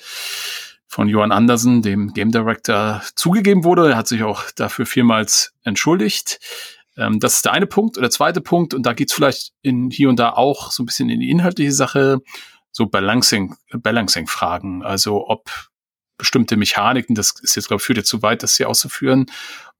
von 0.86 1.08
Johan 1.08 1.30
Andersen, 1.30 1.82
dem 1.82 2.12
Game 2.14 2.32
Director, 2.32 3.00
zugegeben 3.14 3.62
wurde. 3.62 3.90
Er 3.90 3.96
hat 3.96 4.08
sich 4.08 4.24
auch 4.24 4.50
dafür 4.50 4.86
vielmals 4.86 5.54
entschuldigt. 5.62 6.40
Ähm, 7.00 7.18
das 7.18 7.36
ist 7.36 7.44
der 7.44 7.52
eine 7.52 7.66
Punkt. 7.66 7.96
Und 7.96 8.02
der 8.02 8.10
zweite 8.10 8.40
Punkt, 8.40 8.74
und 8.74 8.84
da 8.84 8.92
geht's 8.92 9.12
vielleicht 9.12 9.52
in 9.62 9.90
hier 9.90 10.08
und 10.08 10.18
da 10.18 10.34
auch 10.34 10.70
so 10.70 10.82
ein 10.82 10.86
bisschen 10.86 11.08
in 11.08 11.20
die 11.20 11.30
inhaltliche 11.30 11.72
Sache, 11.72 12.18
so 12.70 12.86
Balancing, 12.86 13.56
Balancing-Fragen. 13.72 14.84
Also 14.84 15.26
ob 15.26 15.69
bestimmte 16.20 16.56
Mechaniken, 16.56 17.16
das 17.16 17.34
ist 17.42 17.56
jetzt, 17.56 17.68
glaube 17.68 17.80
ich, 17.80 17.86
führt 17.86 17.98
jetzt 17.98 18.08
zu 18.08 18.22
weit, 18.22 18.42
das 18.42 18.56
hier 18.56 18.68
auszuführen, 18.68 19.26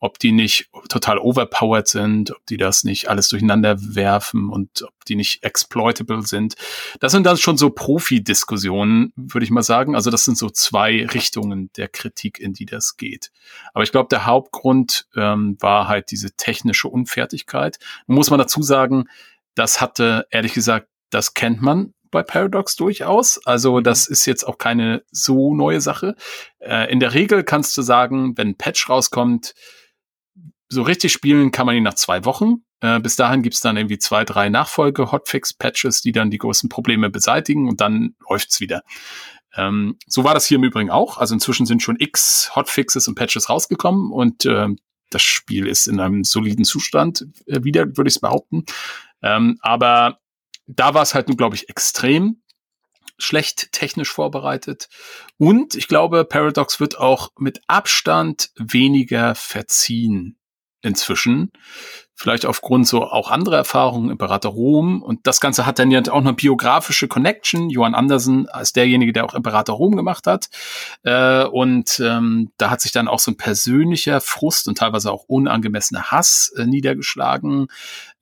ob 0.01 0.19
die 0.19 0.33
nicht 0.33 0.71
total 0.89 1.19
overpowered 1.19 1.87
sind, 1.87 2.31
ob 2.31 2.45
die 2.47 2.57
das 2.57 2.85
nicht 2.85 3.09
alles 3.09 3.29
durcheinander 3.29 3.77
werfen 3.79 4.49
und 4.49 4.83
ob 4.83 5.05
die 5.07 5.15
nicht 5.15 5.45
exploitable 5.45 6.23
sind. 6.23 6.55
Das 7.01 7.13
sind 7.13 7.25
dann 7.25 7.37
schon 7.37 7.59
so 7.59 7.69
Profi-Diskussionen, 7.69 9.13
würde 9.15 9.45
ich 9.45 9.51
mal 9.51 9.63
sagen. 9.63 9.95
Also 9.95 10.11
das 10.11 10.25
sind 10.25 10.39
so 10.39 10.49
zwei 10.49 11.07
Richtungen 11.07 11.71
der 11.77 11.89
Kritik, 11.89 12.41
in 12.41 12.55
die 12.55 12.65
das 12.65 12.97
geht. 12.97 13.31
Aber 13.75 13.85
ich 13.85 13.93
glaube, 13.93 14.09
der 14.09 14.25
Hauptgrund 14.25 15.07
ähm, 15.15 15.59
war 15.61 15.87
halt 15.87 16.11
diese 16.11 16.33
technische 16.33 16.89
Unfertigkeit. 16.89 17.79
Muss 18.07 18.31
man 18.31 18.39
dazu 18.39 18.63
sagen, 18.63 19.05
das 19.55 19.83
hatte, 19.83 20.27
ehrlich 20.31 20.55
gesagt, 20.55 20.89
das 21.11 21.35
kennt 21.35 21.61
man 21.61 21.93
bei 22.11 22.23
Paradox 22.23 22.77
durchaus. 22.77 23.45
Also 23.47 23.79
mhm. 23.79 23.85
das 23.85 24.07
ist 24.07 24.27
jetzt 24.27 24.45
auch 24.45 24.59
keine 24.59 25.03
so 25.11 25.55
neue 25.55 25.81
Sache. 25.81 26.17
Äh, 26.59 26.91
in 26.93 27.01
der 27.01 27.15
Regel 27.15 27.45
kannst 27.45 27.77
du 27.77 27.83
sagen, 27.83 28.37
wenn 28.37 28.49
ein 28.49 28.57
Patch 28.57 28.89
rauskommt, 28.89 29.55
so 30.69 30.83
richtig 30.83 31.13
spielen 31.13 31.51
kann 31.51 31.67
man 31.67 31.77
ihn 31.77 31.83
nach 31.83 31.95
zwei 31.95 32.25
Wochen. 32.25 32.65
Äh, 32.81 33.01
bis 33.01 33.17
dahin 33.17 33.43
gibt's 33.43 33.61
dann 33.61 33.77
irgendwie 33.77 33.99
zwei, 33.99 34.25
drei 34.25 34.49
Nachfolge-Hotfix-Patches, 34.49 36.01
die 36.01 36.13
dann 36.13 36.31
die 36.31 36.39
großen 36.39 36.69
Probleme 36.69 37.11
beseitigen 37.11 37.69
und 37.69 37.81
dann 37.81 38.15
läuft's 38.29 38.61
wieder. 38.61 38.83
Ähm, 39.57 39.99
so 40.07 40.25
war 40.25 40.35
das 40.35 40.47
hier 40.47 40.59
im 40.59 40.65
Übrigen 40.65 40.91
auch. 40.91 41.19
Also 41.19 41.35
inzwischen 41.35 41.67
sind 41.67 41.83
schon 41.83 41.97
x 41.99 42.53
Hotfixes 42.55 43.09
und 43.09 43.17
Patches 43.17 43.51
rausgekommen 43.51 44.13
und 44.13 44.45
äh, 44.47 44.69
das 45.11 45.23
Spiel 45.23 45.67
ist 45.67 45.89
in 45.89 45.99
einem 45.99 46.23
soliden 46.25 46.65
Zustand 46.65 47.27
äh, 47.47 47.63
wieder, 47.65 47.97
würde 47.97 48.09
ich 48.09 48.21
behaupten. 48.21 48.65
Ähm, 49.23 49.59
aber 49.61 50.20
da 50.77 50.95
war 50.95 51.03
es 51.03 51.15
halt 51.15 51.29
nun, 51.29 51.37
glaube 51.37 51.57
ich, 51.57 51.69
extrem 51.69 52.43
schlecht 53.19 53.73
technisch 53.73 54.11
vorbereitet. 54.11 54.89
Und 55.37 55.75
ich 55.75 55.89
glaube, 55.89 56.25
Paradox 56.25 56.81
wird 56.81 56.99
auch 56.99 57.31
mit 57.39 57.61
Abstand 57.67 58.51
weniger 58.57 59.35
verziehen 59.35 60.37
inzwischen. 60.83 61.53
vielleicht 62.15 62.45
aufgrund 62.45 62.87
so 62.87 63.05
auch 63.05 63.31
anderer 63.31 63.57
Erfahrungen, 63.57 64.11
Imperator 64.11 64.53
Rom. 64.53 65.03
Und 65.03 65.27
das 65.27 65.41
Ganze 65.41 65.65
hat 65.65 65.79
dann 65.79 65.91
ja 65.91 66.03
auch 66.11 66.21
eine 66.21 66.35
biografische 66.35 67.09
Connection. 67.09 67.71
Johann 67.71 67.95
Andersen 67.95 68.47
als 68.47 68.75
derjenige, 68.75 69.15
der 69.15 69.25
auch 69.25 69.35
Imperator 69.35 69.77
Rom 69.77 69.97
gemacht 69.97 70.27
hat. 70.27 70.51
Äh, 71.03 71.45
und 71.45 71.99
ähm, 72.05 72.53
da 72.59 72.69
hat 72.69 72.83
sich 72.83 72.93
dann 72.93 73.09
auch 73.09 73.21
so 73.21 73.31
ein 73.31 73.39
persönlicher 73.39 74.21
Frust 74.21 74.69
und 74.69 74.77
teilweise 74.77 75.11
auch 75.11 75.25
unangemessener 75.29 76.11
Hass 76.11 76.53
äh, 76.59 76.67
niedergeschlagen. 76.67 77.69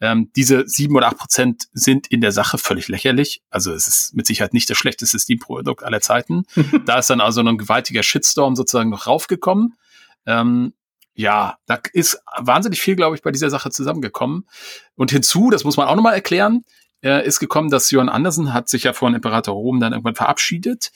Ähm, 0.01 0.31
diese 0.37 0.67
sieben 0.69 0.97
oder 0.97 1.09
acht 1.09 1.19
Prozent 1.19 1.69
sind 1.73 2.07
in 2.07 2.21
der 2.21 2.33
Sache 2.33 2.59
völlig 2.59 2.89
lächerlich. 2.89 3.43
Also 3.51 3.73
es 3.73 3.89
ist 3.89 4.15
mit 4.15 4.27
Sicherheit 4.27 4.55
nicht 4.55 4.71
das 4.71 4.79
schlechteste 4.79 5.19
Steam-Produkt 5.19 5.83
aller 5.83 6.01
Zeiten. 6.01 6.45
da 6.87 6.99
ist 6.99 7.11
dann 7.11 7.21
also 7.21 7.41
ein 7.41 7.59
gewaltiger 7.59 8.03
Shitstorm 8.03 8.55
sozusagen 8.55 8.91
noch 8.91 9.07
raufgekommen. 9.07 9.75
Ähm, 10.27 10.73
ja, 11.15 11.59
da 11.67 11.81
ist 11.93 12.23
wahnsinnig 12.39 12.81
viel, 12.81 12.95
glaube 12.95 13.17
ich, 13.17 13.23
bei 13.23 13.33
dieser 13.33 13.51
Sache 13.51 13.71
zusammengekommen. 13.71 14.47
Und 14.95 15.11
hinzu, 15.11 15.51
das 15.51 15.65
muss 15.65 15.77
man 15.77 15.89
auch 15.89 15.97
nochmal 15.97 16.15
erklären, 16.15 16.65
äh, 17.03 17.27
ist 17.27 17.41
gekommen, 17.41 17.71
dass 17.71 17.91
Johann 17.91 18.09
Andersen 18.09 18.55
hat 18.55 18.69
sich 18.69 18.85
ja 18.85 18.93
von 18.93 19.15
Imperator 19.15 19.55
Rom 19.55 19.81
dann 19.81 19.93
irgendwann 19.93 20.15
verabschiedet, 20.15 20.93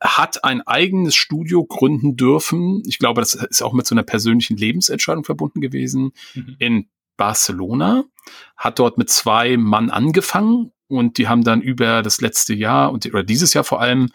hat 0.00 0.44
ein 0.44 0.64
eigenes 0.66 1.16
Studio 1.16 1.64
gründen 1.64 2.16
dürfen. 2.16 2.82
Ich 2.86 2.98
glaube, 2.98 3.20
das 3.20 3.34
ist 3.34 3.62
auch 3.62 3.72
mit 3.72 3.86
so 3.86 3.96
einer 3.96 4.02
persönlichen 4.02 4.56
Lebensentscheidung 4.56 5.24
verbunden 5.24 5.60
gewesen 5.60 6.12
mhm. 6.34 6.56
in 6.58 6.88
Barcelona, 7.18 8.04
hat 8.56 8.78
dort 8.78 8.96
mit 8.96 9.10
zwei 9.10 9.58
Mann 9.58 9.90
angefangen 9.90 10.72
und 10.86 11.18
die 11.18 11.28
haben 11.28 11.44
dann 11.44 11.60
über 11.60 12.02
das 12.02 12.22
letzte 12.22 12.54
Jahr 12.54 12.90
und 12.90 13.04
oder 13.04 13.22
dieses 13.22 13.52
Jahr 13.52 13.64
vor 13.64 13.82
allem 13.82 14.10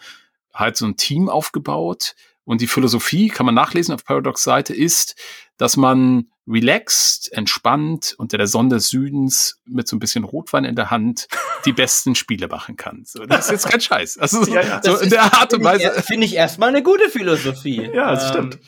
halt 0.52 0.76
so 0.76 0.86
ein 0.86 0.96
Team 0.96 1.28
aufgebaut, 1.28 2.16
und 2.44 2.60
die 2.60 2.66
Philosophie, 2.66 3.28
kann 3.28 3.46
man 3.46 3.54
nachlesen 3.54 3.94
auf 3.94 4.04
Paradox 4.04 4.42
Seite, 4.42 4.74
ist, 4.74 5.16
dass 5.56 5.76
man 5.76 6.28
relaxed, 6.46 7.32
entspannt 7.32 8.14
unter 8.18 8.36
der 8.36 8.46
Sonne 8.46 8.74
des 8.74 8.90
Südens 8.90 9.60
mit 9.64 9.88
so 9.88 9.96
ein 9.96 9.98
bisschen 9.98 10.24
Rotwein 10.24 10.64
in 10.64 10.76
der 10.76 10.90
Hand 10.90 11.26
die 11.64 11.72
besten 11.72 12.14
Spiele 12.14 12.48
machen 12.48 12.76
kann. 12.76 13.04
So, 13.06 13.24
das 13.24 13.46
ist 13.46 13.50
jetzt 13.52 13.70
kein 13.70 13.80
Scheiß. 13.80 14.18
Also 14.18 14.44
ja, 14.52 14.60
ja. 14.60 14.80
so 14.82 14.98
in 14.98 15.08
der 15.08 15.22
Art 15.22 15.54
und 15.54 15.64
Weise. 15.64 16.02
Finde 16.02 16.26
ich 16.26 16.34
erstmal 16.34 16.68
eine 16.68 16.82
gute 16.82 17.08
Philosophie. 17.08 17.90
Ja, 17.94 18.12
das 18.12 18.24
ähm, 18.24 18.30
stimmt. 18.30 18.58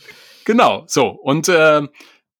Genau, 0.47 0.84
so. 0.87 1.09
Und 1.09 1.49
äh, 1.49 1.87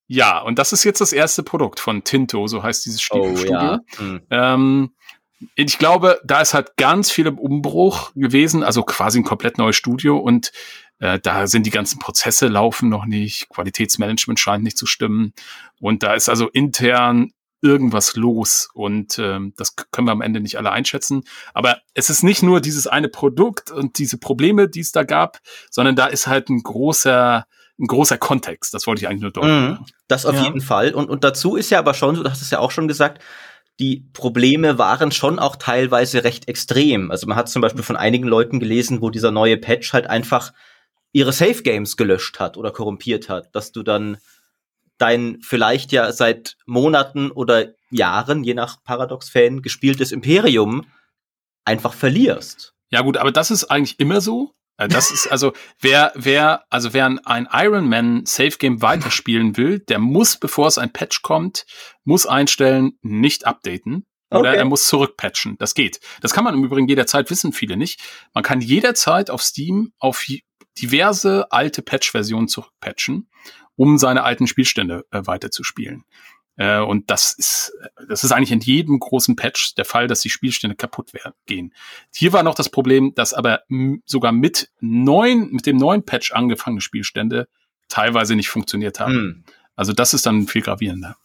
ja, 0.07 0.41
und 0.41 0.59
das 0.59 0.73
ist 0.73 0.85
jetzt 0.85 1.01
das 1.01 1.13
erste 1.13 1.43
Produkt 1.43 1.81
von 1.81 2.05
Tinto, 2.05 2.47
so 2.47 2.63
heißt 2.63 2.87
dieses 2.87 3.03
Studio. 3.03 3.33
Oh, 3.33 3.53
ja. 3.53 3.81
hm. 3.97 4.21
ähm, 4.31 4.91
ich 5.55 5.79
glaube, 5.79 6.21
da 6.25 6.41
ist 6.41 6.55
halt 6.55 6.77
ganz 6.77 7.11
viel 7.11 7.27
im 7.27 7.39
Umbruch 7.39 8.13
gewesen, 8.15 8.63
also 8.63 8.83
quasi 8.83 9.21
ein 9.21 9.25
komplett 9.25 9.59
neues 9.59 9.77
Studio 9.77 10.17
und 10.17 10.51
äh, 10.99 11.19
da 11.19 11.47
sind 11.47 11.67
die 11.67 11.71
ganzen 11.71 11.99
Prozesse 11.99 12.49
laufen 12.49 12.89
noch 12.89 13.05
nicht, 13.05 13.49
Qualitätsmanagement 13.51 14.41
scheint 14.41 14.65
nicht 14.65 14.79
zu 14.79 14.87
stimmen. 14.87 15.35
Und 15.79 16.03
da 16.03 16.15
ist 16.15 16.29
also 16.29 16.49
intern 16.49 17.33
irgendwas 17.61 18.17
los 18.17 18.69
und 18.75 19.19
ähm, 19.19 19.53
das 19.57 19.75
können 19.77 20.07
wir 20.07 20.13
am 20.13 20.23
Ende 20.23 20.41
nicht 20.41 20.57
alle 20.57 20.73
einschätzen. 20.73 21.25
Aber 21.53 21.81
es 21.95 22.11
ist 22.11 22.23
nicht 22.23 22.43
nur 22.43 22.61
dieses 22.61 22.87
eine 22.87 23.09
Produkt 23.09 23.71
und 23.71 23.99
diese 23.99 24.19
Probleme, 24.19 24.69
die 24.69 24.81
es 24.81 24.93
da 24.93 25.05
gab, 25.05 25.41
sondern 25.71 25.97
da 25.97 26.07
ist 26.07 26.27
halt 26.27 26.49
ein 26.49 26.63
großer 26.63 27.47
ein 27.79 27.87
großer 27.87 28.19
Kontext. 28.19 28.73
Das 28.75 28.87
wollte 28.87 29.03
ich 29.03 29.09
eigentlich 29.09 29.23
nur 29.23 29.33
deuten. 29.33 29.73
Mm, 29.73 29.85
das 30.09 30.27
auf 30.27 30.35
ja. 30.35 30.45
jeden 30.45 30.61
Fall. 30.61 30.95
Und, 30.95 31.09
und 31.11 31.25
dazu 31.25 31.57
ist 31.57 31.71
ja 31.71 31.79
aber 31.79 31.95
schon, 31.95 32.15
du 32.15 32.25
hast 32.25 32.43
es 32.43 32.51
ja 32.51 32.59
auch 32.59 32.71
schon 32.71 32.89
gesagt, 32.89 33.23
die 33.79 34.09
Probleme 34.15 34.79
waren 34.79 35.13
schon 35.13 35.39
auch 35.39 35.57
teilweise 35.57 36.25
recht 36.25 36.49
extrem. 36.49 37.11
Also 37.11 37.27
man 37.27 37.37
hat 37.37 37.49
zum 37.49 37.61
Beispiel 37.61 37.83
von 37.83 37.97
einigen 37.97 38.27
Leuten 38.27 38.59
gelesen, 38.59 39.03
wo 39.03 39.11
dieser 39.11 39.31
neue 39.31 39.59
Patch 39.59 39.93
halt 39.93 40.07
einfach 40.07 40.53
ihre 41.13 41.33
Safe 41.33 41.63
Games 41.63 41.97
gelöscht 41.97 42.41
hat 42.41 42.57
oder 42.57 42.71
korrumpiert 42.71 43.29
hat, 43.29 43.55
dass 43.55 43.73
du 43.73 43.83
dann 43.83 44.17
dein 44.99 45.39
vielleicht 45.43 45.93
ja 45.93 46.11
seit 46.13 46.57
Monaten 46.65 47.31
oder 47.31 47.75
Jahren, 47.91 48.45
je 48.45 48.55
nach 48.55 48.83
Paradox-Fan, 48.83 49.63
gespieltes 49.63 50.11
Imperium 50.11 50.87
einfach 51.65 51.93
verlierst. 51.93 52.75
Ja 52.91 53.03
gut, 53.03 53.17
aber 53.17 53.33
das 53.33 53.51
ist 53.51 53.65
eigentlich 53.65 54.01
immer 54.01 54.21
so. 54.21 54.53
Äh, 54.77 54.89
das 54.89 55.11
ist 55.11 55.27
also, 55.29 55.53
wer, 55.81 56.13
wer, 56.15 56.65
also 56.71 56.93
wer 56.93 57.07
ein 57.25 57.49
Iron 57.53 57.89
Man 57.89 58.27
Safe 58.27 58.57
Game 58.59 58.83
weiterspielen 58.83 59.57
will, 59.57 59.81
der 59.81 59.99
muss, 59.99 60.37
bevor 60.37 60.67
es 60.67 60.79
ein 60.79 60.93
Patch 60.93 61.23
kommt, 61.23 61.67
muss 62.05 62.27
einstellen, 62.27 62.99
nicht 63.03 63.47
updaten. 63.47 64.07
Oder 64.31 64.51
okay. 64.51 64.59
er 64.59 64.65
muss 64.65 64.89
zurückpatchen. 64.89 65.57
Das 65.59 65.75
geht. 65.75 66.01
Das 66.21 66.33
kann 66.35 66.43
man 66.43 66.55
im 66.55 66.65
Übrigen 66.65 66.89
jederzeit, 66.89 67.31
wissen 67.31 67.53
viele 67.53 67.77
nicht. 67.77 68.01
Man 68.35 68.43
kann 68.43 68.61
jederzeit 68.61 69.31
auf 69.31 69.41
Steam 69.41 69.93
auf 69.99 70.25
diverse 70.79 71.51
alte 71.53 71.81
Patch-Versionen 71.81 72.49
zurückpatchen, 72.49 73.29
um 73.77 73.99
seine 73.99 74.25
alten 74.25 74.49
Spielstände 74.49 75.05
äh, 75.13 75.23
weiterzuspielen. 75.25 76.05
Äh, 76.57 76.81
und 76.81 77.11
das 77.11 77.33
ist, 77.35 77.73
das 78.09 78.25
ist 78.25 78.33
eigentlich 78.33 78.53
in 78.53 78.61
jedem 78.61 78.99
großen 78.99 79.37
Patch 79.37 79.75
der 79.75 79.85
Fall, 79.85 80.07
dass 80.07 80.21
die 80.21 80.31
Spielstände 80.31 80.77
kaputt 80.77 81.13
werden, 81.15 81.35
gehen. 81.47 81.75
Hier 82.15 82.33
war 82.33 82.43
noch 82.43 82.55
das 82.55 82.69
Problem, 82.69 83.15
dass 83.15 83.35
aber 83.35 83.61
sogar 84.05 84.33
mit 84.33 84.71
neun, 84.81 85.51
mit 85.51 85.67
dem 85.67 85.77
neuen 85.77 86.05
Patch 86.05 86.33
angefangene 86.33 86.81
Spielstände 86.81 87.49
teilweise 87.89 88.35
nicht 88.37 88.49
funktioniert 88.49 89.01
haben. 89.01 89.13
Hm. 89.13 89.45
Also 89.77 89.93
das 89.93 90.15
ist 90.15 90.27
dann 90.27 90.47
viel 90.47 90.63
gravierender. 90.63 91.17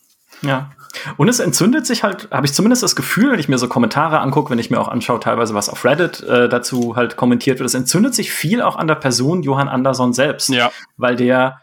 Ja. 0.42 0.72
Und 1.18 1.30
es 1.30 1.40
entzündet 1.40 1.86
sich 1.86 2.04
halt, 2.04 2.30
habe 2.32 2.46
ich 2.46 2.54
zumindest 2.54 2.84
das 2.84 2.96
Gefühl, 2.96 3.32
wenn 3.32 3.40
ich 3.40 3.48
mir 3.48 3.58
so 3.58 3.68
Kommentare 3.68 4.20
angucke, 4.20 4.50
wenn 4.50 4.60
ich 4.60 4.70
mir 4.70 4.80
auch 4.80 4.88
anschaue, 4.88 5.20
teilweise 5.20 5.54
was 5.54 5.70
auf 5.70 5.86
Reddit 5.86 6.22
äh, 6.22 6.50
dazu 6.50 6.96
halt 6.96 7.16
kommentiert 7.16 7.60
wird, 7.60 7.68
es 7.68 7.74
entzündet 7.74 8.16
sich 8.16 8.32
viel 8.32 8.62
auch 8.62 8.76
an 8.76 8.88
der 8.88 8.96
Person 8.96 9.44
Johann 9.44 9.70
Anderson 9.70 10.14
selbst. 10.14 10.50
Ja. 10.50 10.72
Weil 10.98 11.16
der, 11.16 11.62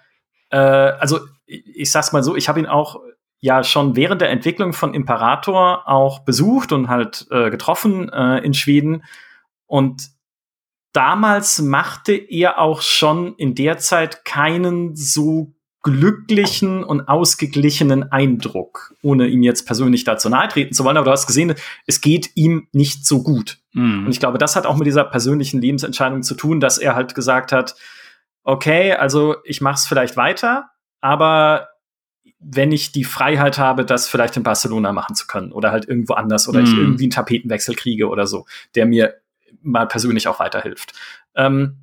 äh, 0.51 0.57
also 0.57 1.21
ich 1.47 1.91
sag's 1.91 2.13
mal 2.13 2.23
so, 2.23 2.37
ich 2.37 2.49
habe 2.49 2.61
ihn 2.61 2.67
auch 2.67 3.01
ja 3.41 3.63
schon 3.63 3.97
während 3.97 4.21
der 4.21 4.31
Entwicklung 4.31 4.73
von 4.73 4.95
Imperator 4.95 5.89
auch 5.89 6.21
besucht 6.21 6.73
und 6.73 6.89
halt 6.89 7.27
äh, 7.31 7.51
getroffen 7.51 8.09
äh, 8.09 8.39
in 8.39 8.55
Schweden. 8.55 9.05
Und 9.67 10.09
damals 10.93 11.61
machte 11.61 12.13
er 12.15 12.59
auch 12.59 12.83
schon 12.83 13.35
in 13.37 13.55
der 13.55 13.79
Zeit 13.79 14.25
keinen 14.25 14.97
so 14.97 15.55
glücklichen 15.83 16.83
und 16.83 17.09
ausgeglichenen 17.09 18.11
Eindruck, 18.11 18.95
ohne 19.03 19.29
ihm 19.29 19.43
jetzt 19.43 19.65
persönlich 19.65 20.05
dazu 20.05 20.29
nahe 20.29 20.49
treten 20.49 20.75
zu 20.75 20.85
wollen. 20.85 20.97
Aber 20.97 21.07
du 21.07 21.13
hast 21.13 21.27
gesehen, 21.27 21.55
es 21.87 22.01
geht 22.01 22.31
ihm 22.35 22.67
nicht 22.73 23.07
so 23.07 23.23
gut. 23.23 23.59
Mhm. 23.73 24.07
Und 24.07 24.11
ich 24.11 24.19
glaube, 24.19 24.39
das 24.39 24.57
hat 24.57 24.67
auch 24.67 24.77
mit 24.77 24.87
dieser 24.87 25.05
persönlichen 25.05 25.61
Lebensentscheidung 25.61 26.23
zu 26.23 26.35
tun, 26.35 26.59
dass 26.59 26.79
er 26.79 26.97
halt 26.97 27.15
gesagt 27.15 27.53
hat, 27.53 27.77
okay, 28.43 28.93
also 28.93 29.37
ich 29.45 29.61
mache 29.61 29.77
es 29.77 29.87
vielleicht 29.87 30.17
weiter, 30.17 30.71
aber 31.01 31.69
wenn 32.41 32.73
ich 32.73 32.93
die 32.93 33.05
Freiheit 33.05 33.59
habe, 33.59 33.85
das 33.85 34.09
vielleicht 34.09 34.37
in 34.37 34.43
Barcelona 34.43 34.93
machen 34.93 35.15
zu 35.15 35.27
können 35.27 35.53
oder 35.53 35.73
halt 35.73 35.89
irgendwo 35.89 36.15
anders 36.15 36.49
oder 36.49 36.61
mhm. 36.61 36.65
ich 36.67 36.73
irgendwie 36.73 37.05
einen 37.05 37.11
Tapetenwechsel 37.11 37.75
kriege 37.75 38.09
oder 38.09 38.27
so, 38.27 38.47
der 38.75 38.87
mir 38.87 39.15
mal 39.63 39.87
persönlich 39.87 40.29
auch 40.29 40.39
weiterhilft. 40.39 40.93
Ähm, 41.35 41.79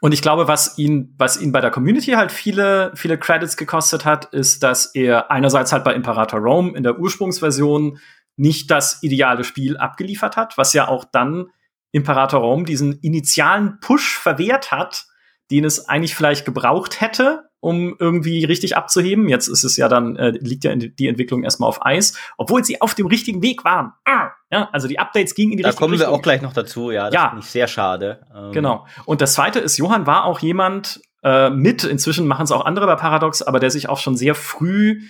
und 0.00 0.12
ich 0.12 0.20
glaube, 0.20 0.48
was 0.48 0.76
ihn, 0.76 1.14
was 1.16 1.40
ihn 1.40 1.52
bei 1.52 1.60
der 1.60 1.70
Community 1.70 2.12
halt 2.12 2.32
viele, 2.32 2.92
viele 2.94 3.18
Credits 3.18 3.56
gekostet 3.56 4.04
hat, 4.04 4.26
ist, 4.26 4.62
dass 4.62 4.94
er 4.94 5.30
einerseits 5.30 5.72
halt 5.72 5.84
bei 5.84 5.94
Imperator 5.94 6.40
Rome 6.40 6.76
in 6.76 6.82
der 6.82 6.98
Ursprungsversion 6.98 7.98
nicht 8.36 8.70
das 8.70 9.02
ideale 9.02 9.44
Spiel 9.44 9.76
abgeliefert 9.76 10.36
hat, 10.36 10.58
was 10.58 10.72
ja 10.72 10.88
auch 10.88 11.04
dann 11.04 11.46
Imperator 11.92 12.40
Rome 12.40 12.64
diesen 12.64 12.98
initialen 13.00 13.78
Push 13.80 14.18
verwehrt 14.18 14.72
hat, 14.72 15.06
den 15.50 15.64
es 15.64 15.88
eigentlich 15.88 16.16
vielleicht 16.16 16.44
gebraucht 16.44 17.00
hätte, 17.00 17.48
um 17.64 17.96
irgendwie 17.98 18.44
richtig 18.44 18.76
abzuheben. 18.76 19.26
Jetzt 19.26 19.48
ist 19.48 19.64
es 19.64 19.78
ja 19.78 19.88
dann, 19.88 20.16
äh, 20.16 20.30
liegt 20.30 20.64
ja 20.64 20.76
die 20.76 21.08
Entwicklung 21.08 21.44
erstmal 21.44 21.68
auf 21.68 21.84
Eis, 21.84 22.14
obwohl 22.36 22.62
sie 22.62 22.82
auf 22.82 22.94
dem 22.94 23.06
richtigen 23.06 23.42
Weg 23.42 23.64
waren. 23.64 23.92
Ah, 24.04 24.32
ja, 24.50 24.68
also 24.70 24.86
die 24.86 24.98
Updates 24.98 25.34
gingen 25.34 25.52
in 25.52 25.56
die 25.56 25.62
da 25.62 25.70
richtige 25.70 25.84
Richtung. 25.86 25.98
Da 25.98 26.04
kommen 26.04 26.12
wir 26.12 26.18
auch 26.18 26.22
gleich 26.22 26.42
noch 26.42 26.52
dazu, 26.52 26.90
ja. 26.90 27.06
Das 27.06 27.14
ja. 27.14 27.28
finde 27.30 27.42
ich 27.42 27.50
sehr 27.50 27.66
schade. 27.66 28.20
Ähm. 28.34 28.52
Genau. 28.52 28.86
Und 29.06 29.22
das 29.22 29.32
zweite 29.32 29.60
ist, 29.60 29.78
Johann 29.78 30.06
war 30.06 30.26
auch 30.26 30.40
jemand 30.40 31.00
äh, 31.22 31.48
mit, 31.48 31.84
inzwischen 31.84 32.26
machen 32.26 32.44
es 32.44 32.52
auch 32.52 32.66
andere 32.66 32.86
bei 32.86 32.96
Paradox, 32.96 33.40
aber 33.40 33.60
der 33.60 33.70
sich 33.70 33.88
auch 33.88 33.98
schon 33.98 34.14
sehr 34.14 34.34
früh, 34.34 35.00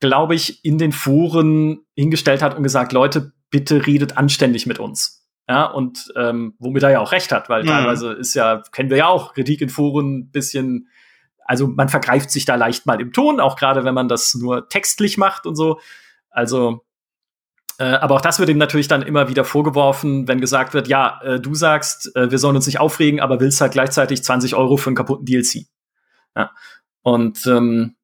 glaube 0.00 0.34
ich, 0.34 0.64
in 0.64 0.78
den 0.78 0.90
Foren 0.90 1.86
hingestellt 1.94 2.42
hat 2.42 2.56
und 2.56 2.64
gesagt, 2.64 2.92
Leute, 2.92 3.32
bitte 3.50 3.86
redet 3.86 4.16
anständig 4.18 4.66
mit 4.66 4.80
uns. 4.80 5.24
Ja, 5.48 5.66
und 5.66 6.12
ähm, 6.16 6.54
womit 6.58 6.82
er 6.82 6.90
ja 6.90 7.00
auch 7.00 7.12
recht 7.12 7.30
hat, 7.30 7.48
weil 7.48 7.62
mhm. 7.62 7.68
teilweise 7.68 8.12
ist 8.12 8.34
ja, 8.34 8.62
kennen 8.72 8.90
wir 8.90 8.96
ja 8.96 9.06
auch, 9.06 9.34
Kritik 9.34 9.60
in 9.60 9.68
Foren 9.68 10.32
bisschen 10.32 10.88
also 11.46 11.66
man 11.66 11.88
vergreift 11.88 12.30
sich 12.30 12.44
da 12.44 12.54
leicht 12.54 12.86
mal 12.86 13.00
im 13.00 13.12
Ton, 13.12 13.40
auch 13.40 13.56
gerade 13.56 13.84
wenn 13.84 13.94
man 13.94 14.08
das 14.08 14.34
nur 14.34 14.68
textlich 14.68 15.18
macht 15.18 15.46
und 15.46 15.56
so. 15.56 15.80
Also, 16.30 16.84
äh, 17.78 17.84
aber 17.84 18.16
auch 18.16 18.20
das 18.20 18.38
wird 18.38 18.48
ihm 18.48 18.58
natürlich 18.58 18.88
dann 18.88 19.02
immer 19.02 19.28
wieder 19.28 19.44
vorgeworfen, 19.44 20.28
wenn 20.28 20.40
gesagt 20.40 20.74
wird, 20.74 20.88
ja, 20.88 21.20
äh, 21.22 21.40
du 21.40 21.54
sagst, 21.54 22.14
äh, 22.16 22.30
wir 22.30 22.38
sollen 22.38 22.56
uns 22.56 22.66
nicht 22.66 22.80
aufregen, 22.80 23.20
aber 23.20 23.40
willst 23.40 23.60
halt 23.60 23.72
gleichzeitig 23.72 24.22
20 24.22 24.54
Euro 24.54 24.76
für 24.76 24.88
einen 24.88 24.96
kaputten 24.96 25.26
DLC. 25.26 25.66
Ja. 26.36 26.52
Und 27.02 27.46
ähm, 27.46 27.96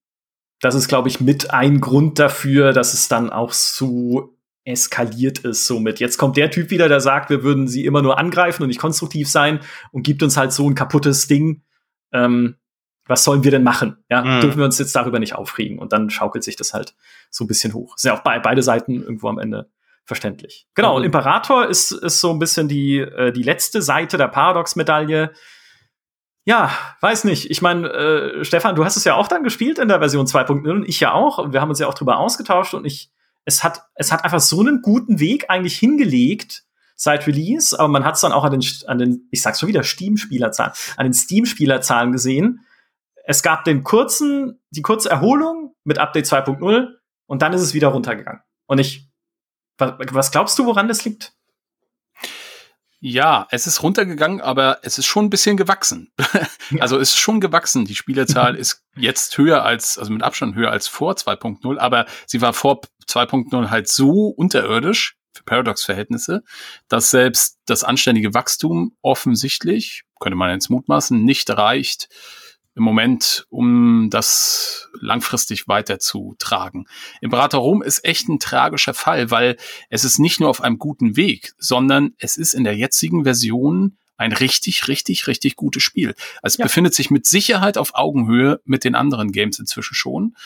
das 0.60 0.74
ist, 0.74 0.88
glaube 0.88 1.08
ich, 1.08 1.20
mit 1.20 1.50
ein 1.50 1.80
Grund 1.80 2.18
dafür, 2.18 2.72
dass 2.72 2.94
es 2.94 3.08
dann 3.08 3.30
auch 3.30 3.52
so 3.52 4.36
eskaliert 4.64 5.40
ist 5.40 5.66
somit. 5.66 5.98
Jetzt 5.98 6.18
kommt 6.18 6.36
der 6.36 6.50
Typ 6.50 6.70
wieder, 6.70 6.88
der 6.88 7.00
sagt, 7.00 7.30
wir 7.30 7.42
würden 7.42 7.66
sie 7.66 7.84
immer 7.84 8.00
nur 8.00 8.18
angreifen 8.18 8.62
und 8.62 8.68
nicht 8.68 8.78
konstruktiv 8.78 9.28
sein 9.28 9.60
und 9.90 10.04
gibt 10.04 10.22
uns 10.22 10.36
halt 10.36 10.52
so 10.52 10.68
ein 10.68 10.76
kaputtes 10.76 11.26
Ding. 11.26 11.62
Ähm, 12.12 12.56
was 13.06 13.24
sollen 13.24 13.44
wir 13.44 13.50
denn 13.50 13.64
machen? 13.64 13.96
Ja, 14.08 14.22
mhm. 14.22 14.40
dürfen 14.40 14.58
wir 14.58 14.64
uns 14.64 14.78
jetzt 14.78 14.94
darüber 14.94 15.18
nicht 15.18 15.34
aufregen? 15.34 15.78
Und 15.78 15.92
dann 15.92 16.10
schaukelt 16.10 16.44
sich 16.44 16.56
das 16.56 16.72
halt 16.72 16.94
so 17.30 17.44
ein 17.44 17.48
bisschen 17.48 17.74
hoch. 17.74 17.96
Ist 17.96 18.04
ja 18.04 18.16
auch 18.16 18.22
bei 18.22 18.38
beide 18.38 18.62
Seiten 18.62 19.02
irgendwo 19.02 19.28
am 19.28 19.38
Ende 19.38 19.70
verständlich. 20.04 20.66
Genau, 20.74 20.90
mhm. 20.92 20.96
und 20.98 21.04
Imperator 21.04 21.66
ist, 21.66 21.92
ist 21.92 22.20
so 22.20 22.30
ein 22.30 22.38
bisschen 22.38 22.68
die, 22.68 22.98
äh, 22.98 23.32
die 23.32 23.42
letzte 23.42 23.82
Seite 23.82 24.16
der 24.16 24.28
Paradox-Medaille. 24.28 25.32
Ja, 26.44 26.72
weiß 27.00 27.24
nicht. 27.24 27.50
Ich 27.50 27.62
meine, 27.62 27.88
äh, 27.88 28.44
Stefan, 28.44 28.74
du 28.74 28.84
hast 28.84 28.96
es 28.96 29.04
ja 29.04 29.14
auch 29.14 29.28
dann 29.28 29.44
gespielt 29.44 29.78
in 29.78 29.88
der 29.88 29.98
Version 29.98 30.26
2.0 30.26 30.70
und 30.70 30.88
ich 30.88 31.00
ja 31.00 31.12
auch. 31.12 31.38
Und 31.38 31.52
wir 31.52 31.60
haben 31.60 31.70
uns 31.70 31.78
ja 31.78 31.86
auch 31.86 31.94
drüber 31.94 32.18
ausgetauscht 32.18 32.74
und 32.74 32.84
ich, 32.84 33.10
es 33.44 33.62
hat, 33.62 33.82
es 33.94 34.10
hat 34.10 34.24
einfach 34.24 34.40
so 34.40 34.60
einen 34.60 34.82
guten 34.82 35.20
Weg 35.20 35.50
eigentlich 35.50 35.78
hingelegt 35.78 36.64
seit 36.96 37.26
Release, 37.26 37.78
aber 37.78 37.88
man 37.88 38.04
hat 38.04 38.14
es 38.14 38.20
dann 38.20 38.32
auch 38.32 38.44
an 38.44 38.52
den, 38.52 38.64
an 38.86 38.98
den, 38.98 39.28
ich 39.30 39.42
sag's 39.42 39.60
schon 39.60 39.68
wieder, 39.68 39.82
Steam-Spielerzahlen, 39.82 40.72
an 40.96 41.06
den 41.06 41.12
Steam-Spielerzahlen 41.12 42.12
gesehen. 42.12 42.64
Es 43.24 43.42
gab 43.42 43.64
den 43.64 43.84
kurzen, 43.84 44.60
die 44.70 44.82
kurze 44.82 45.10
Erholung 45.10 45.74
mit 45.84 45.98
Update 45.98 46.26
2.0 46.26 46.88
und 47.26 47.42
dann 47.42 47.52
ist 47.52 47.62
es 47.62 47.74
wieder 47.74 47.88
runtergegangen. 47.88 48.42
Und 48.66 48.78
ich, 48.78 49.08
was, 49.78 49.94
was 49.98 50.30
glaubst 50.30 50.58
du, 50.58 50.66
woran 50.66 50.88
das 50.88 51.04
liegt? 51.04 51.34
Ja, 53.04 53.48
es 53.50 53.66
ist 53.66 53.82
runtergegangen, 53.82 54.40
aber 54.40 54.78
es 54.82 54.96
ist 54.96 55.06
schon 55.06 55.26
ein 55.26 55.30
bisschen 55.30 55.56
gewachsen. 55.56 56.12
Also 56.80 56.98
es 56.98 57.10
ist 57.10 57.18
schon 57.18 57.40
gewachsen. 57.40 57.84
Die 57.84 57.94
Spielerzahl 57.94 58.54
ist 58.56 58.82
jetzt 58.96 59.36
höher 59.36 59.62
als, 59.62 59.98
also 59.98 60.10
mit 60.10 60.22
Abstand 60.22 60.54
höher 60.54 60.70
als 60.70 60.88
vor 60.88 61.12
2.0, 61.12 61.78
aber 61.78 62.06
sie 62.26 62.40
war 62.40 62.54
vor 62.54 62.80
2.0 63.06 63.68
halt 63.68 63.88
so 63.88 64.28
unterirdisch 64.28 65.16
für 65.34 65.42
Paradox-Verhältnisse, 65.42 66.44
dass 66.88 67.10
selbst 67.10 67.58
das 67.66 67.84
anständige 67.84 68.32
Wachstum 68.32 68.96
offensichtlich, 69.02 70.04
könnte 70.20 70.36
man 70.36 70.50
jetzt 70.50 70.70
mutmaßen, 70.70 71.22
nicht 71.22 71.50
reicht, 71.50 72.08
im 72.74 72.82
Moment, 72.84 73.46
um 73.50 74.08
das 74.10 74.88
langfristig 75.00 75.68
weiterzutragen. 75.68 76.86
Imperator 77.20 77.60
Rom 77.60 77.82
ist 77.82 78.04
echt 78.04 78.28
ein 78.28 78.38
tragischer 78.38 78.94
Fall, 78.94 79.30
weil 79.30 79.56
es 79.90 80.04
ist 80.04 80.18
nicht 80.18 80.40
nur 80.40 80.48
auf 80.48 80.62
einem 80.62 80.78
guten 80.78 81.16
Weg, 81.16 81.52
sondern 81.58 82.14
es 82.18 82.36
ist 82.36 82.54
in 82.54 82.64
der 82.64 82.76
jetzigen 82.76 83.24
Version 83.24 83.98
ein 84.16 84.32
richtig, 84.32 84.88
richtig, 84.88 85.26
richtig 85.26 85.56
gutes 85.56 85.82
Spiel. 85.82 86.14
Also 86.42 86.54
es 86.54 86.58
ja. 86.58 86.64
befindet 86.64 86.94
sich 86.94 87.10
mit 87.10 87.26
Sicherheit 87.26 87.76
auf 87.76 87.94
Augenhöhe 87.94 88.60
mit 88.64 88.84
den 88.84 88.94
anderen 88.94 89.32
Games 89.32 89.58
inzwischen 89.58 89.94
schon. 89.94 90.36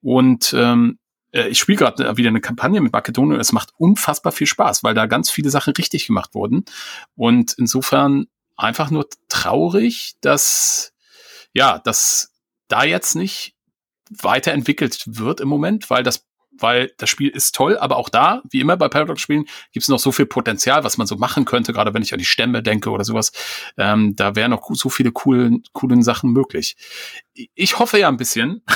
Und 0.00 0.54
ähm, 0.56 0.98
äh, 1.32 1.48
ich 1.48 1.58
spiele 1.58 1.78
gerade 1.78 2.16
wieder 2.16 2.30
eine 2.30 2.40
Kampagne 2.40 2.80
mit 2.80 2.92
Makedonien. 2.92 3.38
Es 3.38 3.52
macht 3.52 3.72
unfassbar 3.76 4.32
viel 4.32 4.46
Spaß, 4.46 4.82
weil 4.82 4.94
da 4.94 5.06
ganz 5.06 5.30
viele 5.30 5.50
Sachen 5.50 5.74
richtig 5.74 6.06
gemacht 6.06 6.34
wurden. 6.34 6.64
Und 7.14 7.54
insofern 7.58 8.26
einfach 8.56 8.90
nur 8.90 9.06
traurig, 9.28 10.14
dass 10.20 10.92
ja, 11.56 11.78
dass 11.78 12.34
da 12.68 12.84
jetzt 12.84 13.14
nicht 13.14 13.54
weiterentwickelt 14.10 15.04
wird 15.06 15.40
im 15.40 15.48
Moment, 15.48 15.88
weil 15.88 16.02
das 16.02 16.26
weil 16.58 16.90
das 16.96 17.10
Spiel 17.10 17.28
ist 17.28 17.54
toll, 17.54 17.76
aber 17.76 17.96
auch 17.96 18.08
da, 18.08 18.42
wie 18.48 18.60
immer 18.60 18.78
bei 18.78 18.88
Paradox-Spielen, 18.88 19.44
gibt 19.72 19.82
es 19.82 19.88
noch 19.88 19.98
so 19.98 20.10
viel 20.10 20.24
Potenzial, 20.24 20.84
was 20.84 20.96
man 20.96 21.06
so 21.06 21.16
machen 21.16 21.44
könnte, 21.44 21.74
gerade 21.74 21.92
wenn 21.92 22.00
ich 22.00 22.14
an 22.14 22.18
die 22.18 22.24
Stämme 22.24 22.62
denke 22.62 22.88
oder 22.88 23.04
sowas. 23.04 23.30
Ähm, 23.76 24.16
da 24.16 24.34
wären 24.36 24.52
noch 24.52 24.66
so 24.72 24.88
viele 24.88 25.12
coole, 25.12 25.58
coole 25.74 26.02
Sachen 26.02 26.30
möglich. 26.32 26.76
Ich 27.54 27.78
hoffe 27.78 27.98
ja 27.98 28.08
ein 28.08 28.16
bisschen. 28.16 28.62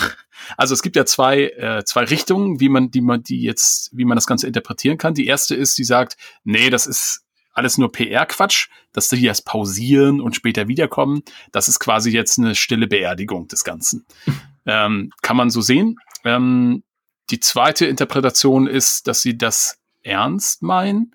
Also 0.57 0.73
es 0.73 0.81
gibt 0.81 0.97
ja 0.97 1.05
zwei, 1.05 1.51
äh, 1.51 1.85
zwei 1.85 2.05
Richtungen, 2.05 2.61
wie 2.61 2.71
man, 2.71 2.91
die 2.91 3.03
man, 3.03 3.23
die 3.23 3.43
jetzt, 3.43 3.91
wie 3.93 4.07
man 4.07 4.17
das 4.17 4.27
Ganze 4.27 4.47
interpretieren 4.47 4.97
kann. 4.97 5.13
Die 5.13 5.27
erste 5.27 5.55
ist, 5.55 5.77
die 5.77 5.85
sagt, 5.85 6.17
nee, 6.45 6.71
das 6.71 6.87
ist 6.87 7.27
alles 7.53 7.79
nur 7.79 7.93
PR-Quatsch, 7.93 8.69
dass 8.93 9.09
die 9.09 9.25
erst 9.25 9.45
pausieren 9.45 10.21
und 10.21 10.37
später 10.37 10.69
wiederkommen. 10.69 11.23
Das 11.53 11.69
ist 11.69 11.79
quasi 11.79 12.11
jetzt 12.11 12.39
eine 12.39 12.55
stille 12.55 12.87
Beerdigung 12.87 13.49
des 13.49 13.65
Ganzen. 13.65 14.07
ähm, 14.67 15.13
kann 15.23 15.37
man 15.37 15.51
so 15.51 15.61
sehen. 15.61 15.97
Ähm, 16.25 16.83
die 17.31 17.41
zweite 17.41 17.87
Interpretation 17.87 18.67
ist, 18.67 19.07
dass 19.07 19.23
sie 19.23 19.39
das 19.39 19.79
ernst 20.03 20.63
meinen 20.63 21.15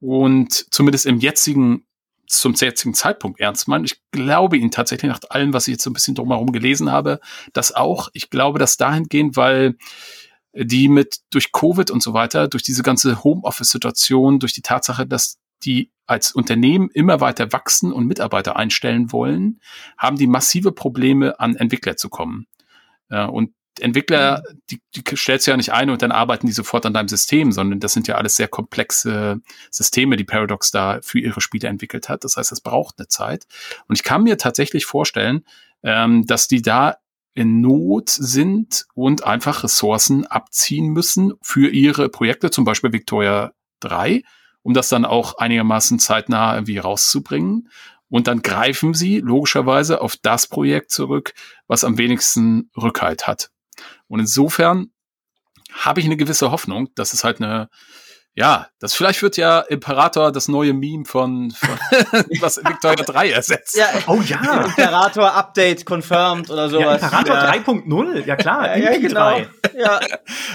und 0.00 0.52
zumindest 0.72 1.06
im 1.06 1.18
jetzigen 1.18 1.86
zum 2.26 2.54
jetzigen 2.54 2.94
Zeitpunkt 2.94 3.40
ernst 3.40 3.68
meinen. 3.68 3.84
Ich 3.84 4.00
glaube 4.10 4.56
ihnen 4.56 4.70
tatsächlich 4.70 5.10
nach 5.10 5.20
allem, 5.28 5.52
was 5.52 5.68
ich 5.68 5.72
jetzt 5.72 5.84
so 5.84 5.90
ein 5.90 5.92
bisschen 5.92 6.14
drumherum 6.14 6.50
gelesen 6.50 6.90
habe, 6.90 7.20
das 7.52 7.72
auch. 7.72 8.08
Ich 8.14 8.30
glaube 8.30 8.58
das 8.58 8.78
dahingehend, 8.78 9.36
weil 9.36 9.76
die 10.54 10.88
mit 10.88 11.18
durch 11.30 11.52
Covid 11.52 11.90
und 11.90 12.02
so 12.02 12.14
weiter, 12.14 12.48
durch 12.48 12.62
diese 12.62 12.82
ganze 12.82 13.22
Homeoffice-Situation, 13.22 14.38
durch 14.38 14.54
die 14.54 14.62
Tatsache, 14.62 15.06
dass 15.06 15.38
die 15.64 15.90
als 16.06 16.32
Unternehmen 16.32 16.90
immer 16.90 17.20
weiter 17.20 17.52
wachsen 17.52 17.92
und 17.92 18.06
Mitarbeiter 18.06 18.56
einstellen 18.56 19.12
wollen, 19.12 19.60
haben 19.96 20.16
die 20.16 20.26
massive 20.26 20.72
Probleme, 20.72 21.38
an 21.40 21.56
Entwickler 21.56 21.96
zu 21.96 22.08
kommen. 22.08 22.46
Äh, 23.08 23.24
und 23.24 23.52
Entwickler, 23.80 24.42
mhm. 24.48 24.60
die, 24.70 24.82
die 24.94 25.16
stellst 25.16 25.46
du 25.46 25.52
ja 25.52 25.56
nicht 25.56 25.72
ein 25.72 25.90
und 25.90 26.02
dann 26.02 26.12
arbeiten 26.12 26.46
die 26.46 26.52
sofort 26.52 26.84
an 26.84 26.92
deinem 26.92 27.08
System, 27.08 27.52
sondern 27.52 27.80
das 27.80 27.92
sind 27.92 28.08
ja 28.08 28.16
alles 28.16 28.36
sehr 28.36 28.48
komplexe 28.48 29.40
Systeme, 29.70 30.16
die 30.16 30.24
Paradox 30.24 30.70
da 30.70 31.00
für 31.02 31.18
ihre 31.18 31.40
Spiele 31.40 31.68
entwickelt 31.68 32.08
hat. 32.08 32.24
Das 32.24 32.36
heißt, 32.36 32.52
es 32.52 32.60
braucht 32.60 32.98
eine 32.98 33.08
Zeit. 33.08 33.46
Und 33.88 33.96
ich 33.96 34.02
kann 34.02 34.24
mir 34.24 34.36
tatsächlich 34.36 34.84
vorstellen, 34.84 35.44
ähm, 35.82 36.26
dass 36.26 36.48
die 36.48 36.62
da 36.62 36.96
in 37.34 37.62
Not 37.62 38.10
sind 38.10 38.84
und 38.94 39.24
einfach 39.24 39.64
Ressourcen 39.64 40.26
abziehen 40.26 40.88
müssen 40.88 41.32
für 41.40 41.70
ihre 41.70 42.10
Projekte, 42.10 42.50
zum 42.50 42.64
Beispiel 42.64 42.92
Victoria 42.92 43.52
3, 43.80 44.22
um 44.62 44.74
das 44.74 44.88
dann 44.88 45.04
auch 45.04 45.38
einigermaßen 45.38 45.98
zeitnah 45.98 46.54
irgendwie 46.54 46.78
rauszubringen. 46.78 47.68
Und 48.08 48.26
dann 48.26 48.42
greifen 48.42 48.94
sie 48.94 49.20
logischerweise 49.20 50.00
auf 50.00 50.16
das 50.20 50.46
Projekt 50.46 50.90
zurück, 50.90 51.32
was 51.66 51.84
am 51.84 51.98
wenigsten 51.98 52.70
Rückhalt 52.76 53.26
hat. 53.26 53.50
Und 54.06 54.20
insofern 54.20 54.92
habe 55.72 56.00
ich 56.00 56.06
eine 56.06 56.18
gewisse 56.18 56.50
Hoffnung, 56.50 56.90
dass 56.94 57.14
es 57.14 57.24
halt 57.24 57.40
eine, 57.40 57.70
ja, 58.34 58.68
das 58.78 58.94
vielleicht 58.94 59.22
wird 59.22 59.36
ja 59.36 59.60
Imperator 59.60 60.32
das 60.32 60.48
neue 60.48 60.72
Meme 60.72 61.04
von, 61.04 61.50
von 61.50 61.68
was 62.40 62.56
Victoria 62.58 63.04
3 63.04 63.30
ersetzt. 63.30 63.76
Ja, 63.76 63.88
oh 64.06 64.22
ja. 64.22 64.64
Imperator 64.64 65.34
Update 65.34 65.84
confirmed 65.84 66.50
oder 66.50 66.70
sowas. 66.70 67.02
Ja, 67.02 67.08
Imperator 67.08 67.36
ja. 67.36 67.52
3.0, 67.52 68.26
ja 68.26 68.36
klar. 68.36 68.76
Ja, 68.76 68.92
ja 68.92 68.98
genau. 68.98 69.38
Ja. 69.76 70.00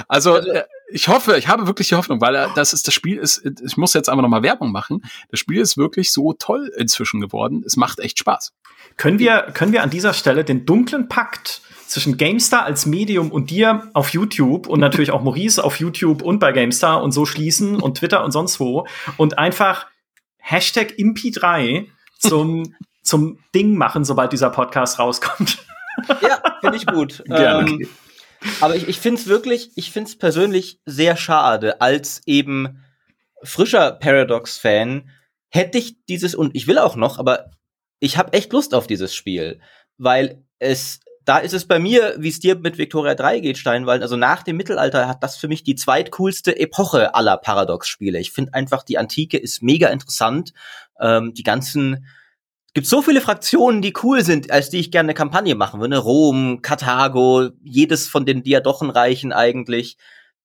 Also, 0.08 0.38
äh, 0.38 0.64
ich 0.90 1.08
hoffe, 1.08 1.38
ich 1.38 1.48
habe 1.48 1.68
wirklich 1.68 1.90
die 1.90 1.96
Hoffnung, 1.96 2.20
weil 2.20 2.34
äh, 2.34 2.48
das 2.56 2.74
ist 2.74 2.88
das 2.88 2.94
Spiel 2.94 3.18
ist, 3.18 3.46
ich 3.46 3.78
muss 3.78 3.94
jetzt 3.94 4.10
einfach 4.10 4.24
nochmal 4.24 4.42
Werbung 4.42 4.72
machen. 4.72 5.04
Das 5.30 5.40
Spiel 5.40 5.62
ist 5.62 5.78
wirklich 5.78 6.12
so 6.12 6.34
toll 6.34 6.72
inzwischen 6.78 7.22
geworden. 7.22 7.64
Es 7.66 7.76
macht 7.76 8.00
echt 8.00 8.18
Spaß. 8.18 8.54
Können 8.96 9.20
wir, 9.20 9.52
können 9.54 9.74
wir 9.74 9.84
an 9.84 9.92
dieser 9.92 10.14
Stelle 10.14 10.44
den 10.44 10.66
dunklen 10.66 11.08
Pakt 11.10 11.62
zwischen 11.88 12.18
GameStar 12.18 12.64
als 12.64 12.86
Medium 12.86 13.32
und 13.32 13.50
dir 13.50 13.90
auf 13.94 14.10
YouTube 14.10 14.68
und 14.68 14.80
natürlich 14.80 15.12
auch 15.12 15.22
Maurice 15.22 15.64
auf 15.64 15.80
YouTube 15.80 16.22
und 16.22 16.40
bei 16.40 16.52
GameStar 16.52 17.02
und 17.02 17.12
so 17.12 17.26
schließen 17.26 17.82
und 17.82 17.98
Twitter 17.98 18.24
und 18.24 18.32
sonst 18.32 18.60
wo 18.60 18.88
und 19.18 19.38
einfach 19.38 19.88
Hashtag 20.38 20.94
Impi3 20.98 21.88
zum, 22.20 22.76
zum 23.04 23.40
Ding 23.56 23.76
machen, 23.76 24.06
sobald 24.06 24.34
dieser 24.34 24.50
Podcast 24.50 25.00
rauskommt. 25.00 25.58
Ja, 26.22 26.42
finde 26.62 26.78
ich 26.78 26.86
gut. 26.86 27.24
Gerne. 27.26 27.70
Ähm, 27.70 27.90
aber 28.62 28.76
ich, 28.76 28.88
ich 28.88 29.00
finde 29.00 29.20
es 29.20 29.28
wirklich, 29.28 29.72
ich 29.76 29.92
finde 29.92 30.10
es 30.10 30.18
persönlich 30.18 30.80
sehr 30.86 31.18
schade, 31.18 31.82
als 31.82 32.22
eben 32.26 32.84
frischer 33.44 33.92
Paradox-Fan 33.92 35.10
hätte 35.50 35.78
ich 35.78 36.06
dieses, 36.06 36.36
und 36.36 36.56
ich 36.56 36.68
will 36.68 36.78
auch 36.78 36.96
noch, 36.96 37.20
aber 37.20 37.52
ich 38.00 38.18
habe 38.18 38.34
echt 38.34 38.54
Lust 38.54 38.74
auf 38.74 38.88
dieses 38.88 39.16
Spiel, 39.16 39.60
weil 39.98 40.44
es, 40.60 41.00
da 41.28 41.40
ist 41.40 41.54
es 41.54 41.68
bei 41.68 41.78
mir, 41.78 42.16
wie 42.18 42.30
es 42.30 42.40
dir 42.40 42.56
mit 42.56 42.78
Victoria 42.78 43.14
3 43.14 43.42
geht, 43.42 43.58
Steinwald, 43.58 44.02
also 44.02 44.16
nach 44.16 44.44
dem 44.44 44.56
Mittelalter 44.56 45.10
hat 45.10 45.22
das 45.24 45.36
für 45.36 45.50
mich 45.50 45.62
die 45.62 45.76
zweitcoolste 45.76 46.58
Epoche 46.58 47.16
aller 47.16 47.36
Paradox-Spiele. 47.36 48.18
Ich 48.18 48.32
finde 48.32 48.54
einfach, 48.54 48.82
die 48.82 48.98
Antike 48.98 49.38
ist 49.38 49.62
mega 49.62 49.90
interessant. 49.90 50.54
Ähm, 51.02 51.34
die 51.34 51.44
ganzen 51.44 52.08
gibt 52.74 52.88
so 52.88 53.02
viele 53.02 53.20
Fraktionen, 53.20 53.82
die 53.82 53.94
cool 54.04 54.24
sind, 54.24 54.52
als 54.52 54.70
die 54.70 54.78
ich 54.78 54.90
gerne 54.90 55.08
eine 55.08 55.16
Kampagne 55.16 55.56
machen 55.56 55.82
würde. 55.82 55.98
Rom, 55.98 56.62
Karthago, 56.62 57.50
jedes 57.62 58.08
von 58.08 58.26
den 58.26 58.44
Diadochenreichen 58.44 59.34
eigentlich. 59.34 59.98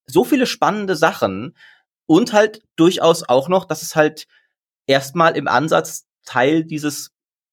So 0.06 0.24
viele 0.24 0.46
spannende 0.46 0.96
Sachen. 0.96 1.56
Und 2.06 2.32
halt 2.32 2.60
durchaus 2.74 3.28
auch 3.28 3.48
noch, 3.48 3.66
dass 3.66 3.82
es 3.82 3.94
halt 3.94 4.26
erstmal 4.88 5.36
im 5.36 5.46
Ansatz 5.46 6.08
Teil 6.24 6.64
dieses, 6.64 7.11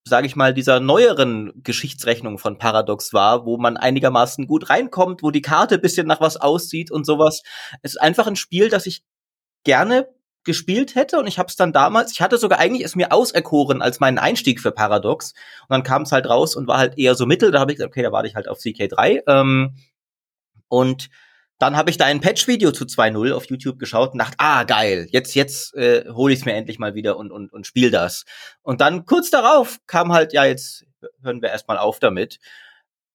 sage 0.09 0.27
ich 0.27 0.35
mal, 0.35 0.53
dieser 0.53 0.79
neueren 0.79 1.53
Geschichtsrechnung 1.63 2.37
von 2.37 2.57
Paradox 2.57 3.13
war, 3.13 3.45
wo 3.45 3.57
man 3.57 3.77
einigermaßen 3.77 4.47
gut 4.47 4.69
reinkommt, 4.69 5.23
wo 5.23 5.31
die 5.31 5.41
Karte 5.41 5.77
bisschen 5.79 6.07
nach 6.07 6.21
was 6.21 6.37
aussieht 6.37 6.91
und 6.91 7.05
sowas. 7.05 7.43
Es 7.81 7.91
ist 7.91 8.01
einfach 8.01 8.27
ein 8.27 8.35
Spiel, 8.35 8.69
das 8.69 8.85
ich 8.85 9.03
gerne 9.63 10.07
gespielt 10.43 10.95
hätte 10.95 11.19
und 11.19 11.27
ich 11.27 11.37
habe 11.37 11.47
es 11.47 11.55
dann 11.55 11.73
damals, 11.73 12.11
ich 12.11 12.21
hatte 12.21 12.37
sogar 12.37 12.59
eigentlich 12.59 12.83
es 12.83 12.95
mir 12.95 13.11
auserkoren 13.11 13.81
als 13.81 13.99
meinen 13.99 14.17
Einstieg 14.17 14.61
für 14.61 14.71
Paradox 14.71 15.33
und 15.63 15.69
dann 15.69 15.83
kam 15.83 16.03
es 16.03 16.11
halt 16.11 16.27
raus 16.27 16.55
und 16.55 16.67
war 16.67 16.77
halt 16.77 16.97
eher 16.97 17.15
so 17.15 17.25
mittel, 17.25 17.51
da 17.51 17.59
habe 17.59 17.71
ich 17.71 17.77
gesagt, 17.77 17.91
okay, 17.91 18.03
da 18.03 18.11
warte 18.11 18.27
ich 18.27 18.35
halt 18.35 18.47
auf 18.47 18.57
CK3 18.57 19.23
ähm, 19.27 19.75
und 20.69 21.09
dann 21.59 21.75
habe 21.75 21.89
ich 21.89 21.97
da 21.97 22.05
ein 22.05 22.21
Patch-Video 22.21 22.71
zu 22.71 22.85
2.0 22.85 23.33
auf 23.33 23.45
YouTube 23.49 23.79
geschaut 23.79 24.13
und 24.13 24.19
dachte, 24.19 24.37
ah, 24.39 24.63
geil, 24.63 25.07
jetzt, 25.11 25.35
jetzt 25.35 25.75
äh, 25.75 26.05
hole 26.09 26.33
ich 26.33 26.39
es 26.39 26.45
mir 26.45 26.53
endlich 26.53 26.79
mal 26.79 26.95
wieder 26.95 27.17
und, 27.17 27.31
und, 27.31 27.51
und 27.51 27.67
spiel 27.67 27.91
das. 27.91 28.23
Und 28.61 28.81
dann 28.81 29.05
kurz 29.05 29.29
darauf 29.29 29.79
kam 29.85 30.13
halt, 30.13 30.31
ja, 30.31 30.45
jetzt 30.45 30.85
hören 31.21 31.41
wir 31.41 31.49
erstmal 31.49 31.77
auf 31.77 31.99
damit. 31.99 32.39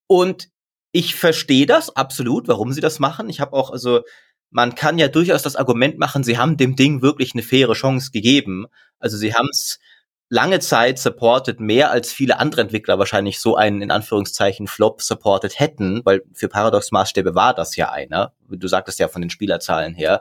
Und 0.06 0.50
ich 0.92 1.14
verstehe 1.14 1.66
das 1.66 1.96
absolut, 1.96 2.46
warum 2.46 2.72
sie 2.72 2.82
das 2.82 3.00
machen. 3.00 3.30
Ich 3.30 3.40
habe 3.40 3.54
auch, 3.54 3.70
also 3.70 4.02
man 4.50 4.74
kann 4.74 4.98
ja 4.98 5.08
durchaus 5.08 5.42
das 5.42 5.56
Argument 5.56 5.98
machen, 5.98 6.22
sie 6.22 6.38
haben 6.38 6.56
dem 6.56 6.76
Ding 6.76 7.02
wirklich 7.02 7.32
eine 7.34 7.42
faire 7.42 7.72
Chance 7.72 8.10
gegeben. 8.12 8.66
Also 8.98 9.16
sie 9.16 9.34
haben 9.34 9.48
es 9.50 9.80
lange 10.34 10.60
Zeit 10.60 10.98
supported, 10.98 11.60
mehr 11.60 11.90
als 11.90 12.12
viele 12.12 12.38
andere 12.38 12.62
Entwickler 12.62 12.98
wahrscheinlich 12.98 13.38
so 13.38 13.56
einen 13.56 13.82
in 13.82 13.90
Anführungszeichen 13.90 14.66
Flop 14.66 15.00
supported 15.00 15.58
hätten, 15.58 16.02
weil 16.04 16.22
für 16.32 16.48
Paradox 16.48 16.90
Maßstäbe 16.90 17.34
war 17.34 17.54
das 17.54 17.76
ja 17.76 17.90
einer. 17.90 18.32
Du 18.48 18.68
sagtest 18.68 18.98
ja 18.98 19.08
von 19.08 19.22
den 19.22 19.30
Spielerzahlen 19.30 19.94
her. 19.94 20.20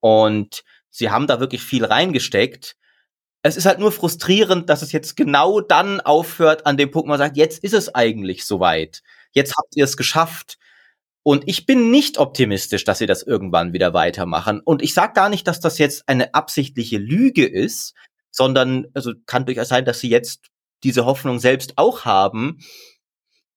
Und 0.00 0.64
sie 0.90 1.10
haben 1.10 1.26
da 1.26 1.40
wirklich 1.40 1.62
viel 1.62 1.84
reingesteckt. 1.84 2.76
Es 3.42 3.56
ist 3.56 3.66
halt 3.66 3.78
nur 3.78 3.92
frustrierend, 3.92 4.68
dass 4.68 4.82
es 4.82 4.92
jetzt 4.92 5.16
genau 5.16 5.60
dann 5.60 6.00
aufhört 6.00 6.66
an 6.66 6.76
dem 6.76 6.90
Punkt, 6.90 7.06
wo 7.06 7.10
man 7.10 7.18
sagt, 7.18 7.36
jetzt 7.36 7.62
ist 7.62 7.74
es 7.74 7.94
eigentlich 7.94 8.44
soweit 8.44 9.02
jetzt 9.34 9.54
habt 9.56 9.76
ihr 9.76 9.84
es 9.84 9.96
geschafft. 9.96 10.58
Und 11.22 11.44
ich 11.46 11.66
bin 11.66 11.90
nicht 11.90 12.18
optimistisch, 12.18 12.84
dass 12.84 12.98
sie 12.98 13.06
das 13.06 13.22
irgendwann 13.22 13.72
wieder 13.72 13.94
weitermachen. 13.94 14.60
Und 14.60 14.82
ich 14.82 14.94
sage 14.94 15.14
gar 15.14 15.28
nicht, 15.28 15.46
dass 15.46 15.60
das 15.60 15.78
jetzt 15.78 16.08
eine 16.08 16.34
absichtliche 16.34 16.98
Lüge 16.98 17.46
ist, 17.46 17.94
sondern 18.34 18.88
also 18.94 19.12
kann 19.26 19.46
durchaus 19.46 19.68
sein, 19.68 19.84
dass 19.84 20.00
sie 20.00 20.10
jetzt 20.10 20.46
diese 20.82 21.06
Hoffnung 21.06 21.38
selbst 21.38 21.74
auch 21.76 22.04
haben. 22.04 22.58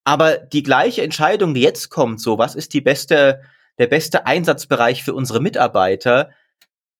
Aber 0.04 0.38
die 0.38 0.62
gleiche 0.62 1.02
Entscheidung, 1.02 1.56
die 1.56 1.62
jetzt 1.62 1.90
kommt, 1.90 2.22
so 2.22 2.38
was 2.38 2.54
ist 2.54 2.74
die 2.76 2.82
beste, 2.82 3.42
der 3.80 3.88
beste 3.88 4.28
Einsatzbereich 4.28 5.04
für 5.04 5.16
unsere 5.16 5.42
Mitarbeiter, 5.42 6.30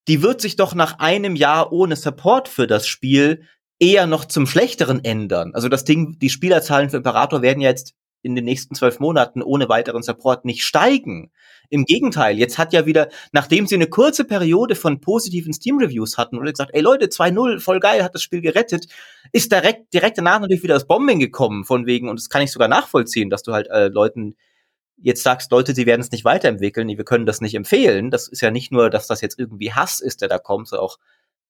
die 0.08 0.22
wird 0.22 0.40
sich 0.40 0.56
doch 0.56 0.74
nach 0.74 0.98
einem 0.98 1.36
Jahr 1.36 1.72
ohne 1.72 1.94
Support 1.94 2.48
für 2.48 2.66
das 2.66 2.88
Spiel 2.88 3.44
eher 3.78 4.08
noch 4.08 4.24
zum 4.24 4.48
Schlechteren 4.48 5.04
ändern. 5.04 5.54
Also 5.54 5.68
das 5.68 5.84
Ding, 5.84 6.18
die 6.18 6.30
Spielerzahlen 6.30 6.90
für 6.90 6.96
Imperator 6.96 7.42
werden 7.42 7.60
jetzt 7.60 7.94
in 8.22 8.34
den 8.34 8.44
nächsten 8.44 8.74
zwölf 8.74 8.98
Monaten 9.00 9.42
ohne 9.42 9.68
weiteren 9.68 10.02
Support 10.02 10.44
nicht 10.44 10.64
steigen. 10.64 11.30
Im 11.70 11.84
Gegenteil, 11.84 12.38
jetzt 12.38 12.58
hat 12.58 12.72
ja 12.72 12.86
wieder, 12.86 13.08
nachdem 13.32 13.66
sie 13.66 13.74
eine 13.74 13.86
kurze 13.86 14.24
Periode 14.24 14.74
von 14.74 15.00
positiven 15.00 15.52
Steam-Reviews 15.52 16.18
hatten 16.18 16.38
und 16.38 16.46
gesagt, 16.46 16.70
ey 16.74 16.80
Leute, 16.80 17.06
2-0, 17.06 17.60
voll 17.60 17.80
geil, 17.80 18.02
hat 18.02 18.14
das 18.14 18.22
Spiel 18.22 18.40
gerettet, 18.40 18.86
ist 19.32 19.52
direkt, 19.52 19.92
direkt 19.92 20.18
danach 20.18 20.40
natürlich 20.40 20.62
wieder 20.62 20.74
das 20.74 20.86
Bombing 20.86 21.20
gekommen 21.20 21.64
von 21.64 21.86
wegen, 21.86 22.08
und 22.08 22.18
das 22.18 22.28
kann 22.28 22.42
ich 22.42 22.52
sogar 22.52 22.68
nachvollziehen, 22.68 23.30
dass 23.30 23.42
du 23.42 23.52
halt 23.52 23.68
äh, 23.68 23.88
Leuten 23.88 24.36
jetzt 24.96 25.22
sagst, 25.22 25.52
Leute, 25.52 25.74
sie 25.74 25.86
werden 25.86 26.00
es 26.00 26.10
nicht 26.10 26.24
weiterentwickeln, 26.24 26.88
wir 26.88 27.04
können 27.04 27.26
das 27.26 27.40
nicht 27.40 27.54
empfehlen. 27.54 28.10
Das 28.10 28.26
ist 28.26 28.40
ja 28.40 28.50
nicht 28.50 28.72
nur, 28.72 28.90
dass 28.90 29.06
das 29.06 29.20
jetzt 29.20 29.38
irgendwie 29.38 29.72
Hass 29.72 30.00
ist, 30.00 30.22
der 30.22 30.28
da 30.28 30.38
kommt, 30.38 30.68
sondern 30.68 30.86
auch 30.86 30.98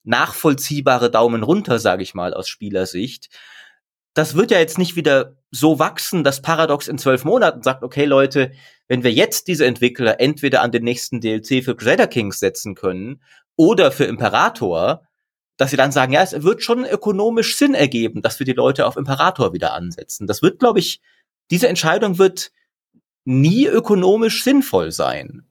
nachvollziehbare 0.04 1.10
Daumen 1.10 1.42
runter, 1.42 1.78
sage 1.78 2.02
ich 2.02 2.14
mal, 2.14 2.34
aus 2.34 2.48
Spielersicht 2.48 3.30
das 4.18 4.34
wird 4.34 4.50
ja 4.50 4.58
jetzt 4.58 4.78
nicht 4.78 4.96
wieder 4.96 5.36
so 5.52 5.78
wachsen, 5.78 6.24
dass 6.24 6.42
Paradox 6.42 6.88
in 6.88 6.98
zwölf 6.98 7.24
Monaten 7.24 7.62
sagt, 7.62 7.84
okay 7.84 8.04
Leute, 8.04 8.50
wenn 8.88 9.04
wir 9.04 9.12
jetzt 9.12 9.46
diese 9.46 9.64
Entwickler 9.64 10.20
entweder 10.20 10.62
an 10.62 10.72
den 10.72 10.82
nächsten 10.82 11.20
DLC 11.20 11.62
für 11.62 11.76
Crusader 11.76 12.08
Kings 12.08 12.40
setzen 12.40 12.74
können 12.74 13.22
oder 13.54 13.92
für 13.92 14.06
Imperator, 14.06 15.06
dass 15.56 15.70
sie 15.70 15.76
dann 15.76 15.92
sagen, 15.92 16.12
ja, 16.12 16.22
es 16.22 16.42
wird 16.42 16.64
schon 16.64 16.84
ökonomisch 16.84 17.56
Sinn 17.56 17.74
ergeben, 17.74 18.20
dass 18.20 18.40
wir 18.40 18.44
die 18.44 18.52
Leute 18.54 18.86
auf 18.86 18.96
Imperator 18.96 19.52
wieder 19.52 19.72
ansetzen. 19.72 20.26
Das 20.26 20.42
wird, 20.42 20.58
glaube 20.58 20.80
ich, 20.80 21.00
diese 21.52 21.68
Entscheidung 21.68 22.18
wird 22.18 22.50
nie 23.24 23.66
ökonomisch 23.66 24.42
sinnvoll 24.42 24.90
sein. 24.90 25.47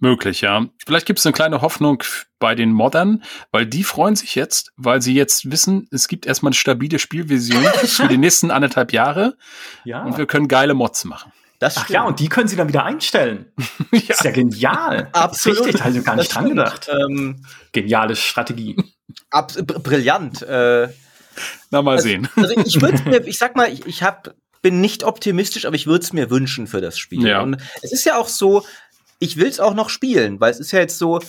Möglich, 0.00 0.42
ja. 0.42 0.66
Vielleicht 0.86 1.06
gibt 1.06 1.18
es 1.18 1.26
eine 1.26 1.32
kleine 1.32 1.60
Hoffnung 1.60 2.04
bei 2.38 2.54
den 2.54 2.72
Moddern, 2.72 3.24
weil 3.50 3.66
die 3.66 3.82
freuen 3.82 4.14
sich 4.14 4.36
jetzt, 4.36 4.72
weil 4.76 5.02
sie 5.02 5.14
jetzt 5.14 5.50
wissen, 5.50 5.88
es 5.90 6.06
gibt 6.06 6.24
erstmal 6.24 6.50
eine 6.50 6.56
stabile 6.56 6.98
Spielvision 7.00 7.64
für 7.84 8.06
die 8.06 8.18
nächsten 8.18 8.50
anderthalb 8.50 8.92
Jahre 8.92 9.36
ja. 9.84 10.04
und 10.04 10.16
wir 10.16 10.26
können 10.26 10.46
geile 10.46 10.74
Mods 10.74 11.04
machen. 11.04 11.32
Das 11.58 11.76
Ach 11.76 11.88
ja, 11.88 12.04
und 12.04 12.20
die 12.20 12.28
können 12.28 12.46
sie 12.46 12.54
dann 12.54 12.68
wieder 12.68 12.84
einstellen. 12.84 13.46
ja. 13.90 13.98
Das 14.08 14.18
ist 14.18 14.24
ja 14.24 14.30
genial. 14.30 15.08
Absolut. 15.12 15.66
Richtig, 15.66 15.84
also 15.84 16.02
gar 16.02 16.16
nicht 16.16 16.32
dran 16.32 16.48
gedacht. 16.48 16.88
Ähm, 16.88 17.44
Geniale 17.72 18.14
Strategie. 18.14 18.76
Ab, 19.30 19.52
brillant. 19.66 20.42
Äh, 20.42 20.88
Na 21.70 21.82
mal 21.82 21.96
also, 21.96 22.04
sehen. 22.04 22.28
Also 22.36 22.56
ich 22.56 22.80
würde 22.80 23.02
mir, 23.08 23.26
ich 23.26 23.38
sag 23.38 23.56
mal, 23.56 23.72
ich, 23.72 23.84
ich 23.86 24.02
hab, 24.04 24.34
bin 24.62 24.80
nicht 24.80 25.02
optimistisch, 25.02 25.64
aber 25.64 25.74
ich 25.74 25.86
würde 25.86 26.04
es 26.04 26.12
mir 26.12 26.30
wünschen 26.30 26.68
für 26.68 26.80
das 26.80 26.96
Spiel. 26.98 27.26
Ja. 27.26 27.40
Und 27.40 27.56
es 27.82 27.92
ist 27.92 28.04
ja 28.04 28.18
auch 28.18 28.28
so, 28.28 28.64
ich 29.18 29.36
will 29.36 29.48
es 29.48 29.60
auch 29.60 29.74
noch 29.74 29.88
spielen, 29.88 30.40
weil 30.40 30.50
es 30.50 30.60
ist 30.60 30.72
ja 30.72 30.80
jetzt 30.80 30.98
so, 30.98 31.20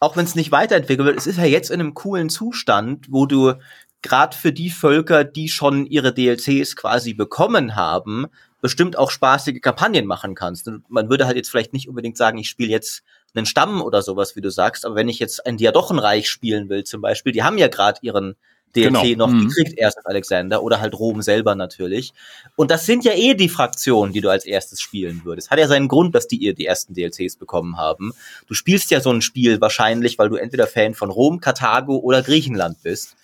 auch 0.00 0.16
wenn 0.16 0.24
es 0.24 0.34
nicht 0.34 0.52
weiterentwickelt 0.52 1.06
wird, 1.06 1.18
es 1.18 1.26
ist 1.26 1.38
ja 1.38 1.44
jetzt 1.44 1.70
in 1.70 1.80
einem 1.80 1.94
coolen 1.94 2.28
Zustand, 2.28 3.06
wo 3.10 3.26
du 3.26 3.54
gerade 4.02 4.36
für 4.36 4.52
die 4.52 4.70
Völker, 4.70 5.24
die 5.24 5.48
schon 5.48 5.86
ihre 5.86 6.14
DLCs 6.14 6.76
quasi 6.76 7.14
bekommen 7.14 7.74
haben, 7.74 8.26
bestimmt 8.60 8.96
auch 8.96 9.10
spaßige 9.10 9.60
Kampagnen 9.60 10.06
machen 10.06 10.34
kannst. 10.34 10.70
Man 10.88 11.08
würde 11.08 11.26
halt 11.26 11.36
jetzt 11.36 11.50
vielleicht 11.50 11.72
nicht 11.72 11.88
unbedingt 11.88 12.16
sagen, 12.16 12.38
ich 12.38 12.48
spiele 12.48 12.70
jetzt 12.70 13.02
einen 13.34 13.46
Stamm 13.46 13.82
oder 13.82 14.02
sowas, 14.02 14.36
wie 14.36 14.40
du 14.40 14.50
sagst, 14.50 14.84
aber 14.84 14.94
wenn 14.94 15.08
ich 15.08 15.18
jetzt 15.18 15.46
ein 15.46 15.56
Diadochenreich 15.56 16.28
spielen 16.28 16.68
will 16.68 16.84
zum 16.84 17.00
Beispiel, 17.00 17.32
die 17.32 17.42
haben 17.42 17.58
ja 17.58 17.68
gerade 17.68 18.00
ihren 18.02 18.36
DLC 18.76 19.02
genau. 19.02 19.26
noch 19.26 19.32
mhm. 19.32 19.48
gekriegt, 19.48 19.74
erst 19.76 19.98
Alexander 20.04 20.62
oder 20.62 20.80
halt 20.80 20.98
Rom 20.98 21.22
selber 21.22 21.54
natürlich. 21.54 22.12
Und 22.56 22.70
das 22.70 22.86
sind 22.86 23.04
ja 23.04 23.12
eh 23.12 23.34
die 23.34 23.48
Fraktionen, 23.48 24.12
die 24.12 24.20
du 24.20 24.28
als 24.28 24.44
erstes 24.44 24.80
spielen 24.80 25.22
würdest. 25.24 25.50
Hat 25.50 25.58
ja 25.58 25.66
seinen 25.66 25.88
Grund, 25.88 26.14
dass 26.14 26.28
die 26.28 26.36
ihr 26.36 26.54
die 26.54 26.66
ersten 26.66 26.94
DLCs 26.94 27.36
bekommen 27.36 27.76
haben. 27.76 28.12
Du 28.46 28.54
spielst 28.54 28.90
ja 28.90 29.00
so 29.00 29.10
ein 29.10 29.22
Spiel 29.22 29.60
wahrscheinlich, 29.60 30.18
weil 30.18 30.28
du 30.28 30.36
entweder 30.36 30.66
Fan 30.66 30.94
von 30.94 31.10
Rom, 31.10 31.40
Karthago 31.40 31.96
oder 31.96 32.22
Griechenland 32.22 32.82
bist. 32.82 33.16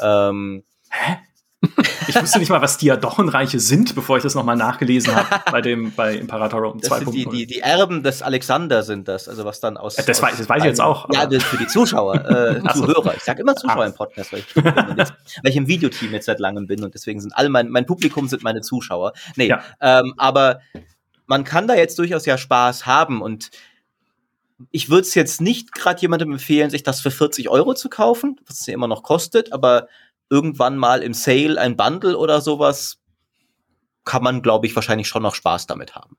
Ähm, 0.00 0.64
Hä? 0.90 1.18
Ich 2.08 2.20
wusste 2.20 2.38
nicht 2.38 2.48
mal, 2.48 2.62
was 2.62 2.78
Diadochenreiche 2.78 3.60
sind, 3.60 3.94
bevor 3.94 4.16
ich 4.16 4.22
das 4.22 4.34
nochmal 4.34 4.56
nachgelesen 4.56 5.14
habe 5.14 5.28
bei 5.52 5.60
dem 5.60 5.92
bei 5.92 6.14
Imperator 6.16 6.60
Rome 6.60 6.80
2.0. 6.80 7.10
Die, 7.12 7.26
die, 7.26 7.46
die 7.46 7.60
Erben 7.60 8.02
des 8.02 8.22
Alexander 8.22 8.82
sind 8.82 9.08
das, 9.08 9.28
also 9.28 9.44
was 9.44 9.60
dann 9.60 9.76
aus. 9.76 9.96
Das, 9.96 10.08
aus 10.08 10.22
weiß, 10.22 10.38
das 10.38 10.48
weiß 10.48 10.62
ich 10.62 10.68
jetzt 10.68 10.80
auch. 10.80 11.08
Ja, 11.12 11.26
das 11.26 11.44
für 11.44 11.58
die 11.58 11.66
Zuschauer, 11.66 12.14
äh, 12.24 12.62
Zuhörer. 12.74 13.14
Ich 13.14 13.22
sage 13.22 13.42
immer 13.42 13.56
Zuschauer 13.56 13.82
ah. 13.82 13.86
im 13.86 13.94
Podcast, 13.94 14.32
weil 14.32 14.40
ich, 14.40 14.46
jetzt, 14.96 15.12
weil 15.42 15.50
ich 15.50 15.56
im 15.56 15.68
Videoteam 15.68 16.12
jetzt 16.12 16.26
seit 16.26 16.40
langem 16.40 16.66
bin 16.66 16.82
und 16.82 16.94
deswegen 16.94 17.20
sind 17.20 17.36
alle 17.36 17.50
mein, 17.50 17.68
mein 17.68 17.84
Publikum 17.84 18.26
sind 18.26 18.42
meine 18.42 18.62
Zuschauer. 18.62 19.12
Nee, 19.36 19.48
ja. 19.48 19.62
ähm, 19.80 20.14
aber 20.16 20.60
man 21.26 21.44
kann 21.44 21.68
da 21.68 21.74
jetzt 21.74 21.98
durchaus 21.98 22.24
ja 22.24 22.38
Spaß 22.38 22.86
haben 22.86 23.20
und 23.20 23.50
ich 24.70 24.90
würde 24.90 25.02
es 25.02 25.14
jetzt 25.14 25.40
nicht 25.40 25.72
gerade 25.72 26.00
jemandem 26.00 26.32
empfehlen, 26.32 26.70
sich 26.70 26.82
das 26.82 27.00
für 27.00 27.10
40 27.10 27.48
Euro 27.48 27.74
zu 27.74 27.88
kaufen, 27.88 28.40
was 28.46 28.60
es 28.60 28.66
ja 28.66 28.74
immer 28.74 28.88
noch 28.88 29.02
kostet, 29.02 29.52
aber 29.52 29.88
irgendwann 30.30 30.78
mal 30.78 31.02
im 31.02 31.12
Sale 31.12 31.60
ein 31.60 31.76
Bundle 31.76 32.16
oder 32.16 32.40
sowas, 32.40 33.00
kann 34.04 34.22
man, 34.22 34.42
glaube 34.42 34.66
ich, 34.66 34.74
wahrscheinlich 34.74 35.08
schon 35.08 35.22
noch 35.22 35.34
Spaß 35.34 35.66
damit 35.66 35.94
haben. 35.94 36.16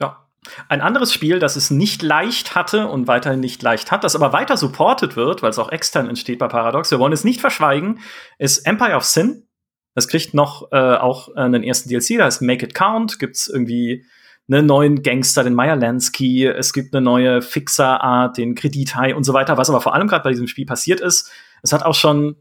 Ja. 0.00 0.26
Ein 0.68 0.82
anderes 0.82 1.12
Spiel, 1.12 1.38
das 1.38 1.56
es 1.56 1.70
nicht 1.70 2.02
leicht 2.02 2.54
hatte 2.54 2.86
und 2.88 3.08
weiterhin 3.08 3.40
nicht 3.40 3.62
leicht 3.62 3.90
hat, 3.90 4.04
das 4.04 4.14
aber 4.14 4.34
weiter 4.34 4.58
supported 4.58 5.16
wird, 5.16 5.42
weil 5.42 5.48
es 5.48 5.58
auch 5.58 5.72
extern 5.72 6.06
entsteht 6.06 6.38
bei 6.38 6.48
Paradox, 6.48 6.90
wir 6.90 6.98
wollen 6.98 7.14
es 7.14 7.24
nicht 7.24 7.40
verschweigen, 7.40 8.00
ist 8.38 8.66
Empire 8.66 8.94
of 8.94 9.04
Sin. 9.04 9.48
Das 9.94 10.06
kriegt 10.06 10.34
noch 10.34 10.70
äh, 10.70 10.76
auch 10.76 11.34
einen 11.34 11.62
ersten 11.62 11.88
DLC, 11.88 12.18
da 12.18 12.24
heißt 12.24 12.42
Make 12.42 12.66
It 12.66 12.74
Count, 12.74 13.18
gibt's 13.18 13.46
irgendwie 13.46 14.04
einen 14.48 14.66
neuen 14.66 15.02
Gangster, 15.02 15.44
den 15.44 15.54
Meyer 15.54 15.76
Lansky, 15.76 16.46
es 16.46 16.74
gibt 16.74 16.94
eine 16.94 17.02
neue 17.02 17.40
Fixer-Art, 17.40 18.36
den 18.36 18.54
Kredithai 18.54 19.14
und 19.14 19.24
so 19.24 19.32
weiter, 19.32 19.56
was 19.56 19.70
aber 19.70 19.80
vor 19.80 19.94
allem 19.94 20.08
gerade 20.08 20.24
bei 20.24 20.30
diesem 20.30 20.48
Spiel 20.48 20.66
passiert 20.66 21.00
ist. 21.00 21.30
Es 21.62 21.72
hat 21.72 21.82
auch 21.84 21.94
schon 21.94 22.36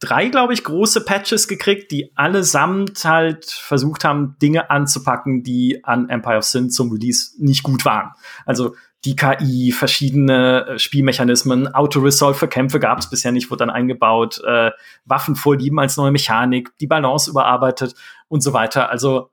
drei, 0.00 0.28
glaube 0.28 0.54
ich, 0.54 0.64
große 0.64 1.04
Patches 1.04 1.48
gekriegt, 1.48 1.90
die 1.90 2.12
allesamt 2.16 3.04
halt 3.04 3.46
versucht 3.46 4.04
haben, 4.04 4.36
Dinge 4.40 4.70
anzupacken, 4.70 5.42
die 5.42 5.84
an 5.84 6.08
Empire 6.08 6.38
of 6.38 6.44
Sin 6.44 6.70
zum 6.70 6.90
Release 6.92 7.32
nicht 7.38 7.62
gut 7.62 7.84
waren. 7.84 8.12
Also 8.46 8.74
die 9.04 9.16
KI, 9.16 9.72
verschiedene 9.72 10.66
äh, 10.66 10.78
Spielmechanismen, 10.78 11.72
Auto-Resolve 11.72 12.38
für 12.38 12.48
Kämpfe 12.48 12.80
gab 12.80 12.98
es 12.98 13.08
bisher 13.08 13.32
nicht, 13.32 13.50
wurde 13.50 13.60
dann 13.60 13.70
eingebaut, 13.70 14.40
äh, 14.44 14.70
Waffen 15.04 15.36
vorlieben 15.36 15.78
als 15.78 15.96
neue 15.96 16.10
Mechanik, 16.10 16.76
die 16.78 16.88
Balance 16.88 17.30
überarbeitet 17.30 17.94
und 18.28 18.40
so 18.40 18.52
weiter. 18.52 18.90
Also 18.90 19.30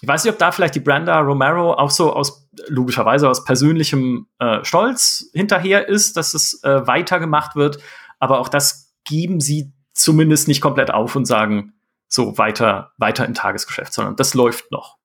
ich 0.00 0.08
weiß 0.08 0.24
nicht, 0.24 0.32
ob 0.32 0.38
da 0.38 0.52
vielleicht 0.52 0.74
die 0.74 0.80
Brenda 0.80 1.18
Romero 1.20 1.72
auch 1.72 1.90
so 1.90 2.12
aus 2.12 2.48
logischerweise 2.68 3.28
aus 3.28 3.44
persönlichem 3.44 4.28
äh, 4.38 4.62
Stolz 4.64 5.30
hinterher 5.32 5.88
ist, 5.88 6.16
dass 6.16 6.34
es 6.34 6.62
äh, 6.62 6.86
weitergemacht 6.86 7.56
wird, 7.56 7.78
aber 8.18 8.38
auch 8.38 8.48
das 8.48 8.94
geben 9.04 9.40
sie 9.40 9.72
zumindest 9.98 10.48
nicht 10.48 10.60
komplett 10.60 10.90
auf 10.90 11.16
und 11.16 11.26
sagen, 11.26 11.74
so 12.08 12.38
weiter, 12.38 12.92
weiter 12.96 13.26
im 13.26 13.34
Tagesgeschäft, 13.34 13.92
sondern 13.92 14.16
das 14.16 14.34
läuft 14.34 14.70
noch. 14.70 14.96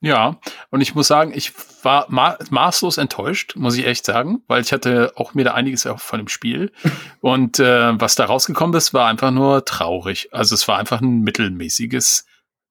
Ja, 0.00 0.38
und 0.70 0.82
ich 0.82 0.94
muss 0.94 1.06
sagen, 1.06 1.32
ich 1.34 1.52
war 1.82 2.04
ma 2.10 2.36
maßlos 2.50 2.98
enttäuscht, 2.98 3.56
muss 3.56 3.76
ich 3.76 3.86
echt 3.86 4.04
sagen, 4.04 4.42
weil 4.48 4.60
ich 4.60 4.70
hatte 4.70 5.12
auch 5.16 5.32
mir 5.32 5.44
da 5.44 5.54
einiges 5.54 5.88
von 5.96 6.18
dem 6.18 6.28
Spiel. 6.28 6.72
und 7.20 7.58
äh, 7.58 7.98
was 7.98 8.14
da 8.14 8.26
rausgekommen 8.26 8.76
ist, 8.76 8.92
war 8.92 9.08
einfach 9.08 9.30
nur 9.30 9.64
traurig. 9.64 10.28
Also 10.32 10.54
es 10.54 10.68
war 10.68 10.78
einfach 10.78 11.00
ein 11.00 11.20
mittelmäßiges 11.20 12.26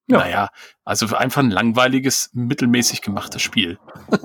ja. 0.06 0.18
Naja, 0.18 0.50
also 0.84 1.16
einfach 1.16 1.42
ein 1.42 1.50
langweiliges, 1.50 2.28
mittelmäßig 2.34 3.00
gemachtes 3.00 3.40
Spiel. 3.40 3.78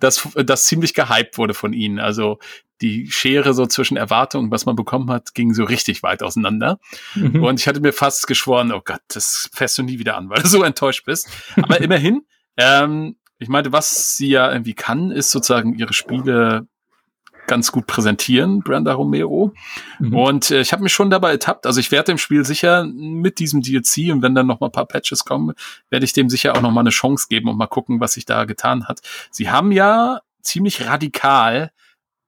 das, 0.00 0.28
das 0.36 0.66
ziemlich 0.66 0.94
gehypt 0.94 1.36
wurde 1.36 1.52
von 1.52 1.72
ihnen. 1.72 1.98
Also 1.98 2.38
die 2.82 3.10
Schere 3.10 3.54
so 3.54 3.66
zwischen 3.66 3.96
Erwartungen, 3.96 4.50
was 4.50 4.66
man 4.66 4.76
bekommen 4.76 5.10
hat, 5.10 5.34
ging 5.34 5.54
so 5.54 5.64
richtig 5.64 6.02
weit 6.02 6.22
auseinander. 6.22 6.78
Mhm. 7.14 7.42
Und 7.42 7.60
ich 7.60 7.68
hatte 7.68 7.80
mir 7.80 7.92
fast 7.92 8.26
geschworen, 8.26 8.72
oh 8.72 8.82
Gott, 8.84 9.00
das 9.08 9.48
fährst 9.52 9.78
du 9.78 9.82
nie 9.82 9.98
wieder 9.98 10.16
an, 10.16 10.28
weil 10.28 10.42
du 10.42 10.48
so 10.48 10.62
enttäuscht 10.62 11.04
bist. 11.06 11.28
Aber 11.56 11.80
immerhin, 11.80 12.22
Ähm, 12.56 13.16
ich 13.38 13.48
meinte, 13.48 13.72
was 13.72 14.16
sie 14.16 14.28
ja 14.28 14.50
irgendwie 14.50 14.74
kann, 14.74 15.10
ist 15.10 15.30
sozusagen 15.30 15.74
ihre 15.74 15.92
Spiele 15.92 16.66
ganz 17.46 17.70
gut 17.70 17.86
präsentieren, 17.86 18.60
Brenda 18.60 18.92
Romero. 18.94 19.52
Mhm. 20.00 20.16
Und 20.16 20.50
äh, 20.50 20.60
ich 20.62 20.72
habe 20.72 20.82
mich 20.82 20.92
schon 20.92 21.10
dabei 21.10 21.32
ertappt. 21.32 21.66
Also 21.66 21.78
ich 21.78 21.92
werde 21.92 22.12
dem 22.12 22.18
Spiel 22.18 22.44
sicher 22.44 22.84
mit 22.84 23.38
diesem 23.38 23.62
DLC 23.62 24.10
und 24.10 24.22
wenn 24.22 24.34
dann 24.34 24.48
noch 24.48 24.58
mal 24.58 24.66
ein 24.66 24.72
paar 24.72 24.86
Patches 24.86 25.24
kommen, 25.24 25.54
werde 25.88 26.04
ich 26.04 26.12
dem 26.12 26.28
sicher 26.28 26.56
auch 26.56 26.60
noch 26.60 26.72
mal 26.72 26.80
eine 26.80 26.90
Chance 26.90 27.26
geben 27.28 27.48
und 27.48 27.56
mal 27.56 27.68
gucken, 27.68 28.00
was 28.00 28.14
sich 28.14 28.24
da 28.24 28.44
getan 28.46 28.88
hat. 28.88 29.00
Sie 29.30 29.48
haben 29.48 29.70
ja 29.70 30.22
ziemlich 30.42 30.86
radikal 30.86 31.70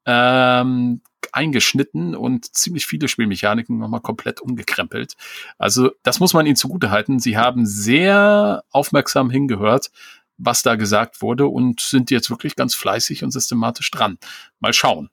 ähm, 0.09 1.03
eingeschnitten 1.33 2.17
und 2.17 2.57
ziemlich 2.57 2.87
viele 2.87 3.09
Spielmechaniken 3.09 3.79
nochmal 3.79 4.01
komplett 4.01 4.41
umgekrempelt. 4.41 5.15
Also 5.59 5.91
das 6.03 6.19
muss 6.19 6.33
man 6.33 6.47
ihnen 6.47 6.57
zugute 6.57 6.91
halten. 6.91 7.21
Sie 7.21 7.37
haben 7.37 7.67
sehr 7.67 8.65
aufmerksam 8.71 9.29
hingehört, 9.29 9.91
was 10.39 10.63
da 10.63 10.77
gesagt 10.77 11.21
wurde 11.21 11.47
und 11.47 11.81
sind 11.81 12.11
jetzt 12.11 12.31
wirklich 12.31 12.57
ganz 12.57 12.75
fleißig 12.75 13.23
und 13.23 13.33
systematisch 13.33 13.91
dran. 13.91 14.19
Mal 14.61 14.73
schauen. 14.73 15.11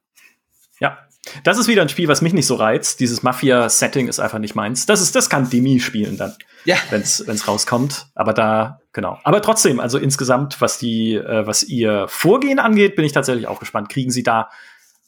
Ja, 0.79 0.99
das 1.43 1.57
ist 1.57 1.67
wieder 1.67 1.81
ein 1.81 1.89
Spiel, 1.89 2.07
was 2.07 2.21
mich 2.21 2.33
nicht 2.33 2.47
so 2.47 2.55
reizt. 2.55 2.99
Dieses 2.99 3.23
Mafia-Setting 3.23 4.07
ist 4.07 4.19
einfach 4.19 4.39
nicht 4.39 4.55
meins. 4.55 4.85
Das 4.85 5.01
ist, 5.01 5.15
das 5.15 5.29
kann 5.29 5.49
Demi 5.49 5.79
spielen 5.79 6.17
dann, 6.17 6.35
ja. 6.63 6.77
wenn 6.91 7.01
es 7.01 7.47
rauskommt. 7.47 8.07
Aber 8.15 8.33
da, 8.33 8.79
genau. 8.93 9.19
Aber 9.23 9.41
trotzdem, 9.41 9.79
also 9.79 9.97
insgesamt, 9.97 10.61
was 10.61 10.77
die, 10.77 11.15
äh, 11.15 11.45
was 11.45 11.63
ihr 11.63 12.07
Vorgehen 12.07 12.59
angeht, 12.59 12.95
bin 12.95 13.03
ich 13.03 13.11
tatsächlich 13.11 13.47
auch 13.47 13.59
gespannt. 13.59 13.89
Kriegen 13.89 14.11
Sie 14.11 14.23
da 14.23 14.49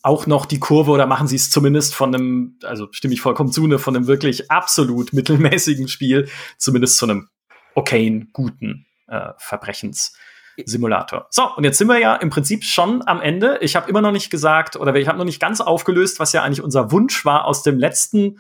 auch 0.08 0.26
noch 0.26 0.46
die 0.46 0.60
Kurve 0.60 0.92
oder 0.92 1.06
machen 1.06 1.28
Sie 1.28 1.36
es 1.36 1.50
zumindest 1.50 1.94
von 1.94 2.16
einem, 2.16 2.58
also 2.64 2.88
stimme 2.92 3.14
ich 3.14 3.22
vollkommen 3.22 3.52
zu, 3.52 3.68
ne, 3.68 3.78
von 3.78 3.96
einem 3.96 4.08
wirklich 4.08 4.50
absolut 4.50 5.12
mittelmäßigen 5.14 5.90
Spiel, 5.90 6.30
zumindest 6.58 6.98
zu 6.98 7.06
einem 7.06 7.28
okayen, 7.76 8.30
guten 8.32 8.86
äh, 9.08 9.32
Verbrechenssimulator. 9.38 11.28
So, 11.30 11.54
und 11.56 11.66
jetzt 11.66 11.78
sind 11.78 11.88
wir 11.88 12.00
ja 12.00 12.16
im 12.16 12.30
Prinzip 12.30 12.64
schon 12.64 13.06
am 13.06 13.22
Ende. 13.22 13.60
Ich 13.62 13.76
habe 13.76 13.90
immer 13.90 14.02
noch 14.02 14.14
nicht 14.14 14.30
gesagt, 14.30 14.78
oder 14.78 14.96
ich 14.96 15.10
habe 15.10 15.18
noch 15.18 15.26
nicht 15.26 15.42
ganz 15.42 15.60
aufgelöst, 15.60 16.20
was 16.22 16.32
ja 16.32 16.42
eigentlich 16.42 16.64
unser 16.64 16.92
Wunsch 16.92 17.26
war 17.26 17.44
aus 17.46 17.62
dem 17.62 17.78
letzten 17.78 18.40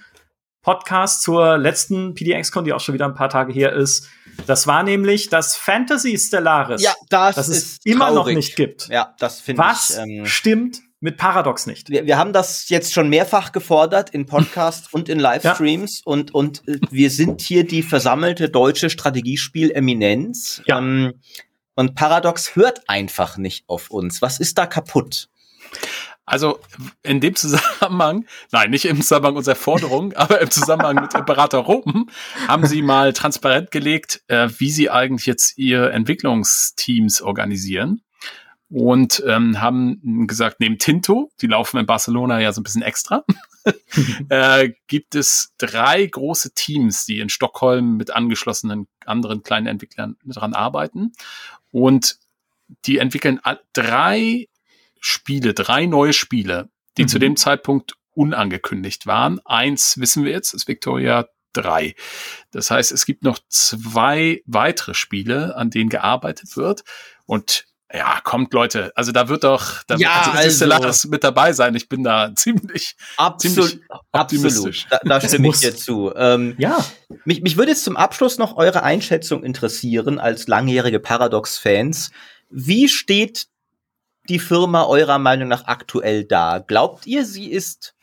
Podcast 0.61 1.21
zur 1.21 1.57
letzten 1.57 2.13
PDX-Con, 2.13 2.63
die 2.65 2.73
auch 2.73 2.79
schon 2.79 2.93
wieder 2.93 3.05
ein 3.05 3.13
paar 3.13 3.29
Tage 3.29 3.51
her 3.53 3.73
ist. 3.73 4.09
Das 4.45 4.67
war 4.67 4.83
nämlich 4.83 5.29
das 5.29 5.55
Fantasy 5.57 6.17
Stellaris, 6.17 6.81
ja, 6.81 6.93
das, 7.09 7.35
das 7.35 7.47
es 7.49 7.77
immer 7.83 8.11
noch 8.11 8.27
nicht 8.27 8.55
gibt. 8.55 8.87
Ja, 8.87 9.15
das 9.19 9.41
finde 9.41 9.61
ich. 9.61 9.67
Was 9.67 9.97
ähm, 9.97 10.25
stimmt 10.25 10.86
mit 10.99 11.17
Paradox 11.17 11.67
nicht. 11.67 11.89
Wir, 11.89 12.05
wir 12.05 12.17
haben 12.17 12.33
das 12.33 12.69
jetzt 12.69 12.93
schon 12.93 13.09
mehrfach 13.09 13.51
gefordert 13.51 14.09
in 14.09 14.25
Podcasts 14.25 14.87
und 14.93 15.09
in 15.09 15.19
Livestreams 15.19 15.99
ja. 15.99 16.11
und, 16.11 16.33
und 16.33 16.67
äh, 16.67 16.79
wir 16.89 17.11
sind 17.11 17.41
hier 17.41 17.65
die 17.65 17.83
versammelte 17.83 18.49
deutsche 18.49 18.89
Strategiespiel-Eminenz. 18.89 20.63
Ja. 20.65 20.79
Ähm, 20.79 21.13
und 21.75 21.93
Paradox 21.93 22.55
hört 22.55 22.89
einfach 22.89 23.37
nicht 23.37 23.65
auf 23.67 23.91
uns. 23.91 24.21
Was 24.21 24.39
ist 24.39 24.57
da 24.57 24.65
kaputt? 24.65 25.29
Also 26.25 26.59
in 27.03 27.21
dem 27.21 27.35
Zusammenhang, 27.35 28.25
nein, 28.51 28.71
nicht 28.71 28.85
im 28.85 29.01
Zusammenhang 29.01 29.37
unserer 29.37 29.55
Forderung, 29.55 30.13
aber 30.15 30.41
im 30.41 30.49
Zusammenhang 30.49 30.95
mit 30.95 31.13
Imperator 31.13 31.63
Rom, 31.63 32.09
haben 32.47 32.65
sie 32.65 32.81
mal 32.81 33.13
transparent 33.13 33.69
gelegt, 33.69 34.23
äh, 34.27 34.49
wie 34.57 34.71
sie 34.71 34.89
eigentlich 34.89 35.27
jetzt 35.27 35.57
ihr 35.57 35.91
Entwicklungsteams 35.91 37.21
organisieren 37.21 38.01
und 38.69 39.23
ähm, 39.25 39.61
haben 39.61 40.27
gesagt, 40.27 40.59
neben 40.59 40.77
Tinto, 40.77 41.31
die 41.41 41.47
laufen 41.47 41.77
in 41.77 41.85
Barcelona 41.85 42.41
ja 42.41 42.51
so 42.51 42.59
ein 42.59 42.63
bisschen 42.63 42.81
extra, 42.81 43.23
äh, 44.29 44.71
gibt 44.87 45.15
es 45.15 45.53
drei 45.57 46.05
große 46.05 46.53
Teams, 46.53 47.05
die 47.05 47.19
in 47.19 47.29
Stockholm 47.29 47.95
mit 47.97 48.11
angeschlossenen 48.11 48.87
anderen 49.05 49.43
kleinen 49.43 49.67
Entwicklern 49.67 50.17
dran 50.25 50.53
arbeiten. 50.53 51.13
Und 51.71 52.17
die 52.85 52.97
entwickeln 52.97 53.39
drei 53.73 54.47
Spiele, 54.99 55.53
drei 55.53 55.85
neue 55.85 56.13
Spiele, 56.13 56.69
die 56.97 57.03
mhm. 57.03 57.07
zu 57.07 57.19
dem 57.19 57.35
Zeitpunkt 57.37 57.93
unangekündigt 58.13 59.07
waren. 59.07 59.39
Eins 59.45 59.97
wissen 59.99 60.25
wir 60.25 60.31
jetzt, 60.31 60.53
ist 60.53 60.67
Victoria 60.67 61.27
3. 61.53 61.95
Das 62.51 62.71
heißt, 62.71 62.91
es 62.91 63.05
gibt 63.05 63.23
noch 63.23 63.39
zwei 63.47 64.41
weitere 64.45 64.93
Spiele, 64.93 65.55
an 65.55 65.69
denen 65.69 65.89
gearbeitet 65.89 66.57
wird. 66.57 66.83
Und 67.25 67.66
ja, 67.93 68.19
kommt 68.23 68.53
Leute, 68.53 68.91
also 68.95 69.13
da 69.13 69.29
wird 69.29 69.45
doch, 69.45 69.83
da 69.87 69.95
ja, 69.95 70.25
wird 70.25 70.35
also, 70.35 70.55
Stellaris 70.57 71.05
mit 71.05 71.23
dabei 71.23 71.53
sein. 71.53 71.73
Ich 71.75 71.87
bin 71.87 72.03
da 72.03 72.31
ziemlich, 72.35 72.97
absolut, 73.15 73.69
ziemlich 73.69 73.89
optimistisch. 74.11 74.85
Absolut. 74.89 75.11
Da, 75.11 75.19
da 75.19 75.27
stimme 75.27 75.47
ich 75.47 75.59
dir 75.59 75.75
zu. 75.75 76.13
Ähm, 76.15 76.55
ja. 76.57 76.83
Mich, 77.23 77.41
mich 77.41 77.55
würde 77.55 77.71
jetzt 77.71 77.85
zum 77.85 77.95
Abschluss 77.95 78.37
noch 78.37 78.57
eure 78.57 78.83
Einschätzung 78.83 79.43
interessieren 79.43 80.19
als 80.19 80.47
langjährige 80.47 80.99
Paradox-Fans. 80.99 82.11
Wie 82.49 82.89
steht 82.89 83.47
die 84.27 84.39
Firma 84.39 84.83
eurer 84.83 85.17
Meinung 85.17 85.47
nach 85.47 85.65
aktuell 85.67 86.25
da? 86.25 86.59
Glaubt 86.59 87.07
ihr, 87.07 87.25
sie 87.25 87.49
ist 87.49 87.93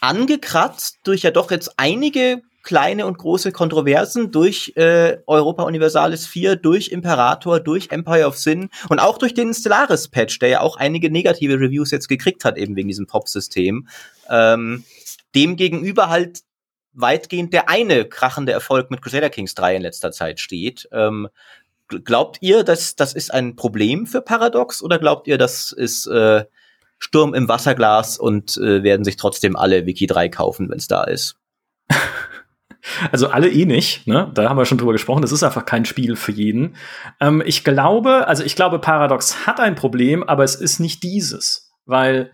angekratzt 0.00 0.98
durch 1.04 1.22
ja 1.22 1.30
doch 1.30 1.50
jetzt 1.50 1.74
einige 1.76 2.40
kleine 2.66 3.06
und 3.06 3.16
große 3.16 3.52
Kontroversen 3.52 4.32
durch 4.32 4.72
äh, 4.74 5.18
Europa 5.26 5.62
Universalis 5.62 6.26
4, 6.26 6.56
durch 6.56 6.88
Imperator, 6.88 7.60
durch 7.60 7.92
Empire 7.92 8.26
of 8.26 8.36
Sin 8.36 8.70
und 8.88 8.98
auch 8.98 9.18
durch 9.18 9.34
den 9.34 9.54
Stellaris-Patch, 9.54 10.40
der 10.40 10.48
ja 10.48 10.60
auch 10.60 10.76
einige 10.76 11.08
negative 11.08 11.60
Reviews 11.60 11.92
jetzt 11.92 12.08
gekriegt 12.08 12.44
hat, 12.44 12.58
eben 12.58 12.74
wegen 12.74 12.88
diesem 12.88 13.06
Pop-System. 13.06 13.86
Ähm, 14.28 14.82
dem 15.36 15.54
gegenüber 15.54 16.08
halt 16.08 16.40
weitgehend 16.92 17.52
der 17.52 17.68
eine 17.68 18.04
krachende 18.04 18.50
Erfolg 18.50 18.90
mit 18.90 19.00
Crusader 19.00 19.30
Kings 19.30 19.54
3 19.54 19.76
in 19.76 19.82
letzter 19.82 20.10
Zeit 20.10 20.40
steht. 20.40 20.88
Ähm, 20.90 21.28
glaubt 21.86 22.38
ihr, 22.40 22.64
dass 22.64 22.96
das 22.96 23.12
ist 23.12 23.32
ein 23.32 23.54
Problem 23.54 24.08
für 24.08 24.22
Paradox 24.22 24.82
oder 24.82 24.98
glaubt 24.98 25.28
ihr, 25.28 25.38
das 25.38 25.70
ist 25.70 26.06
äh, 26.08 26.44
Sturm 26.98 27.32
im 27.32 27.46
Wasserglas 27.46 28.18
und 28.18 28.56
äh, 28.56 28.82
werden 28.82 29.04
sich 29.04 29.14
trotzdem 29.14 29.54
alle 29.54 29.86
Wiki 29.86 30.08
3 30.08 30.30
kaufen, 30.30 30.68
wenn 30.68 30.78
es 30.78 30.88
da 30.88 31.04
ist? 31.04 31.36
Also 33.12 33.28
alle 33.28 33.48
eh 33.50 33.64
nicht, 33.64 34.06
ne? 34.06 34.30
Da 34.34 34.48
haben 34.48 34.56
wir 34.56 34.64
schon 34.64 34.78
drüber 34.78 34.92
gesprochen. 34.92 35.22
Das 35.22 35.32
ist 35.32 35.42
einfach 35.42 35.64
kein 35.64 35.84
Spiel 35.84 36.16
für 36.16 36.32
jeden. 36.32 36.76
Ähm, 37.20 37.42
ich 37.44 37.64
glaube, 37.64 38.26
also 38.28 38.44
ich 38.44 38.56
glaube, 38.56 38.78
Paradox 38.78 39.46
hat 39.46 39.60
ein 39.60 39.74
Problem, 39.74 40.22
aber 40.22 40.44
es 40.44 40.54
ist 40.54 40.80
nicht 40.80 41.02
dieses, 41.02 41.72
weil 41.84 42.32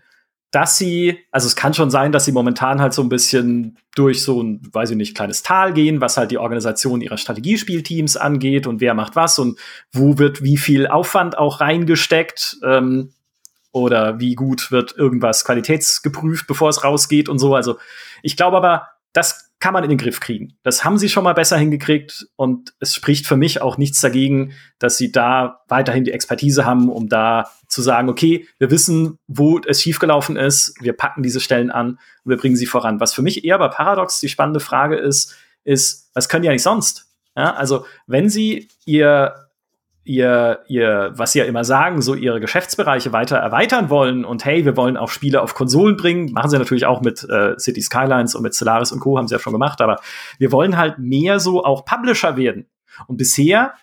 dass 0.53 0.77
sie, 0.77 1.17
also 1.31 1.47
es 1.47 1.55
kann 1.55 1.73
schon 1.73 1.89
sein, 1.89 2.11
dass 2.11 2.25
sie 2.25 2.31
momentan 2.31 2.79
halt 2.79 2.93
so 2.93 3.01
ein 3.01 3.09
bisschen 3.09 3.79
durch 3.95 4.21
so 4.21 4.39
ein, 4.39 4.61
weiß 4.71 4.91
ich 4.91 4.97
nicht, 4.97 5.15
kleines 5.15 5.41
Tal 5.41 5.73
gehen, 5.73 5.99
was 5.99 6.15
halt 6.15 6.29
die 6.29 6.37
Organisation 6.37 7.01
ihrer 7.01 7.17
Strategiespielteams 7.17 8.17
angeht 8.17 8.67
und 8.67 8.79
wer 8.79 8.93
macht 8.93 9.15
was 9.15 9.39
und 9.39 9.57
wo 9.91 10.19
wird 10.19 10.43
wie 10.43 10.57
viel 10.57 10.85
Aufwand 10.85 11.39
auch 11.39 11.59
reingesteckt 11.59 12.57
ähm, 12.63 13.13
oder 13.71 14.19
wie 14.19 14.35
gut 14.35 14.71
wird 14.71 14.95
irgendwas 14.95 15.43
qualitätsgeprüft, 15.43 16.45
bevor 16.45 16.69
es 16.69 16.83
rausgeht 16.83 17.29
und 17.29 17.39
so. 17.39 17.55
Also 17.55 17.79
ich 18.21 18.37
glaube 18.37 18.57
aber, 18.57 18.89
das 19.11 19.52
kann 19.63 19.71
man 19.71 19.85
in 19.85 19.89
den 19.89 19.97
Griff 19.97 20.19
kriegen. 20.19 20.57
Das 20.63 20.83
haben 20.83 20.97
sie 20.97 21.07
schon 21.07 21.23
mal 21.23 21.31
besser 21.31 21.55
hingekriegt 21.55 22.27
und 22.35 22.73
es 22.81 22.93
spricht 22.93 23.25
für 23.25 23.37
mich 23.37 23.61
auch 23.61 23.77
nichts 23.77 24.01
dagegen, 24.01 24.51
dass 24.77 24.97
sie 24.97 25.09
da 25.09 25.61
weiterhin 25.69 26.03
die 26.03 26.11
Expertise 26.11 26.65
haben, 26.65 26.89
um 26.89 27.07
da 27.07 27.49
zu 27.69 27.81
sagen, 27.81 28.09
okay, 28.09 28.45
wir 28.59 28.71
wissen, 28.71 29.19
wo 29.27 29.59
es 29.59 29.81
schiefgelaufen 29.81 30.35
ist, 30.35 30.75
wir 30.81 30.91
packen 30.91 31.23
diese 31.23 31.39
Stellen 31.39 31.71
an 31.71 31.91
und 31.91 32.29
wir 32.29 32.35
bringen 32.35 32.57
sie 32.57 32.65
voran. 32.65 32.99
Was 32.99 33.13
für 33.13 33.21
mich 33.21 33.45
eher 33.45 33.57
bei 33.57 33.69
Paradox 33.69 34.19
die 34.19 34.27
spannende 34.27 34.59
Frage 34.59 34.97
ist, 34.97 35.33
ist, 35.63 36.09
was 36.13 36.27
können 36.27 36.43
die 36.43 36.49
eigentlich 36.49 36.61
sonst? 36.61 37.05
Ja, 37.37 37.53
also 37.53 37.85
wenn 38.05 38.29
sie 38.29 38.67
ihr 38.83 39.42
ihr, 40.05 40.63
ihr, 40.67 41.11
was 41.15 41.31
sie 41.31 41.39
ja 41.39 41.45
immer 41.45 41.63
sagen, 41.63 42.01
so 42.01 42.13
ihre 42.13 42.39
Geschäftsbereiche 42.39 43.13
weiter 43.13 43.37
erweitern 43.37 43.89
wollen 43.89 44.25
und 44.25 44.43
hey, 44.43 44.65
wir 44.65 44.75
wollen 44.75 44.97
auch 44.97 45.09
Spiele 45.09 45.41
auf 45.41 45.53
Konsolen 45.53 45.95
bringen, 45.95 46.33
machen 46.33 46.49
sie 46.49 46.57
natürlich 46.57 46.85
auch 46.85 47.01
mit 47.01 47.23
äh, 47.29 47.57
City 47.57 47.81
Skylines 47.81 48.35
und 48.35 48.43
mit 48.43 48.55
Stellaris 48.55 48.91
und 48.91 48.99
Co. 48.99 49.17
haben 49.17 49.27
sie 49.27 49.35
ja 49.35 49.39
schon 49.39 49.53
gemacht, 49.53 49.81
aber 49.81 49.99
wir 50.39 50.51
wollen 50.51 50.77
halt 50.77 50.99
mehr 50.99 51.39
so 51.39 51.63
auch 51.63 51.85
Publisher 51.85 52.35
werden. 52.35 52.67
Und 53.07 53.17
bisher 53.17 53.73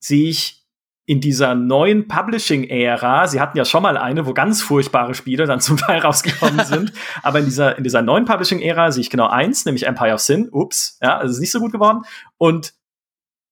sehe 0.00 0.28
ich 0.28 0.58
in 1.06 1.20
dieser 1.22 1.54
neuen 1.54 2.06
Publishing-Ära, 2.06 3.28
sie 3.28 3.40
hatten 3.40 3.56
ja 3.56 3.64
schon 3.64 3.82
mal 3.82 3.96
eine, 3.96 4.26
wo 4.26 4.34
ganz 4.34 4.60
furchtbare 4.60 5.14
Spiele 5.14 5.46
dann 5.46 5.60
zum 5.60 5.76
Teil 5.76 6.00
rausgekommen 6.00 6.64
sind, 6.66 6.92
aber 7.22 7.38
in 7.38 7.44
dieser, 7.44 7.78
in 7.78 7.84
dieser 7.84 8.02
neuen 8.02 8.24
Publishing-Ära 8.24 8.90
sehe 8.90 9.02
ich 9.02 9.10
genau 9.10 9.28
eins, 9.28 9.64
nämlich 9.64 9.86
Empire 9.86 10.14
of 10.14 10.20
Sin, 10.20 10.48
ups, 10.50 10.98
ja, 11.00 11.18
also 11.18 11.32
ist 11.32 11.40
nicht 11.40 11.52
so 11.52 11.60
gut 11.60 11.72
geworden. 11.72 12.02
Und 12.36 12.74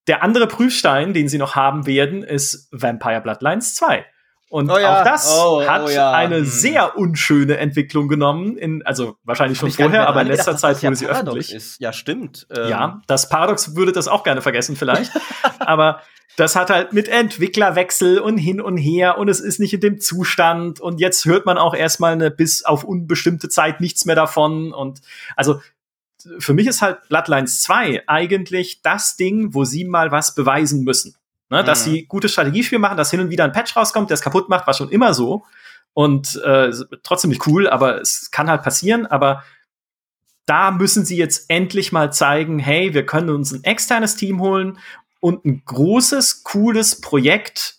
der 0.07 0.23
andere 0.23 0.47
Prüfstein, 0.47 1.13
den 1.13 1.29
sie 1.29 1.39
noch 1.39 1.55
haben 1.57 1.87
werden, 1.87 2.23
ist 2.23 2.69
Vampire 2.73 3.21
Bloodlines 3.21 3.75
2. 3.75 4.05
Und 4.49 4.71
oh 4.71 4.79
ja. 4.79 5.01
auch 5.01 5.05
das 5.05 5.29
oh, 5.37 5.61
oh, 5.61 5.67
hat 5.67 5.91
ja. 5.91 6.13
eine 6.13 6.39
hm. 6.39 6.45
sehr 6.45 6.97
unschöne 6.97 7.57
Entwicklung 7.57 8.07
genommen, 8.07 8.57
in, 8.57 8.87
also 8.87 9.17
wahrscheinlich 9.25 9.59
schon 9.59 9.73
vorher, 9.73 10.09
aber 10.09 10.23
in 10.23 10.29
letzter 10.29 10.53
gedacht, 10.53 10.61
Zeit 10.61 10.83
wurde 10.85 10.97
sie 10.97 11.09
öffentlich. 11.09 11.53
Ist. 11.53 11.81
Ja, 11.81 11.93
stimmt. 11.93 12.47
Ähm. 12.57 12.69
Ja, 12.69 13.01
das 13.09 13.29
Paradox 13.29 13.75
würde 13.75 13.91
das 13.91 14.07
auch 14.07 14.23
gerne 14.23 14.43
vergessen 14.43 14.77
vielleicht. 14.77 15.11
aber 15.59 16.01
das 16.37 16.55
hat 16.55 16.71
halt 16.71 16.93
mit 16.93 17.09
Entwicklerwechsel 17.09 18.21
und 18.21 18.37
hin 18.37 18.61
und 18.61 18.77
her 18.77 19.19
und 19.19 19.29
es 19.29 19.41
ist 19.41 19.59
nicht 19.59 19.75
in 19.75 19.81
dem 19.81 20.01
Zustand 20.01 20.81
und 20.81 21.01
jetzt 21.01 21.25
hört 21.25 21.47
man 21.47 21.59
auch 21.59 21.75
erstmal 21.75 22.13
eine 22.13 22.31
bis 22.31 22.65
auf 22.65 22.85
unbestimmte 22.85 23.49
Zeit 23.49 23.81
nichts 23.81 24.05
mehr 24.05 24.17
davon 24.17 24.73
und 24.73 25.01
also 25.35 25.61
für 26.39 26.55
mich 26.55 26.67
ist 26.67 26.83
halt 26.83 27.09
Bloodlines 27.09 27.63
2 27.63 28.05
eigentlich 28.07 28.83
das 28.83 29.17
Ding, 29.17 29.55
wo 29.55 29.65
sie 29.65 29.85
mal 29.85 30.11
was 30.11 30.35
beweisen 30.35 30.85
müssen. 30.85 31.17
Ne, 31.49 31.63
mhm. 31.63 31.67
Dass 31.67 31.85
sie 31.85 32.07
gutes 32.07 32.33
Strategiespiel 32.33 32.79
machen, 32.79 32.97
dass 32.97 33.11
hin 33.11 33.21
und 33.21 33.31
wieder 33.31 33.45
ein 33.45 33.53
Patch 33.53 33.77
rauskommt, 33.77 34.11
der 34.11 34.17
es 34.17 34.21
kaputt 34.21 34.49
macht, 34.49 34.67
war 34.67 34.75
schon 34.75 34.91
immer 34.91 35.15
so. 35.15 35.45
Und 35.93 36.37
äh, 36.45 36.71
trotzdem 37.03 37.31
nicht 37.31 37.47
cool, 37.47 37.69
aber 37.69 38.01
es 38.01 38.31
kann 38.31 38.51
halt 38.51 38.63
passieren. 38.63 39.07
Aber 39.07 39.45
da 40.45 40.71
müssen 40.71 41.05
sie 41.05 41.17
jetzt 41.17 41.49
endlich 41.49 41.93
mal 41.93 42.13
zeigen, 42.13 42.59
hey, 42.59 42.95
wir 42.95 43.07
können 43.07 43.31
uns 43.31 43.53
ein 43.53 43.65
externes 43.65 44.17
Team 44.17 44.41
holen 44.41 44.79
und 45.21 45.45
ein 45.45 45.63
großes, 45.65 46.45
cooles 46.45 47.01
Projekt 47.01 47.77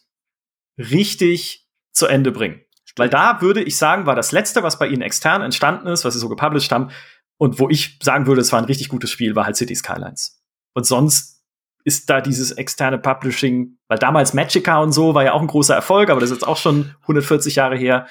richtig 0.78 1.68
zu 1.92 2.08
Ende 2.08 2.32
bringen. 2.32 2.62
Weil 2.96 3.10
da 3.10 3.42
würde 3.42 3.64
ich 3.64 3.78
sagen, 3.78 4.06
war 4.06 4.16
das 4.16 4.32
letzte, 4.32 4.64
was 4.64 4.80
bei 4.80 4.88
ihnen 4.88 5.02
extern 5.02 5.42
entstanden 5.42 5.88
ist, 5.88 6.04
was 6.04 6.14
sie 6.14 6.20
so 6.20 6.30
gepublished 6.30 6.72
haben, 6.72 6.90
und 7.38 7.60
wo 7.60 7.70
ich 7.70 8.00
sagen 8.02 8.28
würde, 8.28 8.42
es 8.42 8.52
war 8.52 8.60
ein 8.60 8.66
richtig 8.66 8.90
gutes 8.90 9.12
Spiel, 9.12 9.36
war 9.36 9.46
halt 9.46 9.56
City 9.56 9.76
Skylines. 9.76 10.42
Und 10.74 10.86
sonst 10.86 11.44
ist 11.84 12.10
da 12.10 12.20
dieses 12.20 12.52
externe 12.52 12.98
Publishing, 12.98 13.78
weil 13.88 13.98
damals 13.98 14.34
Magica 14.34 14.80
und 14.80 14.92
so 14.92 15.14
war 15.14 15.24
ja 15.24 15.34
auch 15.34 15.42
ein 15.42 15.48
großer 15.48 15.74
Erfolg, 15.74 16.10
aber 16.10 16.20
das 16.20 16.32
ist 16.32 16.38
jetzt 16.38 16.48
auch 16.48 16.58
schon 16.58 16.94
140 17.04 17.56
Jahre 17.56 17.78
her, 17.78 18.08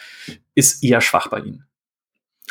ist 0.55 0.83
eher 0.83 1.03
schwach 1.03 1.29
bei 1.29 1.41
ihnen. 1.41 1.66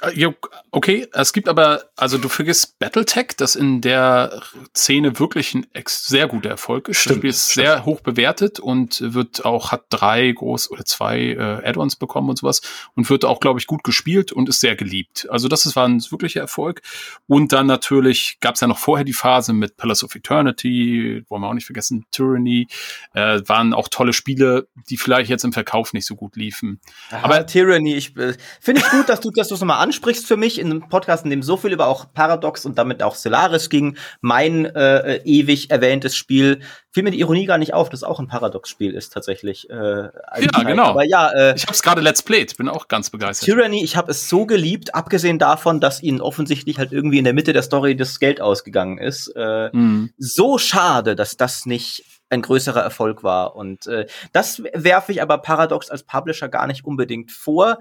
Äh, 0.02 0.28
okay, 0.72 1.08
es 1.14 1.32
gibt 1.32 1.48
aber, 1.48 1.86
also 1.96 2.18
du 2.18 2.28
vergisst 2.28 2.78
Battletech, 2.80 3.38
das 3.38 3.56
in 3.56 3.80
der 3.80 4.42
Szene 4.76 5.20
wirklich 5.20 5.54
ein 5.54 5.66
sehr 5.88 6.28
guter 6.28 6.50
Erfolg 6.50 6.90
ist. 6.90 6.98
Stimmt, 6.98 7.16
das 7.16 7.18
Spiel 7.20 7.30
ist 7.30 7.52
stimmt. 7.52 7.66
sehr 7.66 7.86
hoch 7.86 8.02
bewertet 8.02 8.60
und 8.60 9.02
wird 9.14 9.46
auch, 9.46 9.72
hat 9.72 9.86
drei 9.90 10.32
groß 10.32 10.70
oder 10.72 10.84
zwei 10.84 11.20
äh, 11.32 11.68
Add-ons 11.68 11.96
bekommen 11.96 12.30
und 12.30 12.40
sowas 12.40 12.62
und 12.96 13.10
wird 13.10 13.24
auch, 13.24 13.40
glaube 13.40 13.60
ich, 13.60 13.68
gut 13.68 13.84
gespielt 13.84 14.34
und 14.34 14.50
ist 14.50 14.60
sehr 14.60 14.76
geliebt. 14.76 15.28
Also 15.30 15.48
das 15.48 15.66
ist, 15.66 15.76
war 15.76 15.88
ein 15.88 16.04
wirklicher 16.10 16.42
Erfolg. 16.42 16.82
Und 17.28 17.54
dann 17.54 17.68
natürlich 17.68 18.38
gab 18.42 18.56
es 18.56 18.62
ja 18.62 18.68
noch 18.68 18.80
vorher 18.80 19.06
die 19.06 19.14
Phase 19.14 19.54
mit 19.54 19.78
Palace 19.78 20.04
of 20.04 20.14
Eternity, 20.16 21.24
wollen 21.30 21.42
wir 21.42 21.48
auch 21.48 21.54
nicht 21.54 21.66
vergessen, 21.66 22.06
Tyranny, 22.12 22.68
äh, 23.14 23.42
waren 23.46 23.74
auch 23.74 23.88
tolle 23.88 24.12
Spiele, 24.12 24.68
die 24.90 24.98
vielleicht 24.98 25.30
jetzt 25.30 25.46
im 25.46 25.54
Verkauf 25.54 25.94
nicht 25.94 26.06
so 26.06 26.16
gut 26.16 26.36
liefen. 26.36 26.82
Aha, 27.12 27.24
aber 27.24 27.46
Tyranny, 27.46 27.96
ich 27.96 28.16
äh, 28.18 28.34
finde 28.60 28.82
ich 28.82 28.90
gut, 28.90 29.08
dass 29.08 29.22
du 29.22 29.32
das 29.32 29.50
nochmal 29.50 29.85
ansprichst 29.86 30.26
für 30.26 30.36
mich 30.36 30.60
in 30.60 30.72
einem 30.72 30.90
Podcast, 30.90 31.24
in 31.24 31.30
dem 31.30 31.44
so 31.44 31.58
viel 31.58 31.72
über 31.72 31.86
auch 31.86 32.12
Paradox 32.12 32.66
und 32.66 32.78
damit 32.80 33.04
auch 33.04 33.14
Solaris 33.14 33.70
ging, 33.70 33.98
mein 34.20 34.66
äh, 34.66 35.18
ewig 35.24 35.70
erwähntes 35.70 36.16
Spiel, 36.16 36.62
fiel 36.92 37.04
mir 37.04 37.12
die 37.12 37.20
Ironie 37.20 37.46
gar 37.46 37.60
nicht 37.60 37.74
auf, 37.74 37.90
dass 37.90 38.04
auch 38.04 38.20
ein 38.20 38.28
Paradox-Spiel 38.28 38.96
ist 38.96 39.14
tatsächlich. 39.14 39.70
Äh, 39.70 39.76
ja, 39.76 40.12
Zeit. 40.54 40.66
genau. 40.66 40.86
Aber 40.86 41.06
ja, 41.06 41.30
äh, 41.30 41.56
ich 41.56 41.64
habe 41.64 41.74
es 41.74 41.84
gerade 41.84 42.02
Let's 42.02 42.24
Played, 42.24 42.58
bin 42.58 42.68
auch 42.68 42.88
ganz 42.88 43.12
begeistert. 43.12 43.46
Tyranny, 43.46 43.84
ich 43.84 43.96
habe 43.96 44.10
es 44.10 44.28
so 44.28 44.46
geliebt, 44.46 44.96
abgesehen 44.96 45.38
davon, 45.38 45.80
dass 45.80 46.02
ihnen 46.02 46.22
offensichtlich 46.22 46.80
halt 46.80 46.92
irgendwie 46.92 47.20
in 47.20 47.26
der 47.26 47.34
Mitte 47.34 47.54
der 47.54 47.62
Story 47.62 47.96
das 47.96 48.20
Geld 48.20 48.42
ausgegangen 48.42 48.98
ist. 48.98 49.28
Äh, 49.36 49.70
mhm. 49.72 50.12
So 50.18 50.58
schade, 50.58 51.16
dass 51.16 51.38
das 51.38 51.66
nicht 51.66 52.04
ein 52.30 52.42
größerer 52.42 52.82
Erfolg 52.82 53.24
war. 53.24 53.56
Und 53.56 53.88
äh, 53.88 54.08
das 54.32 54.64
werfe 54.74 55.12
ich 55.12 55.22
aber 55.22 55.38
Paradox 55.40 55.90
als 55.90 56.04
Publisher 56.04 56.50
gar 56.50 56.68
nicht 56.68 56.86
unbedingt 56.86 57.32
vor, 57.32 57.78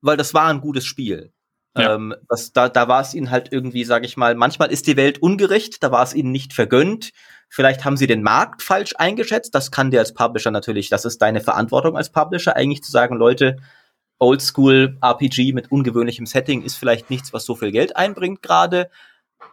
weil 0.00 0.16
das 0.16 0.34
war 0.34 0.46
ein 0.46 0.60
gutes 0.60 0.84
Spiel. 0.84 1.32
Ähm, 1.76 2.14
das, 2.28 2.52
da, 2.52 2.68
da 2.68 2.88
war 2.88 3.00
es 3.02 3.14
ihnen 3.14 3.30
halt 3.30 3.52
irgendwie, 3.52 3.84
sage 3.84 4.06
ich 4.06 4.16
mal, 4.16 4.34
manchmal 4.34 4.70
ist 4.70 4.86
die 4.86 4.96
Welt 4.96 5.22
ungerecht, 5.22 5.82
da 5.82 5.90
war 5.90 6.02
es 6.02 6.14
ihnen 6.14 6.32
nicht 6.32 6.52
vergönnt. 6.52 7.12
Vielleicht 7.48 7.84
haben 7.84 7.96
sie 7.96 8.06
den 8.06 8.22
Markt 8.22 8.62
falsch 8.62 8.94
eingeschätzt. 8.96 9.54
Das 9.54 9.70
kann 9.70 9.90
dir 9.90 10.00
als 10.00 10.14
Publisher 10.14 10.50
natürlich, 10.50 10.88
das 10.88 11.04
ist 11.04 11.22
deine 11.22 11.40
Verantwortung 11.40 11.96
als 11.96 12.10
Publisher, 12.10 12.56
eigentlich 12.56 12.82
zu 12.82 12.90
sagen, 12.90 13.16
Leute, 13.16 13.56
Oldschool 14.18 14.98
RPG 15.02 15.52
mit 15.52 15.70
ungewöhnlichem 15.70 16.26
Setting 16.26 16.62
ist 16.62 16.76
vielleicht 16.76 17.10
nichts, 17.10 17.32
was 17.32 17.44
so 17.44 17.54
viel 17.54 17.70
Geld 17.70 17.96
einbringt 17.96 18.42
gerade. 18.42 18.90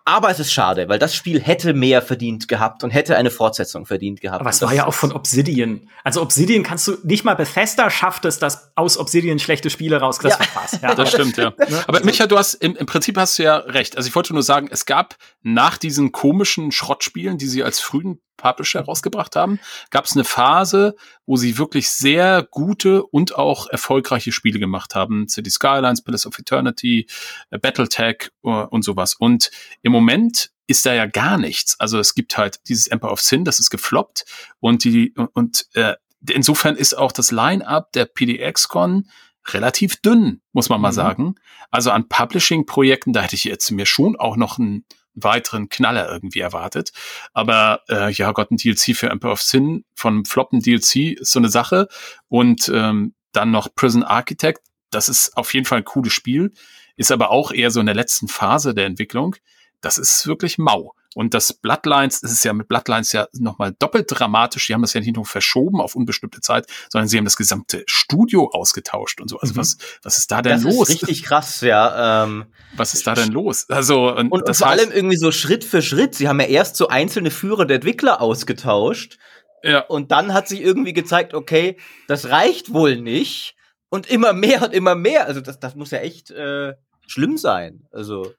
Aber 0.06 0.30
es 0.30 0.40
ist 0.40 0.52
schade, 0.52 0.90
weil 0.90 1.00
das 1.00 1.16
Spiel 1.16 1.42
hätte 1.42 1.74
mehr 1.74 2.02
verdient 2.02 2.48
gehabt 2.50 2.84
und 2.84 2.90
hätte 2.90 3.16
eine 3.16 3.32
Fortsetzung 3.32 3.86
verdient 3.86 4.20
gehabt. 4.20 4.42
Aber 4.42 4.50
es 4.50 4.62
war 4.62 4.74
ja 4.74 4.86
auch 4.86 4.94
von 4.94 5.14
Obsidian. 5.14 5.90
Also 6.04 6.22
Obsidian 6.22 6.64
kannst 6.64 6.88
du 6.88 6.98
nicht 7.04 7.24
mal 7.24 7.36
Bethesda 7.36 7.90
schafft 7.90 8.26
es, 8.26 8.38
dass 8.38 8.72
aus 8.76 8.98
Obsidian 8.98 9.40
schlechte 9.40 9.70
Spiele 9.70 9.98
rauskriegst. 9.98 10.40
Ja. 10.40 10.80
ja. 10.90 10.96
Das 10.96 11.10
stimmt, 11.10 11.38
ja. 11.38 11.54
Aber 11.88 12.04
Micha, 12.04 12.28
du 12.28 12.38
hast 12.38 12.56
im, 12.56 12.76
im 12.76 12.86
Prinzip 12.86 13.18
hast 13.18 13.40
du 13.40 13.44
ja 13.44 13.58
recht. 13.58 13.96
Also 13.96 14.08
ich 14.08 14.16
wollte 14.16 14.34
nur 14.34 14.44
sagen, 14.44 14.68
es 14.70 14.86
gab 14.86 15.16
nach 15.42 15.78
diesen 15.78 16.12
komischen 16.12 16.72
Schrottspielen, 16.72 17.38
die 17.38 17.48
sie 17.48 17.64
als 17.64 17.80
frühen 17.80 18.20
Publisher 18.38 18.82
rausgebracht 18.82 19.36
haben, 19.36 19.60
gab 19.90 20.06
es 20.06 20.14
eine 20.14 20.24
Phase, 20.24 20.96
wo 21.26 21.38
sie 21.38 21.58
wirklich 21.58 21.90
sehr 21.90 22.48
gute 22.50 23.04
und 23.04 23.36
auch 23.36 23.68
erfolgreiche 23.68 24.32
Spiele 24.32 24.60
gemacht 24.60 24.96
haben. 24.96 25.28
City 25.28 25.50
Skylines, 25.50 26.04
Palace 26.04 26.26
of 26.26 26.38
Eternity, 26.40 27.08
äh, 27.50 27.58
Battletech 27.58 28.30
uh, 28.44 28.66
und 28.70 28.84
sowas. 28.84 29.16
Und 29.16 29.52
im 29.82 29.92
Moment 29.92 30.52
ist 30.68 30.86
da 30.86 30.94
ja 30.94 31.06
gar 31.06 31.38
nichts. 31.38 31.80
Also 31.80 32.00
es 32.00 32.16
gibt 32.16 32.38
halt 32.38 32.60
dieses 32.68 32.88
Empire 32.88 33.12
of 33.12 33.22
Sin, 33.22 33.44
das 33.44 33.60
ist 33.60 33.70
gefloppt 33.70 34.26
und 34.60 34.84
die 34.84 35.14
und 35.34 35.68
äh, 35.74 35.96
insofern 36.30 36.76
ist 36.76 36.98
auch 36.98 37.12
das 37.12 37.32
Line-up 37.32 37.92
der 37.92 38.06
PDX-Con 38.06 39.10
relativ 39.50 40.02
dünn, 40.02 40.42
muss 40.54 40.70
man 40.70 40.80
mal 40.80 40.92
mhm. 40.92 40.96
sagen. 40.96 41.36
Also 41.70 41.92
an 41.92 42.08
Publishing-Projekten, 42.08 43.14
da 43.14 43.22
hätte 43.22 43.36
ich 43.36 43.44
jetzt 43.44 43.72
mir 43.72 43.86
schon 43.86 44.16
auch 44.16 44.38
noch 44.38 44.58
ein 44.58 44.86
weiteren 45.16 45.70
Knaller 45.70 46.12
irgendwie 46.12 46.40
erwartet. 46.40 46.92
Aber 47.34 47.82
äh, 47.90 48.12
ja 48.12 48.32
Gott, 48.32 48.52
ein 48.52 48.58
DLC 48.58 48.96
für 48.96 49.10
Emperor 49.10 49.34
of 49.34 49.42
Sin 49.42 49.86
von 49.96 50.26
floppen 50.26 50.60
DLC 50.60 51.20
ist 51.20 51.32
so 51.32 51.40
eine 51.40 51.50
Sache. 51.50 51.88
Und 52.28 52.70
ähm, 52.74 53.14
dann 53.32 53.52
noch 53.52 53.74
Prison 53.76 54.04
Architect, 54.04 54.62
das 54.92 55.10
ist 55.10 55.36
auf 55.38 55.54
jeden 55.54 55.66
Fall 55.66 55.80
ein 55.80 55.86
cooles 55.86 56.14
Spiel, 56.14 56.54
ist 56.96 57.12
aber 57.12 57.32
auch 57.32 57.52
eher 57.52 57.72
so 57.72 57.80
in 57.80 57.88
der 57.88 57.96
letzten 57.96 58.28
Phase 58.28 58.74
der 58.74 58.86
Entwicklung. 58.86 59.36
Das 59.82 59.98
ist 59.98 60.28
wirklich 60.28 60.58
mau. 60.58 60.94
Und 61.16 61.34
das 61.34 61.54
Bloodlines, 61.54 62.22
das 62.22 62.32
ist 62.32 62.44
ja 62.44 62.54
mit 62.54 62.68
Bloodlines 62.68 63.12
ja 63.12 63.28
nochmal 63.34 63.74
doppelt 63.78 64.08
dramatisch. 64.10 64.68
Die 64.68 64.74
haben 64.74 64.82
das 64.82 64.94
ja 64.94 65.02
nicht 65.02 65.16
nur 65.16 65.26
verschoben 65.26 65.82
auf 65.82 65.96
unbestimmte 65.96 66.42
Zeit, 66.42 66.68
sondern 66.90 67.08
sie 67.08 67.18
haben 67.18 67.26
das 67.26 67.38
gesamte 67.38 67.84
Studio 67.88 68.50
ausgetauscht 68.52 69.22
und 69.22 69.30
so. 69.30 69.40
Also 69.40 69.54
mhm. 69.54 69.58
was, 69.58 69.78
was 70.02 70.18
ist 70.18 70.32
da 70.32 70.42
denn 70.42 70.54
das 70.54 70.64
los? 70.64 70.88
Das 70.88 70.96
ist 70.96 71.02
richtig 71.04 71.24
krass, 71.24 71.62
ja. 71.62 72.24
Ähm, 72.24 72.46
was 72.76 72.94
ist 72.94 73.06
da 73.06 73.14
denn 73.14 73.32
los? 73.32 73.70
Also, 73.70 74.10
und, 74.10 74.32
und, 74.32 74.48
und 74.48 74.56
vor 74.56 74.68
allem 74.68 74.92
irgendwie 74.92 75.18
so 75.18 75.32
Schritt 75.32 75.64
für 75.64 75.82
Schritt. 75.82 76.16
Sie 76.16 76.28
haben 76.28 76.40
ja 76.40 76.48
erst 76.48 76.76
so 76.76 76.88
einzelne 76.88 77.32
Führer 77.32 77.66
der 77.66 77.76
Entwickler 77.76 78.22
ausgetauscht. 78.22 79.18
Ja. 79.64 79.80
Und 79.80 80.12
dann 80.12 80.34
hat 80.34 80.48
sich 80.48 80.62
irgendwie 80.62 80.94
gezeigt, 80.94 81.34
okay, 81.34 81.78
das 82.08 82.30
reicht 82.30 82.74
wohl 82.74 82.98
nicht. 82.98 83.56
Und 83.90 84.10
immer 84.10 84.34
mehr 84.34 84.64
und 84.64 84.74
immer 84.74 84.96
mehr. 84.96 85.28
Also 85.28 85.40
das, 85.40 85.60
das 85.60 85.76
muss 85.76 85.92
ja 85.92 86.00
echt 86.00 86.32
äh, 86.32 86.74
schlimm 87.08 87.38
sein. 87.38 87.88
Also. 87.92 88.34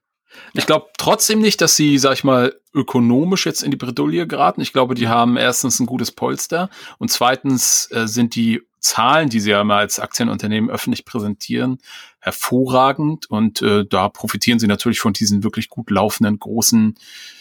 Ich 0.53 0.67
glaube 0.67 0.89
trotzdem 0.99 1.41
nicht, 1.41 1.61
dass 1.61 1.77
sie, 1.77 1.99
sag 1.99 2.15
ich 2.15 2.25
mal, 2.25 2.55
ökonomisch 2.73 3.47
jetzt 3.47 3.63
in 3.63 3.71
die 3.71 3.77
Bredouille 3.77 4.27
geraten. 4.27 4.61
Ich 4.61 4.73
glaube, 4.73 4.95
die 4.95 5.09
haben 5.09 5.37
erstens 5.37 5.81
ein 5.81 5.87
gutes 5.87 6.13
Polster 6.13 6.71
und 6.99 7.11
zweitens 7.11 7.89
äh, 7.93 8.07
sind 8.07 8.35
die 8.35 8.63
Zahlen, 8.81 9.31
die 9.31 9.41
sie 9.41 9.51
ja 9.51 9.65
mal 9.65 9.79
als 9.79 9.99
Aktienunternehmen 9.99 10.69
öffentlich 10.69 11.07
präsentieren, 11.07 11.79
hervorragend 12.21 13.31
und 13.31 13.63
äh, 13.63 13.87
da 13.89 14.11
profitieren 14.11 14.59
sie 14.59 14.67
natürlich 14.67 15.01
von 15.01 15.15
diesen 15.15 15.43
wirklich 15.43 15.71
gut 15.71 15.91
laufenden 15.91 16.39
großen 16.39 16.95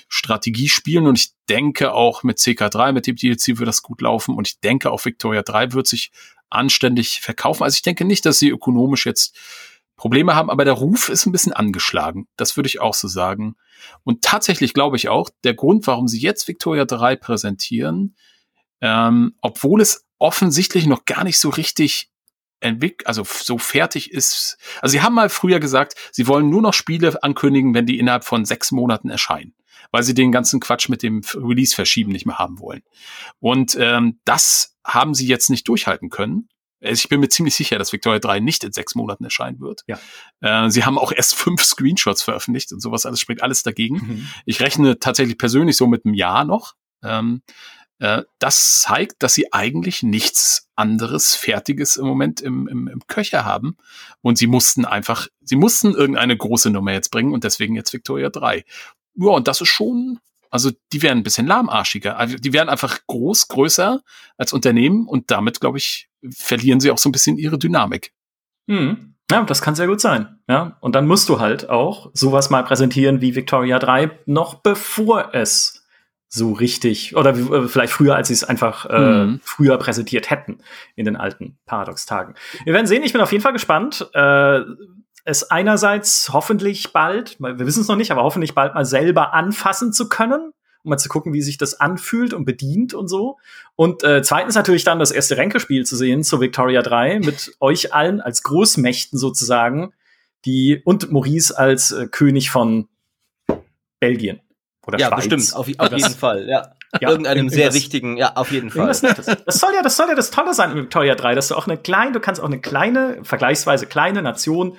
Strategiespielen 0.07 1.05
und 1.05 1.17
ich 1.17 1.31
denke 1.49 1.93
auch 1.93 2.23
mit 2.23 2.37
CK3, 2.37 2.93
mit 2.93 3.07
dem 3.07 3.17
DLC 3.17 3.59
wird 3.59 3.67
das 3.67 3.81
gut 3.81 4.01
laufen 4.01 4.35
und 4.35 4.47
ich 4.47 4.59
denke 4.61 4.89
auch 4.91 5.03
Victoria 5.03 5.41
3 5.41 5.73
wird 5.73 5.87
sich 5.87 6.11
anständig 6.49 7.19
verkaufen. 7.19 7.63
Also 7.63 7.75
ich 7.75 7.81
denke 7.81 8.05
nicht, 8.05 8.25
dass 8.25 8.39
sie 8.39 8.49
ökonomisch 8.49 9.05
jetzt 9.05 9.35
Probleme 9.95 10.35
haben, 10.35 10.49
aber 10.49 10.65
der 10.65 10.73
Ruf 10.73 11.09
ist 11.09 11.25
ein 11.25 11.31
bisschen 11.31 11.53
angeschlagen. 11.53 12.27
Das 12.35 12.57
würde 12.57 12.67
ich 12.67 12.81
auch 12.81 12.93
so 12.93 13.07
sagen. 13.07 13.55
Und 14.03 14.21
tatsächlich 14.21 14.73
glaube 14.73 14.97
ich 14.97 15.09
auch, 15.09 15.29
der 15.43 15.53
Grund, 15.53 15.85
warum 15.87 16.07
sie 16.07 16.19
jetzt 16.19 16.47
Victoria 16.47 16.85
3 16.85 17.15
präsentieren, 17.15 18.15
ähm, 18.81 19.35
obwohl 19.41 19.81
es 19.81 20.05
offensichtlich 20.19 20.87
noch 20.87 21.05
gar 21.05 21.23
nicht 21.23 21.39
so 21.39 21.49
richtig 21.49 22.09
entwickelt, 22.59 23.07
also 23.07 23.23
so 23.25 23.57
fertig 23.57 24.11
ist. 24.11 24.57
Also 24.81 24.93
sie 24.93 25.01
haben 25.01 25.13
mal 25.13 25.29
früher 25.29 25.59
gesagt, 25.59 25.95
sie 26.11 26.27
wollen 26.27 26.49
nur 26.49 26.61
noch 26.61 26.73
Spiele 26.73 27.21
ankündigen, 27.21 27.73
wenn 27.73 27.85
die 27.85 27.99
innerhalb 27.99 28.23
von 28.23 28.45
sechs 28.45 28.71
Monaten 28.71 29.09
erscheinen, 29.09 29.53
weil 29.91 30.03
sie 30.03 30.13
den 30.13 30.31
ganzen 30.31 30.59
Quatsch 30.59 30.89
mit 30.89 31.03
dem 31.03 31.21
Release 31.35 31.75
verschieben 31.75 32.11
nicht 32.11 32.25
mehr 32.25 32.39
haben 32.39 32.59
wollen. 32.59 32.81
Und 33.39 33.77
ähm, 33.79 34.19
das 34.25 34.77
haben 34.83 35.13
sie 35.13 35.27
jetzt 35.27 35.49
nicht 35.49 35.67
durchhalten 35.67 36.09
können. 36.09 36.49
Also 36.83 36.99
ich 36.99 37.09
bin 37.09 37.19
mir 37.19 37.29
ziemlich 37.29 37.55
sicher, 37.55 37.77
dass 37.77 37.93
Victoria 37.93 38.19
3 38.19 38.39
nicht 38.39 38.63
in 38.63 38.73
sechs 38.73 38.95
Monaten 38.95 39.23
erscheinen 39.23 39.59
wird. 39.59 39.83
Ja. 39.87 39.99
Äh, 40.41 40.69
sie 40.69 40.83
haben 40.85 40.97
auch 40.97 41.11
erst 41.11 41.35
fünf 41.35 41.63
Screenshots 41.63 42.21
veröffentlicht 42.21 42.71
und 42.71 42.81
sowas, 42.81 43.05
alles 43.05 43.19
spricht 43.19 43.41
alles 43.41 43.63
dagegen. 43.63 43.95
Mhm. 43.95 44.27
Ich 44.45 44.59
rechne 44.59 44.99
tatsächlich 44.99 45.37
persönlich 45.37 45.77
so 45.77 45.87
mit 45.87 46.05
einem 46.05 46.13
Jahr 46.13 46.45
noch. 46.45 46.73
Ähm, 47.03 47.41
äh, 47.99 48.23
das 48.39 48.81
zeigt, 48.81 49.23
dass 49.23 49.33
sie 49.33 49.53
eigentlich 49.53 50.03
nichts 50.03 50.69
anderes 50.75 51.35
Fertiges 51.35 51.95
im 51.95 52.05
Moment 52.05 52.41
im, 52.41 52.67
im, 52.67 52.87
im 52.87 53.07
Köcher 53.07 53.45
haben. 53.45 53.77
Und 54.21 54.37
sie 54.37 54.47
mussten 54.47 54.85
einfach, 54.85 55.27
sie 55.41 55.55
mussten 55.55 55.93
irgendeine 55.93 56.35
große 56.35 56.69
Nummer 56.69 56.91
jetzt 56.91 57.11
bringen 57.11 57.33
und 57.33 57.43
deswegen 57.43 57.75
jetzt 57.75 57.93
Victoria 57.93 58.29
3. 58.29 58.65
Ja, 59.15 59.29
und 59.29 59.47
das 59.47 59.61
ist 59.61 59.69
schon 59.69 60.19
also 60.53 60.69
die 60.91 61.01
werden 61.01 61.17
ein 61.17 61.23
bisschen 61.23 61.47
lahmarschiger. 61.47 62.15
Also 62.15 62.37
die 62.37 62.53
werden 62.53 62.69
einfach 62.69 62.99
groß, 63.07 63.47
größer 63.47 64.01
als 64.37 64.53
Unternehmen 64.53 65.07
und 65.07 65.31
damit, 65.31 65.59
glaube 65.59 65.79
ich, 65.79 66.09
verlieren 66.29 66.79
sie 66.79 66.91
auch 66.91 66.99
so 66.99 67.09
ein 67.09 67.11
bisschen 67.11 67.39
ihre 67.39 67.57
Dynamik. 67.57 68.13
Hm. 68.69 69.15
Ja, 69.31 69.41
das 69.45 69.63
kann 69.63 69.73
sehr 69.73 69.87
gut 69.87 69.99
sein. 69.99 70.37
Ja, 70.47 70.77
und 70.79 70.93
dann 70.93 71.07
musst 71.07 71.27
du 71.27 71.39
halt 71.39 71.71
auch 71.71 72.11
sowas 72.13 72.51
mal 72.51 72.63
präsentieren 72.63 73.19
wie 73.19 73.33
Victoria 73.33 73.79
3, 73.79 74.11
noch 74.27 74.53
bevor 74.61 75.33
es 75.33 75.83
so 76.29 76.51
richtig, 76.51 77.15
oder 77.15 77.35
äh, 77.35 77.67
vielleicht 77.67 77.93
früher, 77.93 78.15
als 78.15 78.27
sie 78.27 78.35
es 78.35 78.43
einfach 78.43 78.85
äh, 78.85 79.25
mhm. 79.25 79.39
früher 79.43 79.77
präsentiert 79.77 80.29
hätten 80.29 80.59
in 80.95 81.05
den 81.05 81.15
alten 81.15 81.57
Paradox-Tagen. 81.65 82.35
Wir 82.63 82.73
werden 82.73 82.85
sehen, 82.85 83.01
ich 83.01 83.13
bin 83.13 83.21
auf 83.21 83.31
jeden 83.31 83.41
Fall 83.41 83.53
gespannt. 83.53 84.07
Äh, 84.13 84.61
es 85.25 85.49
einerseits 85.49 86.29
hoffentlich 86.33 86.91
bald, 86.91 87.39
wir 87.39 87.59
wissen 87.59 87.81
es 87.81 87.87
noch 87.87 87.95
nicht, 87.95 88.11
aber 88.11 88.23
hoffentlich 88.23 88.53
bald 88.53 88.73
mal 88.73 88.85
selber 88.85 89.33
anfassen 89.33 89.93
zu 89.93 90.09
können, 90.09 90.51
um 90.83 90.89
mal 90.89 90.97
zu 90.97 91.09
gucken, 91.09 91.33
wie 91.33 91.41
sich 91.41 91.57
das 91.57 91.79
anfühlt 91.79 92.33
und 92.33 92.45
bedient 92.45 92.93
und 92.93 93.07
so. 93.07 93.37
Und 93.75 94.03
äh, 94.03 94.21
zweitens 94.21 94.55
natürlich 94.55 94.83
dann 94.83 94.99
das 94.99 95.11
erste 95.11 95.37
Ränkespiel 95.37 95.85
zu 95.85 95.95
sehen 95.95 96.23
zu 96.23 96.41
Victoria 96.41 96.81
3 96.81 97.19
mit 97.19 97.55
euch 97.61 97.93
allen 97.93 98.19
als 98.19 98.43
Großmächten 98.43 99.17
sozusagen, 99.17 99.93
die 100.45 100.81
und 100.83 101.11
Maurice 101.11 101.57
als 101.57 101.91
äh, 101.91 102.07
König 102.07 102.49
von 102.49 102.89
Belgien. 103.99 104.41
Oder 104.85 104.99
ja, 104.99 105.07
Schweiz. 105.07 105.29
bestimmt, 105.29 105.55
auf, 105.55 105.69
auf 105.77 105.91
jeden 105.93 106.13
Fall, 106.13 106.49
ja. 106.49 106.73
ja 106.99 107.09
Irgendeinem 107.09 107.47
sehr 107.47 107.73
wichtigen, 107.73 108.17
ja, 108.17 108.35
auf 108.35 108.51
jeden 108.51 108.69
Fall. 108.69 108.87
Das, 108.87 108.99
das, 108.99 109.59
soll 109.59 109.73
ja, 109.73 109.81
das 109.81 109.95
soll 109.95 110.09
ja 110.09 110.15
das 110.15 110.29
Tolle 110.29 110.53
sein 110.53 110.71
in 110.71 110.77
Victoria 110.77 111.15
3, 111.15 111.35
dass 111.35 111.47
du 111.47 111.55
auch 111.55 111.67
eine 111.67 111.77
kleine, 111.77 112.11
du 112.11 112.19
kannst 112.19 112.41
auch 112.41 112.47
eine 112.47 112.59
kleine, 112.59 113.19
vergleichsweise 113.23 113.85
kleine 113.85 114.21
Nation 114.21 114.75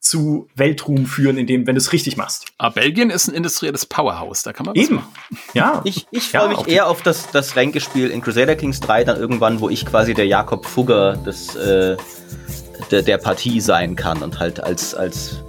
zu 0.00 0.48
Weltruhm 0.54 1.06
führen, 1.06 1.38
indem, 1.38 1.66
wenn 1.66 1.74
du 1.74 1.80
es 1.80 1.92
richtig 1.92 2.16
machst. 2.16 2.46
Aber 2.56 2.68
ah, 2.68 2.80
Belgien 2.80 3.10
ist 3.10 3.28
ein 3.28 3.34
industrielles 3.34 3.84
Powerhouse, 3.84 4.42
da 4.42 4.52
kann 4.52 4.66
man 4.66 4.74
Eben. 4.74 5.02
Ja. 5.54 5.82
Ich, 5.84 6.06
ich 6.10 6.28
freue 6.28 6.48
mich 6.48 6.68
eher 6.68 6.88
auf 6.88 7.02
das, 7.02 7.30
das 7.30 7.56
Ränkespiel 7.56 8.08
in 8.08 8.20
Crusader 8.20 8.54
Kings 8.54 8.80
3, 8.80 9.04
dann 9.04 9.18
irgendwann, 9.18 9.60
wo 9.60 9.68
ich 9.68 9.84
quasi 9.84 10.14
der 10.14 10.26
Jakob 10.26 10.66
Fugger 10.66 11.16
des, 11.16 11.56
äh, 11.56 11.96
der, 12.90 13.02
der 13.02 13.18
Partie 13.18 13.60
sein 13.60 13.96
kann 13.96 14.22
und 14.22 14.38
halt 14.38 14.60
als, 14.60 14.94
als 14.94 15.42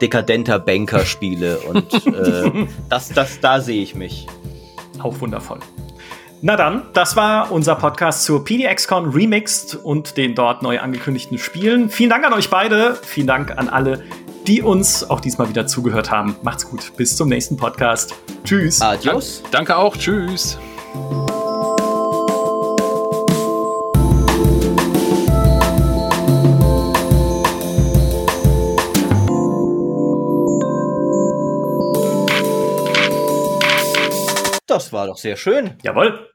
dekadenter 0.00 0.58
Banker 0.58 1.04
spiele. 1.04 1.58
Und 1.60 1.92
äh, 2.06 2.66
das, 2.88 3.10
das, 3.10 3.40
da 3.40 3.60
sehe 3.60 3.82
ich 3.82 3.94
mich. 3.94 4.26
Auch 4.98 5.20
wundervoll. 5.20 5.60
Na 6.46 6.56
dann, 6.56 6.82
das 6.92 7.16
war 7.16 7.50
unser 7.52 7.74
Podcast 7.74 8.24
zur 8.24 8.44
PDXCon 8.44 9.08
Remixed 9.12 9.76
und 9.76 10.18
den 10.18 10.34
dort 10.34 10.62
neu 10.62 10.78
angekündigten 10.78 11.38
Spielen. 11.38 11.88
Vielen 11.88 12.10
Dank 12.10 12.22
an 12.22 12.34
euch 12.34 12.50
beide. 12.50 12.96
Vielen 13.02 13.26
Dank 13.26 13.56
an 13.56 13.70
alle, 13.70 14.04
die 14.46 14.60
uns 14.60 15.08
auch 15.08 15.20
diesmal 15.20 15.48
wieder 15.48 15.66
zugehört 15.66 16.10
haben. 16.10 16.36
Macht's 16.42 16.68
gut. 16.68 16.94
Bis 16.98 17.16
zum 17.16 17.30
nächsten 17.30 17.56
Podcast. 17.56 18.14
Tschüss. 18.44 18.82
Adios. 18.82 19.42
Danke 19.52 19.74
auch. 19.74 19.96
Tschüss. 19.96 20.58
Das 34.66 34.92
war 34.92 35.06
doch 35.06 35.16
sehr 35.16 35.36
schön. 35.36 35.78
Jawohl. 35.82 36.33